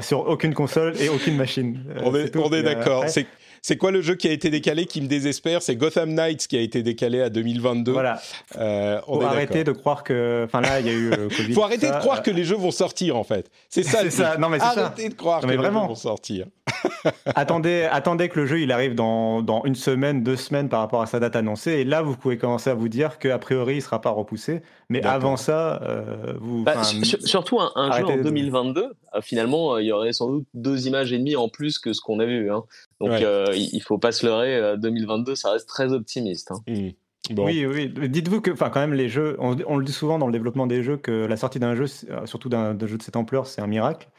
sur 0.01 0.27
aucune 0.27 0.53
console 0.53 0.93
et 0.99 1.09
aucune 1.09 1.37
machine. 1.37 1.83
on 2.03 2.13
est, 2.15 2.63
d'accord. 2.63 3.05
C'est 3.07 3.25
c'est 3.61 3.77
quoi 3.77 3.91
le 3.91 4.01
jeu 4.01 4.15
qui 4.15 4.27
a 4.27 4.31
été 4.31 4.49
décalé 4.49 4.85
qui 4.85 5.01
me 5.01 5.07
désespère? 5.07 5.61
C'est 5.61 5.75
Gotham 5.75 6.13
Knights 6.13 6.47
qui 6.47 6.57
a 6.57 6.61
été 6.61 6.83
décalé 6.83 7.21
à 7.21 7.29
2022. 7.29 7.91
Voilà. 7.91 8.19
Euh, 8.57 8.99
on 9.07 9.19
Faut 9.19 9.25
arrêter 9.25 9.63
de 9.63 9.71
croire 9.71 10.03
que. 10.03 10.43
Enfin 10.45 10.61
là, 10.61 10.79
il 10.79 10.87
y 10.87 10.89
a 10.89 10.93
eu. 10.93 11.11
Euh, 11.11 11.29
Faut 11.53 11.63
arrêter 11.63 11.87
de 11.87 11.97
croire 11.97 12.23
que 12.23 12.31
les 12.31 12.43
jeux 12.43 12.55
vont 12.55 12.71
sortir 12.71 13.15
en 13.15 13.23
fait. 13.23 13.49
C'est 13.69 13.83
ça. 13.83 13.99
c'est 14.03 14.11
ça. 14.11 14.37
Non 14.37 14.49
mais 14.49 14.59
c'est 14.59 14.65
ça. 14.65 14.85
Arrêtez 14.85 15.09
de 15.09 15.13
croire 15.13 15.41
que 15.41 15.47
les 15.47 15.57
jeux 15.57 15.69
vont 15.69 15.95
sortir. 15.95 16.47
attendez, 17.35 17.87
attendez 17.91 18.29
que 18.29 18.39
le 18.39 18.45
jeu 18.45 18.61
il 18.61 18.71
arrive 18.71 18.95
dans, 18.95 19.41
dans, 19.41 19.63
une 19.65 19.75
semaine, 19.75 20.23
deux 20.23 20.35
semaines 20.35 20.69
par 20.69 20.81
rapport 20.81 21.01
à 21.01 21.05
sa 21.05 21.19
date 21.19 21.35
annoncée. 21.35 21.71
Et 21.71 21.83
là, 21.83 22.01
vous 22.01 22.15
pouvez 22.15 22.37
commencer 22.37 22.69
à 22.69 22.73
vous 22.73 22.89
dire 22.89 23.19
qu'a 23.19 23.37
priori, 23.39 23.75
il 23.75 23.81
sera 23.81 24.01
pas 24.01 24.11
repoussé. 24.11 24.61
Mais 24.89 25.03
avant 25.05 25.37
ça, 25.37 25.81
euh, 25.83 26.33
vous. 26.39 26.63
Bah, 26.63 26.83
surtout 26.83 27.59
un, 27.59 27.91
jeu 27.97 28.05
en 28.05 28.17
2022. 28.17 28.83
Euh, 29.15 29.21
finalement, 29.21 29.77
il 29.77 29.87
y 29.87 29.91
aurait 29.91 30.13
sans 30.13 30.29
doute 30.29 30.45
deux 30.53 30.87
images 30.87 31.13
et 31.13 31.17
demie 31.17 31.35
en 31.35 31.49
plus 31.49 31.79
que 31.79 31.93
ce 31.93 32.01
qu'on 32.01 32.19
a 32.19 32.25
vu. 32.25 32.51
Hein. 32.51 32.63
Donc, 32.99 33.11
il 33.55 33.81
faut 33.81 33.97
pas 33.97 34.11
se 34.11 34.25
leurrer. 34.25 34.77
2022, 34.77 35.35
ça 35.35 35.51
reste 35.51 35.67
très 35.67 35.93
optimiste. 35.93 36.51
Hein. 36.51 36.61
Mmh. 36.67 36.89
Oui, 37.37 37.65
oui. 37.65 37.89
Dites-vous 38.09 38.41
que, 38.41 38.51
enfin, 38.51 38.69
quand 38.69 38.79
même, 38.79 38.93
les 38.93 39.07
jeux, 39.07 39.35
on, 39.39 39.55
on, 39.67 39.77
le 39.77 39.85
dit 39.85 39.91
souvent 39.91 40.17
dans 40.17 40.25
le 40.25 40.31
développement 40.31 40.67
des 40.67 40.83
jeux 40.83 40.97
que 40.97 41.25
la 41.25 41.37
sortie 41.37 41.59
d'un 41.59 41.75
jeu, 41.75 41.85
surtout 42.25 42.49
d'un 42.49 42.77
jeu 42.79 42.97
de 42.97 43.03
cette 43.03 43.15
ampleur, 43.15 43.45
c'est 43.45 43.61
un 43.61 43.67
miracle. 43.67 44.09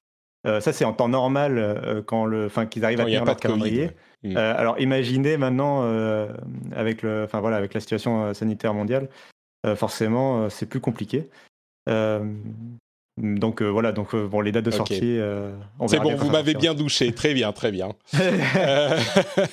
Euh, 0.46 0.60
ça, 0.60 0.72
c'est 0.72 0.84
en 0.84 0.92
temps 0.92 1.08
normal 1.08 1.58
euh, 1.58 2.02
quand 2.02 2.24
le, 2.24 2.46
enfin, 2.46 2.66
qu'ils 2.66 2.84
arrivent 2.84 3.00
à 3.00 3.04
tenir 3.04 3.24
leur 3.24 3.36
calendrier. 3.36 3.90
Mm. 4.22 4.36
Euh, 4.36 4.54
alors, 4.56 4.78
imaginez 4.80 5.36
maintenant 5.36 5.82
avec 6.72 7.02
le, 7.02 7.24
enfin 7.24 7.40
voilà, 7.40 7.56
avec 7.56 7.74
la 7.74 7.80
situation 7.80 8.32
sanitaire 8.34 8.74
mondiale, 8.74 9.08
forcément, 9.76 10.48
c'est 10.48 10.66
plus 10.66 10.80
compliqué. 10.80 11.28
Donc 13.18 13.60
voilà, 13.60 13.92
donc 13.92 14.16
bon, 14.16 14.40
les 14.40 14.52
dates 14.52 14.64
de 14.64 14.70
sortie. 14.70 15.18
c'est 15.88 16.00
bon, 16.00 16.14
vous 16.16 16.30
m'avez 16.30 16.54
bien 16.54 16.74
douché, 16.74 17.12
très 17.12 17.34
bien, 17.34 17.52
très 17.52 17.70
bien. 17.70 17.90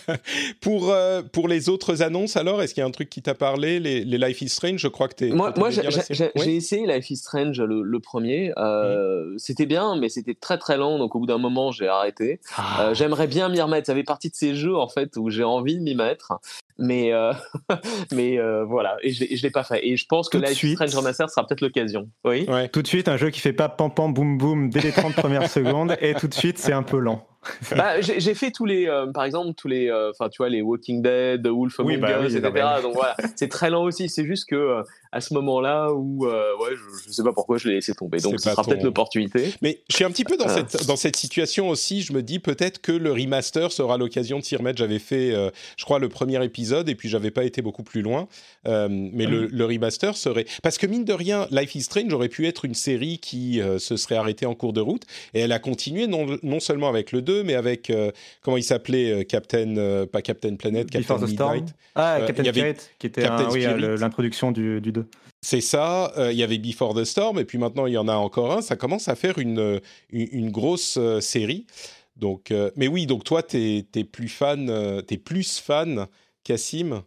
pour 0.62 0.94
pour 1.34 1.48
les 1.48 1.68
autres 1.68 2.02
annonces, 2.02 2.38
alors, 2.38 2.62
est-ce 2.62 2.74
qu'il 2.74 2.82
y 2.82 2.84
a 2.84 2.88
un 2.88 2.92
truc 2.92 3.10
qui 3.10 3.22
t'a 3.22 3.36
parlé, 3.36 3.80
les, 3.80 4.04
Life 4.04 4.42
is 4.42 4.50
Strange 4.50 4.80
Je 4.80 4.88
crois 4.88 5.08
que 5.08 5.16
t'es. 5.16 5.30
Moi, 5.30 5.54
moi 5.58 5.70
j'ai 5.70 6.56
essayé 6.56 6.88
Life 6.88 7.10
is 7.10 7.18
Strange 7.18 7.60
le, 7.60 8.00
premier. 8.00 8.54
Mm. 8.56 9.38
C'était 9.38 9.66
bien, 9.66 9.98
mais 9.98 10.10
c'était 10.10 10.36
très 10.36 10.58
très 10.58 10.78
long, 10.78 10.98
donc 10.98 11.16
au 11.16 11.20
bout 11.20 11.26
d'un 11.26 11.38
moment, 11.38 11.72
j'ai 11.72 11.88
arrêté. 11.88 12.40
Ah. 12.56 12.94
J'aimerais 12.94 13.28
bien 13.28 13.50
m'y 13.50 13.60
remettre. 13.60 13.88
Ça 13.88 13.94
fait 13.94 14.04
partie 14.04 14.30
de 14.30 14.36
ces 14.36 14.56
jeux 14.56 14.78
en 14.78 14.88
fait 14.88 15.18
où 15.18 15.30
j'ai 15.30 15.44
envie 15.44 15.78
de 15.78 15.82
m'y 15.82 15.96
mettre 15.96 16.40
mais 16.78 17.14
euh, 17.14 17.34
mais 18.12 18.38
euh, 18.38 18.66
voilà. 18.66 18.98
Et 19.02 19.12
je, 19.12 19.26
je 19.36 19.42
l'ai 19.42 19.52
pas 19.52 19.64
fait. 19.64 19.86
Et 19.86 19.98
je 19.98 20.06
pense 20.06 20.30
que 20.30 20.38
Life 20.38 20.62
is 20.64 20.74
Strange 20.74 20.96
Remaster 20.96 21.30
sera 21.30 21.46
peut-être 21.46 21.62
l'occasion. 21.62 22.10
Oui. 22.26 22.48
Tout 22.72 22.82
de 22.82 22.88
suite 22.88 23.08
un 23.08 23.18
jeu 23.18 23.30
qui 23.30 23.40
fait 23.40 23.54
pas 23.54 23.70
pam 23.70 23.94
pam 23.94 24.14
boum 24.14 24.38
boum 24.38 24.70
dès 24.70 24.82
les 24.82 24.92
30 24.92 25.16
premières 25.16 25.50
secondes. 25.50 25.96
Et 26.02 26.14
tout 26.14 26.28
de 26.28 26.34
suite 26.34 26.58
c'est 26.58 26.74
un 26.74 26.84
peu 26.84 27.00
lent 27.00 27.28
bah, 27.76 28.02
j'ai 28.02 28.34
fait 28.34 28.52
tous 28.52 28.66
les, 28.66 28.88
euh, 28.88 29.08
par 29.08 29.24
exemple, 29.24 29.54
tous 29.54 29.68
les, 29.68 29.90
euh, 29.90 30.12
enfin, 30.12 30.30
tu 30.30 30.38
vois, 30.38 30.50
les 30.50 30.62
Walking 30.62 31.02
Dead, 31.02 31.46
Wolf 31.48 31.80
Among 31.80 32.00
bah 32.00 32.22
Us, 32.22 32.36
etc. 32.36 32.52
Donc 32.82 32.96
voilà, 32.96 33.16
c'est 33.36 33.48
très 33.48 33.70
lent 33.70 33.84
aussi. 33.84 34.10
C'est 34.10 34.26
juste 34.26 34.50
que 34.50 34.84
à 35.12 35.22
ce 35.22 35.34
moment-là 35.36 35.92
où, 35.94 36.26
ouais, 36.26 36.76
je, 36.76 37.08
ne 37.08 37.14
sais 37.14 37.24
pas 37.24 37.34
pourquoi 37.34 37.58
je 37.58 37.68
l'ai 37.68 37.76
laissé 37.76 37.94
tomber. 37.94 38.20
Donc 38.20 38.40
ce 38.40 38.50
sera 38.50 38.64
peut-être 38.64 38.84
l'opportunité. 38.84 39.54
Mais 39.62 39.82
je 39.90 39.96
suis 39.96 40.06
un 40.06 40.12
petit 40.12 40.24
peu 40.24 40.38
dans 40.38 40.50
cette 40.50 40.86
dans 40.88 40.96
cette 40.96 41.16
situation 41.16 41.70
aussi. 41.70 42.02
Je 42.02 42.14
me 42.14 42.22
dis 42.22 42.40
peut-être 42.40 42.82
que 42.82 42.92
le 42.92 43.12
remaster 43.12 43.72
sera 43.72 43.98
l'occasion 43.98 44.40
de 44.40 44.44
s'y 44.44 44.56
remettre. 44.56 44.78
J'avais 44.78 45.00
fait, 45.00 45.34
je 45.78 45.86
crois, 45.86 46.00
le 46.00 46.10
premier 46.10 46.44
épisode 46.44 46.90
et 46.90 46.96
puis 46.96 47.10
j'avais 47.10 47.32
pas 47.32 47.44
été 47.44 47.62
beaucoup 47.62 47.84
plus 47.84 48.02
loin. 48.02 48.28
mais 48.66 49.26
le, 49.26 49.48
le, 49.48 49.66
remaster 49.66 50.16
serait 50.16 50.46
parce 50.64 50.78
que 50.78 50.88
mine 50.88 51.06
de 51.06 51.14
rien, 51.14 51.48
Life 51.52 51.76
is 51.76 51.84
Strange 51.84 52.14
aurait 52.14 52.30
pu 52.30 52.48
être 52.48 52.66
une 52.66 52.76
série 52.76 53.20
qui 53.20 53.62
se 53.80 53.98
serait 53.98 54.16
arrêtée 54.16 54.46
en 54.46 54.56
cours 54.56 54.74
de 54.74 54.82
route 54.82 55.04
et 55.34 55.40
elle 55.40 55.52
a 55.52 55.60
continué 55.60 56.08
non, 56.08 56.38
non 56.44 56.60
seulement 56.60 56.90
avec 56.90 57.12
le 57.12 57.22
2 57.28 57.44
mais 57.44 57.54
avec 57.54 57.90
euh, 57.90 58.12
comment 58.42 58.58
il 58.58 58.64
s'appelait 58.64 59.12
euh, 59.12 59.24
Captain 59.24 59.78
euh, 59.78 60.06
pas 60.06 60.22
Captain 60.22 60.56
Planet 60.56 60.90
Captain 60.90 61.18
Midnight 61.20 61.76
ah 61.94 62.20
Captain 62.26 62.44
Spirit 62.46 62.76
qui 62.98 63.08
était 63.08 63.22
l'introduction 63.22 64.52
du, 64.52 64.82
du 64.82 64.92
2 64.92 65.06
c'est 65.40 65.62
ça, 65.62 66.12
il 66.32 66.36
y 66.36 66.42
avait 66.42 66.58
Before 66.58 66.96
the 66.96 67.04
Storm, 67.04 67.38
et 67.38 67.46
puis 67.46 67.60
maintenant 67.60 67.86
il 67.86 67.94
y 67.94 67.98
en 67.98 68.08
a 68.08 68.16
encore 68.16 68.54
un. 68.54 68.62
Ça 68.64 68.76
commence 68.76 69.08
à 69.08 69.16
faire 69.16 69.38
une, 69.38 69.80
une, 70.10 70.50
grosse 70.50 70.98
série. 71.20 71.68
Donc, 72.16 72.52
mais 72.76 72.88
oui, 72.88 73.06
donc 73.06 73.24
toi, 73.24 73.44
tu 73.44 73.86
es, 73.96 74.04
plus 74.04 74.30
fan, 74.30 74.68
es 75.08 75.18
plus 75.18 75.60
fan, 75.60 76.08
Cassim 76.44 77.04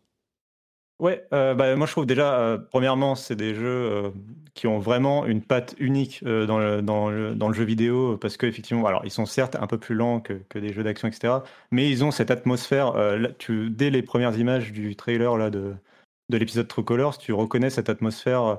Ouais, 1.01 1.27
euh, 1.33 1.55
bah, 1.55 1.75
moi 1.77 1.87
je 1.87 1.93
trouve 1.93 2.05
déjà, 2.05 2.39
euh, 2.39 2.59
premièrement, 2.59 3.15
c'est 3.15 3.35
des 3.35 3.55
jeux 3.55 3.65
euh, 3.67 4.11
qui 4.53 4.67
ont 4.67 4.79
vraiment 4.79 5.25
une 5.25 5.41
patte 5.41 5.75
unique 5.79 6.23
dans, 6.23 6.59
le, 6.59 6.83
dans, 6.83 7.09
le, 7.09 7.35
dans, 7.35 7.49
le, 7.49 7.55
jeu 7.55 7.65
vidéo, 7.65 8.19
parce 8.19 8.37
qu'effectivement, 8.37 8.87
alors 8.87 9.01
ils 9.07 9.11
sont 9.11 9.25
certes 9.25 9.57
un 9.59 9.67
peu 9.67 9.79
plus 9.79 9.95
lents 9.95 10.21
que, 10.21 10.35
que 10.51 10.59
des 10.59 10.75
jeux 10.75 10.83
d'action, 10.83 11.09
etc., 11.09 11.39
mais 11.71 11.89
ils 11.91 12.05
ont 12.05 12.11
cette 12.11 12.31
atmosphère. 12.31 12.93
Là, 12.93 13.31
tu, 13.39 13.71
dès 13.71 13.89
les 13.89 14.03
premières 14.03 14.39
images 14.39 14.73
du 14.73 14.95
trailer 14.95 15.39
là, 15.39 15.49
de, 15.49 15.75
de 16.29 16.37
l'épisode 16.37 16.69
True 16.69 16.85
Colors, 16.85 17.17
tu 17.17 17.33
reconnais 17.33 17.71
cette 17.71 17.89
atmosphère 17.89 18.59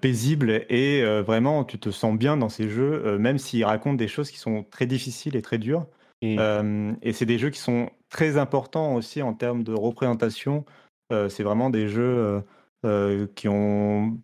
paisible 0.00 0.64
et 0.70 1.04
vraiment 1.20 1.64
tu 1.64 1.78
te 1.78 1.90
sens 1.90 2.16
bien 2.16 2.38
dans 2.38 2.48
ces 2.48 2.70
jeux, 2.70 3.18
même 3.18 3.36
s'ils 3.36 3.64
racontent 3.66 3.96
des 3.96 4.08
choses 4.08 4.30
qui 4.30 4.38
sont 4.38 4.64
très 4.70 4.86
difficiles 4.86 5.36
et 5.36 5.42
très 5.42 5.58
dures. 5.58 5.86
Mmh. 6.22 6.94
et 7.02 7.12
c'est 7.12 7.26
des 7.26 7.38
jeux 7.38 7.50
qui 7.50 7.58
sont 7.58 7.90
très 8.08 8.38
importants 8.38 8.94
aussi 8.94 9.20
en 9.20 9.34
termes 9.34 9.62
de 9.62 9.74
représentation. 9.74 10.64
Euh, 11.12 11.28
c'est 11.28 11.42
vraiment 11.42 11.70
des 11.70 11.88
jeux 11.88 12.02
euh, 12.02 12.40
euh, 12.84 13.26
qui 13.34 13.48
ont 13.48 14.18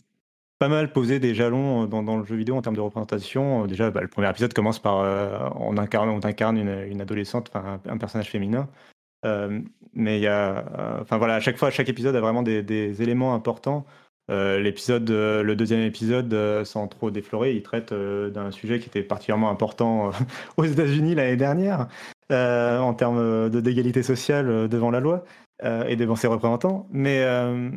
pas 0.59 0.69
mal 0.69 0.93
posé 0.93 1.19
des 1.19 1.35
jalons 1.35 1.87
dans, 1.87 2.17
le 2.17 2.25
jeu 2.25 2.37
vidéo 2.37 2.57
en 2.57 2.63
termes 2.63 2.77
de 2.77 2.81
représentation. 2.81 3.67
Déjà, 3.67 3.91
bah, 3.91 4.01
le 4.01 4.09
premier 4.09 4.31
épisode 4.31 4.53
commence 4.53 4.79
par 4.79 4.99
on 5.59 5.77
incarne, 5.77 6.57
une, 6.57 7.01
adolescente, 7.01 7.51
un, 7.55 7.81
un, 7.85 7.99
personnage 7.99 8.31
féminin. 8.31 8.69
mais 9.93 10.19
il 10.19 10.23
y 10.23 10.29
a, 10.29 10.65
enfin 11.01 11.19
voilà, 11.19 11.35
à 11.35 11.41
chaque 11.41 11.57
fois, 11.57 11.71
chaque 11.71 11.89
épisode 11.89 12.15
a 12.15 12.21
vraiment 12.21 12.45
des, 12.45 13.03
éléments 13.03 13.35
importants. 13.35 13.85
l'épisode, 14.29 15.11
le 15.11 15.57
deuxième 15.57 15.81
épisode, 15.81 16.63
sans 16.65 16.87
trop 16.87 17.11
déflorer, 17.11 17.57
il 17.57 17.65
traite 17.65 17.93
d'un 17.93 18.53
sujet 18.53 18.79
qui 18.79 18.89
était 18.89 19.03
particulièrement 19.03 19.51
important 19.51 20.13
aux 20.59 20.65
États-Unis 20.65 21.17
l'année 21.17 21.37
dernière 21.37 21.89
en 22.31 22.95
termes 22.95 23.51
d'égalité 23.51 24.05
sociale 24.05 24.69
devant 24.69 24.93
la 24.93 25.01
loi. 25.01 25.25
Euh, 25.65 25.85
et 25.87 25.95
devant 25.95 26.17
ses 26.17 26.27
représentants. 26.27 26.89
Mais, 26.91 27.23
euh, 27.23 27.71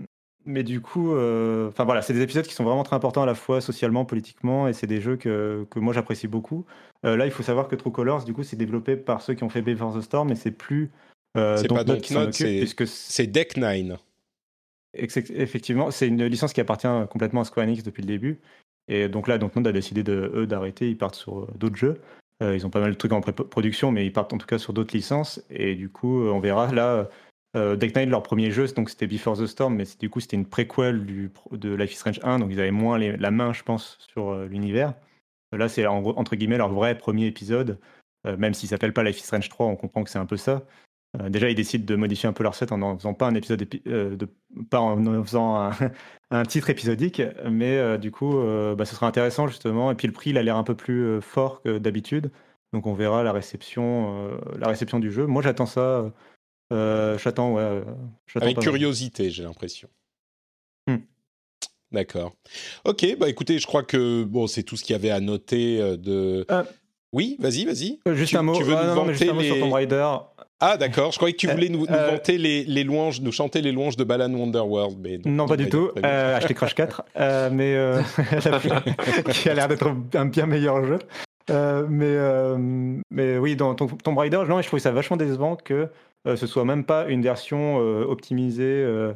mais 0.46 0.64
du 0.64 0.82
coup, 0.82 1.14
euh, 1.14 1.70
enfin 1.70 1.84
voilà, 1.84 2.02
c'est 2.02 2.14
des 2.14 2.22
épisodes 2.22 2.46
qui 2.46 2.56
sont 2.56 2.64
vraiment 2.64 2.84
très 2.84 2.96
importants 2.96 3.22
à 3.22 3.28
la 3.28 3.36
fois 3.36 3.62
socialement, 3.62 4.06
politiquement, 4.06 4.68
et 4.68 4.74
c'est 4.74 4.88
des 4.88 5.02
jeux 5.02 5.18
que, 5.18 5.68
que 5.70 5.78
moi 5.78 5.94
j'apprécie 5.94 6.28
beaucoup. 6.28 6.66
là, 7.04 7.26
il 7.26 7.32
faut 7.32 7.44
savoir 7.44 7.68
que 7.68 7.76
True 7.76 7.92
Colors, 7.92 8.26
du 8.26 8.34
coup, 8.34 8.42
c'est 8.42 8.56
développé 8.56 8.96
par 8.96 9.22
ceux 9.22 9.36
qui 9.36 9.44
ont 9.44 9.50
fait 9.50 9.62
Before 9.62 9.96
the 9.96 10.02
Storm, 10.02 10.30
mais 10.30 10.36
c'est 10.36 10.52
plus. 10.52 10.90
c'est 11.36 11.68
pas 11.68 11.84
Dontnod, 11.84 12.34
c'est 12.34 13.28
Deck 13.28 13.58
Nine. 13.58 13.98
Effectivement, 14.96 15.92
c'est 15.92 16.08
une 16.08 16.26
licence 16.26 16.54
qui 16.54 16.62
appartient 16.62 16.88
complètement 17.12 17.42
à 17.42 17.44
Square 17.44 17.68
Enix 17.68 17.84
depuis 17.84 18.02
le 18.02 18.08
début. 18.08 18.40
Et 18.88 19.10
donc 19.10 19.28
là, 19.28 19.38
Dontnod 19.38 19.68
a 19.68 19.72
décidé 19.72 20.02
de, 20.02 20.32
eux 20.34 20.48
d'arrêter, 20.48 20.90
ils 20.90 20.98
partent 20.98 21.16
sur 21.16 21.48
d'autres 21.54 21.76
jeux. 21.76 22.02
ils 22.42 22.66
ont 22.66 22.72
pas 22.72 22.80
mal 22.80 22.92
de 22.92 22.98
trucs 22.98 23.12
en 23.12 23.22
production, 23.22 23.92
mais 23.92 24.08
ils 24.08 24.14
partent 24.14 24.34
en 24.34 24.40
tout 24.40 24.48
cas 24.48 24.58
sur 24.58 24.74
d'autres 24.74 24.96
licences. 24.96 25.44
Et 25.52 25.76
du 25.76 25.90
coup, 25.90 26.24
on 26.24 26.40
verra 26.40 26.72
là 26.72 27.08
euh, 27.56 27.76
Deck 27.76 27.96
Nine, 27.96 28.10
leur 28.10 28.24
premier 28.24 28.52
jeu, 28.52 28.68
donc 28.68 28.90
c'était 28.90 29.08
Before 29.08 29.38
the 29.38 29.46
Storm, 29.46 29.76
mais 29.76 29.86
du 30.00 30.10
coup 30.10 30.20
c'était 30.20 30.36
une 30.36 30.46
préquelle 30.46 31.06
du, 31.06 31.32
de 31.52 31.74
Life 31.74 31.94
is 31.94 31.96
Strange 31.96 32.20
1, 32.22 32.40
donc 32.40 32.50
ils 32.52 32.60
avaient 32.60 32.72
moins 32.72 32.98
la 32.98 33.32
main, 33.32 33.54
je 33.54 33.64
pense, 33.64 33.98
sur 34.12 34.30
euh, 34.30 34.48
l'univers. 34.48 34.94
Euh, 35.54 35.58
là, 35.58 35.70
c'est 35.70 35.86
entre 35.88 36.36
guillemets 36.36 36.58
leur 36.58 36.70
vrai 36.70 36.98
premier 36.98 37.28
épisode, 37.28 37.80
même 38.40 38.56
s'il 38.56 38.68
s'appelle 38.68 38.92
pas 38.92 39.04
Life 39.04 39.20
is 39.20 39.24
Strange 39.24 39.50
3, 39.50 39.68
on 39.68 39.76
comprend 39.76 40.04
que 40.04 40.10
c'est 40.10 40.18
un 40.18 40.26
peu 40.26 40.36
ça. 40.36 40.64
déjà, 41.30 41.48
ils 41.48 41.56
décident 41.56 41.86
de 41.86 41.96
modifier 41.96 42.28
un 42.28 42.34
peu 42.34 42.44
leur 42.44 42.56
set 42.56 42.72
en 42.72 42.80
n'en 42.80 42.98
faisant 42.98 43.14
pas 43.14 43.28
un 43.28 43.36
épisode, 43.36 43.60
de, 43.60 44.28
pas 44.72 44.80
en, 44.80 45.24
faisant 45.24 45.70
un, 46.32 46.44
titre 46.44 46.72
épisodique, 46.72 47.22
mais 47.48 48.00
du 48.00 48.10
coup, 48.10 48.34
bah, 48.76 48.84
ce 48.86 48.96
sera 48.96 49.06
intéressant 49.06 49.48
justement. 49.48 49.92
Et 49.92 49.96
puis 49.96 50.08
le 50.08 50.14
prix, 50.14 50.32
il 50.32 50.40
a 50.40 50.44
l'air 50.44 50.58
un 50.58 50.64
peu 50.64 50.74
plus 50.74 51.22
fort 51.22 51.62
que 51.62 51.78
d'habitude, 51.78 52.32
donc 52.74 52.88
on 52.88 52.96
verra 52.96 53.22
la 53.22 53.32
réception 53.32 54.40
du 55.00 55.12
jeu. 55.12 55.28
Moi, 55.28 55.44
j'attends 55.44 55.68
ça 55.68 56.12
euh, 56.74 57.18
j'attends, 57.18 57.54
ouais. 57.54 57.62
Euh, 57.62 57.84
Avec 58.36 58.60
curiosité, 58.60 59.30
j'ai 59.30 59.44
l'impression. 59.44 59.88
Hmm. 60.88 60.98
D'accord. 61.92 62.34
Ok, 62.86 63.18
bah 63.20 63.30
écoutez, 63.30 63.60
je 63.60 63.68
crois 63.68 63.84
que 63.84 64.24
bon, 64.24 64.48
c'est 64.48 64.64
tout 64.64 64.76
ce 64.76 64.84
qu'il 64.84 64.94
y 64.94 64.96
avait 64.96 65.12
à 65.12 65.20
noter 65.20 65.80
euh, 65.80 65.98
de. 65.98 66.46
Oui, 67.14 67.38
vas-y, 67.40 67.66
vas-y. 67.66 68.00
juste 68.14 68.36
un 68.36 68.42
mot. 68.42 68.58
Tu 68.58 68.64
veux 68.64 68.76
nous 68.76 68.94
vanter 68.94 69.32
les... 69.32 69.44
sur 69.46 69.60
Tomb 69.60 69.74
Raider. 69.74 70.08
Ah 70.60 70.78
d'accord, 70.78 71.12
je 71.12 71.18
croyais 71.18 71.34
que 71.34 71.38
tu 71.38 71.48
voulais 71.48 71.70
nous, 71.70 71.86
vanter 71.86 72.38
les, 72.38 72.64
les, 72.64 72.84
louanges, 72.84 73.22
nous 73.22 73.32
chanter 73.32 73.62
les 73.62 73.72
louanges 73.72 73.98
de 73.98 74.04
Balan 74.04 74.34
Wonderworld, 74.34 74.98
mais 75.00 75.20
non, 75.26 75.48
pas 75.48 75.58
du 75.58 75.70
tout. 75.70 75.92
acheter 76.02 76.54
Crash 76.54 76.74
4, 76.76 77.04
mais 77.52 77.78
qui 79.34 79.50
a 79.50 79.54
l'air 79.54 79.68
d'être 79.68 79.94
un 80.14 80.26
bien 80.26 80.46
meilleur 80.46 80.84
jeu. 80.86 81.00
mais 81.90 82.18
mais 83.12 83.38
oui, 83.38 83.56
dans 83.56 83.76
Tomb 83.76 84.18
Raider, 84.18 84.42
non, 84.48 84.62
je 84.62 84.68
trouvais 84.68 84.82
ça 84.82 84.92
vachement 84.92 85.18
décevant 85.18 85.56
que 85.56 85.74
euh, 85.74 85.88
ce 86.26 86.48
soit 86.48 86.66
même 86.66 86.84
pas 86.84 87.08
une 87.08 87.22
version 87.22 87.80
euh, 87.80 88.04
optimisée 88.04 88.64
euh, 88.64 89.14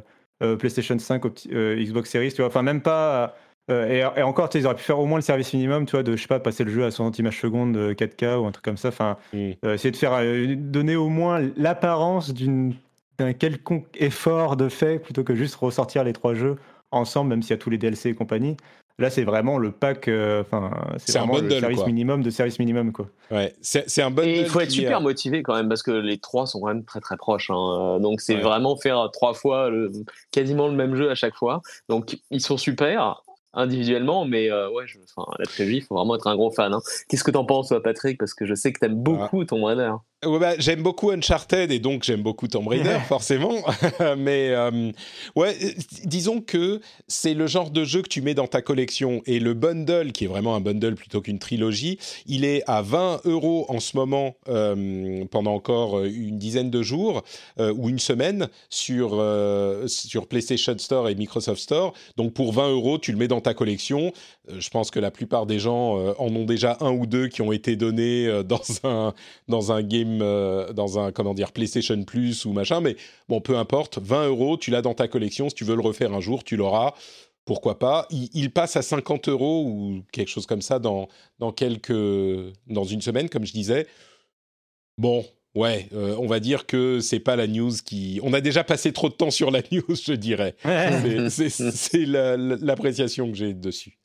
PlayStation 0.58 0.98
5, 0.98 1.22
Xbox 1.50 2.10
Series, 2.10 2.30
tu 2.32 2.38
vois. 2.38 2.46
Enfin, 2.46 2.62
même 2.62 2.80
pas. 2.80 3.36
Et, 3.68 4.02
encore, 4.02 4.48
tu 4.48 4.58
sais, 4.58 4.64
ils 4.64 4.66
auraient 4.66 4.74
pu 4.74 4.82
faire 4.82 4.98
au 4.98 5.06
moins 5.06 5.18
le 5.18 5.22
service 5.22 5.52
minimum, 5.52 5.86
tu 5.86 5.92
vois, 5.92 6.02
de, 6.02 6.16
je 6.16 6.22
sais 6.22 6.26
pas, 6.26 6.40
passer 6.40 6.64
le 6.64 6.72
jeu 6.72 6.84
à 6.84 6.90
60 6.90 7.20
images 7.20 7.40
secondes 7.40 7.76
4K 7.76 8.36
ou 8.38 8.46
un 8.46 8.50
truc 8.50 8.64
comme 8.64 8.76
ça. 8.76 8.88
Enfin, 8.88 9.16
essayer 9.32 9.92
de 9.92 9.96
faire, 9.96 10.18
donner 10.56 10.96
au 10.96 11.08
moins 11.08 11.40
l'apparence 11.56 12.34
d'un 12.34 13.32
quelconque 13.32 13.86
effort 13.94 14.56
de 14.56 14.68
fait 14.68 14.98
plutôt 14.98 15.22
que 15.22 15.36
juste 15.36 15.54
ressortir 15.54 16.02
les 16.02 16.12
trois 16.12 16.34
jeux 16.34 16.56
ensemble, 16.90 17.30
même 17.30 17.42
s'il 17.42 17.50
y 17.50 17.54
a 17.54 17.58
tous 17.58 17.70
les 17.70 17.78
DLC 17.78 18.08
et 18.08 18.14
compagnie. 18.14 18.56
Là, 18.98 19.08
c'est 19.08 19.24
vraiment 19.24 19.56
le 19.56 19.72
pack, 19.72 20.08
euh, 20.08 20.42
enfin, 20.42 20.70
c'est 20.98 21.16
vraiment 21.16 21.38
le 21.38 21.48
service 21.48 21.86
minimum 21.86 22.22
de 22.22 22.30
service 22.30 22.58
minimum, 22.58 22.92
quoi. 22.92 23.06
Ouais, 23.30 23.54
c'est 23.62 24.02
un 24.02 24.10
bon. 24.10 24.22
il 24.24 24.46
faut 24.46 24.60
être 24.60 24.70
super 24.70 25.00
motivé 25.00 25.42
quand 25.42 25.54
même 25.54 25.68
parce 25.68 25.82
que 25.82 25.90
les 25.90 26.18
trois 26.18 26.46
sont 26.46 26.60
quand 26.60 26.68
même 26.68 26.84
très 26.84 27.00
très 27.00 27.16
proches. 27.16 27.50
Hein. 27.50 27.98
Donc 28.00 28.20
c'est 28.20 28.36
vraiment 28.36 28.76
faire 28.76 29.08
trois 29.12 29.34
fois 29.34 29.70
quasiment 30.32 30.68
le 30.68 30.74
même 30.74 30.96
jeu 30.96 31.10
à 31.10 31.14
chaque 31.14 31.34
fois. 31.34 31.62
Donc 31.88 32.18
ils 32.30 32.42
sont 32.42 32.58
super 32.58 33.22
individuellement, 33.52 34.24
mais 34.24 34.50
euh, 34.50 34.70
ouais, 34.70 34.86
je, 34.86 34.98
la 35.38 35.46
trilogie, 35.46 35.78
il 35.78 35.82
faut 35.82 35.96
vraiment 35.96 36.16
être 36.16 36.26
un 36.26 36.36
gros 36.36 36.50
fan. 36.50 36.72
Hein. 36.72 36.80
Qu'est-ce 37.08 37.24
que 37.24 37.30
t'en 37.30 37.44
penses, 37.44 37.72
Patrick? 37.82 38.18
Parce 38.18 38.34
que 38.34 38.46
je 38.46 38.54
sais 38.54 38.72
que 38.72 38.78
t'aimes 38.78 38.98
ah. 38.98 39.02
beaucoup 39.02 39.44
ton 39.44 39.64
Raider. 39.64 39.92
Ouais, 40.26 40.38
bah, 40.38 40.52
j'aime 40.58 40.82
beaucoup 40.82 41.10
Uncharted 41.12 41.72
et 41.72 41.78
donc 41.78 42.04
j'aime 42.04 42.20
beaucoup 42.20 42.46
Tomb 42.46 42.68
Raider, 42.68 42.98
forcément. 43.08 43.54
Mais 44.18 44.50
euh, 44.50 44.92
ouais, 45.34 45.56
disons 46.04 46.42
que 46.42 46.82
c'est 47.08 47.32
le 47.32 47.46
genre 47.46 47.70
de 47.70 47.84
jeu 47.84 48.02
que 48.02 48.08
tu 48.08 48.20
mets 48.20 48.34
dans 48.34 48.46
ta 48.46 48.60
collection 48.60 49.22
et 49.24 49.40
le 49.40 49.54
bundle, 49.54 50.12
qui 50.12 50.24
est 50.24 50.26
vraiment 50.26 50.54
un 50.54 50.60
bundle 50.60 50.94
plutôt 50.94 51.22
qu'une 51.22 51.38
trilogie, 51.38 51.98
il 52.26 52.44
est 52.44 52.62
à 52.66 52.82
20 52.82 53.22
euros 53.24 53.64
en 53.70 53.80
ce 53.80 53.96
moment 53.96 54.36
euh, 54.50 55.24
pendant 55.30 55.54
encore 55.54 56.04
une 56.04 56.36
dizaine 56.36 56.68
de 56.68 56.82
jours 56.82 57.22
euh, 57.58 57.72
ou 57.72 57.88
une 57.88 57.98
semaine 57.98 58.48
sur, 58.68 59.24
sur 59.86 60.26
PlayStation 60.26 60.76
Store 60.76 61.08
et 61.08 61.14
Microsoft 61.14 61.62
Store. 61.62 61.94
Donc 62.18 62.34
pour 62.34 62.52
20 62.52 62.68
euros, 62.68 62.98
tu 62.98 63.10
le 63.12 63.16
mets 63.16 63.28
dans 63.28 63.40
ta 63.40 63.54
collection. 63.54 64.12
je 64.54 64.68
pense 64.68 64.90
que 64.90 65.00
la 65.00 65.10
plupart 65.10 65.46
des 65.46 65.58
gens 65.58 65.94
en 66.18 66.26
ont 66.34 66.44
déjà 66.44 66.76
un 66.80 66.90
ou 66.90 67.06
deux 67.06 67.28
qui 67.28 67.40
ont 67.40 67.52
été 67.52 67.76
donnés 67.76 68.42
dans 68.44 68.60
un, 68.84 69.14
dans 69.48 69.72
un 69.72 69.82
game 69.82 70.09
euh, 70.20 70.72
dans 70.72 70.98
un 70.98 71.12
comment 71.12 71.34
dire 71.34 71.52
PlayStation 71.52 72.02
Plus 72.04 72.44
ou 72.44 72.52
machin, 72.52 72.80
mais 72.80 72.96
bon, 73.28 73.40
peu 73.40 73.56
importe, 73.56 73.98
20 73.98 74.28
euros, 74.28 74.56
tu 74.56 74.70
l'as 74.70 74.82
dans 74.82 74.94
ta 74.94 75.08
collection. 75.08 75.48
Si 75.48 75.54
tu 75.54 75.64
veux 75.64 75.74
le 75.74 75.82
refaire 75.82 76.12
un 76.12 76.20
jour, 76.20 76.44
tu 76.44 76.56
l'auras. 76.56 76.94
Pourquoi 77.44 77.78
pas 77.78 78.06
il, 78.10 78.52
passe 78.52 78.76
à 78.76 78.82
50 78.82 79.28
euros 79.28 79.64
ou 79.66 80.02
quelque 80.12 80.28
chose 80.28 80.46
comme 80.46 80.62
ça 80.62 80.78
dans, 80.78 81.08
dans, 81.38 81.52
quelques, 81.52 81.92
dans 82.66 82.84
une 82.84 83.00
semaine, 83.00 83.28
comme 83.28 83.44
je 83.44 83.52
disais. 83.52 83.86
Bon, 84.98 85.24
Ouais, 85.56 85.88
euh, 85.92 86.14
on 86.18 86.26
va 86.26 86.38
dire 86.38 86.64
que 86.66 87.00
c'est 87.00 87.18
pas 87.18 87.34
la 87.34 87.48
news 87.48 87.72
qui. 87.84 88.20
On 88.22 88.32
a 88.32 88.40
déjà 88.40 88.62
passé 88.62 88.92
trop 88.92 89.08
de 89.08 89.14
temps 89.14 89.32
sur 89.32 89.50
la 89.50 89.62
news, 89.72 89.96
je 89.96 90.12
dirais. 90.12 90.54
c'est 91.30 92.06
l'appréciation 92.06 93.30
que 93.30 93.36
j'ai 93.36 93.52
dessus. 93.52 93.98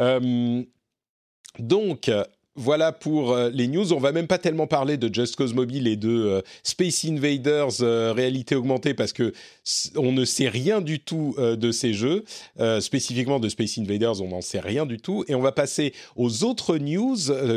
Euh, 0.00 0.62
donc, 1.58 2.10
voilà 2.56 2.92
pour 2.92 3.32
euh, 3.32 3.50
les 3.52 3.66
news. 3.66 3.92
On 3.92 3.98
va 3.98 4.12
même 4.12 4.26
pas 4.26 4.38
tellement 4.38 4.66
parler 4.66 4.96
de 4.96 5.12
Just 5.12 5.36
Cause 5.36 5.54
Mobile 5.54 5.88
et 5.88 5.96
de 5.96 6.08
euh, 6.08 6.40
Space 6.62 7.04
Invaders 7.04 7.82
euh, 7.82 8.12
réalité 8.12 8.54
augmentée 8.54 8.94
parce 8.94 9.12
que 9.12 9.32
on 9.96 10.12
ne 10.12 10.24
sait 10.24 10.48
rien 10.48 10.80
du 10.80 11.00
tout 11.00 11.34
de 11.38 11.72
ces 11.72 11.94
jeux. 11.94 12.24
spécifiquement 12.80 13.40
de 13.40 13.48
Space 13.48 13.78
Invaders, 13.78 14.20
on 14.20 14.28
n'en 14.28 14.42
sait 14.42 14.60
rien 14.60 14.84
du 14.84 14.98
tout. 14.98 15.24
Et 15.26 15.34
on 15.34 15.40
va 15.40 15.52
passer 15.52 15.94
aux 16.16 16.44
autres 16.44 16.76
news 16.76 17.16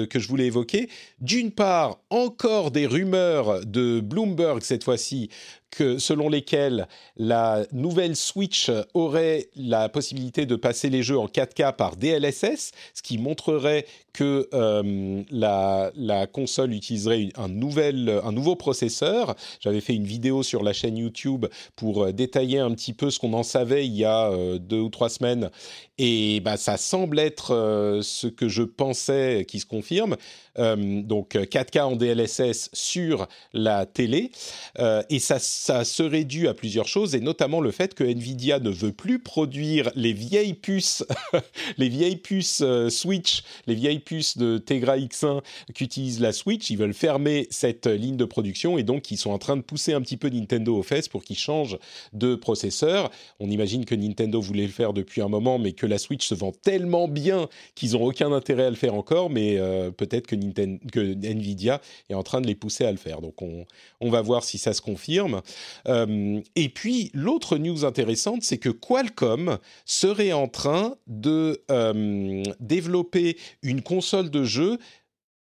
que 0.09 0.19
je 0.19 0.27
voulais 0.29 0.45
évoquer. 0.45 0.87
D'une 1.19 1.51
part, 1.51 1.99
encore 2.09 2.71
des 2.71 2.87
rumeurs 2.87 3.65
de 3.65 3.99
Bloomberg 3.99 4.61
cette 4.61 4.85
fois-ci 4.85 5.29
que, 5.71 5.97
selon 5.97 6.29
lesquelles 6.29 6.87
la 7.17 7.65
nouvelle 7.71 8.15
Switch 8.15 8.71
aurait 8.93 9.49
la 9.55 9.89
possibilité 9.89 10.45
de 10.45 10.55
passer 10.55 10.89
les 10.89 11.03
jeux 11.03 11.17
en 11.17 11.27
4K 11.27 11.75
par 11.75 11.95
DLSS, 11.95 12.71
ce 12.93 13.01
qui 13.01 13.17
montrerait 13.17 13.85
que 14.17 14.49
euh, 14.53 15.21
la, 15.29 15.91
la, 15.95 16.25
console 16.25 16.73
utiliserait 16.73 17.29
un, 17.35 17.49
nouvel, 17.49 18.19
un 18.23 18.31
nouveau 18.31 18.55
processeur. 18.55 19.35
J'avais 19.59 19.79
fait 19.79 19.93
une 19.93 20.05
vidéo 20.05 20.41
sur 20.41 20.63
la 20.63 20.73
chaîne 20.73 20.97
YouTube 20.97 21.45
pour 21.75 22.03
euh, 22.03 22.11
détailler 22.11 22.57
un 22.57 22.71
petit 22.71 22.93
peu 22.93 23.11
ce 23.11 23.19
qu'on 23.19 23.33
en 23.33 23.43
savait 23.43 23.85
il 23.85 23.95
y 23.95 24.05
a 24.05 24.31
euh, 24.31 24.57
deux 24.57 24.79
ou 24.79 24.89
trois 24.89 25.09
semaines. 25.09 25.51
Et 25.97 26.39
bah, 26.41 26.57
ça 26.57 26.77
semble 26.77 27.19
être 27.19 27.99
ce 28.03 28.27
que 28.27 28.47
je 28.47 28.63
pensais 28.63 29.45
qui 29.47 29.59
se 29.59 29.65
confirme. 29.65 30.15
donc 30.55 31.35
4K 31.35 31.81
en 31.81 31.95
DLSS 31.95 32.69
sur 32.73 33.27
la 33.53 33.85
télé. 33.85 34.31
et 35.09 35.19
ça 35.19 35.39
ça 35.39 35.83
serait 35.83 36.23
dû 36.23 36.47
à 36.47 36.53
plusieurs 36.53 36.87
choses, 36.87 37.15
et 37.15 37.19
notamment 37.19 37.61
le 37.61 37.71
fait 37.71 37.93
que 37.93 38.03
Nvidia 38.03 38.59
ne 38.59 38.69
veut 38.69 38.91
plus 38.91 39.19
produire 39.19 39.89
les 39.95 40.13
vieilles 40.13 40.53
puces, 40.53 41.03
les 41.77 41.89
vieilles 41.89 42.17
puces 42.17 42.61
euh, 42.61 42.89
Switch, 42.89 43.43
les 43.65 43.75
vieilles 43.75 43.99
puces 43.99 44.37
de 44.37 44.57
Tegra 44.57 44.97
X1 44.97 45.41
qu'utilise 45.73 46.19
la 46.19 46.31
Switch. 46.31 46.69
Ils 46.69 46.77
veulent 46.77 46.93
fermer 46.93 47.47
cette 47.49 47.87
ligne 47.87 48.17
de 48.17 48.25
production, 48.25 48.77
et 48.77 48.83
donc 48.83 49.09
ils 49.11 49.17
sont 49.17 49.31
en 49.31 49.39
train 49.39 49.57
de 49.57 49.61
pousser 49.61 49.93
un 49.93 50.01
petit 50.01 50.17
peu 50.17 50.29
Nintendo 50.29 50.77
aux 50.77 50.83
fesses 50.83 51.07
pour 51.07 51.23
qu'ils 51.23 51.37
changent 51.37 51.79
de 52.13 52.35
processeur. 52.35 53.11
On 53.39 53.49
imagine 53.49 53.85
que 53.85 53.95
Nintendo 53.95 54.39
voulait 54.39 54.67
le 54.67 54.71
faire 54.71 54.93
depuis 54.93 55.21
un 55.21 55.29
moment, 55.29 55.59
mais 55.59 55.73
que 55.73 55.86
la 55.87 55.97
Switch 55.97 56.27
se 56.27 56.35
vend 56.35 56.51
tellement 56.51 57.07
bien 57.07 57.47
qu'ils 57.75 57.93
n'ont 57.93 58.03
aucun 58.03 58.31
intérêt 58.31 58.65
à 58.65 58.69
le 58.69 58.75
faire 58.75 58.93
encore, 58.93 59.29
mais 59.29 59.57
euh, 59.57 59.91
peut-être 59.91 60.27
que, 60.27 60.35
que 60.35 60.99
Nvidia 60.99 61.81
est 62.09 62.13
en 62.13 62.23
train 62.23 62.41
de 62.41 62.47
les 62.47 62.55
pousser 62.55 62.85
à 62.85 62.91
le 62.91 62.97
faire. 62.97 63.21
Donc 63.21 63.41
on, 63.41 64.09
va 64.09 64.21
voir 64.21 64.43
si 64.43 64.57
ça 64.57 64.73
se 64.73 64.81
confirme. 64.81 65.41
Euh, 65.87 66.39
et 66.55 66.69
puis, 66.69 67.11
l'autre 67.13 67.57
news 67.57 67.85
intéressante, 67.85 68.43
c'est 68.43 68.57
que 68.57 68.69
Qualcomm 68.69 69.57
serait 69.85 70.33
en 70.33 70.47
train 70.47 70.95
de 71.07 71.61
euh, 71.71 72.43
développer 72.59 73.37
une 73.63 73.81
console 73.81 74.29
de 74.29 74.43
jeu 74.43 74.77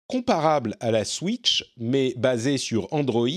comparable 0.08 0.76
à 0.80 0.90
la 0.90 1.06
Switch, 1.06 1.72
mais 1.78 2.14
basée 2.18 2.58
sur 2.58 2.92
Android, 2.92 3.30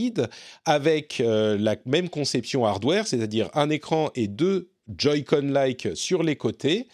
avec 0.65 1.23
la 1.23 1.77
même 1.85 2.09
conception 2.09 2.65
hardware, 2.65 3.07
c'est-à-dire 3.07 3.51
un 3.53 3.69
écran 3.69 4.11
et 4.15 4.27
deux 4.27 4.72
Joy-Con-like 4.97 5.91
sur 5.95 6.23
les 6.23 6.37
côtés, 6.37 6.89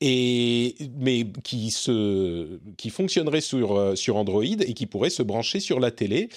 et, 0.00 0.74
mais 0.98 1.26
qui, 1.44 1.70
se, 1.70 2.58
qui 2.76 2.90
fonctionnerait 2.90 3.40
sur, 3.40 3.96
sur 3.96 4.16
Android 4.16 4.44
et 4.44 4.74
qui 4.74 4.86
pourrait 4.86 5.10
se 5.10 5.22
brancher 5.22 5.60
sur 5.60 5.80
la 5.80 5.90
télé. 5.90 6.28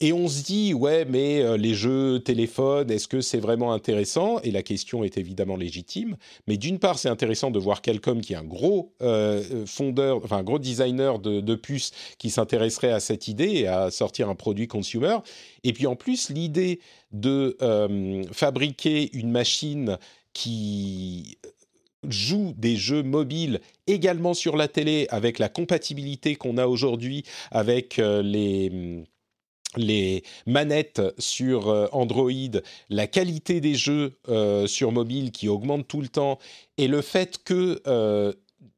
Et 0.00 0.12
on 0.12 0.28
se 0.28 0.44
dit, 0.44 0.74
ouais, 0.74 1.04
mais 1.04 1.42
euh, 1.42 1.56
les 1.56 1.74
jeux 1.74 2.20
téléphone, 2.20 2.88
est-ce 2.88 3.08
que 3.08 3.20
c'est 3.20 3.40
vraiment 3.40 3.72
intéressant? 3.72 4.38
Et 4.42 4.52
la 4.52 4.62
question 4.62 5.02
est 5.02 5.18
évidemment 5.18 5.56
légitime. 5.56 6.16
Mais 6.46 6.56
d'une 6.56 6.78
part, 6.78 7.00
c'est 7.00 7.08
intéressant 7.08 7.50
de 7.50 7.58
voir 7.58 7.82
Qualcomm, 7.82 8.20
qui 8.20 8.32
est 8.34 8.36
un 8.36 8.44
gros 8.44 8.92
euh, 9.02 9.66
fondeur, 9.66 10.18
enfin 10.22 10.36
un 10.36 10.42
gros 10.44 10.60
designer 10.60 11.18
de, 11.18 11.54
puces, 11.56 11.90
qui 12.18 12.30
s'intéresserait 12.30 12.92
à 12.92 13.00
cette 13.00 13.26
idée 13.26 13.50
et 13.50 13.66
à 13.66 13.90
sortir 13.90 14.28
un 14.28 14.36
produit 14.36 14.68
consumer. 14.68 15.16
Et 15.64 15.72
puis 15.72 15.88
en 15.88 15.96
plus, 15.96 16.30
l'idée 16.30 16.78
de 17.10 17.56
euh, 17.60 18.22
fabriquer 18.30 19.10
une 19.14 19.32
machine 19.32 19.98
qui 20.38 21.36
joue 22.08 22.54
des 22.56 22.76
jeux 22.76 23.02
mobiles 23.02 23.60
également 23.88 24.32
sur 24.32 24.56
la 24.56 24.68
télé 24.68 25.08
avec 25.10 25.40
la 25.40 25.48
compatibilité 25.48 26.36
qu'on 26.36 26.56
a 26.56 26.68
aujourd'hui 26.68 27.24
avec 27.50 27.96
les 27.96 29.04
les 29.76 30.22
manettes 30.46 31.02
sur 31.18 31.68
euh, 31.68 31.86
Android, 31.92 32.30
la 32.88 33.06
qualité 33.06 33.60
des 33.60 33.74
jeux 33.74 34.18
euh, 34.28 34.66
sur 34.66 34.92
mobile 34.92 35.30
qui 35.30 35.48
augmente 35.48 35.86
tout 35.86 36.00
le 36.00 36.08
temps, 36.08 36.38
et 36.78 36.88
le 36.88 37.02
fait 37.02 37.42
que 37.44 37.80
euh, 37.86 38.32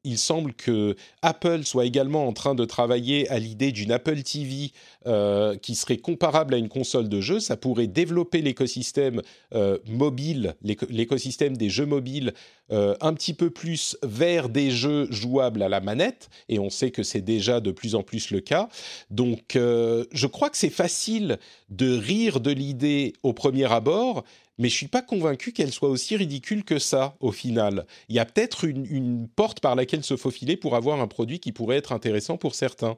il 0.04 0.18
semble 0.18 0.54
que 0.54 0.96
Apple 1.22 1.64
soit 1.64 1.84
également 1.84 2.26
en 2.26 2.32
train 2.32 2.54
de 2.54 2.64
travailler 2.64 3.28
à 3.28 3.38
l'idée 3.38 3.72
d'une 3.72 3.92
Apple 3.92 4.22
TV 4.22 4.72
euh, 5.06 5.56
qui 5.56 5.74
serait 5.74 5.98
comparable 5.98 6.54
à 6.54 6.56
une 6.58 6.68
console 6.68 7.08
de 7.08 7.20
jeu. 7.20 7.40
Ça 7.40 7.56
pourrait 7.56 7.86
développer 7.86 8.42
l'écosystème 8.42 9.22
euh, 9.54 9.78
mobile, 9.86 10.54
l'écosystème 10.62 11.56
des 11.56 11.70
jeux 11.70 11.86
mobiles 11.86 12.32
euh, 12.72 12.94
un 13.00 13.14
petit 13.14 13.34
peu 13.34 13.50
plus 13.50 13.96
vers 14.02 14.48
des 14.48 14.70
jeux 14.70 15.06
jouables 15.10 15.62
à 15.62 15.68
la 15.68 15.80
manette. 15.80 16.30
Et 16.48 16.58
on 16.58 16.70
sait 16.70 16.90
que 16.90 17.02
c'est 17.02 17.20
déjà 17.20 17.60
de 17.60 17.70
plus 17.70 17.94
en 17.94 18.02
plus 18.02 18.30
le 18.30 18.40
cas. 18.40 18.68
Donc, 19.10 19.40
je 19.54 20.26
crois 20.26 20.50
que 20.50 20.56
c'est 20.56 20.70
facile 20.70 21.38
de 21.68 21.96
rire 21.96 22.40
de 22.40 22.50
l'idée 22.50 23.12
au 23.22 23.32
premier 23.32 23.70
abord, 23.70 24.24
mais 24.60 24.68
je 24.68 24.74
suis 24.74 24.88
pas 24.88 25.00
convaincu 25.00 25.52
qu'elle 25.52 25.72
soit 25.72 25.88
aussi 25.88 26.16
ridicule 26.16 26.64
que 26.64 26.78
ça 26.78 27.16
au 27.20 27.32
final. 27.32 27.86
Il 28.10 28.14
y 28.14 28.18
a 28.18 28.26
peut-être 28.26 28.64
une, 28.64 29.26
porte 29.34 29.60
par 29.60 29.74
laquelle 29.74 30.04
se 30.04 30.16
faufiler 30.16 30.56
pour 30.56 30.76
avoir 30.76 31.00
un 31.00 31.08
produit 31.08 31.40
qui 31.40 31.50
pourrait 31.50 31.78
être 31.78 31.92
intéressant 31.92 32.36
pour 32.36 32.54
certains. 32.54 32.96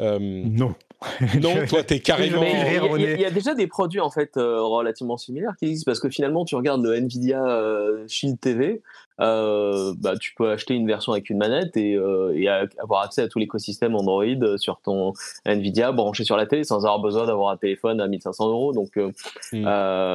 Euh, 0.00 0.18
non. 0.20 0.74
non, 1.40 1.54
toi, 1.66 1.82
tu 1.82 1.94
es 1.94 2.00
carrément. 2.00 2.42
Il 2.96 3.20
y, 3.20 3.24
a 3.24 3.30
déjà 3.30 3.54
des 3.54 3.66
produits 3.66 4.00
en 4.00 4.10
fait 4.10 4.36
euh, 4.36 4.60
relativement 4.60 5.16
similaires 5.16 5.54
qui 5.58 5.66
existent 5.66 5.90
parce 5.90 6.00
que 6.00 6.10
finalement, 6.10 6.44
tu 6.44 6.54
regardes 6.56 6.84
le 6.84 6.94
Nvidia 6.94 7.42
euh, 7.42 8.04
Shield 8.06 8.38
TV, 8.38 8.82
bah, 9.18 10.14
tu 10.20 10.34
peux 10.34 10.50
acheter 10.50 10.74
une 10.74 10.86
version 10.86 11.12
avec 11.12 11.30
une 11.30 11.38
manette 11.38 11.74
et, 11.76 11.98
avoir 12.78 13.02
accès 13.02 13.22
à 13.22 13.28
tout 13.28 13.38
l'écosystème 13.38 13.94
Android 13.94 14.58
sur 14.58 14.80
ton 14.80 15.14
Nvidia 15.46 15.92
branché 15.92 16.24
sur 16.24 16.36
la 16.36 16.46
télé 16.46 16.64
sans 16.64 16.84
avoir 16.84 17.00
besoin 17.00 17.26
d'avoir 17.26 17.50
un 17.50 17.56
téléphone 17.56 18.00
à 18.00 18.08
1500 18.08 18.48
euros. 18.48 18.72
Donc, 18.72 18.96
hmm. 18.96 19.66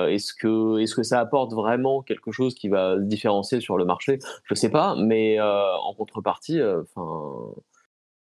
est-ce 0.09 0.33
que 0.35 0.79
est-ce 0.79 0.93
que 0.93 1.03
ça 1.03 1.19
apporte 1.19 1.53
vraiment 1.53 2.03
quelque 2.03 2.31
chose 2.31 2.53
qui 2.53 2.69
va 2.69 2.95
se 2.95 3.01
différencier 3.01 3.59
sur 3.59 3.77
le 3.77 3.85
marché? 3.85 4.19
Je 4.43 4.53
sais 4.53 4.69
pas, 4.69 4.95
mais 4.95 5.39
en 5.41 5.93
contrepartie, 5.95 6.61
enfin 6.61 7.55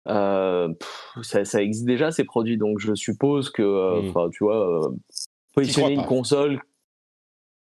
euh, 0.09 0.73
ça, 1.23 1.45
ça, 1.45 1.63
existe 1.63 1.87
déjà 1.87 2.11
ces 2.11 2.25
produits, 2.25 2.59
donc 2.59 2.79
je 2.79 2.95
suppose 2.95 3.51
que, 3.51 3.63
euh, 3.63 4.03
mmh. 4.03 4.09
enfin, 4.09 4.29
tu 4.31 4.45
vois, 4.45 4.87
euh, 4.87 4.91
positionner 5.55 5.95
une 5.95 6.05
console 6.05 6.61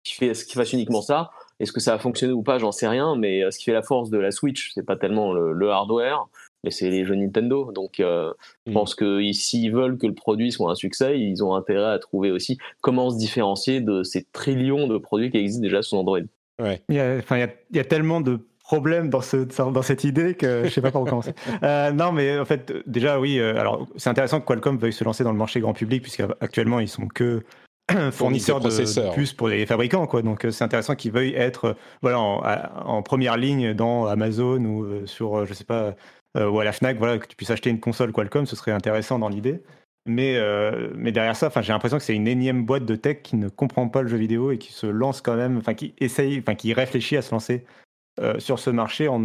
qui 0.02 0.14
fait 0.14 0.34
ce 0.34 0.44
qui 0.44 0.54
fasse 0.54 0.72
uniquement 0.72 1.02
ça, 1.02 1.30
est-ce 1.60 1.72
que 1.72 1.80
ça 1.80 1.92
va 1.92 1.98
fonctionner 1.98 2.32
ou 2.32 2.42
pas, 2.42 2.58
j'en 2.58 2.72
sais 2.72 2.88
rien, 2.88 3.16
mais 3.16 3.48
ce 3.50 3.58
qui 3.58 3.64
fait 3.64 3.72
la 3.72 3.82
force 3.82 4.10
de 4.10 4.18
la 4.18 4.30
Switch, 4.30 4.72
c'est 4.74 4.84
pas 4.84 4.96
tellement 4.96 5.32
le, 5.32 5.70
hardware, 5.70 6.26
mais 6.64 6.70
c'est 6.70 6.90
les 6.90 7.04
jeux 7.04 7.14
Nintendo. 7.14 7.72
Donc, 7.72 7.94
je 7.98 8.32
mmh. 8.66 8.72
pense 8.72 8.94
que 8.94 9.20
s'ils 9.32 9.72
veulent 9.72 9.98
que 9.98 10.06
le 10.06 10.14
produit 10.14 10.52
soit 10.52 10.70
un 10.70 10.74
succès, 10.74 11.18
ils 11.18 11.42
ont 11.42 11.54
intérêt 11.54 11.92
à 11.92 11.98
trouver 11.98 12.30
aussi 12.30 12.58
comment 12.80 13.10
se 13.10 13.18
différencier 13.18 13.80
de 13.80 14.02
ces 14.02 14.24
trillions 14.32 14.86
de 14.86 14.98
produits 14.98 15.30
qui 15.30 15.38
existent 15.38 15.62
déjà 15.62 15.82
sous 15.82 15.96
Android. 15.96 16.20
Ouais. 16.58 16.82
Il, 16.88 16.96
y 16.96 17.00
a, 17.00 17.16
il, 17.16 17.38
y 17.38 17.42
a, 17.42 17.48
il 17.70 17.76
y 17.76 17.80
a 17.80 17.84
tellement 17.84 18.20
de 18.20 18.40
problème 18.66 19.10
dans, 19.10 19.20
ce, 19.20 19.36
dans 19.36 19.82
cette 19.82 20.02
idée 20.02 20.34
que 20.34 20.64
je 20.64 20.70
sais 20.70 20.80
pas 20.80 20.90
par 20.90 21.02
où 21.02 21.04
commencer. 21.04 21.34
Euh, 21.62 21.90
non, 21.92 22.12
mais 22.12 22.38
en 22.38 22.44
fait, 22.44 22.72
déjà, 22.86 23.18
oui. 23.20 23.38
Euh, 23.38 23.58
alors, 23.58 23.86
c'est 23.96 24.10
intéressant 24.10 24.40
que 24.40 24.46
Qualcomm 24.46 24.76
veuille 24.76 24.92
se 24.92 25.04
lancer 25.04 25.24
dans 25.24 25.32
le 25.32 25.38
marché 25.38 25.60
grand 25.60 25.72
public, 25.72 26.02
puisqu'actuellement, 26.02 26.80
ils 26.80 26.88
sont 26.88 27.06
que 27.06 27.42
fournisseurs 28.10 28.60
de, 28.60 29.14
puces 29.14 29.32
pour 29.32 29.48
les 29.48 29.64
fabricants, 29.66 30.06
quoi. 30.06 30.22
Donc, 30.22 30.44
euh, 30.44 30.50
c'est 30.50 30.64
intéressant 30.64 30.96
qu'ils 30.96 31.12
veuillent 31.12 31.34
être, 31.34 31.76
voilà, 32.02 32.18
en, 32.18 33.02
première 33.02 33.36
ligne 33.36 33.72
dans 33.72 34.06
Amazon 34.06 34.64
ou 34.64 35.06
sur, 35.06 35.46
je 35.46 35.54
sais 35.54 35.64
pas, 35.64 35.94
ou 36.34 36.60
à 36.60 36.64
la 36.64 36.72
Fnac, 36.72 36.98
voilà, 36.98 37.18
que 37.18 37.26
tu 37.26 37.36
puisses 37.36 37.50
acheter 37.50 37.70
une 37.70 37.80
console 37.80 38.12
Qualcomm, 38.12 38.46
ce 38.46 38.56
serait 38.56 38.72
intéressant 38.72 39.18
dans 39.18 39.28
l'idée. 39.28 39.62
Mais, 40.08 40.38
mais 40.94 41.12
derrière 41.12 41.36
ça, 41.36 41.50
j'ai 41.62 41.72
l'impression 41.72 41.98
que 41.98 42.04
c'est 42.04 42.14
une 42.14 42.28
énième 42.28 42.64
boîte 42.66 42.84
de 42.84 42.96
tech 42.96 43.22
qui 43.22 43.36
ne 43.36 43.48
comprend 43.48 43.88
pas 43.88 44.02
le 44.02 44.08
jeu 44.08 44.18
vidéo 44.18 44.50
et 44.50 44.58
qui 44.58 44.72
se 44.72 44.86
lance 44.86 45.20
quand 45.20 45.36
même, 45.36 45.56
enfin 45.56 45.74
qui 45.74 45.94
essaye, 45.98 46.38
enfin 46.40 46.54
qui 46.54 46.72
réfléchit 46.74 47.16
à 47.16 47.22
se 47.22 47.30
lancer 47.32 47.64
euh, 47.64 47.85
sur 48.38 48.58
ce 48.58 48.70
marché 48.70 49.08
en, 49.08 49.20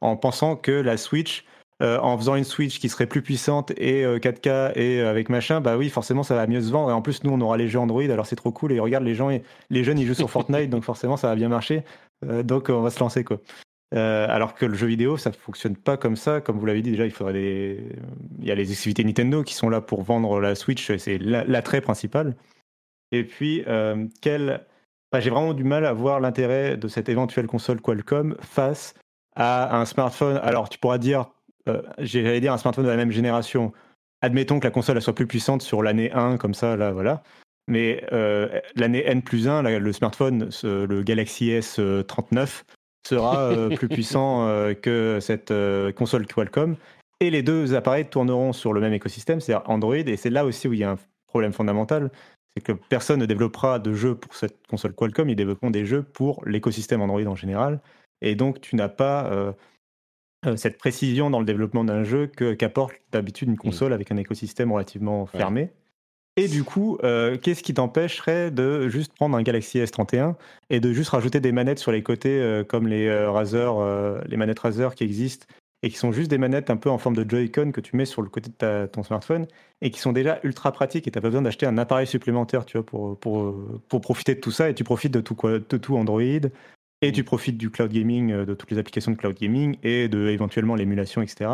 en 0.00 0.16
pensant 0.16 0.56
que 0.56 0.72
la 0.72 0.96
Switch, 0.96 1.44
euh, 1.82 1.98
en 1.98 2.16
faisant 2.16 2.36
une 2.36 2.44
Switch 2.44 2.78
qui 2.78 2.88
serait 2.88 3.06
plus 3.06 3.20
puissante 3.20 3.70
et 3.72 4.04
4K 4.04 4.48
euh, 4.48 4.72
et 4.76 5.00
avec 5.00 5.28
machin, 5.28 5.60
bah 5.60 5.76
oui, 5.76 5.90
forcément 5.90 6.22
ça 6.22 6.34
va 6.34 6.46
mieux 6.46 6.62
se 6.62 6.70
vendre. 6.70 6.90
Et 6.90 6.94
en 6.94 7.02
plus, 7.02 7.22
nous, 7.22 7.30
on 7.30 7.40
aura 7.42 7.58
les 7.58 7.68
jeux 7.68 7.78
Android, 7.78 8.02
alors 8.02 8.26
c'est 8.26 8.36
trop 8.36 8.50
cool. 8.50 8.72
Et 8.72 8.80
regarde, 8.80 9.04
les 9.04 9.14
gens, 9.14 9.28
les 9.68 9.84
jeunes, 9.84 9.98
ils 9.98 10.06
jouent 10.06 10.14
sur 10.14 10.30
Fortnite, 10.30 10.70
donc 10.70 10.84
forcément 10.84 11.18
ça 11.18 11.28
va 11.28 11.34
bien 11.34 11.48
marcher. 11.48 11.84
donc 12.44 12.70
on 12.70 12.80
va 12.80 12.90
se 12.90 12.98
lancer 13.00 13.24
quoi. 13.24 13.40
alors 13.92 14.54
que 14.54 14.64
le 14.64 14.74
jeu 14.74 14.86
vidéo, 14.86 15.18
ça 15.18 15.28
ne 15.30 15.34
fonctionne 15.34 15.76
pas 15.76 15.98
comme 15.98 16.16
ça. 16.16 16.40
Comme 16.40 16.58
vous 16.58 16.64
l'avez 16.64 16.80
dit, 16.80 16.92
déjà, 16.92 17.04
il 17.04 17.12
faudrait 17.12 17.34
des... 17.34 17.80
il 18.38 18.46
y 18.46 18.50
a 18.50 18.54
les 18.54 18.70
activités 18.72 19.04
Nintendo 19.04 19.42
qui 19.42 19.54
sont 19.54 19.68
là 19.68 19.82
pour 19.82 20.02
vendre 20.02 20.40
la 20.40 20.54
Switch, 20.54 20.96
c'est 20.96 21.18
l'attrait 21.18 21.82
principal. 21.82 22.36
Et 23.12 23.22
puis, 23.22 23.64
quel 24.22 24.64
j'ai 25.18 25.30
vraiment 25.30 25.54
du 25.54 25.64
mal 25.64 25.86
à 25.86 25.92
voir 25.92 26.20
l'intérêt 26.20 26.76
de 26.76 26.88
cette 26.88 27.08
éventuelle 27.08 27.46
console 27.46 27.80
Qualcomm 27.80 28.36
face 28.40 28.94
à 29.34 29.78
un 29.78 29.84
smartphone. 29.84 30.38
Alors, 30.42 30.68
tu 30.68 30.78
pourras 30.78 30.98
dire 30.98 31.26
j'allais 31.98 32.40
dire 32.40 32.52
un 32.52 32.58
smartphone 32.58 32.84
de 32.84 32.90
la 32.90 32.96
même 32.96 33.10
génération, 33.10 33.72
admettons 34.22 34.60
que 34.60 34.66
la 34.66 34.70
console 34.70 35.00
soit 35.02 35.14
plus 35.14 35.26
puissante 35.26 35.62
sur 35.62 35.82
l'année 35.82 36.12
1, 36.12 36.36
comme 36.36 36.54
ça, 36.54 36.76
là, 36.76 36.92
voilà. 36.92 37.22
Mais 37.68 38.04
l'année 38.76 39.04
N 39.04 39.22
plus 39.22 39.48
1, 39.48 39.62
le 39.62 39.92
smartphone, 39.92 40.50
le 40.62 41.02
Galaxy 41.02 41.50
S39, 41.50 42.62
sera 43.08 43.68
plus 43.74 43.88
puissant 43.88 44.46
que 44.82 45.18
cette 45.20 45.52
console 45.96 46.26
Qualcomm. 46.26 46.76
Et 47.20 47.30
les 47.30 47.42
deux 47.42 47.74
appareils 47.74 48.04
tourneront 48.04 48.52
sur 48.52 48.72
le 48.72 48.80
même 48.80 48.92
écosystème, 48.92 49.40
c'est-à-dire 49.40 49.68
Android. 49.70 49.96
Et 49.96 50.16
c'est 50.16 50.30
là 50.30 50.44
aussi 50.44 50.68
où 50.68 50.74
il 50.74 50.80
y 50.80 50.84
a 50.84 50.90
un 50.90 50.98
problème 51.26 51.52
fondamental, 51.52 52.10
c'est 52.56 52.62
que 52.62 52.72
personne 52.72 53.20
ne 53.20 53.26
développera 53.26 53.78
de 53.78 53.92
jeux 53.92 54.14
pour 54.14 54.34
cette 54.34 54.66
console 54.66 54.94
Qualcomm, 54.94 55.28
ils 55.28 55.36
développeront 55.36 55.70
des 55.70 55.84
jeux 55.84 56.02
pour 56.02 56.42
l'écosystème 56.46 57.02
Android 57.02 57.24
en 57.26 57.36
général. 57.36 57.80
Et 58.22 58.34
donc 58.34 58.62
tu 58.62 58.76
n'as 58.76 58.88
pas 58.88 59.26
euh, 59.26 59.52
euh, 60.46 60.56
cette 60.56 60.78
précision 60.78 61.28
dans 61.28 61.38
le 61.38 61.44
développement 61.44 61.84
d'un 61.84 62.02
jeu 62.02 62.26
qu'apporte 62.26 62.94
d'habitude 63.12 63.48
une 63.48 63.54
mmh. 63.54 63.58
console 63.58 63.92
avec 63.92 64.10
un 64.10 64.16
écosystème 64.16 64.72
relativement 64.72 65.26
fermé. 65.26 65.70
Et 66.38 66.48
du 66.48 66.64
coup, 66.64 66.98
euh, 67.02 67.38
qu'est-ce 67.38 67.62
qui 67.62 67.74
t'empêcherait 67.74 68.50
de 68.50 68.88
juste 68.88 69.14
prendre 69.14 69.36
un 69.36 69.42
Galaxy 69.42 69.78
S31 69.78 70.34
et 70.70 70.80
de 70.80 70.92
juste 70.92 71.10
rajouter 71.10 71.40
des 71.40 71.52
manettes 71.52 71.78
sur 71.78 71.92
les 71.92 72.02
côtés 72.02 72.62
comme 72.68 72.88
les 72.88 73.26
Razer, 73.26 73.72
les 74.26 74.36
manettes 74.36 74.58
Razer 74.58 74.94
qui 74.94 75.04
existent 75.04 75.46
et 75.82 75.90
qui 75.90 75.96
sont 75.96 76.12
juste 76.12 76.30
des 76.30 76.38
manettes 76.38 76.70
un 76.70 76.76
peu 76.76 76.90
en 76.90 76.98
forme 76.98 77.16
de 77.16 77.28
Joy-Con 77.28 77.72
que 77.72 77.80
tu 77.80 77.96
mets 77.96 78.06
sur 78.06 78.22
le 78.22 78.28
côté 78.28 78.50
de 78.58 78.86
ton 78.86 79.02
smartphone 79.02 79.46
et 79.82 79.90
qui 79.90 80.00
sont 80.00 80.12
déjà 80.12 80.40
ultra 80.42 80.72
pratiques 80.72 81.06
et 81.06 81.10
tu 81.10 81.18
n'as 81.18 81.22
pas 81.22 81.28
besoin 81.28 81.42
d'acheter 81.42 81.66
un 81.66 81.78
appareil 81.78 82.06
supplémentaire 82.06 82.64
tu 82.64 82.78
vois, 82.78 82.86
pour, 82.86 83.18
pour, 83.18 83.54
pour 83.88 84.00
profiter 84.00 84.34
de 84.34 84.40
tout 84.40 84.50
ça 84.50 84.70
et 84.70 84.74
tu 84.74 84.84
profites 84.84 85.12
de 85.12 85.20
tout, 85.20 85.34
quoi, 85.34 85.58
de 85.58 85.76
tout 85.76 85.96
Android 85.96 86.20
et 87.02 87.12
tu 87.12 87.24
profites 87.24 87.58
du 87.58 87.70
cloud 87.70 87.92
gaming, 87.92 88.32
euh, 88.32 88.46
de 88.46 88.54
toutes 88.54 88.70
les 88.70 88.78
applications 88.78 89.12
de 89.12 89.16
cloud 89.16 89.36
gaming 89.36 89.76
et 89.82 90.08
de 90.08 90.28
éventuellement 90.28 90.74
l'émulation, 90.74 91.22
etc. 91.22 91.50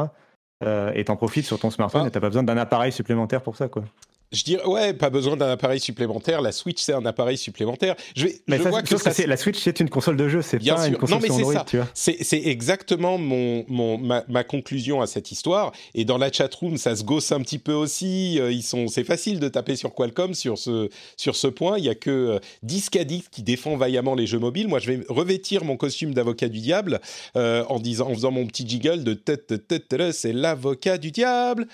Euh, 0.62 0.92
et 0.94 1.04
tu 1.04 1.10
en 1.10 1.16
profites 1.16 1.44
sur 1.44 1.58
ton 1.58 1.70
smartphone 1.70 2.02
ah. 2.04 2.08
et 2.08 2.10
tu 2.10 2.16
n'as 2.16 2.20
pas 2.20 2.28
besoin 2.28 2.44
d'un 2.44 2.56
appareil 2.56 2.92
supplémentaire 2.92 3.42
pour 3.42 3.56
ça. 3.56 3.68
quoi. 3.68 3.84
Je 4.32 4.44
dirais, 4.44 4.64
ouais, 4.64 4.94
pas 4.94 5.10
besoin 5.10 5.36
d'un 5.36 5.50
appareil 5.50 5.80
supplémentaire. 5.80 6.40
La 6.40 6.52
Switch, 6.52 6.80
c'est 6.80 6.94
un 6.94 7.04
appareil 7.04 7.36
supplémentaire. 7.36 7.94
Je, 8.16 8.26
vais, 8.26 8.42
mais 8.48 8.58
je 8.58 8.62
vois 8.62 8.82
que, 8.82 8.96
ça, 8.96 9.12
la 9.26 9.36
Switch, 9.36 9.58
c'est 9.58 9.80
une 9.80 9.90
console 9.90 10.16
de 10.16 10.28
jeu, 10.28 10.42
c'est 10.42 10.58
pas 10.58 10.88
une 10.88 10.96
console 10.96 11.18
non, 11.18 11.22
mais 11.22 11.30
Android, 11.30 11.64
tu 11.64 11.76
vois. 11.76 11.88
C'est 11.94 12.18
exactement 12.46 13.18
mon, 13.18 13.64
mon 13.68 13.98
ma, 13.98 14.24
ma, 14.28 14.44
conclusion 14.44 15.02
à 15.02 15.06
cette 15.06 15.32
histoire. 15.32 15.72
Et 15.94 16.04
dans 16.04 16.18
la 16.18 16.32
chatroom, 16.32 16.76
ça 16.76 16.96
se 16.96 17.04
gosse 17.04 17.30
un 17.32 17.40
petit 17.40 17.58
peu 17.58 17.72
aussi. 17.72 18.40
Euh, 18.40 18.50
ils 18.50 18.62
sont, 18.62 18.88
c'est 18.88 19.04
facile 19.04 19.38
de 19.38 19.48
taper 19.48 19.76
sur 19.76 19.94
Qualcomm 19.94 20.34
sur 20.34 20.58
ce, 20.58 20.88
sur 21.16 21.36
ce 21.36 21.46
point. 21.46 21.78
Il 21.78 21.84
y 21.84 21.90
a 21.90 21.94
que 21.94 22.10
euh, 22.10 22.38
Discadix 22.62 23.24
qui 23.30 23.42
défend 23.42 23.76
vaillamment 23.76 24.14
les 24.14 24.26
jeux 24.26 24.38
mobiles. 24.38 24.68
Moi, 24.68 24.78
je 24.78 24.90
vais 24.90 25.00
revêtir 25.08 25.64
mon 25.64 25.76
costume 25.76 26.14
d'avocat 26.14 26.48
du 26.48 26.60
diable 26.60 27.00
euh, 27.36 27.64
en 27.68 27.78
disant, 27.78 28.08
en 28.08 28.14
faisant 28.14 28.30
mon 28.30 28.46
petit 28.46 28.68
jiggle 28.68 29.04
de 29.04 29.14
tête, 29.14 29.68
tête, 29.68 30.12
c'est 30.12 30.32
l'avocat 30.32 30.98
du 30.98 31.10
diable. 31.10 31.66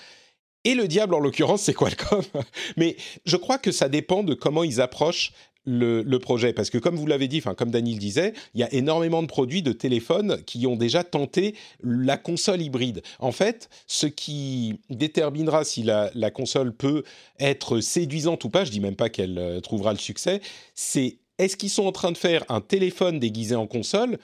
Et 0.65 0.73
le 0.73 0.87
diable, 0.87 1.13
en 1.13 1.19
l'occurrence, 1.19 1.61
c'est 1.61 1.73
Qualcomm. 1.73 2.23
Mais 2.77 2.97
je 3.25 3.37
crois 3.37 3.57
que 3.57 3.71
ça 3.71 3.87
dépend 3.89 4.23
de 4.23 4.33
comment 4.33 4.63
ils 4.63 4.81
approchent 4.81 5.31
le, 5.65 6.17
projet. 6.17 6.53
Parce 6.53 6.69
que 6.69 6.77
comme 6.77 6.95
vous 6.95 7.05
l'avez 7.05 7.27
dit, 7.27 7.41
comme 7.41 7.71
Daniel 7.71 7.99
disait, 7.99 8.33
il 8.53 8.61
y 8.61 8.63
a 8.63 8.73
énormément 8.73 9.21
de 9.21 9.27
produits 9.27 9.61
de 9.61 9.71
téléphone 9.71 10.41
qui 10.45 10.65
ont 10.67 10.75
déjà 10.75 11.03
tenté 11.03 11.55
la 11.83 12.17
console 12.17 12.61
hybride. 12.61 13.01
En 13.19 13.31
fait, 13.31 13.69
ce 13.87 14.07
qui 14.07 14.79
déterminera 14.89 15.63
si 15.63 15.83
la, 15.83 16.11
la 16.15 16.31
console 16.31 16.73
peut 16.75 17.03
être 17.39 17.79
séduisante 17.79 18.43
ou 18.43 18.49
pas, 18.49 18.65
je 18.65 18.71
dis 18.71 18.79
même 18.79 18.95
pas 18.95 19.09
qu'elle 19.09 19.37
euh, 19.37 19.59
trouvera 19.59 19.93
le 19.93 19.99
succès, 19.99 20.41
c'est 20.75 21.19
est-ce 21.37 21.55
qu'ils 21.55 21.69
sont 21.69 21.85
en 21.85 21.91
train 21.91 22.11
de 22.11 22.17
faire 22.17 22.43
un 22.49 22.61
téléphone 22.61 23.19
déguisé 23.19 23.55
en 23.55 23.67
console 23.67 24.17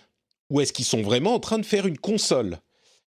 ou 0.50 0.62
est-ce 0.62 0.74
qu'ils 0.74 0.86
sont 0.86 1.02
vraiment 1.02 1.34
en 1.34 1.40
train 1.40 1.60
de 1.60 1.66
faire 1.66 1.88
une 1.88 1.98
console? 1.98 2.60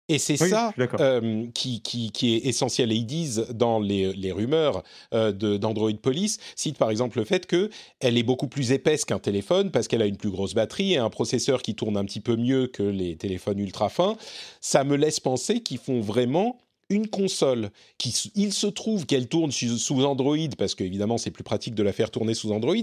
Et 0.09 0.19
c'est 0.19 0.37
ça 0.37 0.73
euh, 1.01 1.47
qui, 1.53 1.83
qui, 1.83 2.13
qui, 2.13 2.35
est 2.35 2.47
essentiel. 2.47 2.93
Et 2.93 2.95
ils 2.95 3.07
disent 3.07 3.47
dans 3.53 3.81
les, 3.81 4.13
les 4.13 4.31
rumeurs 4.31 4.85
euh, 5.13 5.33
d'Android 5.33 5.91
Police, 6.01 6.39
cite 6.55 6.79
par 6.79 6.91
exemple 6.91 7.19
le 7.19 7.25
fait 7.25 7.47
qu'elle 7.47 7.71
est 8.17 8.23
beaucoup 8.23 8.47
plus 8.47 8.71
épaisse 8.71 9.05
qu'un 9.05 9.19
téléphone 9.19 9.71
parce 9.71 9.89
qu'elle 9.89 10.03
a 10.03 10.07
une 10.07 10.17
plus 10.17 10.31
grosse 10.31 10.55
batterie 10.55 10.93
et 10.93 10.99
un 10.99 11.11
processeur 11.11 11.63
qui 11.63 11.75
tourne 11.75 11.97
un 11.97 12.05
petit 12.05 12.21
peu 12.21 12.37
mieux 12.37 12.69
que 12.69 12.85
les 12.85 13.17
téléphones 13.17 13.59
ultra 13.59 13.89
fins. 13.89 14.17
Ça 14.61 14.85
me 14.85 14.97
laisse 14.97 15.19
penser 15.19 15.61
qu'ils 15.61 15.79
font 15.79 16.01
vraiment 16.01 16.59
une 16.91 17.09
console 17.09 17.71
qui, 17.99 18.31
il 18.35 18.53
se 18.53 18.67
trouve 18.67 19.07
qu'elle 19.07 19.29
tourne 19.29 19.51
sous 19.51 20.05
Android 20.05 20.37
parce 20.57 20.75
qu'évidemment 20.75 21.19
c'est 21.19 21.31
plus 21.31 21.45
pratique 21.45 21.75
de 21.75 21.83
la 21.83 21.93
faire 21.93 22.11
tourner 22.11 22.35
sous 22.35 22.53
Android, 22.53 22.75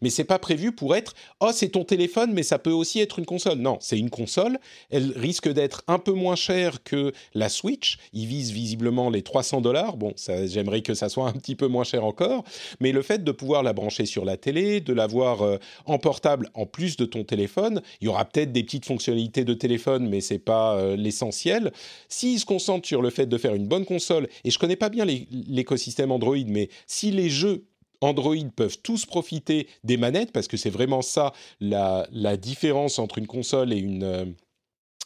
mais 0.00 0.10
c'est 0.10 0.24
pas 0.24 0.38
prévu 0.38 0.72
pour 0.72 0.96
être 0.96 1.14
oh 1.40 1.50
c'est 1.52 1.70
ton 1.70 1.84
téléphone 1.84 2.32
mais 2.32 2.42
ça 2.42 2.58
peut 2.58 2.70
aussi 2.70 3.00
être 3.00 3.18
une 3.18 3.26
console. 3.26 3.58
Non, 3.58 3.78
c'est 3.80 3.98
une 3.98 4.10
console. 4.10 4.58
Elle 4.90 5.12
risque 5.16 5.48
d'être 5.48 5.82
un 5.88 5.98
peu 5.98 6.12
moins 6.12 6.36
chère 6.36 6.82
que 6.82 7.12
la 7.34 7.48
Switch. 7.48 7.98
Il 8.12 8.26
vise 8.26 8.52
visiblement 8.52 9.10
les 9.10 9.22
300 9.22 9.60
dollars. 9.60 9.96
Bon, 9.96 10.14
j'aimerais 10.16 10.82
que 10.82 10.94
ça 10.94 11.08
soit 11.08 11.28
un 11.28 11.32
petit 11.32 11.54
peu 11.54 11.66
moins 11.66 11.84
cher 11.84 12.04
encore, 12.04 12.44
mais 12.80 12.92
le 12.92 13.02
fait 13.02 13.24
de 13.24 13.32
pouvoir 13.32 13.62
la 13.62 13.72
brancher 13.72 14.06
sur 14.06 14.24
la 14.24 14.36
télé, 14.36 14.80
de 14.80 14.92
l'avoir 14.92 15.42
euh, 15.42 15.58
en 15.86 15.98
portable 15.98 16.50
en 16.54 16.66
plus 16.66 16.96
de 16.96 17.04
ton 17.04 17.24
téléphone, 17.24 17.82
il 18.00 18.06
y 18.06 18.08
aura 18.08 18.24
peut-être 18.24 18.52
des 18.52 18.62
petites 18.62 18.86
fonctionnalités 18.86 19.44
de 19.44 19.54
téléphone, 19.54 20.08
mais 20.08 20.20
c'est 20.20 20.38
pas 20.38 20.76
euh, 20.76 20.96
l'essentiel. 20.96 21.72
S'il 22.08 22.38
se 22.38 22.46
concentre 22.46 22.86
sur 22.86 23.02
le 23.02 23.10
fait 23.10 23.26
de 23.26 23.38
faire 23.38 23.51
une 23.54 23.66
bonne 23.66 23.84
console, 23.84 24.28
et 24.44 24.50
je 24.50 24.58
connais 24.58 24.76
pas 24.76 24.88
bien 24.88 25.04
l'écosystème 25.04 26.10
Android, 26.10 26.36
mais 26.46 26.68
si 26.86 27.10
les 27.10 27.30
jeux 27.30 27.64
Android 28.02 28.36
peuvent 28.54 28.78
tous 28.82 29.06
profiter 29.06 29.68
des 29.84 29.96
manettes, 29.96 30.32
parce 30.32 30.48
que 30.48 30.56
c'est 30.56 30.70
vraiment 30.70 31.02
ça 31.02 31.32
la, 31.60 32.06
différence 32.36 32.98
entre 32.98 33.18
une 33.18 33.26
console 33.26 33.72
et 33.72 33.78
une, 33.78 34.02
euh, 34.02 34.24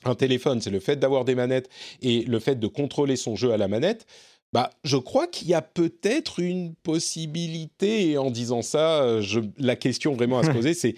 un 0.04 0.14
téléphone, 0.14 0.60
c'est 0.60 0.70
le 0.70 0.80
fait 0.80 0.96
d'avoir 0.96 1.24
des 1.24 1.34
manettes 1.34 1.68
et 2.02 2.22
le 2.22 2.38
fait 2.40 2.56
de 2.56 2.66
contrôler 2.66 3.16
son 3.16 3.36
jeu 3.36 3.52
à 3.52 3.56
la 3.56 3.68
manette. 3.68 4.06
Bah, 4.52 4.70
je 4.84 4.96
crois 4.96 5.26
qu'il 5.26 5.48
y 5.48 5.54
a 5.54 5.62
peut-être 5.62 6.40
une 6.40 6.74
possibilité, 6.76 8.10
et 8.10 8.18
en 8.18 8.30
disant 8.30 8.62
ça, 8.62 9.02
euh, 9.02 9.20
je, 9.20 9.40
la 9.58 9.76
question 9.76 10.14
vraiment 10.14 10.38
à 10.38 10.44
se 10.44 10.50
poser, 10.52 10.74
c'est 10.74 10.94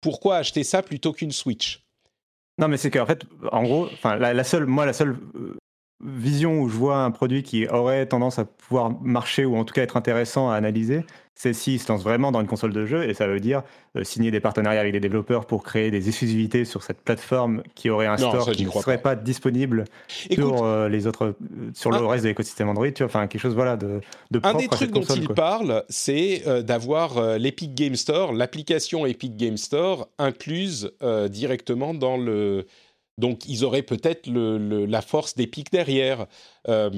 pourquoi 0.00 0.36
acheter 0.36 0.64
ça 0.64 0.82
plutôt 0.82 1.12
qu'une 1.12 1.32
Switch? 1.32 1.84
Non, 2.58 2.68
mais 2.68 2.76
c'est 2.76 2.90
qu'en 2.90 3.06
fait, 3.06 3.24
en 3.52 3.62
gros, 3.62 3.86
enfin, 3.86 4.16
la, 4.16 4.44
seule, 4.44 4.66
moi, 4.66 4.84
la 4.84 4.92
seule 4.92 5.16
euh, 5.34 5.56
vision 6.02 6.60
où 6.60 6.68
je 6.68 6.76
vois 6.76 6.98
un 6.98 7.10
produit 7.10 7.42
qui 7.42 7.66
aurait 7.68 8.06
tendance 8.06 8.38
à 8.38 8.44
pouvoir 8.44 8.90
marcher 9.02 9.44
ou 9.44 9.56
en 9.56 9.64
tout 9.64 9.74
cas 9.74 9.82
être 9.82 9.96
intéressant 9.96 10.50
à 10.50 10.54
analyser, 10.54 11.04
c'est 11.34 11.54
s'il 11.54 11.80
se 11.80 11.90
lance 11.90 12.02
vraiment 12.02 12.32
dans 12.32 12.40
une 12.42 12.46
console 12.46 12.72
de 12.72 12.84
jeu. 12.84 13.08
Et 13.08 13.14
ça 13.14 13.26
veut 13.26 13.40
dire 13.40 13.62
euh, 13.96 14.04
signer 14.04 14.30
des 14.30 14.40
partenariats 14.40 14.80
avec 14.80 14.92
des 14.92 15.00
développeurs 15.00 15.46
pour 15.46 15.62
créer 15.62 15.90
des 15.90 16.08
exclusivités 16.08 16.66
sur 16.66 16.82
cette 16.82 17.00
plateforme 17.00 17.62
qui 17.74 17.88
aurait 17.88 18.06
un 18.06 18.18
store 18.18 18.50
qui 18.50 18.66
ne 18.66 18.70
serait 18.70 19.00
pas, 19.00 19.14
disponible 19.14 19.84
sur 20.06 20.62
euh, 20.62 20.88
les 20.88 21.06
autres 21.06 21.26
euh, 21.26 21.70
sur 21.72 21.90
le 21.90 22.04
reste 22.04 22.24
de 22.24 22.28
l'écosystème 22.28 22.68
Android, 22.68 22.90
tu 22.90 23.02
vois, 23.02 23.06
enfin 23.06 23.26
quelque 23.26 23.40
chose 23.40 23.54
voilà 23.54 23.76
de, 23.76 24.00
de 24.30 24.40
Un 24.42 24.54
des 24.54 24.68
trucs 24.68 24.90
dont 24.90 25.00
il 25.00 25.28
parle, 25.28 25.82
c'est 25.88 26.42
d'avoir 26.62 27.38
l'Epic 27.38 27.74
Game 27.74 27.96
Store, 27.96 28.32
l'application 28.34 29.06
Epic 29.06 29.36
Game 29.36 29.56
Store 29.56 30.08
incluse 30.18 30.92
directement 31.30 31.94
dans 31.94 32.18
le 32.18 32.66
donc, 33.20 33.46
ils 33.46 33.64
auraient 33.64 33.82
peut-être 33.82 34.28
la 34.28 35.02
force 35.02 35.34
des 35.34 35.46
pics 35.46 35.70
derrière. 35.70 36.26
Euh, 36.68 36.90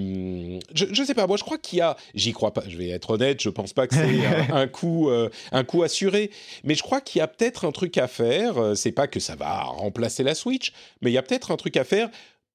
je 0.74 0.86
ne 0.86 1.06
sais 1.06 1.14
pas, 1.14 1.26
moi 1.26 1.36
je 1.36 1.44
crois 1.44 1.58
qu'il 1.58 1.80
y 1.80 1.82
a, 1.82 1.96
j'y 2.14 2.32
crois 2.32 2.52
pas, 2.52 2.62
je 2.66 2.76
vais 2.76 2.88
être 2.88 3.10
honnête, 3.10 3.40
je 3.40 3.48
pense 3.48 3.72
pas 3.72 3.86
que 3.86 3.94
c'est 3.94 4.24
un, 4.52 4.66
coup, 4.66 5.08
euh, 5.10 5.28
un 5.52 5.64
coup 5.64 5.82
assuré, 5.82 6.30
mais 6.64 6.74
je 6.74 6.82
crois 6.82 7.00
qu'il 7.00 7.18
y 7.18 7.22
a 7.22 7.28
peut-être 7.28 7.64
un 7.64 7.72
truc 7.72 7.98
à 7.98 8.08
faire. 8.08 8.58
Euh, 8.58 8.74
c'est 8.74 8.92
pas 8.92 9.06
que 9.06 9.20
ça 9.20 9.36
va 9.36 9.62
remplacer 9.62 10.22
la 10.22 10.34
Switch, 10.34 10.72
mais 11.00 11.10
il 11.10 11.14
y 11.14 11.18
a 11.18 11.22
peut-être 11.22 11.50
un 11.50 11.56
truc 11.56 11.76
à 11.76 11.84
faire 11.84 12.08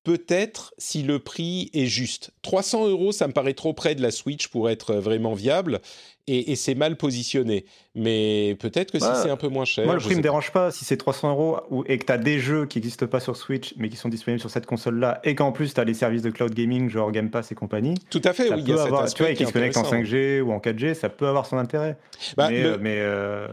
peut-être 0.04 0.74
si 0.78 1.04
le 1.04 1.20
prix 1.20 1.70
est 1.74 1.86
juste. 1.86 2.32
300 2.42 2.88
euros, 2.88 3.12
ça 3.12 3.28
me 3.28 3.34
paraît 3.34 3.54
trop 3.54 3.74
près 3.74 3.94
de 3.94 4.02
la 4.02 4.12
Switch 4.12 4.48
pour 4.48 4.70
être 4.70 4.96
vraiment 4.96 5.34
viable 5.34 5.82
et, 6.28 6.56
c'est 6.56 6.76
mal 6.76 6.98
positionné. 6.98 7.66
Mais 7.96 8.56
peut-être 8.60 8.92
que 8.92 9.00
si 9.00 9.06
c'est 9.24 9.30
un 9.30 9.38
peu 9.38 9.48
moins 9.48 9.66
cher. 9.66 9.86
Moi, 9.86 9.96
le 9.96 10.00
prix 10.02 10.12
ne 10.12 10.18
me 10.18 10.22
dérange 10.22 10.52
pas 10.52 10.72
si 10.72 10.86
c'est 10.86 10.98
300 10.98 11.32
euros 11.32 11.84
et 11.88 11.98
que 11.98 12.06
tu 12.06 12.12
as 12.12 12.18
des 12.18 12.40
jeux 12.40 12.66
qui 12.66 12.80
n'existent 12.80 13.08
pas 13.08 13.20
sur 13.20 13.38
Switch 13.38 13.74
mais 13.78 13.90
qui 13.90 13.96
sont 13.98 14.10
disponibles 14.10 14.40
sur 14.40 14.50
cette 14.50 14.66
console-là 14.66 15.20
et 15.24 15.36
qu'en 15.36 15.52
plus 15.52 15.74
tu 15.74 15.80
as 15.80 15.84
les 15.84 15.94
services 15.94 16.22
de 16.22 16.30
cloud 16.30 16.54
gaming 16.54 16.90
genre 16.90 17.12
Game 17.12 17.30
Pass 17.30 17.52
et 17.52 17.56
compagnie. 17.56 17.96
Tout 18.10 18.22
à 18.24 18.34
fait, 18.34 18.54
oui. 18.54 18.62
il 18.66 18.70
y 18.70 18.74
a 18.74 18.84
avoir, 18.84 19.12
tu 19.12 19.24
vois, 19.24 19.34
qui 19.34 19.46
se 19.46 19.52
connectent 19.52 19.78
en 19.78 19.84
5G 19.84 20.42
ou 20.42 20.52
en 20.52 20.60
4G, 20.60 20.94
ça 20.94 21.10
peut 21.10 21.28
avoir 21.28 21.46
son 21.46 21.58
intérêt. 21.58 21.98
Bah, 22.36 22.50
mais, 22.50 22.64
euh, 22.64 23.48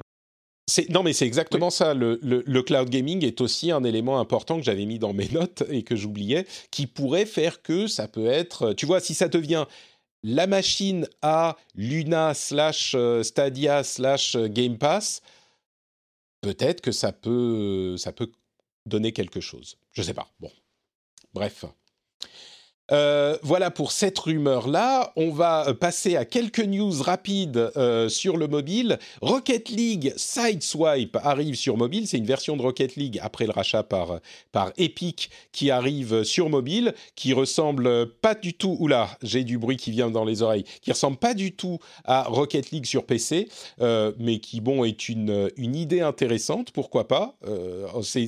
euh, 0.79 0.83
non, 0.91 1.03
mais 1.03 1.13
c'est 1.13 1.27
exactement 1.27 1.71
ça. 1.71 1.95
Le, 1.95 2.19
le, 2.23 2.63
cloud 2.63 2.89
gaming 2.89 3.25
est 3.25 3.41
aussi 3.41 3.71
un 3.71 3.85
élément 3.85 4.19
important 4.19 4.57
que 4.57 4.63
j'avais 4.63 4.87
mis 4.87 4.99
dans 4.99 5.13
mes 5.13 5.29
notes 5.33 5.63
et 5.69 5.83
que 5.83 5.97
j'oubliais, 5.97 6.47
qui 6.71 6.87
pourrait 6.87 7.27
faire 7.27 7.63
que 7.63 7.87
ça 7.87 8.09
peut 8.09 8.27
être. 8.27 8.73
Tu 8.73 8.87
vois, 8.87 9.01
si 9.01 9.15
ça 9.15 9.29
devient 9.29 9.67
la 10.25 10.47
machine 10.47 11.07
à 11.21 11.57
Luna 11.75 12.33
slash 12.33 12.95
euh, 12.97 13.23
Stadia 13.23 13.85
slash 13.85 14.35
euh, 14.35 14.49
Game 14.49 14.79
Pass, 14.79 15.21
peut-être 16.41 16.81
que 16.81 16.93
ça 16.93 17.13
peut, 17.13 17.97
ça 17.99 18.11
peut 18.11 18.33
donner 18.87 19.13
quelque 19.13 19.41
chose. 19.41 19.77
Je 19.93 20.03
sais 20.03 20.15
pas. 20.15 20.27
Bon, 20.41 20.51
bref. 21.35 21.67
Euh, 22.93 23.37
voilà 23.43 23.71
pour 23.71 23.93
cette 23.93 24.19
rumeur-là. 24.19 25.13
On 25.17 25.31
va 25.31 25.69
euh, 25.69 25.75
passer 25.75 26.17
à 26.17 26.25
quelques 26.25 26.61
news 26.61 26.93
rapides 27.01 27.71
euh, 27.77 28.09
sur 28.09 28.37
le 28.37 28.47
mobile. 28.47 28.99
Rocket 29.23 29.71
League 29.71 30.13
Sideswipe 30.17 31.17
arrive 31.23 31.55
sur 31.55 31.77
mobile. 31.77 32.07
C'est 32.07 32.19
une 32.19 32.27
version 32.27 32.57
de 32.57 32.63
Rocket 32.63 32.97
League 32.97 33.19
après 33.23 33.47
le 33.47 33.53
rachat 33.53 33.83
par, 33.83 34.21
par 34.53 34.73
Epic 34.77 35.31
qui 35.53 35.71
arrive 35.71 36.25
sur 36.25 36.51
mobile, 36.51 36.95
qui 37.15 37.33
ressemble 37.33 38.07
pas 38.07 38.35
du 38.35 38.53
tout. 38.53 38.77
Oula, 38.81 39.09
j'ai 39.23 39.45
du 39.45 39.57
bruit 39.57 39.77
qui 39.77 39.91
vient 39.91 40.11
dans 40.11 40.25
les 40.25 40.43
oreilles. 40.43 40.65
Qui 40.83 40.93
ressemble 40.93 41.17
pas 41.17 41.33
du 41.33 41.53
tout 41.53 41.79
à 42.05 42.25
Rocket 42.25 42.71
League 42.71 42.87
sur 42.87 43.07
PC, 43.07 43.49
mais 43.81 44.39
qui 44.41 44.61
bon 44.61 44.85
est 44.85 45.09
une, 45.09 45.51
une 45.57 45.75
idée 45.77 46.01
intéressante. 46.01 46.71
Pourquoi 46.73 47.09
pas? 47.09 47.37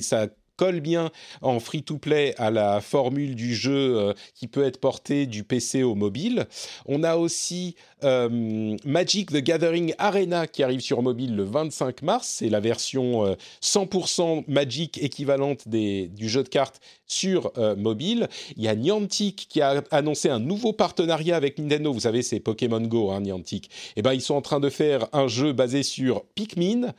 Ça 0.01 0.27
colle 0.57 0.81
bien 0.81 1.11
en 1.41 1.59
free-to-play 1.59 2.33
à 2.37 2.51
la 2.51 2.81
formule 2.81 3.35
du 3.35 3.55
jeu 3.55 3.97
euh, 3.97 4.13
qui 4.33 4.47
peut 4.47 4.63
être 4.63 4.79
porté 4.79 5.27
du 5.27 5.43
PC 5.43 5.83
au 5.83 5.95
mobile. 5.95 6.47
On 6.87 7.03
a 7.03 7.15
aussi 7.15 7.75
euh, 8.03 8.75
Magic 8.83 9.31
the 9.31 9.37
Gathering 9.37 9.93
Arena 9.99 10.47
qui 10.47 10.63
arrive 10.63 10.81
sur 10.81 11.01
mobile 11.01 11.35
le 11.35 11.43
25 11.43 12.01
mars. 12.01 12.27
C'est 12.39 12.49
la 12.49 12.59
version 12.59 13.37
100% 13.61 14.39
euh, 14.39 14.41
Magic 14.47 14.97
équivalente 15.01 15.67
du 15.67 16.27
jeu 16.27 16.43
de 16.43 16.49
cartes 16.49 16.81
sur 17.05 17.53
mobile. 17.77 18.27
Il 18.57 18.63
y 18.63 18.67
a 18.67 18.75
Niantic 18.75 19.47
qui 19.49 19.61
a 19.61 19.83
annoncé 19.91 20.29
un 20.29 20.39
nouveau 20.39 20.73
partenariat 20.73 21.37
avec 21.37 21.57
Nintendo. 21.59 21.93
Vous 21.93 22.01
savez, 22.01 22.21
c'est 22.21 22.39
Pokémon 22.39 22.81
Go, 22.81 23.11
hein, 23.11 23.21
Niantic. 23.21 23.69
Eh 23.95 24.01
ben, 24.01 24.13
ils 24.13 24.21
sont 24.21 24.35
en 24.35 24.41
train 24.41 24.59
de 24.59 24.69
faire 24.69 25.07
un 25.13 25.27
jeu 25.27 25.53
basé 25.53 25.83
sur 25.83 26.25
Pikmin 26.35 26.93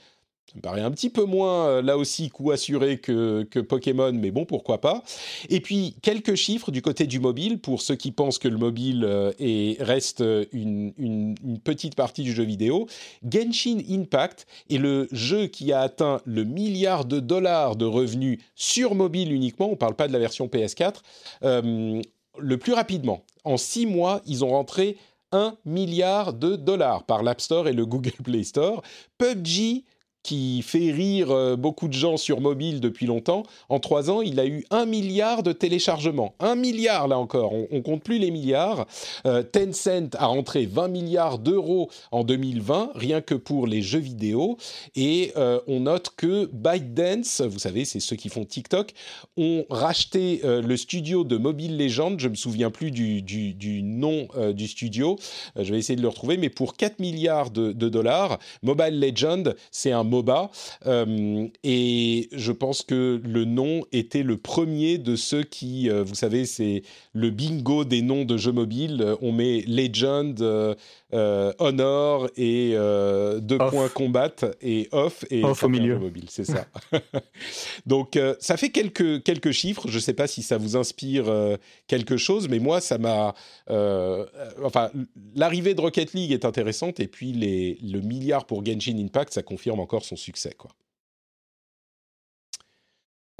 ça 0.48 0.54
me 0.56 0.62
paraît 0.62 0.80
un 0.80 0.90
petit 0.90 1.10
peu 1.10 1.24
moins, 1.24 1.66
euh, 1.68 1.82
là 1.82 1.98
aussi, 1.98 2.30
coût 2.30 2.52
assuré 2.52 2.98
que, 2.98 3.42
Pokémon, 3.60 4.12
mais 4.14 4.30
bon, 4.30 4.46
pourquoi 4.46 4.80
pas. 4.80 5.02
Et 5.50 5.60
puis, 5.60 5.96
quelques 6.00 6.36
chiffres 6.36 6.70
du 6.70 6.80
côté 6.80 7.06
du 7.06 7.20
mobile, 7.20 7.58
pour 7.58 7.82
ceux 7.82 7.96
qui 7.96 8.12
pensent 8.12 8.38
que 8.38 8.48
le 8.48 8.56
mobile 8.56 9.04
euh, 9.04 9.32
est, 9.38 9.82
reste 9.82 10.24
une, 10.52 10.94
une, 10.96 11.34
petite 11.62 11.96
partie 11.96 12.22
du 12.22 12.32
jeu 12.32 12.44
vidéo. 12.44 12.86
Genshin 13.30 13.78
Impact 13.90 14.46
est 14.70 14.78
le 14.78 15.06
jeu 15.12 15.48
qui 15.48 15.72
a 15.72 15.80
atteint 15.80 16.22
le 16.24 16.44
milliard 16.44 17.04
de 17.04 17.20
dollars 17.20 17.76
de 17.76 17.84
revenus 17.84 18.38
sur 18.54 18.94
mobile 18.94 19.32
uniquement, 19.32 19.66
on 19.66 19.72
ne 19.72 19.76
parle 19.76 19.94
pas 19.94 20.08
de 20.08 20.12
la 20.12 20.18
version 20.18 20.46
PS4, 20.46 20.94
euh, 21.42 22.00
le 22.38 22.56
plus 22.56 22.72
rapidement. 22.72 23.22
En 23.44 23.58
six 23.58 23.84
mois, 23.86 24.22
ils 24.26 24.44
ont 24.44 24.50
rentré 24.50 24.96
1 25.32 25.56
milliard 25.64 26.32
de 26.32 26.56
dollars 26.56 27.04
par 27.04 27.22
l'App 27.22 27.40
Store 27.40 27.68
et 27.68 27.72
le 27.72 27.84
Google 27.84 28.12
Play 28.24 28.44
Store. 28.44 28.82
PUBG 29.18 29.84
qui 30.22 30.62
fait 30.62 30.90
rire 30.90 31.30
euh, 31.30 31.56
beaucoup 31.56 31.88
de 31.88 31.92
gens 31.92 32.16
sur 32.16 32.40
mobile 32.40 32.80
depuis 32.80 33.06
longtemps, 33.06 33.44
en 33.68 33.78
trois 33.78 34.10
ans, 34.10 34.20
il 34.20 34.40
a 34.40 34.46
eu 34.46 34.64
un 34.70 34.84
milliard 34.84 35.42
de 35.42 35.52
téléchargements. 35.52 36.34
Un 36.40 36.54
milliard, 36.54 37.08
là 37.08 37.18
encore, 37.18 37.52
on, 37.52 37.66
ne 37.70 37.80
compte 37.80 38.02
plus 38.02 38.18
les 38.18 38.30
milliards. 38.30 38.86
Euh, 39.26 39.42
Tencent 39.42 40.16
a 40.18 40.26
rentré 40.26 40.66
20 40.66 40.88
milliards 40.88 41.38
d'euros 41.38 41.88
en 42.10 42.24
2020, 42.24 42.92
rien 42.94 43.20
que 43.20 43.34
pour 43.34 43.66
les 43.66 43.80
jeux 43.80 43.98
vidéo. 44.00 44.58
Et 44.96 45.32
euh, 45.36 45.60
on 45.66 45.80
note 45.80 46.10
que 46.16 46.46
ByteDance, 46.52 47.40
vous 47.42 47.58
savez, 47.58 47.84
c'est 47.84 48.00
ceux 48.00 48.16
qui 48.16 48.28
font 48.28 48.44
TikTok, 48.44 48.92
ont 49.36 49.64
racheté 49.70 50.40
le 50.44 50.76
studio 50.76 51.24
de 51.24 51.36
Mobile 51.36 51.76
Legends, 51.78 52.18
je 52.18 52.28
me 52.28 52.34
souviens 52.34 52.70
plus 52.70 52.90
du, 52.90 53.22
du, 53.22 53.82
nom 53.82 54.28
du 54.52 54.66
studio, 54.66 55.16
je 55.56 55.70
vais 55.72 55.78
essayer 55.78 55.96
de 55.96 56.02
le 56.02 56.08
retrouver, 56.08 56.36
mais 56.36 56.48
pour 56.48 56.76
4 56.76 56.98
milliards 56.98 57.50
de, 57.50 57.72
de 57.72 57.88
dollars, 57.88 58.38
Mobile 58.62 58.98
Legends, 59.00 59.52
c'est 59.70 59.92
un 59.92 60.04
MOBA. 60.08 60.50
Euh, 60.86 61.46
et 61.62 62.28
je 62.32 62.52
pense 62.52 62.82
que 62.82 63.20
le 63.24 63.44
nom 63.44 63.82
était 63.92 64.22
le 64.22 64.36
premier 64.36 64.98
de 64.98 65.16
ceux 65.16 65.42
qui, 65.42 65.90
euh, 65.90 66.02
vous 66.02 66.14
savez, 66.14 66.44
c'est 66.46 66.82
le 67.12 67.30
bingo 67.30 67.84
des 67.84 68.02
noms 68.02 68.24
de 68.24 68.36
jeux 68.36 68.52
mobiles. 68.52 69.14
On 69.22 69.32
met 69.32 69.62
Legend, 69.66 70.76
euh, 71.14 71.52
Honor 71.58 72.28
et 72.36 72.72
deux 73.40 73.58
points 73.58 73.88
combat 73.88 74.30
et 74.60 74.88
off 74.92 75.24
et 75.30 75.42
off 75.44 75.62
au 75.62 75.68
milieu 75.68 75.98
mobile, 75.98 76.26
c'est 76.28 76.44
ça. 76.44 76.66
Donc 77.86 78.18
ça 78.40 78.56
fait 78.56 78.70
quelques 78.70 79.22
quelques 79.22 79.52
chiffres. 79.52 79.88
Je 79.88 79.96
ne 79.96 80.00
sais 80.00 80.14
pas 80.14 80.26
si 80.26 80.42
ça 80.42 80.58
vous 80.58 80.76
inspire 80.76 81.26
quelque 81.86 82.16
chose, 82.16 82.48
mais 82.48 82.58
moi 82.58 82.80
ça 82.80 82.98
m'a. 82.98 83.34
enfin, 84.62 84.90
l'arrivée 85.34 85.74
de 85.74 85.80
Rocket 85.80 86.12
League 86.12 86.32
est 86.32 86.44
intéressante 86.44 87.00
et 87.00 87.08
puis 87.08 87.32
les, 87.32 87.78
le 87.82 88.00
milliard 88.00 88.44
pour 88.46 88.64
Genshin 88.64 88.98
Impact, 88.98 89.32
ça 89.32 89.42
confirme 89.42 89.80
encore 89.80 90.04
son 90.04 90.16
succès. 90.16 90.54
Quoi. 90.56 90.70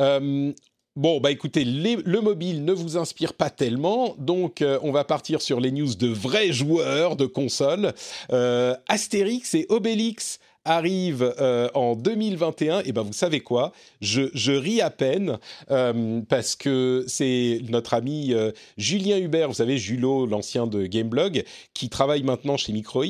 Euh, 0.01 0.53
bon, 0.99 1.21
bah 1.21 1.31
écoutez, 1.31 1.65
le 1.65 2.21
mobile 2.21 2.65
ne 2.65 2.73
vous 2.73 2.97
inspire 2.97 3.33
pas 3.33 3.51
tellement, 3.51 4.17
donc 4.19 4.61
euh, 4.61 4.79
on 4.83 4.91
va 4.91 5.05
partir 5.05 5.41
sur 5.41 5.61
les 5.61 5.71
news 5.71 5.95
de 5.95 6.09
vrais 6.09 6.53
joueurs 6.53 7.17
de 7.17 7.25
consoles. 7.25 7.95
Euh, 8.33 8.75
Astérix 8.89 9.55
et 9.55 9.67
Obélix 9.69 10.41
arrive 10.71 11.35
euh, 11.41 11.69
en 11.75 11.95
2021, 11.95 12.83
et 12.85 12.93
ben 12.93 13.03
vous 13.03 13.13
savez 13.13 13.41
quoi? 13.41 13.73
Je, 14.01 14.23
je, 14.35 14.53
ris 14.53 14.81
à 14.81 14.91
peine 14.91 15.39
euh, 15.71 16.21
parce 16.29 16.57
que 16.57 17.05
c'est 17.07 17.61
notre 17.69 17.95
ami 17.95 18.35
euh, 18.35 18.53
Julien 18.77 19.19
Hubert, 19.19 19.49
vous 19.49 19.55
savez 19.55 19.79
Julot, 19.79 20.27
l'ancien 20.27 20.67
de 20.67 20.87
Gameblog, 20.87 21.45
qui 21.75 21.89
travaille 21.89 22.23
maintenant 22.23 22.57
chez 22.57 22.73
Microids, 22.73 23.05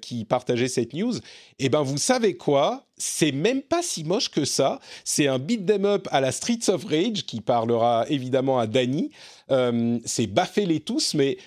qui 0.00 0.24
partageait 0.24 0.68
cette 0.68 0.94
news. 0.94 1.14
Et 1.58 1.68
ben 1.68 1.82
vous 1.82 1.98
savez 1.98 2.36
quoi? 2.36 2.86
C'est 2.96 3.32
même 3.32 3.62
pas 3.62 3.82
si 3.82 4.04
moche 4.04 4.30
que 4.30 4.44
ça. 4.44 4.80
C'est 5.04 5.28
un 5.28 5.38
beat 5.38 5.66
them 5.66 5.84
up 5.84 6.08
à 6.10 6.20
la 6.20 6.32
Streets 6.32 6.68
of 6.68 6.84
Rage 6.84 7.26
qui 7.26 7.40
parlera 7.40 8.06
évidemment 8.08 8.58
à 8.58 8.66
Danny. 8.66 9.10
c'est 10.04 10.26
baffé 10.26 10.66
les 10.66 10.80
tous, 10.80 11.14
mais 11.14 11.38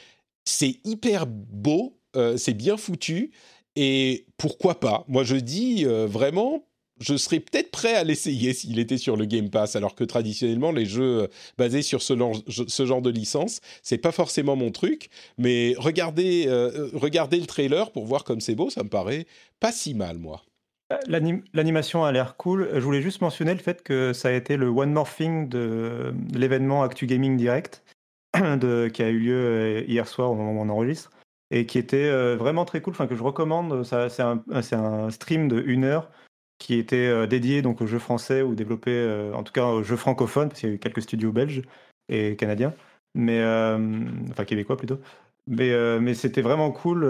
c'est 0.45 0.79
hyper 0.83 1.25
beau, 1.27 1.97
c'est 2.37 2.53
bien 2.53 2.77
foutu. 2.77 3.31
Et 3.75 4.25
pourquoi 4.37 4.79
pas? 4.79 5.05
Moi, 5.07 5.23
je 5.23 5.35
dis 5.35 5.85
euh, 5.85 6.05
vraiment, 6.05 6.65
je 6.99 7.15
serais 7.15 7.39
peut-être 7.39 7.71
prêt 7.71 7.95
à 7.95 8.03
l'essayer 8.03 8.53
s'il 8.53 8.79
était 8.79 8.97
sur 8.97 9.15
le 9.15 9.25
Game 9.25 9.49
Pass, 9.49 9.75
alors 9.75 9.95
que 9.95 10.03
traditionnellement, 10.03 10.71
les 10.71 10.85
jeux 10.85 11.23
euh, 11.23 11.27
basés 11.57 11.81
sur 11.81 12.01
ce, 12.01 12.15
genre 12.15 13.01
de 13.01 13.09
licence, 13.09 13.61
c'est 13.81 13.97
pas 13.97 14.11
forcément 14.11 14.55
mon 14.55 14.71
truc. 14.71 15.09
Mais 15.37 15.73
regardez, 15.77 16.45
euh, 16.47 16.89
regardez 16.93 17.39
le 17.39 17.45
trailer 17.45 17.91
pour 17.91 18.05
voir 18.05 18.23
comme 18.23 18.41
c'est 18.41 18.55
beau, 18.55 18.69
ça 18.69 18.83
me 18.83 18.89
paraît 18.89 19.25
pas 19.59 19.71
si 19.71 19.93
mal, 19.93 20.17
moi. 20.17 20.43
L'animation 21.07 22.03
a 22.03 22.11
l'air 22.11 22.35
cool. 22.35 22.69
Je 22.73 22.81
voulais 22.81 23.01
juste 23.01 23.21
mentionner 23.21 23.53
le 23.53 23.61
fait 23.61 23.81
que 23.81 24.11
ça 24.11 24.27
a 24.27 24.33
été 24.33 24.57
le 24.57 24.67
One 24.67 24.91
More 24.91 25.07
Thing 25.09 25.47
de 25.47 26.13
l'événement 26.33 26.83
Actu 26.83 27.07
Gaming 27.07 27.37
Direct 27.37 27.81
qui 28.33 28.41
a 29.01 29.07
eu 29.07 29.19
lieu 29.19 29.85
hier 29.87 30.05
soir 30.05 30.31
au 30.31 30.35
moment 30.35 30.51
où 30.51 30.65
on 30.65 30.67
enregistre 30.67 31.09
et 31.51 31.65
qui 31.65 31.77
était 31.77 32.09
euh, 32.09 32.35
vraiment 32.37 32.65
très 32.65 32.81
cool, 32.81 32.93
enfin 32.93 33.07
que 33.07 33.15
je 33.15 33.23
recommande. 33.23 33.83
C'est 33.83 34.21
un, 34.21 34.43
un, 34.49 35.09
stream 35.11 35.47
de 35.47 35.61
une 35.61 35.83
heure 35.83 36.09
qui 36.57 36.75
était 36.75 37.07
euh, 37.07 37.27
dédié 37.27 37.61
donc 37.61 37.81
aux 37.81 37.87
jeux 37.87 37.99
français 37.99 38.41
ou 38.41 38.55
développé, 38.55 38.91
euh, 38.91 39.33
en 39.33 39.43
tout 39.43 39.51
cas 39.51 39.65
aux 39.65 39.83
jeux 39.83 39.97
francophones, 39.97 40.49
parce 40.49 40.61
qu'il 40.61 40.69
y 40.69 40.71
a 40.71 40.75
eu 40.75 40.79
quelques 40.79 41.01
studios 41.01 41.31
belges 41.31 41.63
et 42.09 42.35
canadiens, 42.37 42.73
mais 43.13 43.43
enfin 44.31 44.45
québécois 44.45 44.77
plutôt. 44.77 44.99
Mais, 45.47 45.71
mais 45.99 46.13
c'était 46.13 46.41
vraiment 46.41 46.71
cool. 46.71 47.03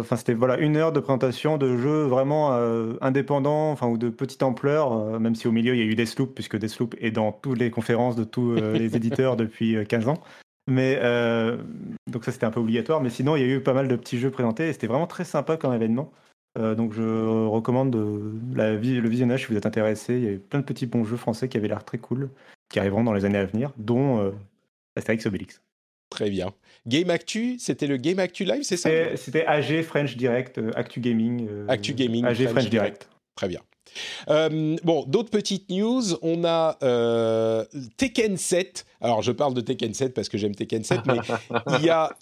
Enfin, 0.00 0.16
c'était 0.16 0.34
voilà 0.34 0.58
une 0.58 0.76
heure 0.76 0.92
de 0.92 1.00
présentation 1.00 1.56
de 1.56 1.76
jeux 1.76 2.04
vraiment 2.04 2.52
indépendants, 3.00 3.70
enfin 3.70 3.86
ou 3.86 3.96
de 3.96 4.08
petite 4.08 4.42
ampleur, 4.42 5.20
même 5.20 5.34
si 5.34 5.46
au 5.46 5.52
milieu 5.52 5.74
il 5.74 5.78
y 5.78 5.82
a 5.82 5.84
eu 5.84 5.94
Deathloop, 5.94 6.34
puisque 6.34 6.56
Deathloop 6.56 6.94
est 7.00 7.10
dans 7.10 7.32
toutes 7.32 7.58
les 7.58 7.70
conférences 7.70 8.16
de 8.16 8.24
tous 8.24 8.54
les 8.54 8.96
éditeurs 8.96 9.36
depuis 9.36 9.76
15 9.86 10.08
ans. 10.08 10.22
Mais 10.66 10.98
euh, 11.00 11.58
donc 12.10 12.24
ça 12.24 12.32
c'était 12.32 12.46
un 12.46 12.50
peu 12.50 12.60
obligatoire, 12.60 13.00
mais 13.00 13.10
sinon 13.10 13.36
il 13.36 13.42
y 13.42 13.44
a 13.44 13.54
eu 13.54 13.60
pas 13.60 13.72
mal 13.72 13.86
de 13.86 13.96
petits 13.96 14.18
jeux 14.18 14.30
présentés 14.30 14.68
et 14.68 14.72
c'était 14.72 14.88
vraiment 14.88 15.06
très 15.06 15.24
sympa 15.24 15.56
comme 15.56 15.72
événement. 15.72 16.12
Euh, 16.58 16.74
donc 16.74 16.92
je 16.92 17.46
recommande 17.46 17.94
la, 18.54 18.72
le 18.72 19.08
visionnage 19.08 19.42
si 19.42 19.46
vous 19.46 19.56
êtes 19.56 19.66
intéressé. 19.66 20.14
Il 20.14 20.24
y 20.24 20.28
a 20.28 20.32
eu 20.32 20.38
plein 20.38 20.60
de 20.60 20.64
petits 20.64 20.86
bons 20.86 21.04
jeux 21.04 21.16
français 21.16 21.48
qui 21.48 21.56
avaient 21.56 21.68
l'air 21.68 21.84
très 21.84 21.98
cool, 21.98 22.30
qui 22.68 22.80
arriveront 22.80 23.04
dans 23.04 23.12
les 23.12 23.24
années 23.24 23.38
à 23.38 23.44
venir, 23.44 23.72
dont 23.76 24.20
euh, 24.20 24.32
Astérix 24.96 25.26
Obélix. 25.26 25.62
Très 26.10 26.30
bien. 26.30 26.52
Game 26.86 27.10
Actu, 27.10 27.58
c'était 27.58 27.86
le 27.86 27.96
Game 27.96 28.18
Actu 28.18 28.44
Live, 28.44 28.62
c'est 28.62 28.76
ça? 28.76 28.90
C'était 29.16 29.44
AG 29.44 29.82
French 29.82 30.16
Direct, 30.16 30.60
Actu 30.74 31.00
Gaming. 31.00 31.48
Actu 31.68 31.94
Gaming. 31.94 32.24
AG 32.24 32.36
French, 32.36 32.50
French 32.50 32.70
Direct. 32.70 33.08
Très 33.34 33.48
bien. 33.48 33.60
Euh, 34.28 34.76
bon, 34.84 35.04
d'autres 35.06 35.30
petites 35.30 35.70
news. 35.70 36.02
On 36.22 36.44
a 36.44 36.76
euh, 36.82 37.64
Tekken 37.96 38.36
7. 38.36 38.86
Alors, 39.00 39.22
je 39.22 39.30
parle 39.30 39.54
de 39.54 39.60
Tekken 39.60 39.92
7 39.92 40.14
parce 40.14 40.28
que 40.28 40.38
j'aime 40.38 40.54
Tekken 40.54 40.82
7, 40.82 41.00
mais 41.06 41.18
il 41.78 41.84
y 41.84 41.90
a, 41.90 42.16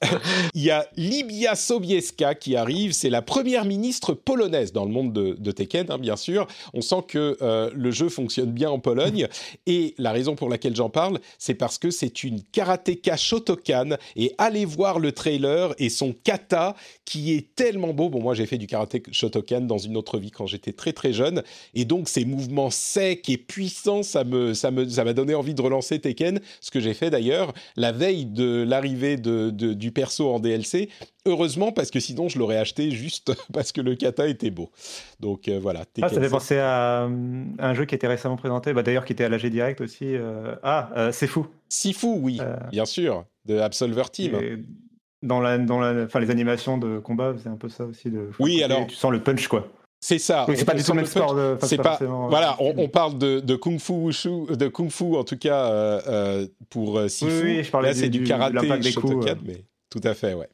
il 0.54 0.62
y 0.62 0.70
a 0.70 0.86
Libia 0.96 1.54
Sobieska 1.54 2.34
qui 2.34 2.56
arrive. 2.56 2.92
C'est 2.92 3.10
la 3.10 3.22
première 3.22 3.64
ministre 3.64 4.12
polonaise 4.12 4.72
dans 4.72 4.84
le 4.84 4.90
monde 4.90 5.12
de, 5.12 5.50
Tekken, 5.52 5.86
hein, 5.90 5.98
bien 5.98 6.16
sûr. 6.16 6.46
On 6.72 6.80
sent 6.80 7.04
que 7.08 7.36
euh, 7.42 7.70
le 7.74 7.90
jeu 7.90 8.08
fonctionne 8.08 8.50
bien 8.50 8.70
en 8.70 8.80
Pologne. 8.80 9.28
Et 9.66 9.94
la 9.98 10.12
raison 10.12 10.34
pour 10.34 10.48
laquelle 10.48 10.74
j'en 10.74 10.90
parle, 10.90 11.20
c'est 11.38 11.54
parce 11.54 11.78
que 11.78 11.90
c'est 11.90 12.24
une 12.24 12.42
karatéka 12.42 13.16
Shotokan. 13.16 13.96
Et 14.16 14.34
allez 14.38 14.64
voir 14.64 14.98
le 14.98 15.12
trailer 15.12 15.74
et 15.78 15.88
son 15.88 16.12
kata 16.24 16.74
qui 17.04 17.34
est 17.34 17.54
tellement 17.54 17.92
beau. 17.92 18.08
Bon, 18.08 18.20
moi, 18.20 18.34
j'ai 18.34 18.46
fait 18.46 18.58
du 18.58 18.66
karaté 18.66 19.02
Shotokan 19.12 19.62
dans 19.62 19.78
une 19.78 19.96
autre 19.96 20.18
vie 20.18 20.30
quand 20.30 20.46
j'étais 20.46 20.72
très 20.72 20.92
très 20.92 21.12
jeune 21.12 21.42
Et 21.74 21.84
donc, 21.84 22.08
ces 22.08 22.24
mouvements 22.24 22.70
secs 22.70 23.28
et 23.28 23.38
puissants, 23.38 24.02
ça 24.02 24.24
me, 24.24 24.54
ça 24.54 24.70
me, 24.70 24.88
ça 24.88 25.04
m'a 25.04 25.12
donné 25.12 25.34
envie 25.34 25.54
de 25.54 25.62
relancer 25.62 25.98
Tekken, 25.98 26.40
ce 26.60 26.70
que 26.70 26.80
j'ai 26.80 26.94
fait 26.94 27.10
d'ailleurs 27.10 27.52
la 27.76 27.92
veille 27.92 28.26
de 28.26 28.64
l'arrivée 28.66 29.16
de, 29.16 29.50
du 29.50 29.90
perso 29.90 30.28
en 30.30 30.40
DLC. 30.40 30.88
Heureusement, 31.26 31.72
parce 31.72 31.90
que 31.90 32.00
sinon, 32.00 32.28
je 32.28 32.38
l'aurais 32.38 32.58
acheté 32.58 32.90
juste 32.90 33.32
parce 33.52 33.72
que 33.72 33.80
le 33.80 33.94
kata 33.94 34.28
était 34.28 34.50
beau. 34.50 34.70
Donc 35.20 35.48
euh, 35.48 35.58
voilà. 35.58 35.84
Ah, 36.02 36.08
ça 36.08 36.20
fait 36.20 36.28
penser 36.28 36.58
à, 36.58 37.04
un 37.04 37.74
jeu 37.74 37.84
qui 37.86 37.94
était 37.94 38.06
récemment 38.06 38.36
présenté, 38.36 38.72
bah, 38.72 38.82
d'ailleurs 38.82 39.04
qui 39.04 39.12
était 39.12 39.24
à 39.24 39.28
l'AG 39.28 39.46
Direct 39.46 39.80
aussi. 39.80 40.14
Euh, 40.14 40.54
ah, 40.62 41.10
c'est 41.12 41.26
fou. 41.26 41.46
Sifu, 41.68 42.06
oui, 42.06 42.40
bien 42.70 42.84
sûr, 42.84 43.24
de 43.46 43.58
Absolver 43.58 44.04
Team 44.12 44.38
dans 45.24 45.40
la, 45.40 45.58
dans 45.58 45.80
la, 45.80 46.04
enfin, 46.04 46.20
les 46.20 46.30
animations 46.30 46.78
de 46.78 46.98
combat, 46.98 47.34
c'est 47.42 47.48
un 47.48 47.56
peu 47.56 47.68
ça 47.68 47.84
aussi. 47.84 48.10
De, 48.10 48.30
oui, 48.38 48.62
alors. 48.62 48.86
Tu 48.86 48.94
sens 48.94 49.10
le 49.10 49.22
punch, 49.22 49.48
quoi. 49.48 49.66
C'est 50.04 50.18
ça. 50.18 50.44
c'est 50.54 50.66
pas 50.66 50.74
du 50.74 50.82
tout 50.84 50.92
le 50.92 50.96
même 50.96 51.06
sport. 51.06 51.34
C'est 51.62 51.78
pas. 51.78 51.98
voilà, 52.28 52.58
on, 52.60 52.88
parle 52.88 53.16
de, 53.16 53.40
de, 53.40 53.56
kung 53.56 53.78
fu 53.78 53.92
wushu, 53.94 54.54
de 54.54 54.68
kung 54.68 54.90
fu 54.90 55.16
en 55.16 55.24
tout 55.24 55.38
cas 55.38 55.64
euh, 55.64 56.00
euh 56.06 56.46
pour 56.68 56.98
euh, 56.98 57.08
Sifu. 57.08 57.42
Oui, 57.42 57.64
je 57.64 57.70
parlais 57.70 57.88
Là, 57.88 57.94
c'est 57.94 58.10
du, 58.10 58.18
du, 58.18 58.24
karaté, 58.24 58.78
des 58.80 58.92
coups, 58.92 59.26
mais 59.46 59.64
tout 59.88 60.02
à 60.04 60.12
fait, 60.12 60.34
ouais. 60.34 60.50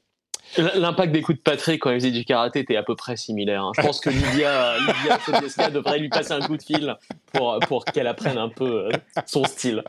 L'impact 0.57 1.13
des 1.13 1.23
coups 1.23 1.39
de 1.39 1.43
Patrick 1.43 1.83
quand 1.83 1.91
il 1.91 2.01
faisait 2.01 2.11
du 2.11 2.25
karaté 2.25 2.61
était 2.61 2.77
à 2.77 2.83
peu 2.83 2.97
près 2.97 3.17
similaire. 3.17 3.65
Hein. 3.65 3.73
Je 3.77 3.83
pense 3.83 4.01
que 4.01 4.11
Lydia, 4.11 4.77
Lydia 5.43 5.71
devrait 5.71 5.99
lui 5.99 6.09
passer 6.09 6.33
un 6.33 6.41
coup 6.41 6.57
de 6.57 6.63
fil 6.63 6.97
pour, 7.33 7.59
pour 7.69 7.85
qu'elle 7.85 8.09
apprenne 8.09 8.39
un 8.39 8.49
peu 8.49 8.87
euh, 8.87 8.91
son 9.27 9.45
style. 9.45 9.85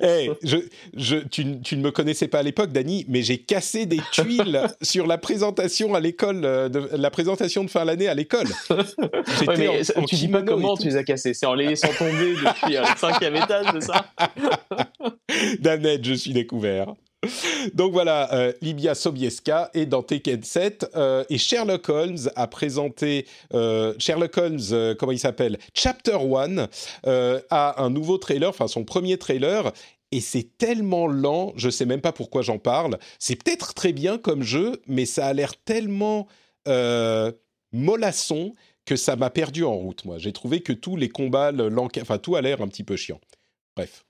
Hey, 0.00 0.30
je, 0.42 0.58
je, 0.94 1.16
tu, 1.16 1.60
tu, 1.60 1.76
ne 1.76 1.82
me 1.82 1.90
connaissais 1.90 2.28
pas 2.28 2.40
à 2.40 2.42
l'époque, 2.42 2.70
Dani, 2.70 3.06
mais 3.08 3.22
j'ai 3.22 3.38
cassé 3.38 3.86
des 3.86 4.00
tuiles 4.12 4.60
sur 4.82 5.06
la 5.06 5.16
présentation 5.16 5.94
à 5.94 6.00
l'école, 6.00 6.44
euh, 6.44 6.68
de, 6.68 6.90
la 6.92 7.10
présentation 7.10 7.64
de 7.64 7.70
fin 7.70 7.84
d'année 7.86 8.08
à 8.08 8.14
l'école. 8.14 8.48
Ouais, 9.46 9.82
tu 10.06 10.16
dis 10.16 10.28
pas 10.28 10.42
comment 10.42 10.76
tu 10.76 10.88
les 10.88 10.96
as 10.96 11.04
cassés, 11.04 11.34
c'est 11.34 11.46
en 11.46 11.54
les 11.54 11.68
laissant 11.68 11.88
tomber 11.98 12.34
depuis 12.34 12.76
le 12.76 12.96
cinquième 12.96 13.36
étage, 13.36 13.66
c'est 13.72 13.82
ça? 13.82 14.06
Danette, 15.60 16.04
je 16.04 16.14
suis 16.14 16.32
découvert. 16.32 16.88
Donc 17.74 17.92
voilà, 17.92 18.32
euh, 18.34 18.52
Libia 18.60 18.94
Sobieska 18.94 19.70
est 19.74 19.86
dans 19.86 20.02
Tekken 20.02 20.42
7 20.42 20.90
euh, 20.94 21.24
et 21.28 21.38
Sherlock 21.38 21.88
Holmes 21.88 22.30
a 22.36 22.46
présenté 22.46 23.26
euh, 23.52 23.94
Sherlock 23.98 24.36
Holmes, 24.36 24.96
comment 24.98 25.12
il 25.12 25.18
s'appelle 25.18 25.58
Chapter 25.74 26.18
1 26.18 26.68
a 27.50 27.82
un 27.82 27.90
nouveau 27.90 28.18
trailer, 28.18 28.48
enfin 28.48 28.68
son 28.68 28.84
premier 28.84 29.18
trailer. 29.18 29.72
Et 30.12 30.20
c'est 30.20 30.56
tellement 30.58 31.08
lent, 31.08 31.52
je 31.56 31.70
sais 31.70 31.86
même 31.86 32.00
pas 32.00 32.12
pourquoi 32.12 32.42
j'en 32.42 32.58
parle. 32.58 32.98
C'est 33.18 33.34
peut-être 33.34 33.74
très 33.74 33.92
bien 33.92 34.16
comme 34.16 34.42
jeu, 34.42 34.80
mais 34.86 35.06
ça 35.06 35.26
a 35.26 35.32
l'air 35.32 35.56
tellement 35.56 36.28
mollasson 37.72 38.52
que 38.84 38.96
ça 38.96 39.16
m'a 39.16 39.30
perdu 39.30 39.64
en 39.64 39.74
route. 39.74 40.04
Moi, 40.04 40.18
j'ai 40.18 40.32
trouvé 40.32 40.60
que 40.60 40.72
tous 40.72 40.96
les 40.96 41.08
combats, 41.08 41.52
enfin 42.00 42.18
tout 42.18 42.36
a 42.36 42.42
l'air 42.42 42.60
un 42.60 42.68
petit 42.68 42.84
peu 42.84 42.96
chiant. 42.96 43.20
Bref. 43.76 44.04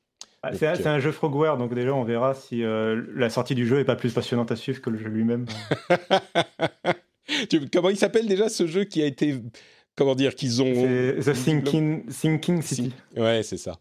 Ah, 0.46 0.54
c'est 0.54 0.86
un, 0.86 0.98
jeu 0.98 1.10
Frogware, 1.10 1.56
donc 1.56 1.74
déjà 1.74 1.94
on 1.94 2.04
verra 2.04 2.34
si 2.34 2.62
euh, 2.62 3.02
la 3.14 3.30
sortie 3.30 3.54
du 3.54 3.66
jeu 3.66 3.78
est 3.78 3.84
pas 3.84 3.96
plus 3.96 4.12
passionnante 4.12 4.52
à 4.52 4.56
suivre 4.56 4.80
que 4.80 4.90
le 4.90 4.98
jeu 4.98 5.08
lui-même. 5.08 5.46
comment 7.72 7.88
il 7.88 7.96
s'appelle 7.96 8.26
déjà 8.26 8.48
ce 8.48 8.66
jeu 8.66 8.84
qui 8.84 9.02
a 9.02 9.06
été. 9.06 9.40
Comment 9.96 10.14
dire 10.14 10.34
qu'ils 10.34 10.60
ont. 10.60 10.72
The 10.74 11.32
Thinking, 11.32 12.06
Thinking 12.06 12.62
City. 12.62 12.92
Ouais, 13.16 13.42
c'est 13.42 13.56
ça. 13.56 13.78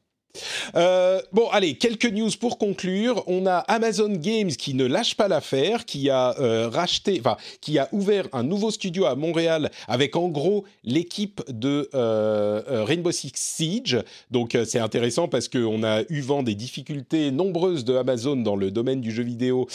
Euh, 0.76 1.22
bon, 1.32 1.48
allez, 1.52 1.76
quelques 1.76 2.12
news 2.12 2.32
pour 2.40 2.58
conclure. 2.58 3.24
On 3.28 3.46
a 3.46 3.58
Amazon 3.58 4.10
Games 4.10 4.50
qui 4.50 4.74
ne 4.74 4.86
lâche 4.86 5.16
pas 5.16 5.28
l'affaire, 5.28 5.86
qui 5.86 6.10
a 6.10 6.36
euh, 6.40 6.70
racheté, 6.70 7.18
enfin, 7.20 7.38
qui 7.62 7.78
a 7.78 7.88
ouvert 7.92 8.28
un 8.34 8.44
nouveau 8.44 8.72
studio 8.72 9.06
à 9.06 9.16
Montréal 9.16 9.70
avec 9.88 10.16
en 10.16 10.30
gros 10.30 10.66
l'équipe 10.84 11.42
de 11.48 11.90
euh, 11.94 12.84
Rainbow 12.84 13.12
Six 13.12 13.32
Siege. 13.36 14.00
Donc 14.32 14.58
c'est 14.66 14.80
intéressant 14.80 15.28
parce 15.28 15.48
qu'on 15.48 15.84
a 15.84 16.02
eu 16.10 16.22
vent 16.22 16.44
des 16.44 16.56
difficultés 16.56 17.32
nombreuses 17.32 17.86
de 17.86 17.96
Amazon 17.96 18.36
dans 18.36 18.56
le 18.56 18.72
domaine 18.72 19.02
du 19.02 19.12
jeu 19.12 19.24
vidéo 19.24 19.68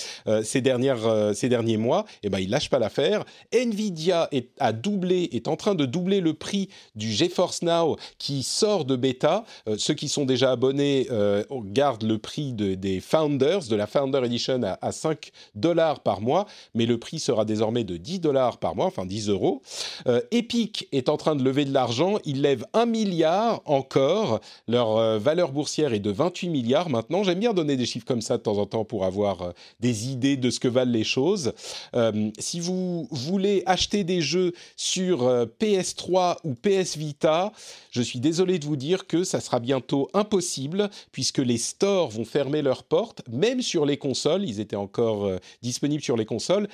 ces 0.43 0.61
dernières, 0.61 1.35
ces 1.35 1.49
derniers 1.49 1.77
mois. 1.77 2.05
Et 2.23 2.27
eh 2.27 2.31
ben, 2.31 2.39
il 2.39 2.51
lâche 2.51 2.71
pas 2.71 2.79
l'affaire. 2.79 3.25
Nvidia 3.53 4.29
est 4.33 4.49
est 4.61 5.49
en 5.49 5.57
train 5.57 5.75
de 5.75 5.85
doubler 5.85 6.21
le 6.21 6.35
prix 6.35 6.69
du 6.95 7.13
GeForce 7.13 7.63
Now 7.63 7.97
qui 8.19 8.43
sort 8.43 8.85
de 8.85 8.97
bêta. 8.97 9.45
ceux 9.77 9.95
qui 9.95 10.09
sont 10.09 10.25
déjà 10.25 10.48
abonnés 10.51 11.09
euh, 11.11 11.45
garde 11.65 12.03
le 12.03 12.19
prix 12.19 12.53
des 12.53 13.01
Founders, 13.01 13.69
de 13.69 13.77
la 13.77 13.87
Founder 13.87 14.21
Edition 14.25 14.61
à, 14.81 14.93
5 14.93 15.31
dollars 15.55 16.01
par 16.01 16.21
mois, 16.21 16.47
mais 16.75 16.87
le 16.87 16.99
prix 16.99 17.19
sera 17.19 17.45
désormais 17.45 17.85
de 17.85 17.97
10 17.97 18.21
dollars 18.21 18.59
par 18.59 18.75
mois, 18.75 18.87
enfin 18.87 19.07
10 19.07 19.29
euros. 19.29 19.63
Euh, 20.07 20.21
Epic 20.31 20.89
est 20.93 21.09
en 21.09 21.17
train 21.17 21.37
de 21.37 21.43
lever 21.43 21.65
de 21.65 21.73
l'argent, 21.73 22.19
ils 22.25 22.43
lèvent 22.43 22.67
1 22.73 22.87
milliard 22.87 23.61
encore, 23.65 24.41
leur 24.67 24.97
euh, 24.97 25.19
valeur 25.19 25.53
boursière 25.53 25.93
est 25.93 26.01
de 26.01 26.11
28 26.11 26.49
milliards 26.49 26.91
maintenant. 26.91 27.23
J'aime 27.23 27.41
bien 27.41 27.55
donner 27.55 27.77
des 27.77 27.87
chiffres 27.87 28.07
comme 28.07 28.23
ça 28.23 28.39
de 28.39 28.43
temps 28.43 28.59
en 28.59 28.67
temps 28.67 28.85
pour 28.85 29.05
avoir 29.05 29.43
euh, 29.43 29.51
des 29.81 30.09
idées 30.09 30.37
de 30.37 30.51
ce 30.51 30.61
que 30.61 30.69
valent 30.69 30.93
les 30.93 31.05
choses. 31.05 31.53
si 32.39 32.61
vous 32.61 33.09
voulez 33.11 33.63
acheter 33.67 34.05
des 34.05 34.21
jeux 34.21 34.53
sur 34.77 35.25
PS3 35.61 36.37
ou 36.45 36.55
PS 36.55 36.97
Vita, 36.97 37.53
je 37.91 38.03
suis 38.03 38.21
désolé 38.21 38.59
de 38.59 38.65
vous 38.65 38.77
dire 38.77 39.07
que 39.07 39.25
ça 39.25 39.41
sera 39.41 39.61
bientôt 39.61 40.09
impossible 40.15 40.38
puisque 41.13 41.39
les 41.39 41.59
stores 41.59 42.11
vont 42.11 42.25
fermer 42.25 42.63
leurs 42.63 42.85
portes, 42.85 43.23
même 43.31 43.63
sur 43.63 43.85
les 43.85 43.97
consoles. 43.97 44.45
Ils 44.45 44.61
étaient 44.61 44.77
encore 44.77 45.27
euh, 45.27 45.39
disponibles 45.63 46.03
sur 46.03 46.17
les 46.17 46.27
consoles. 46.27 46.69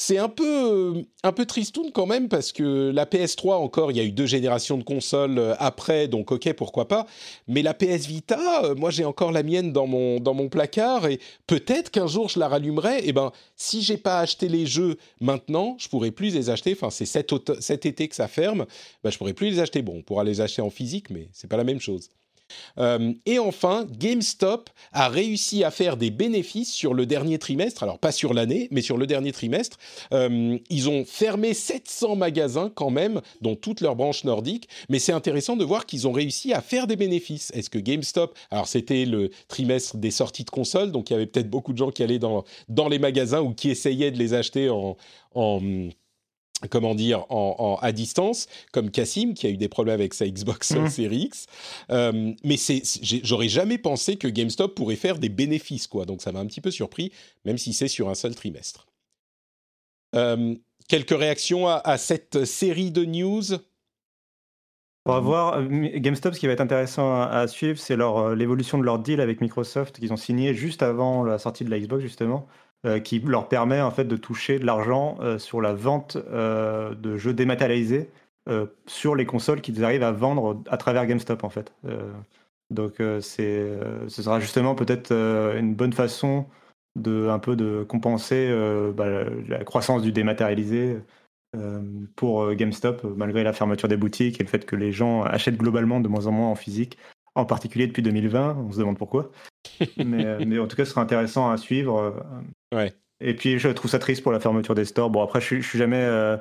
C'est 0.00 0.18
un 0.18 0.28
peu, 0.28 0.44
euh, 0.44 1.02
un 1.24 1.32
peu 1.32 1.44
tristoun 1.44 1.90
quand 1.90 2.06
même 2.06 2.28
parce 2.28 2.52
que 2.52 2.92
la 2.94 3.04
PS3 3.04 3.54
encore, 3.54 3.90
il 3.90 3.96
y 3.96 4.00
a 4.00 4.04
eu 4.04 4.12
deux 4.12 4.26
générations 4.26 4.78
de 4.78 4.84
consoles 4.84 5.38
euh, 5.40 5.56
après, 5.58 6.06
donc 6.06 6.30
ok, 6.30 6.52
pourquoi 6.52 6.86
pas. 6.86 7.04
Mais 7.48 7.62
la 7.62 7.74
PS 7.74 8.06
Vita, 8.06 8.74
moi 8.76 8.90
j'ai 8.90 9.04
encore 9.04 9.32
la 9.32 9.42
mienne 9.42 9.72
dans 9.72 9.88
mon, 9.88 10.20
dans 10.20 10.34
mon 10.34 10.48
placard 10.48 11.08
et 11.08 11.18
peut-être 11.48 11.90
qu'un 11.90 12.06
jour 12.06 12.28
je 12.28 12.38
la 12.38 12.46
rallumerai. 12.46 12.98
Et 12.98 13.08
eh 13.08 13.12
ben, 13.12 13.32
si 13.56 13.82
j'ai 13.82 13.96
pas 13.96 14.20
acheté 14.20 14.46
les 14.48 14.66
jeux 14.66 14.98
maintenant, 15.20 15.74
je 15.80 15.88
pourrais 15.88 16.12
plus 16.12 16.32
les 16.32 16.48
acheter. 16.48 16.74
Enfin, 16.74 16.90
c'est 16.90 17.04
cet, 17.04 17.84
été 17.84 18.06
que 18.06 18.14
ça 18.14 18.28
ferme. 18.28 18.66
Ben, 19.02 19.10
je 19.10 19.18
pourrais 19.18 19.34
plus 19.34 19.50
les 19.50 19.58
acheter. 19.58 19.82
Bon, 19.82 19.96
on 19.96 20.02
pourra 20.02 20.22
les 20.22 20.40
acheter 20.40 20.62
en 20.62 20.70
physique, 20.70 21.10
mais 21.10 21.28
c'est 21.32 21.48
pas 21.48 21.56
la 21.56 21.64
même 21.64 21.80
chose. 21.80 22.08
Euh, 22.78 23.12
et 23.26 23.38
enfin, 23.38 23.86
GameStop 23.90 24.70
a 24.92 25.08
réussi 25.08 25.64
à 25.64 25.70
faire 25.70 25.96
des 25.96 26.10
bénéfices 26.10 26.72
sur 26.72 26.94
le 26.94 27.06
dernier 27.06 27.38
trimestre, 27.38 27.82
alors 27.82 27.98
pas 27.98 28.12
sur 28.12 28.34
l'année, 28.34 28.68
mais 28.70 28.82
sur 28.82 28.96
le 28.96 29.06
dernier 29.06 29.32
trimestre. 29.32 29.78
Euh, 30.12 30.58
ils 30.70 30.88
ont 30.88 31.04
fermé 31.04 31.54
700 31.54 32.16
magasins 32.16 32.70
quand 32.74 32.90
même, 32.90 33.20
dont 33.40 33.56
toutes 33.56 33.80
leurs 33.80 33.96
branches 33.96 34.24
nordiques, 34.24 34.68
mais 34.88 34.98
c'est 34.98 35.12
intéressant 35.12 35.56
de 35.56 35.64
voir 35.64 35.86
qu'ils 35.86 36.06
ont 36.08 36.12
réussi 36.12 36.52
à 36.52 36.60
faire 36.60 36.86
des 36.86 36.96
bénéfices. 36.96 37.50
Est-ce 37.54 37.70
que 37.70 37.78
GameStop, 37.78 38.36
alors 38.50 38.68
c'était 38.68 39.04
le 39.04 39.30
trimestre 39.48 39.96
des 39.96 40.10
sorties 40.10 40.44
de 40.44 40.50
consoles, 40.50 40.92
donc 40.92 41.10
il 41.10 41.14
y 41.14 41.16
avait 41.16 41.26
peut-être 41.26 41.50
beaucoup 41.50 41.72
de 41.72 41.78
gens 41.78 41.90
qui 41.90 42.02
allaient 42.02 42.18
dans, 42.18 42.44
dans 42.68 42.88
les 42.88 42.98
magasins 42.98 43.40
ou 43.40 43.52
qui 43.52 43.70
essayaient 43.70 44.10
de 44.10 44.18
les 44.18 44.34
acheter 44.34 44.70
en, 44.70 44.96
en 45.34 45.60
comment 46.70 46.94
dire, 46.94 47.24
en, 47.28 47.78
à 47.80 47.92
distance, 47.92 48.48
comme 48.72 48.90
Cassim, 48.90 49.34
qui 49.34 49.46
a 49.46 49.50
eu 49.50 49.56
des 49.56 49.68
problèmes 49.68 49.94
avec 49.94 50.14
sa 50.14 50.26
Xbox 50.26 50.72
mmh. 50.72 50.88
Series 50.88 51.18
X. 51.18 51.46
Euh, 51.90 52.32
mais 52.44 52.56
c'est, 52.56 52.82
j'aurais 53.22 53.48
jamais 53.48 53.78
pensé 53.78 54.16
que 54.16 54.26
GameStop 54.28 54.74
pourrait 54.74 54.96
faire 54.96 55.18
des 55.18 55.28
bénéfices, 55.28 55.86
quoi. 55.86 56.04
Donc 56.04 56.20
ça 56.22 56.32
m'a 56.32 56.40
un 56.40 56.46
petit 56.46 56.60
peu 56.60 56.70
surpris, 56.70 57.12
même 57.44 57.58
si 57.58 57.72
c'est 57.72 57.88
sur 57.88 58.08
un 58.08 58.14
seul 58.14 58.34
trimestre. 58.34 58.86
Euh, 60.14 60.54
quelques 60.88 61.16
réactions 61.16 61.68
à, 61.68 61.98
cette 61.98 62.44
série 62.44 62.90
de 62.90 63.04
news? 63.04 63.44
On 65.04 65.12
va 65.12 65.20
voir, 65.20 65.58
euh, 65.58 65.68
GameStop, 65.68 66.34
ce 66.34 66.40
qui 66.40 66.46
va 66.46 66.52
être 66.52 66.60
intéressant 66.60 67.22
à, 67.22 67.46
suivre, 67.46 67.78
c'est 67.78 67.96
leur, 67.96 68.34
l'évolution 68.34 68.78
de 68.78 68.82
leur 68.82 68.98
deal 68.98 69.20
avec 69.20 69.40
Microsoft 69.40 69.98
qu'ils 69.98 70.12
ont 70.12 70.16
signé 70.16 70.54
juste 70.54 70.82
avant 70.82 71.22
la 71.22 71.38
sortie 71.38 71.64
de 71.64 71.70
la 71.70 71.78
Xbox, 71.78 72.02
justement. 72.02 72.48
Euh, 72.86 73.00
qui 73.00 73.18
leur 73.18 73.48
permet 73.48 73.80
en 73.80 73.90
fait 73.90 74.04
de 74.04 74.16
toucher 74.16 74.60
de 74.60 74.64
l'argent 74.64 75.18
euh, 75.20 75.36
sur 75.40 75.60
la 75.60 75.72
vente 75.72 76.16
euh, 76.30 76.94
de 76.94 77.16
jeux 77.16 77.34
dématérialisés 77.34 78.08
sur 78.86 79.14
les 79.14 79.26
consoles 79.26 79.60
qu'ils 79.60 79.84
arrivent 79.84 80.04
à 80.04 80.12
vendre 80.12 80.62
à 80.70 80.78
travers 80.78 81.04
GameStop 81.06 81.44
en 81.44 81.50
fait. 81.50 81.70
donc 82.70 82.94
c'est, 83.20 83.78
ce 84.08 84.22
sera 84.22 84.40
justement 84.40 84.74
peut-être 84.74 85.12
une 85.12 85.74
bonne 85.74 85.92
façon 85.92 86.46
de 86.96 87.28
un 87.28 87.38
peu 87.40 87.56
de 87.56 87.84
compenser 87.86 88.50
bah, 88.96 89.24
la 89.48 89.64
croissance 89.64 90.00
du 90.00 90.12
dématérialisé 90.12 90.96
pour 92.16 92.54
GameStop 92.54 93.04
malgré 93.18 93.44
la 93.44 93.52
fermeture 93.52 93.86
des 93.86 93.98
boutiques 93.98 94.40
et 94.40 94.44
le 94.44 94.48
fait 94.48 94.64
que 94.64 94.76
les 94.76 94.92
gens 94.92 95.24
achètent 95.24 95.58
globalement 95.58 96.00
de 96.00 96.08
moins 96.08 96.26
en 96.26 96.32
moins 96.32 96.48
en 96.48 96.54
physique 96.54 96.96
en 97.34 97.44
particulier 97.44 97.86
depuis 97.86 98.02
2020. 98.02 98.56
On 98.66 98.72
se 98.72 98.78
demande 98.78 98.96
pourquoi. 98.96 99.30
mais, 99.98 100.42
mais, 100.46 100.58
en 100.58 100.66
tout 100.66 100.76
cas, 100.76 100.86
ce 100.86 100.92
sera 100.92 101.02
intéressant 101.02 101.50
à 101.50 101.58
suivre. 101.58 102.14
Ouais. 102.74 102.92
Et 103.20 103.34
puis 103.34 103.58
je 103.58 103.68
trouve 103.68 103.90
ça 103.90 103.98
triste 103.98 104.22
pour 104.22 104.32
la 104.32 104.40
fermeture 104.40 104.74
des 104.74 104.84
stores. 104.84 105.10
Bon 105.10 105.22
après 105.22 105.40
je, 105.40 105.56
je 105.56 105.68
suis 105.68 105.78
jamais 105.78 106.02
euh, 106.02 106.36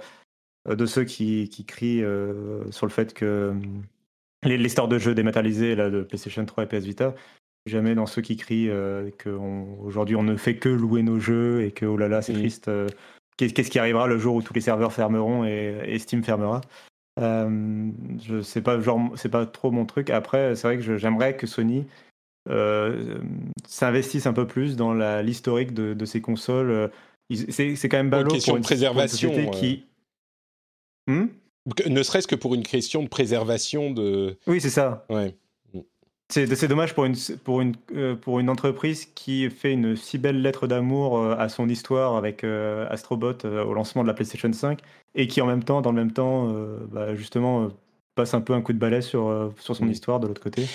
de 0.67 0.85
ceux 0.85 1.03
qui, 1.03 1.49
qui 1.49 1.65
crient 1.65 2.03
euh, 2.03 2.69
sur 2.71 2.85
le 2.85 2.91
fait 2.91 3.13
que 3.13 3.25
euh, 3.25 3.53
les, 4.43 4.57
les, 4.57 4.69
stores 4.69 4.87
de 4.87 4.99
jeux 4.99 5.15
dématérialisés 5.15 5.75
là, 5.75 5.89
de 5.89 6.01
PlayStation 6.03 6.45
3 6.45 6.65
et 6.65 6.67
PS 6.67 6.85
Vita, 6.85 7.15
jamais 7.65 7.95
dans 7.95 8.05
ceux 8.05 8.21
qui 8.21 8.37
crient 8.37 8.69
qu'aujourd'hui 9.23 10.15
on, 10.15 10.19
on, 10.19 10.23
ne 10.23 10.35
fait 10.35 10.57
que 10.57 10.69
louer 10.69 11.01
nos 11.01 11.19
jeux 11.19 11.63
et 11.63 11.71
que 11.71 11.85
oh 11.85 11.97
là 11.97 12.07
là 12.07 12.21
c'est 12.21 12.33
triste. 12.33 12.69
Qu'est-ce 13.37 13.69
qui 13.69 13.77
arrivera 13.77 14.07
le 14.07 14.17
jour 14.17 14.35
où 14.35 14.41
tous 14.41 14.53
les 14.53 14.61
serveurs 14.61 14.93
fermeront 14.93 15.45
et, 15.45 15.79
et 15.85 15.99
Steam 15.99 16.23
fermera 16.23 16.61
Euh, 17.19 17.91
je 18.23 18.41
sais 18.41 18.61
pas, 18.61 18.79
genre, 18.79 19.11
c'est 19.15 19.29
pas 19.29 19.45
trop 19.45 19.71
mon 19.71 19.85
truc. 19.85 20.09
Après, 20.09 20.55
c'est 20.55 20.67
vrai 20.67 20.77
que 20.77 20.97
j'aimerais 20.97 21.35
que 21.35 21.45
Sony 21.47 21.85
euh, 22.49 23.17
s'investisse 23.67 24.25
un 24.25 24.33
peu 24.33 24.47
plus 24.47 24.75
dans 24.75 24.93
l'historique 25.21 25.73
de, 25.73 25.93
de, 25.93 26.05
ces 26.05 26.21
consoles. 26.21 26.91
C'est 27.29 27.89
quand 27.89 27.97
même 27.97 28.09
ballot 28.09 28.29
pour, 28.29 28.43
pour 28.43 28.57
une, 28.57 28.63
préservation 28.63 29.51
qui. 29.51 29.85
Hmm? 31.07 31.27
Ne 31.87 32.03
serait-ce 32.03 32.27
que 32.27 32.35
pour 32.35 32.55
une 32.55 32.63
question 32.63 33.03
de 33.03 33.09
préservation 33.09 33.91
de. 33.91 34.37
Oui, 34.47 34.61
c'est 34.61 34.69
ça. 34.69 35.05
Ouais. 35.09 35.35
C'est 36.29 36.67
dommage 36.67 36.93
pour 36.93 37.05
une, 37.05 37.15
pour, 37.45 37.61
une, 37.61 37.75
euh, 37.95 38.15
pour 38.15 38.39
une 38.39 38.49
entreprise 38.49 39.05
qui 39.05 39.49
fait 39.49 39.71
une 39.71 39.95
si 39.95 40.17
belle 40.17 40.41
lettre 40.41 40.67
d'amour 40.67 41.17
euh, 41.17 41.35
à 41.37 41.47
son 41.47 41.69
histoire 41.69 42.17
avec 42.17 42.43
euh, 42.43 42.85
Astrobot 42.89 43.45
au 43.45 43.73
lancement 43.73 44.01
de 44.01 44.07
la 44.07 44.13
PlayStation 44.13 44.51
5 44.51 44.79
et 45.15 45.27
qui 45.27 45.39
en 45.39 45.45
même 45.45 45.63
temps, 45.63 45.81
dans 45.81 45.91
le 45.91 45.95
même 45.95 46.11
temps, 46.11 46.53
bah, 46.91 47.15
justement, 47.15 47.69
passe 48.15 48.33
un 48.33 48.41
peu 48.41 48.53
un 48.53 48.61
coup 48.61 48.73
de 48.73 48.77
balai 48.77 49.01
sur, 49.01 49.53
sur 49.57 49.75
son 49.75 49.85
mm. 49.85 49.91
histoire 49.91 50.19
de 50.19 50.27
l'autre 50.27 50.41
côté. 50.41 50.67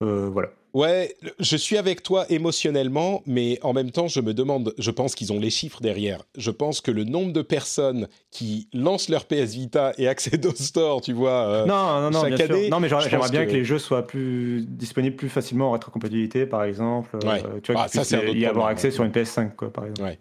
voilà. 0.00 0.48
Ouais, 0.76 1.16
je 1.38 1.56
suis 1.56 1.78
avec 1.78 2.02
toi 2.02 2.26
émotionnellement, 2.30 3.22
mais 3.24 3.58
en 3.62 3.72
même 3.72 3.90
temps, 3.90 4.08
je 4.08 4.20
me 4.20 4.34
demande, 4.34 4.74
je 4.76 4.90
pense 4.90 5.14
qu'ils 5.14 5.32
ont 5.32 5.38
les 5.38 5.48
chiffres 5.48 5.80
derrière. 5.80 6.22
Je 6.36 6.50
pense 6.50 6.82
que 6.82 6.90
le 6.90 7.04
nombre 7.04 7.32
de 7.32 7.40
personnes 7.40 8.08
qui 8.30 8.68
lancent 8.74 9.08
leur 9.08 9.24
PS 9.24 9.54
Vita 9.54 9.94
et 9.96 10.06
accèdent 10.06 10.44
au 10.44 10.54
store, 10.54 11.00
tu 11.00 11.14
vois, 11.14 11.46
euh, 11.48 11.64
non, 11.64 12.02
non, 12.02 12.10
non, 12.10 12.26
bien 12.26 12.36
sûr. 12.36 12.68
non, 12.68 12.78
mais 12.78 12.90
j'aimerais 12.90 13.30
bien 13.30 13.46
que... 13.46 13.52
les 13.52 13.64
jeux 13.64 13.78
soient 13.78 14.06
plus 14.06 14.66
disponibles 14.68 15.16
plus 15.16 15.30
facilement 15.30 15.68
en 15.68 15.72
rétrocompatibilité, 15.72 16.44
par 16.44 16.64
exemple. 16.64 17.08
Euh, 17.24 17.58
tu 17.62 17.72
vois, 17.72 17.84
ah, 17.84 17.88
ça, 17.88 18.24
y, 18.26 18.44
avoir 18.44 18.66
accès 18.66 18.90
sur 18.90 19.02
une 19.02 19.12
PS5, 19.12 19.54
quoi, 19.54 19.72
par 19.72 19.86
exemple. 19.86 20.10
Ouais. 20.10 20.20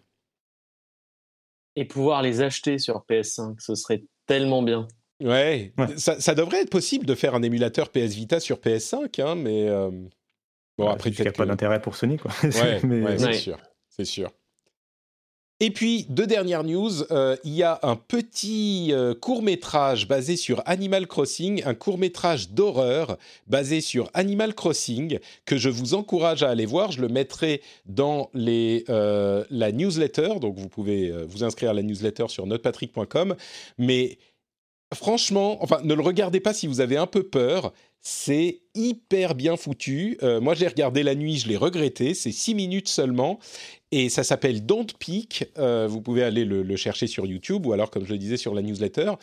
Et 1.76 1.84
pouvoir 1.84 2.22
les 2.22 2.40
acheter 2.40 2.80
sur 2.80 3.04
PS5, 3.10 3.56
ce 3.60 3.76
serait 3.76 4.06
tellement 4.26 4.64
bien. 4.64 4.88
Ouais, 5.22 5.74
Ça, 5.98 6.34
devrait 6.34 6.62
être 6.62 6.70
possible 6.70 7.06
de 7.06 7.14
faire 7.14 7.36
un 7.36 7.44
émulateur 7.44 7.90
PS 7.90 8.14
Vita 8.16 8.40
sur 8.40 8.60
PS5, 8.60 9.22
hein, 9.22 9.36
mais. 9.36 9.68
Euh, 9.68 9.92
Bon, 10.78 10.90
après, 10.90 11.10
il 11.10 11.22
n'y 11.22 11.28
a 11.28 11.32
pas 11.32 11.46
d'intérêt 11.46 11.82
pour 11.82 11.96
Sony, 11.96 12.18
quoi. 12.18 12.32
Ouais, 12.44 12.82
c'est 13.18 13.34
sûr, 13.34 13.58
c'est 13.90 14.06
sûr. 14.06 14.32
Et 15.62 15.72
puis, 15.72 16.06
deux 16.10 16.28
dernières 16.28 16.66
news. 16.66 17.04
Euh, 17.12 17.38
il 17.46 17.54
y 17.54 17.64
a 17.64 17.80
un 17.82 17.96
petit 17.96 18.90
euh, 18.92 19.14
court-métrage 19.14 20.06
basé 20.06 20.36
sur 20.36 20.62
Animal 20.66 21.08
Crossing, 21.08 21.64
un 21.66 21.74
court-métrage 21.74 22.50
d'horreur 22.50 23.18
basé 23.48 23.80
sur 23.80 24.10
Animal 24.14 24.54
Crossing, 24.54 25.18
que 25.46 25.56
je 25.56 25.70
vous 25.70 25.94
encourage 25.94 26.44
à 26.44 26.50
aller 26.50 26.66
voir. 26.66 26.92
Je 26.92 27.00
le 27.00 27.08
mettrai 27.08 27.62
dans 27.86 28.30
les, 28.34 28.84
euh, 28.90 29.46
la 29.50 29.72
newsletter, 29.72 30.40
donc 30.42 30.58
vous 30.58 30.68
pouvez 30.68 31.10
vous 31.26 31.46
inscrire 31.46 31.70
à 31.70 31.74
la 31.74 31.84
newsletter 31.84 32.28
sur 32.28 32.46
notrepatrick.com. 32.48 33.36
Mais 33.78 34.18
franchement, 34.94 35.64
enfin, 35.64 35.80
ne 35.86 35.94
le 35.94 36.02
regardez 36.02 36.42
pas 36.42 36.54
si 36.54 36.68
vous 36.68 36.82
avez 36.82 36.98
un 36.98 37.08
peu 37.08 37.24
peur. 37.24 37.72
C'est 38.08 38.62
hyper 38.76 39.34
bien 39.34 39.58
foutu. 39.58 40.20
Euh, 40.22 40.40
moi, 40.40 40.54
j'ai 40.54 40.68
regardé 40.68 41.02
la 41.02 41.16
nuit, 41.16 41.40
je 41.40 41.48
l'ai 41.48 41.58
regretté. 41.58 42.14
C'est 42.14 42.32
six 42.32 42.54
minutes 42.54 42.88
seulement. 42.88 43.40
Et 43.92 44.10
ça 44.10 44.24
s'appelle 44.24 44.64
Don't 44.64 44.86
Peak. 45.00 45.46
Euh, 45.58 45.88
vous 45.90 46.02
pouvez 46.02 46.22
aller 46.22 46.46
le, 46.46 46.76
chercher 46.76 47.08
sur 47.08 47.26
YouTube 47.26 47.66
ou 47.66 47.74
alors, 47.74 47.90
comme 47.90 48.06
je 48.06 48.12
le 48.12 48.20
disais, 48.20 48.38
sur 48.38 48.54
la 48.54 48.62
newsletter. 48.62 49.14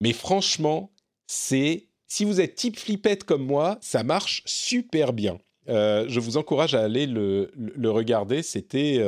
Mais 0.00 0.14
franchement, 0.14 0.90
c'est. 1.26 1.88
Si 2.06 2.24
vous 2.24 2.40
êtes 2.40 2.54
type 2.54 2.78
flippette 2.78 3.24
comme 3.24 3.44
moi, 3.44 3.76
ça 3.82 4.02
marche 4.02 4.42
super 4.46 5.12
bien. 5.12 5.38
Euh, 5.68 6.06
je 6.08 6.20
vous 6.20 6.38
encourage 6.38 6.74
à 6.74 6.80
aller 6.82 7.06
le, 7.06 7.50
regarder. 7.90 8.42
C'était 8.42 9.04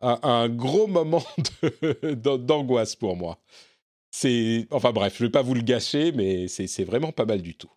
un, 0.00 0.48
gros 0.48 0.88
moment 0.88 1.24
d'angoisse 2.02 2.96
pour 2.96 3.16
moi. 3.16 3.38
C'est, 4.10 4.66
enfin 4.72 4.90
bref, 4.90 5.14
je 5.16 5.22
ne 5.22 5.28
vais 5.28 5.32
pas 5.32 5.42
vous 5.42 5.54
le 5.54 5.62
gâcher, 5.62 6.10
mais 6.10 6.48
c'est 6.48 6.84
vraiment 6.84 7.12
pas 7.12 7.24
mal 7.24 7.40
du 7.40 7.54
tout. 7.54 7.70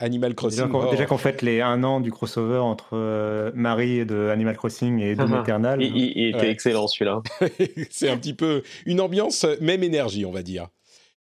Animal 0.00 0.34
Crossing. 0.34 0.66
Déjà 0.90 1.06
qu'en 1.06 1.18
fait, 1.18 1.42
les 1.42 1.60
un 1.60 1.84
an 1.84 2.00
du 2.00 2.10
crossover 2.10 2.58
entre 2.58 2.90
euh, 2.94 3.52
Marie 3.54 4.04
de 4.06 4.28
Animal 4.28 4.56
Crossing 4.56 4.98
et 5.00 5.14
Doom 5.14 5.40
Eternal. 5.42 5.82
Il, 5.82 6.34
était 6.34 6.50
excellent 6.50 6.88
celui-là. 6.88 7.22
c'est 7.90 8.08
un 8.08 8.16
petit 8.16 8.34
peu 8.34 8.62
une 8.86 9.00
ambiance, 9.00 9.46
même 9.60 9.82
énergie, 9.82 10.24
on 10.24 10.32
va 10.32 10.42
dire. 10.42 10.68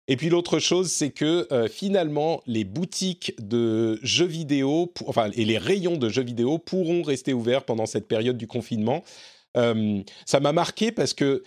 Et 0.08 0.16
puis 0.16 0.30
l'autre 0.30 0.58
chose, 0.60 0.92
c'est 0.92 1.12
que 1.12 1.48
euh, 1.52 1.68
finalement, 1.68 2.42
les 2.48 2.64
boutiques 2.64 3.36
de 3.40 4.00
jeux 4.02 4.26
vidéo, 4.26 4.92
enfin, 5.06 5.30
et 5.36 5.46
les 5.46 5.58
rayons 5.58 5.98
de 5.98 6.10
jeux 6.10 6.24
vidéo 6.24 6.58
pourront 6.58 7.04
rester 7.04 7.34
ouverts 7.34 7.64
pendant 7.64 7.86
cette 7.86 8.08
période 8.08 8.38
du 8.38 8.48
confinement. 8.48 9.04
Euh, 9.58 10.02
ça 10.26 10.40
m'a 10.40 10.52
marqué 10.52 10.92
parce 10.92 11.14
que 11.14 11.44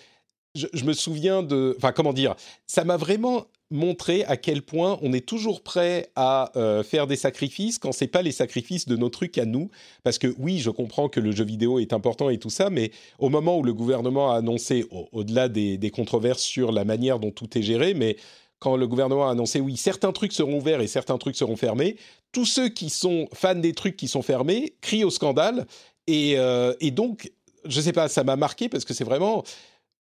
je, 0.54 0.66
je, 0.74 0.84
me 0.84 0.92
souviens 0.92 1.42
de, 1.42 1.74
enfin, 1.78 1.92
comment 1.92 2.12
dire, 2.12 2.36
ça 2.66 2.84
m'a 2.84 2.96
vraiment 2.96 3.46
montrer 3.72 4.24
à 4.24 4.36
quel 4.36 4.62
point 4.62 4.98
on 5.02 5.12
est 5.12 5.26
toujours 5.26 5.62
prêt 5.62 6.10
à 6.14 6.52
euh, 6.56 6.82
faire 6.82 7.06
des 7.06 7.16
sacrifices 7.16 7.78
quand 7.78 7.92
c'est 7.92 8.06
pas 8.06 8.22
les 8.22 8.30
sacrifices 8.30 8.86
de 8.86 8.96
nos 8.96 9.08
trucs 9.08 9.38
à 9.38 9.44
nous. 9.44 9.70
Parce 10.04 10.18
que 10.18 10.32
oui, 10.38 10.58
je 10.58 10.70
comprends 10.70 11.08
que 11.08 11.20
le 11.20 11.32
jeu 11.32 11.44
vidéo 11.44 11.78
est 11.78 11.92
important 11.92 12.30
et 12.30 12.38
tout 12.38 12.50
ça, 12.50 12.70
mais 12.70 12.92
au 13.18 13.28
moment 13.30 13.58
où 13.58 13.62
le 13.62 13.72
gouvernement 13.72 14.30
a 14.30 14.36
annoncé, 14.36 14.86
au-delà 15.12 15.48
des, 15.48 15.90
controverses 15.90 16.42
sur 16.42 16.72
la 16.72 16.84
manière 16.84 17.18
dont 17.18 17.30
tout 17.30 17.58
est 17.58 17.62
géré, 17.62 17.94
mais 17.94 18.16
quand 18.58 18.76
le 18.76 18.86
gouvernement 18.86 19.28
a 19.28 19.32
annoncé 19.32 19.60
oui, 19.60 19.76
certains 19.76 20.12
trucs 20.12 20.32
seront 20.32 20.58
ouverts 20.58 20.80
et 20.80 20.86
certains 20.86 21.18
trucs 21.18 21.36
seront 21.36 21.56
fermés, 21.56 21.96
tous 22.30 22.46
ceux 22.46 22.68
qui 22.68 22.90
sont 22.90 23.26
fans 23.32 23.54
des 23.54 23.72
trucs 23.72 23.96
qui 23.96 24.08
sont 24.08 24.22
fermés 24.22 24.76
crient 24.80 25.04
au 25.04 25.10
scandale. 25.10 25.66
Et, 26.06 26.34
euh, 26.36 26.74
et 26.80 26.90
donc, 26.90 27.32
je 27.64 27.80
sais 27.80 27.92
pas, 27.92 28.08
ça 28.08 28.22
m'a 28.24 28.36
marqué 28.36 28.68
parce 28.68 28.84
que 28.84 28.94
c'est 28.94 29.04
vraiment, 29.04 29.44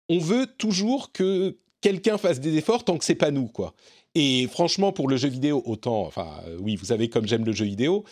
on 0.09 0.19
veut 0.19 0.47
toujours 0.47 1.13
que 1.13 1.57
quelqu'un 1.81 2.19
fasse 2.19 2.41
des 2.41 2.57
efforts 2.57 2.85
tant 2.85 2.99
que 2.99 3.05
c'est 3.05 3.15
pas 3.15 3.31
nous, 3.31 3.49
quoi. 3.49 3.75
Et 4.15 4.47
franchement, 4.49 4.93
pour 4.93 5.09
le 5.09 5.17
jeu 5.17 5.29
vidéo, 5.29 5.63
autant, 5.67 6.03
enfin, 6.03 6.29
euh, 6.47 6.57
oui, 6.61 6.77
vous 6.77 6.87
savez 6.87 7.09
comme 7.09 7.27
j'aime 7.27 7.45
le 7.45 7.53
jeu 7.53 7.65
vidéo. 7.65 8.05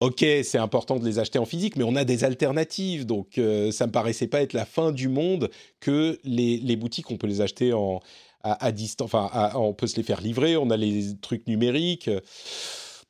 Ok, 0.00 0.18
c'est 0.18 0.58
important 0.58 0.98
de 0.98 1.04
les 1.04 1.20
acheter 1.20 1.38
en 1.38 1.44
physique, 1.44 1.76
mais 1.76 1.84
on 1.84 1.94
a 1.94 2.04
des 2.04 2.24
alternatives, 2.24 3.06
donc 3.06 3.38
euh, 3.38 3.70
ça 3.70 3.86
me 3.86 3.92
paraissait 3.92 4.26
pas 4.26 4.42
être 4.42 4.52
la 4.52 4.64
fin 4.64 4.90
du 4.90 5.08
monde 5.08 5.48
que 5.78 6.18
les, 6.24 6.56
les 6.56 6.74
boutiques, 6.74 7.12
on 7.12 7.16
peut 7.16 7.28
les 7.28 7.40
acheter 7.40 7.72
en, 7.72 8.00
à, 8.42 8.72
distance, 8.72 9.04
enfin, 9.04 9.52
on 9.54 9.72
peut 9.72 9.86
se 9.86 9.96
les 9.96 10.02
faire 10.02 10.20
livrer, 10.20 10.56
on 10.56 10.70
a 10.70 10.76
les 10.76 11.14
trucs 11.20 11.46
numériques. 11.46 12.10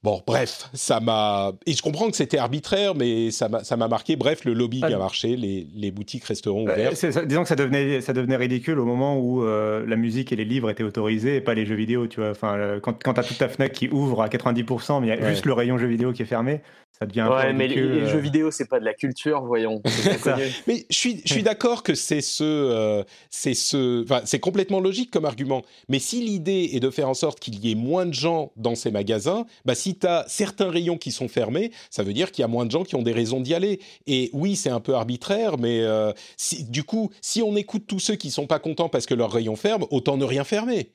Bon, 0.03 0.21
bref, 0.27 0.69
ça 0.73 0.99
m'a. 0.99 1.53
Et 1.65 1.75
je 1.75 1.83
comprends 1.83 2.11
que 2.11 2.17
c'était 2.17 2.39
arbitraire, 2.39 2.97
mais 2.97 3.31
ça 3.31 3.49
m'a 3.49 3.89
marqué. 3.89 4.17
Bref, 4.17 4.45
le 4.45 4.53
lobby 4.53 4.83
a 4.83 4.99
marché, 4.99 5.37
les, 5.37 5.69
les, 5.75 5.93
boutiques 5.93 6.25
resteront 6.25 6.65
bah, 6.65 6.73
ouvertes. 6.73 7.27
disons 7.27 7.43
que 7.43 7.49
ça 7.49 7.55
devenait, 7.55 8.01
ça 8.01 8.13
devenait 8.13 8.37
ridicule 8.37 8.81
au 8.81 8.85
moment 8.85 9.17
où 9.17 9.45
euh, 9.45 9.87
la 9.87 9.95
musique 9.95 10.33
et 10.33 10.37
les 10.37 10.45
livres 10.45 10.71
étaient 10.71 10.83
autorisés 10.83 11.37
et 11.37 11.41
pas 11.41 11.55
les 11.55 11.67
jeux 11.67 11.77
vidéo, 11.77 12.09
tu 12.09 12.19
vois. 12.19 12.31
Enfin, 12.31 12.57
euh, 12.57 12.81
quand, 12.81 13.01
quand 13.03 13.15
tu 13.15 13.21
as 13.21 13.23
toute 13.23 13.39
ta 13.39 13.49
Fnac 13.49 13.71
qui 13.73 13.89
ouvre 13.91 14.23
à 14.23 14.29
90%, 14.29 15.01
mais 15.01 15.07
il 15.07 15.11
y 15.11 15.13
a 15.13 15.31
juste 15.31 15.47
le 15.47 15.53
rayon 15.53 15.79
jeux 15.79 15.87
vidéo 15.87 16.13
qui 16.13 16.23
est 16.23 16.27
fermé, 16.27 16.63
ça 17.03 17.07
devient 17.07 17.29
ouais, 17.31 17.53
mais 17.53 17.67
les, 17.67 17.81
euh. 17.81 18.09
jeux 18.09 18.19
vidéo, 18.19 18.51
c'est 18.53 18.69
pas 18.69 18.79
de 18.79 18.85
la 18.85 18.95
culture, 18.95 19.43
voyons. 19.45 19.83
mais 20.69 20.87
je 20.89 20.97
suis, 20.97 21.21
je 21.25 21.33
suis 21.33 21.43
d'accord 21.43 21.83
que 21.83 21.95
c'est 21.95 22.21
ce, 22.21 22.45
euh, 22.45 23.03
c'est 23.29 23.55
ce, 23.55 24.05
c'est 24.25 24.39
complètement 24.39 24.79
logique 24.79 25.11
comme 25.11 25.25
argument. 25.25 25.63
Mais 25.89 25.99
si 25.99 26.23
l'idée 26.23 26.71
est 26.75 26.81
de 26.81 26.91
faire 26.91 27.09
en 27.09 27.15
sorte 27.15 27.41
qu'il 27.41 27.59
y 27.65 27.73
ait 27.73 27.75
moins 27.75 28.07
de 28.07 28.15
gens 28.15 28.53
dans 28.57 28.77
ces 28.77 28.93
magasins, 28.93 29.47
bah 29.65 29.75
si 29.75 29.99
tu 29.99 30.07
as 30.07 30.25
certains 30.29 30.71
rayons 30.71 30.97
qui 30.97 31.11
sont 31.11 31.29
fermés, 31.29 31.73
ça 31.91 32.05
veut 32.05 32.13
dire 32.13 32.31
qu'il 32.31 32.43
y 32.43 32.45
a 32.45 32.49
moins 32.49 32.67
de 32.67 32.71
gens 32.71 32.85
qui 32.85 32.95
ont 32.95 33.03
des 33.03 33.13
raisons 33.13 33.41
d'y 33.41 33.55
aller. 33.55 33.81
Et 34.07 34.31
oui, 34.33 34.55
c'est 34.55 34.71
un 34.71 34.81
peu 34.81 34.95
arbitraire, 34.95 35.59
mais 35.59 35.81
euh, 35.81 36.13
si, 36.37 36.63
du 36.65 36.85
coup, 36.85 37.11
si 37.21 37.43
on 37.43 37.57
écoute 37.57 37.85
tous 37.89 37.99
ceux 37.99 38.15
qui 38.15 38.31
sont 38.31 38.47
pas 38.47 38.61
contents 38.61 38.89
parce 38.89 39.07
que 39.07 39.15
leur 39.15 39.33
rayon 39.33 39.57
ferme, 39.57 39.87
autant 39.91 40.17
ne 40.17 40.25
rien 40.25 40.45
fermer. 40.45 40.93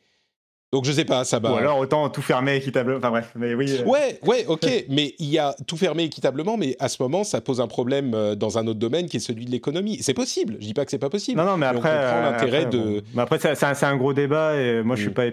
Donc 0.74 0.84
je 0.84 0.92
sais 0.92 1.06
pas, 1.06 1.24
ça 1.24 1.40
va. 1.40 1.54
Ou 1.54 1.56
alors 1.56 1.80
autant 1.80 2.10
tout 2.10 2.22
fermer 2.22 2.58
équitablement. 2.58 2.98
Enfin 2.98 3.10
bref, 3.10 3.32
mais 3.38 3.54
oui. 3.54 3.72
Euh. 3.72 3.86
Ouais, 3.86 4.20
ouais, 4.26 4.46
ok. 4.48 4.68
mais 4.90 5.16
il 5.18 5.30
y 5.30 5.40
a 5.40 5.56
tout 5.66 5.78
fermé 5.78 6.04
équitablement, 6.04 6.58
mais 6.58 6.76
à 6.80 6.90
ce 6.90 7.02
moment, 7.02 7.24
ça 7.24 7.40
pose 7.40 7.62
un 7.62 7.68
problème 7.68 8.14
euh, 8.14 8.36
dans 8.36 8.58
un 8.58 8.68
autre 8.68 8.80
domaine 8.80 9.08
qui 9.08 9.16
est 9.16 9.22
celui 9.22 9.46
de 9.46 9.52
l'économie. 9.52 10.00
C'est 10.02 10.14
possible. 10.14 10.58
Je 10.60 10.66
dis 10.66 10.74
pas 10.74 10.84
que 10.84 10.92
c'est 10.92 10.98
pas 10.98 11.10
possible. 11.10 11.40
Non, 11.40 11.46
non, 11.46 11.56
mais 11.56 11.68
après, 11.68 11.90
on 11.90 12.02
comprend 12.02 12.22
l'intérêt 12.22 12.66
de. 12.66 13.02
Mais 13.14 13.22
après, 13.22 13.40
c'est 13.40 13.84
un, 13.86 13.96
gros 13.96 14.12
débat 14.12 14.58
et 14.58 14.84
moi, 14.84 14.98
je 14.98 15.04
suis 15.04 15.12
mm. 15.12 15.14
pas 15.14 15.26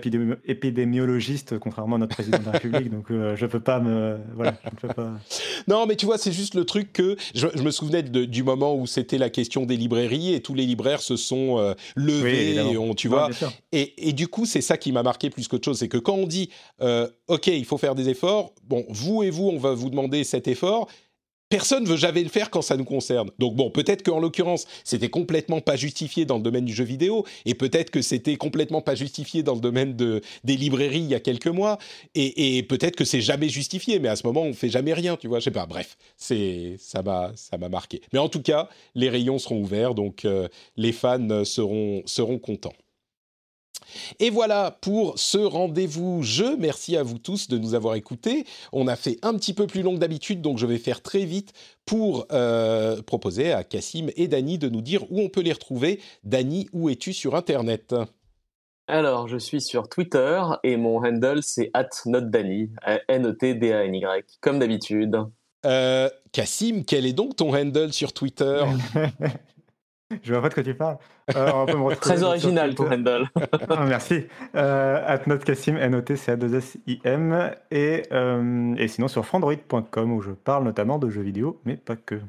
épidémiologiste, 0.44 1.58
contrairement 1.58 1.96
à 1.96 1.98
notre 1.98 2.14
président 2.14 2.38
de 2.38 2.46
la 2.46 2.52
République, 2.52 2.90
donc 2.90 3.10
euh, 3.10 3.34
je 3.34 3.46
peux 3.46 3.58
pas 3.58 3.80
me. 3.80 4.18
Voilà, 4.36 4.54
je 4.64 4.86
peux 4.86 4.94
pas. 4.94 5.10
Non, 5.66 5.86
mais 5.86 5.96
tu 5.96 6.04
vois, 6.04 6.18
c'est 6.18 6.32
juste 6.32 6.54
le 6.54 6.64
truc 6.64 6.92
que 6.92 7.16
je, 7.34 7.46
me 7.62 7.70
souvenais 7.70 8.02
du 8.02 8.42
moment 8.42 8.76
où 8.76 8.86
c'était 8.86 9.16
la 9.16 9.30
question 9.30 9.64
des 9.64 9.76
librairies 9.76 10.34
et 10.34 10.40
tous 10.40 10.52
les 10.52 10.66
libraires 10.66 11.00
se 11.00 11.16
sont 11.16 11.74
levés, 11.96 12.56
et 12.56 12.76
on, 12.76 12.94
tu 12.94 13.08
vois. 13.08 13.30
Et, 13.72 14.08
et 14.08 14.12
du 14.12 14.28
coup, 14.28 14.44
c'est 14.44 14.60
ça 14.60 14.76
qui 14.76 14.92
m'a 14.92 15.02
marqué 15.02 15.23
plus 15.30 15.48
qu'autre 15.48 15.64
chose, 15.64 15.78
c'est 15.78 15.88
que 15.88 15.98
quand 15.98 16.14
on 16.14 16.26
dit 16.26 16.50
euh, 16.80 17.08
OK, 17.28 17.46
il 17.46 17.64
faut 17.64 17.78
faire 17.78 17.94
des 17.94 18.08
efforts, 18.08 18.52
bon, 18.64 18.84
vous 18.88 19.22
et 19.22 19.30
vous, 19.30 19.48
on 19.48 19.58
va 19.58 19.74
vous 19.74 19.90
demander 19.90 20.24
cet 20.24 20.48
effort. 20.48 20.88
Personne 21.50 21.84
ne 21.84 21.88
veut 21.88 21.96
jamais 21.96 22.22
le 22.22 22.30
faire 22.30 22.50
quand 22.50 22.62
ça 22.62 22.76
nous 22.76 22.84
concerne. 22.84 23.30
Donc 23.38 23.54
bon, 23.54 23.70
peut-être 23.70 24.02
qu'en 24.02 24.18
l'occurrence, 24.18 24.66
c'était 24.82 25.10
complètement 25.10 25.60
pas 25.60 25.76
justifié 25.76 26.24
dans 26.24 26.36
le 26.36 26.42
domaine 26.42 26.64
du 26.64 26.72
jeu 26.72 26.84
vidéo, 26.84 27.24
et 27.44 27.54
peut-être 27.54 27.90
que 27.90 28.02
c'était 28.02 28.36
complètement 28.36 28.80
pas 28.80 28.94
justifié 28.94 29.42
dans 29.42 29.54
le 29.54 29.60
domaine 29.60 29.94
de, 29.94 30.20
des 30.42 30.56
librairies 30.56 31.00
il 31.00 31.10
y 31.10 31.14
a 31.14 31.20
quelques 31.20 31.46
mois, 31.46 31.78
et, 32.14 32.62
peut-être 32.64 32.96
que 32.96 33.04
c'est 33.04 33.20
jamais 33.20 33.48
justifié, 33.48 33.98
mais 33.98 34.08
à 34.08 34.16
ce 34.16 34.26
moment, 34.26 34.42
on 34.42 34.54
fait 34.54 34.70
jamais 34.70 34.94
rien, 34.94 35.16
tu 35.16 35.28
vois, 35.28 35.38
je 35.38 35.44
sais 35.44 35.50
pas. 35.50 35.66
Bref, 35.66 35.96
c'est 36.16 36.76
ça 36.78 37.02
m'a 37.02 37.32
ça 37.36 37.56
m'a 37.58 37.68
marqué. 37.68 38.00
Mais 38.12 38.18
en 38.18 38.28
tout 38.28 38.42
cas, 38.42 38.68
les 38.94 39.08
rayons 39.08 39.38
seront 39.38 39.60
ouverts, 39.60 39.94
donc 39.94 40.24
euh, 40.24 40.48
les 40.76 40.92
fans 40.92 41.44
seront 41.44 42.02
seront 42.06 42.38
contents. 42.38 42.74
Et 44.18 44.30
voilà 44.30 44.76
pour 44.80 45.18
ce 45.18 45.38
rendez-vous 45.38 46.22
jeu. 46.22 46.56
Merci 46.56 46.96
à 46.96 47.02
vous 47.02 47.18
tous 47.18 47.48
de 47.48 47.58
nous 47.58 47.74
avoir 47.74 47.94
écoutés. 47.94 48.44
On 48.72 48.88
a 48.88 48.96
fait 48.96 49.18
un 49.22 49.34
petit 49.34 49.54
peu 49.54 49.66
plus 49.66 49.82
long 49.82 49.94
que 49.94 50.00
d'habitude, 50.00 50.40
donc 50.40 50.58
je 50.58 50.66
vais 50.66 50.78
faire 50.78 51.02
très 51.02 51.24
vite 51.24 51.52
pour 51.86 52.26
euh, 52.32 53.02
proposer 53.02 53.52
à 53.52 53.64
Cassim 53.64 54.08
et 54.16 54.28
Dany 54.28 54.58
de 54.58 54.68
nous 54.68 54.80
dire 54.80 55.04
où 55.10 55.20
on 55.20 55.28
peut 55.28 55.42
les 55.42 55.52
retrouver. 55.52 56.00
Dany, 56.24 56.68
où 56.72 56.88
es-tu 56.88 57.12
sur 57.12 57.34
Internet? 57.34 57.94
Alors, 58.86 59.28
je 59.28 59.38
suis 59.38 59.62
sur 59.62 59.88
Twitter 59.88 60.42
et 60.62 60.76
mon 60.76 60.98
handle 60.98 61.42
c'est 61.42 61.70
@notdany, 62.04 62.70
N-O-T-D-A-N-Y, 63.08 64.24
comme 64.40 64.58
d'habitude. 64.58 65.16
Euh, 65.64 66.10
Cassim, 66.32 66.84
quel 66.86 67.06
est 67.06 67.14
donc 67.14 67.36
ton 67.36 67.54
handle 67.54 67.92
sur 67.92 68.12
Twitter? 68.12 68.64
Je 70.22 70.32
vois 70.32 70.42
pas 70.42 70.48
de 70.48 70.54
quoi 70.54 70.62
tu 70.62 70.74
parles. 70.74 70.98
Euh, 71.34 71.94
Très 72.00 72.22
original 72.22 72.74
ton 72.74 72.90
handle. 72.90 73.28
Ah, 73.68 73.84
merci. 73.86 74.26
Euh, 74.54 75.02
at 75.06 75.26
notcassim, 75.26 75.76
n 75.76 75.94
o 75.94 76.00
t 76.00 76.16
c 76.16 76.32
a 76.32 76.36
2 76.36 76.54
s 76.54 76.78
i 76.86 77.00
m 77.04 77.52
et, 77.70 78.02
euh, 78.12 78.74
et 78.76 78.88
sinon 78.88 79.08
sur 79.08 79.24
frandroid.com 79.24 80.12
où 80.12 80.20
je 80.20 80.30
parle 80.30 80.64
notamment 80.64 80.98
de 80.98 81.08
jeux 81.08 81.22
vidéo, 81.22 81.60
mais 81.64 81.76
pas 81.76 81.96
que. 81.96 82.20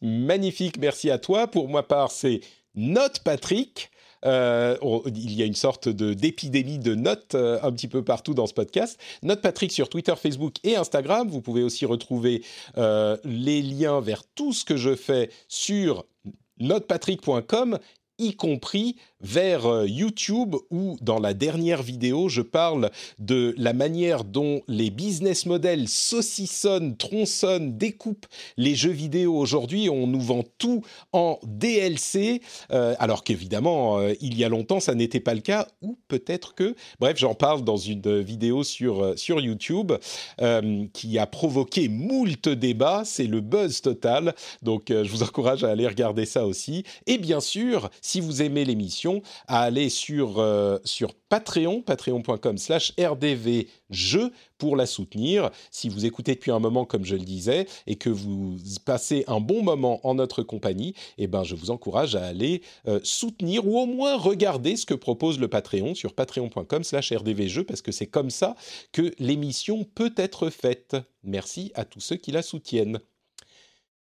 Magnifique, 0.00 0.78
merci 0.78 1.10
à 1.10 1.18
toi. 1.18 1.46
Pour 1.46 1.68
ma 1.68 1.82
part, 1.82 2.10
c'est 2.10 2.40
Note 2.74 3.20
Patrick. 3.24 3.90
Euh, 4.24 4.76
il 5.06 5.32
y 5.32 5.42
a 5.42 5.46
une 5.46 5.54
sorte 5.54 5.88
de 5.88 6.12
d'épidémie 6.12 6.78
de 6.78 6.94
notes 6.94 7.34
euh, 7.34 7.58
un 7.62 7.72
petit 7.72 7.88
peu 7.88 8.04
partout 8.04 8.34
dans 8.34 8.46
ce 8.46 8.54
podcast. 8.54 9.00
Note 9.22 9.40
Patrick 9.40 9.72
sur 9.72 9.88
Twitter, 9.88 10.14
Facebook 10.16 10.56
et 10.62 10.76
Instagram. 10.76 11.28
Vous 11.28 11.40
pouvez 11.40 11.62
aussi 11.62 11.86
retrouver 11.86 12.42
euh, 12.76 13.16
les 13.24 13.62
liens 13.62 14.00
vers 14.00 14.22
tout 14.34 14.52
ce 14.52 14.64
que 14.64 14.76
je 14.76 14.94
fais 14.94 15.30
sur 15.48 16.04
notepatrick.com 16.60 17.78
y 18.18 18.34
compris 18.36 18.96
vers 19.20 19.66
euh, 19.66 19.86
YouTube 19.86 20.56
où 20.70 20.96
dans 21.00 21.18
la 21.18 21.34
dernière 21.34 21.82
vidéo 21.82 22.28
je 22.28 22.42
parle 22.42 22.90
de 23.18 23.54
la 23.58 23.72
manière 23.72 24.24
dont 24.24 24.62
les 24.68 24.90
business 24.90 25.46
models 25.46 25.88
saucissonnent, 25.88 26.96
tronçonnent, 26.96 27.76
découpent 27.76 28.26
les 28.56 28.74
jeux 28.74 28.90
vidéo 28.90 29.36
aujourd'hui. 29.36 29.88
On 29.90 30.06
nous 30.06 30.20
vend 30.20 30.44
tout 30.58 30.82
en 31.12 31.38
DLC 31.44 32.40
euh, 32.70 32.94
alors 32.98 33.24
qu'évidemment 33.24 33.98
euh, 33.98 34.14
il 34.20 34.38
y 34.38 34.44
a 34.44 34.48
longtemps 34.48 34.80
ça 34.80 34.94
n'était 34.94 35.20
pas 35.20 35.34
le 35.34 35.40
cas 35.40 35.66
ou 35.82 35.98
peut-être 36.08 36.54
que 36.54 36.74
bref 36.98 37.16
j'en 37.18 37.34
parle 37.34 37.62
dans 37.62 37.76
une 37.76 38.20
vidéo 38.20 38.64
sur 38.64 39.18
sur 39.18 39.40
YouTube 39.40 39.92
qui 40.92 41.18
a 41.18 41.26
provoqué 41.26 41.88
moult 41.88 42.48
débats. 42.48 43.02
C'est 43.04 43.26
le 43.26 43.40
buzz 43.40 43.80
total 43.80 44.34
donc 44.62 44.84
je 44.88 45.08
vous 45.10 45.22
encourage 45.22 45.64
à 45.64 45.70
aller 45.70 45.86
regarder 45.86 46.26
ça 46.26 46.46
aussi 46.46 46.84
et 47.06 47.18
bien 47.18 47.40
sûr 47.40 47.90
si 48.00 48.20
vous 48.20 48.42
aimez 48.42 48.64
l'émission, 48.64 49.09
à 49.46 49.62
aller 49.62 49.88
sur, 49.88 50.38
euh, 50.38 50.78
sur 50.84 51.14
Patreon, 51.28 51.82
patreon.com 51.82 52.58
slash 52.58 52.92
rdvjeux 52.98 54.32
pour 54.58 54.76
la 54.76 54.86
soutenir. 54.86 55.50
Si 55.70 55.88
vous 55.88 56.04
écoutez 56.06 56.34
depuis 56.34 56.50
un 56.50 56.58
moment, 56.58 56.84
comme 56.84 57.04
je 57.04 57.16
le 57.16 57.24
disais, 57.24 57.66
et 57.86 57.96
que 57.96 58.10
vous 58.10 58.56
passez 58.84 59.24
un 59.26 59.40
bon 59.40 59.62
moment 59.62 60.00
en 60.06 60.14
notre 60.14 60.42
compagnie, 60.42 60.94
eh 61.18 61.26
ben, 61.26 61.44
je 61.44 61.54
vous 61.54 61.70
encourage 61.70 62.16
à 62.16 62.24
aller 62.24 62.62
euh, 62.88 63.00
soutenir 63.02 63.66
ou 63.66 63.78
au 63.78 63.86
moins 63.86 64.16
regarder 64.16 64.76
ce 64.76 64.86
que 64.86 64.94
propose 64.94 65.38
le 65.38 65.48
Patreon 65.48 65.94
sur 65.94 66.14
patreon.com 66.14 66.84
slash 66.84 67.12
rdvjeux, 67.12 67.64
parce 67.64 67.82
que 67.82 67.92
c'est 67.92 68.06
comme 68.06 68.30
ça 68.30 68.54
que 68.92 69.14
l'émission 69.18 69.84
peut 69.84 70.14
être 70.16 70.50
faite. 70.50 70.96
Merci 71.22 71.72
à 71.74 71.84
tous 71.84 72.00
ceux 72.00 72.16
qui 72.16 72.32
la 72.32 72.42
soutiennent. 72.42 72.98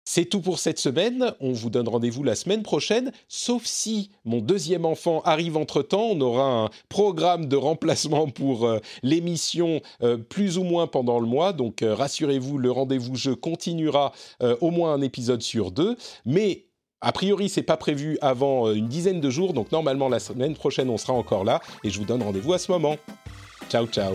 C'est 0.05 0.25
tout 0.25 0.41
pour 0.41 0.59
cette 0.59 0.79
semaine. 0.79 1.33
On 1.41 1.53
vous 1.53 1.71
donne 1.71 1.89
rendez-vous 1.89 2.25
la 2.25 2.35
semaine 2.35 2.63
prochaine, 2.63 3.13
sauf 3.29 3.65
si 3.65 4.11
mon 4.25 4.41
deuxième 4.41 4.85
enfant 4.85 5.23
arrive 5.23 5.57
entre-temps. 5.57 6.09
On 6.11 6.21
aura 6.21 6.65
un 6.65 6.71
programme 6.89 7.47
de 7.47 7.57
remplacement 7.57 8.29
pour 8.29 8.67
euh, 8.67 8.81
l'émission 9.03 9.81
euh, 10.03 10.17
plus 10.17 10.59
ou 10.59 10.65
moins 10.65 10.87
pendant 10.87 11.21
le 11.21 11.27
mois. 11.27 11.53
Donc 11.53 11.83
euh, 11.83 11.95
rassurez-vous, 11.95 12.59
le 12.59 12.71
rendez-vous 12.71 13.15
jeu 13.15 13.37
continuera 13.37 14.13
au 14.61 14.71
moins 14.71 14.95
un 14.95 15.01
épisode 15.03 15.43
sur 15.43 15.71
deux. 15.71 15.97
Mais 16.25 16.67
a 17.01 17.13
priori, 17.13 17.49
c'est 17.49 17.63
pas 17.63 17.77
prévu 17.77 18.19
avant 18.21 18.73
une 18.73 18.89
dizaine 18.89 19.21
de 19.21 19.31
jours. 19.31 19.53
Donc 19.53 19.73
normalement, 19.73 20.09
la 20.09 20.21
semaine 20.21 20.55
prochaine, 20.55 20.91
on 20.91 20.99
sera 20.99 21.13
encore 21.13 21.45
là. 21.45 21.61
Et 21.85 21.91
je 21.91 21.99
vous 21.99 22.05
donne 22.05 22.23
rendez-vous 22.23 22.53
à 22.53 22.59
ce 22.59 22.71
moment. 22.73 22.97
Ciao, 23.69 23.87
ciao. 23.87 24.15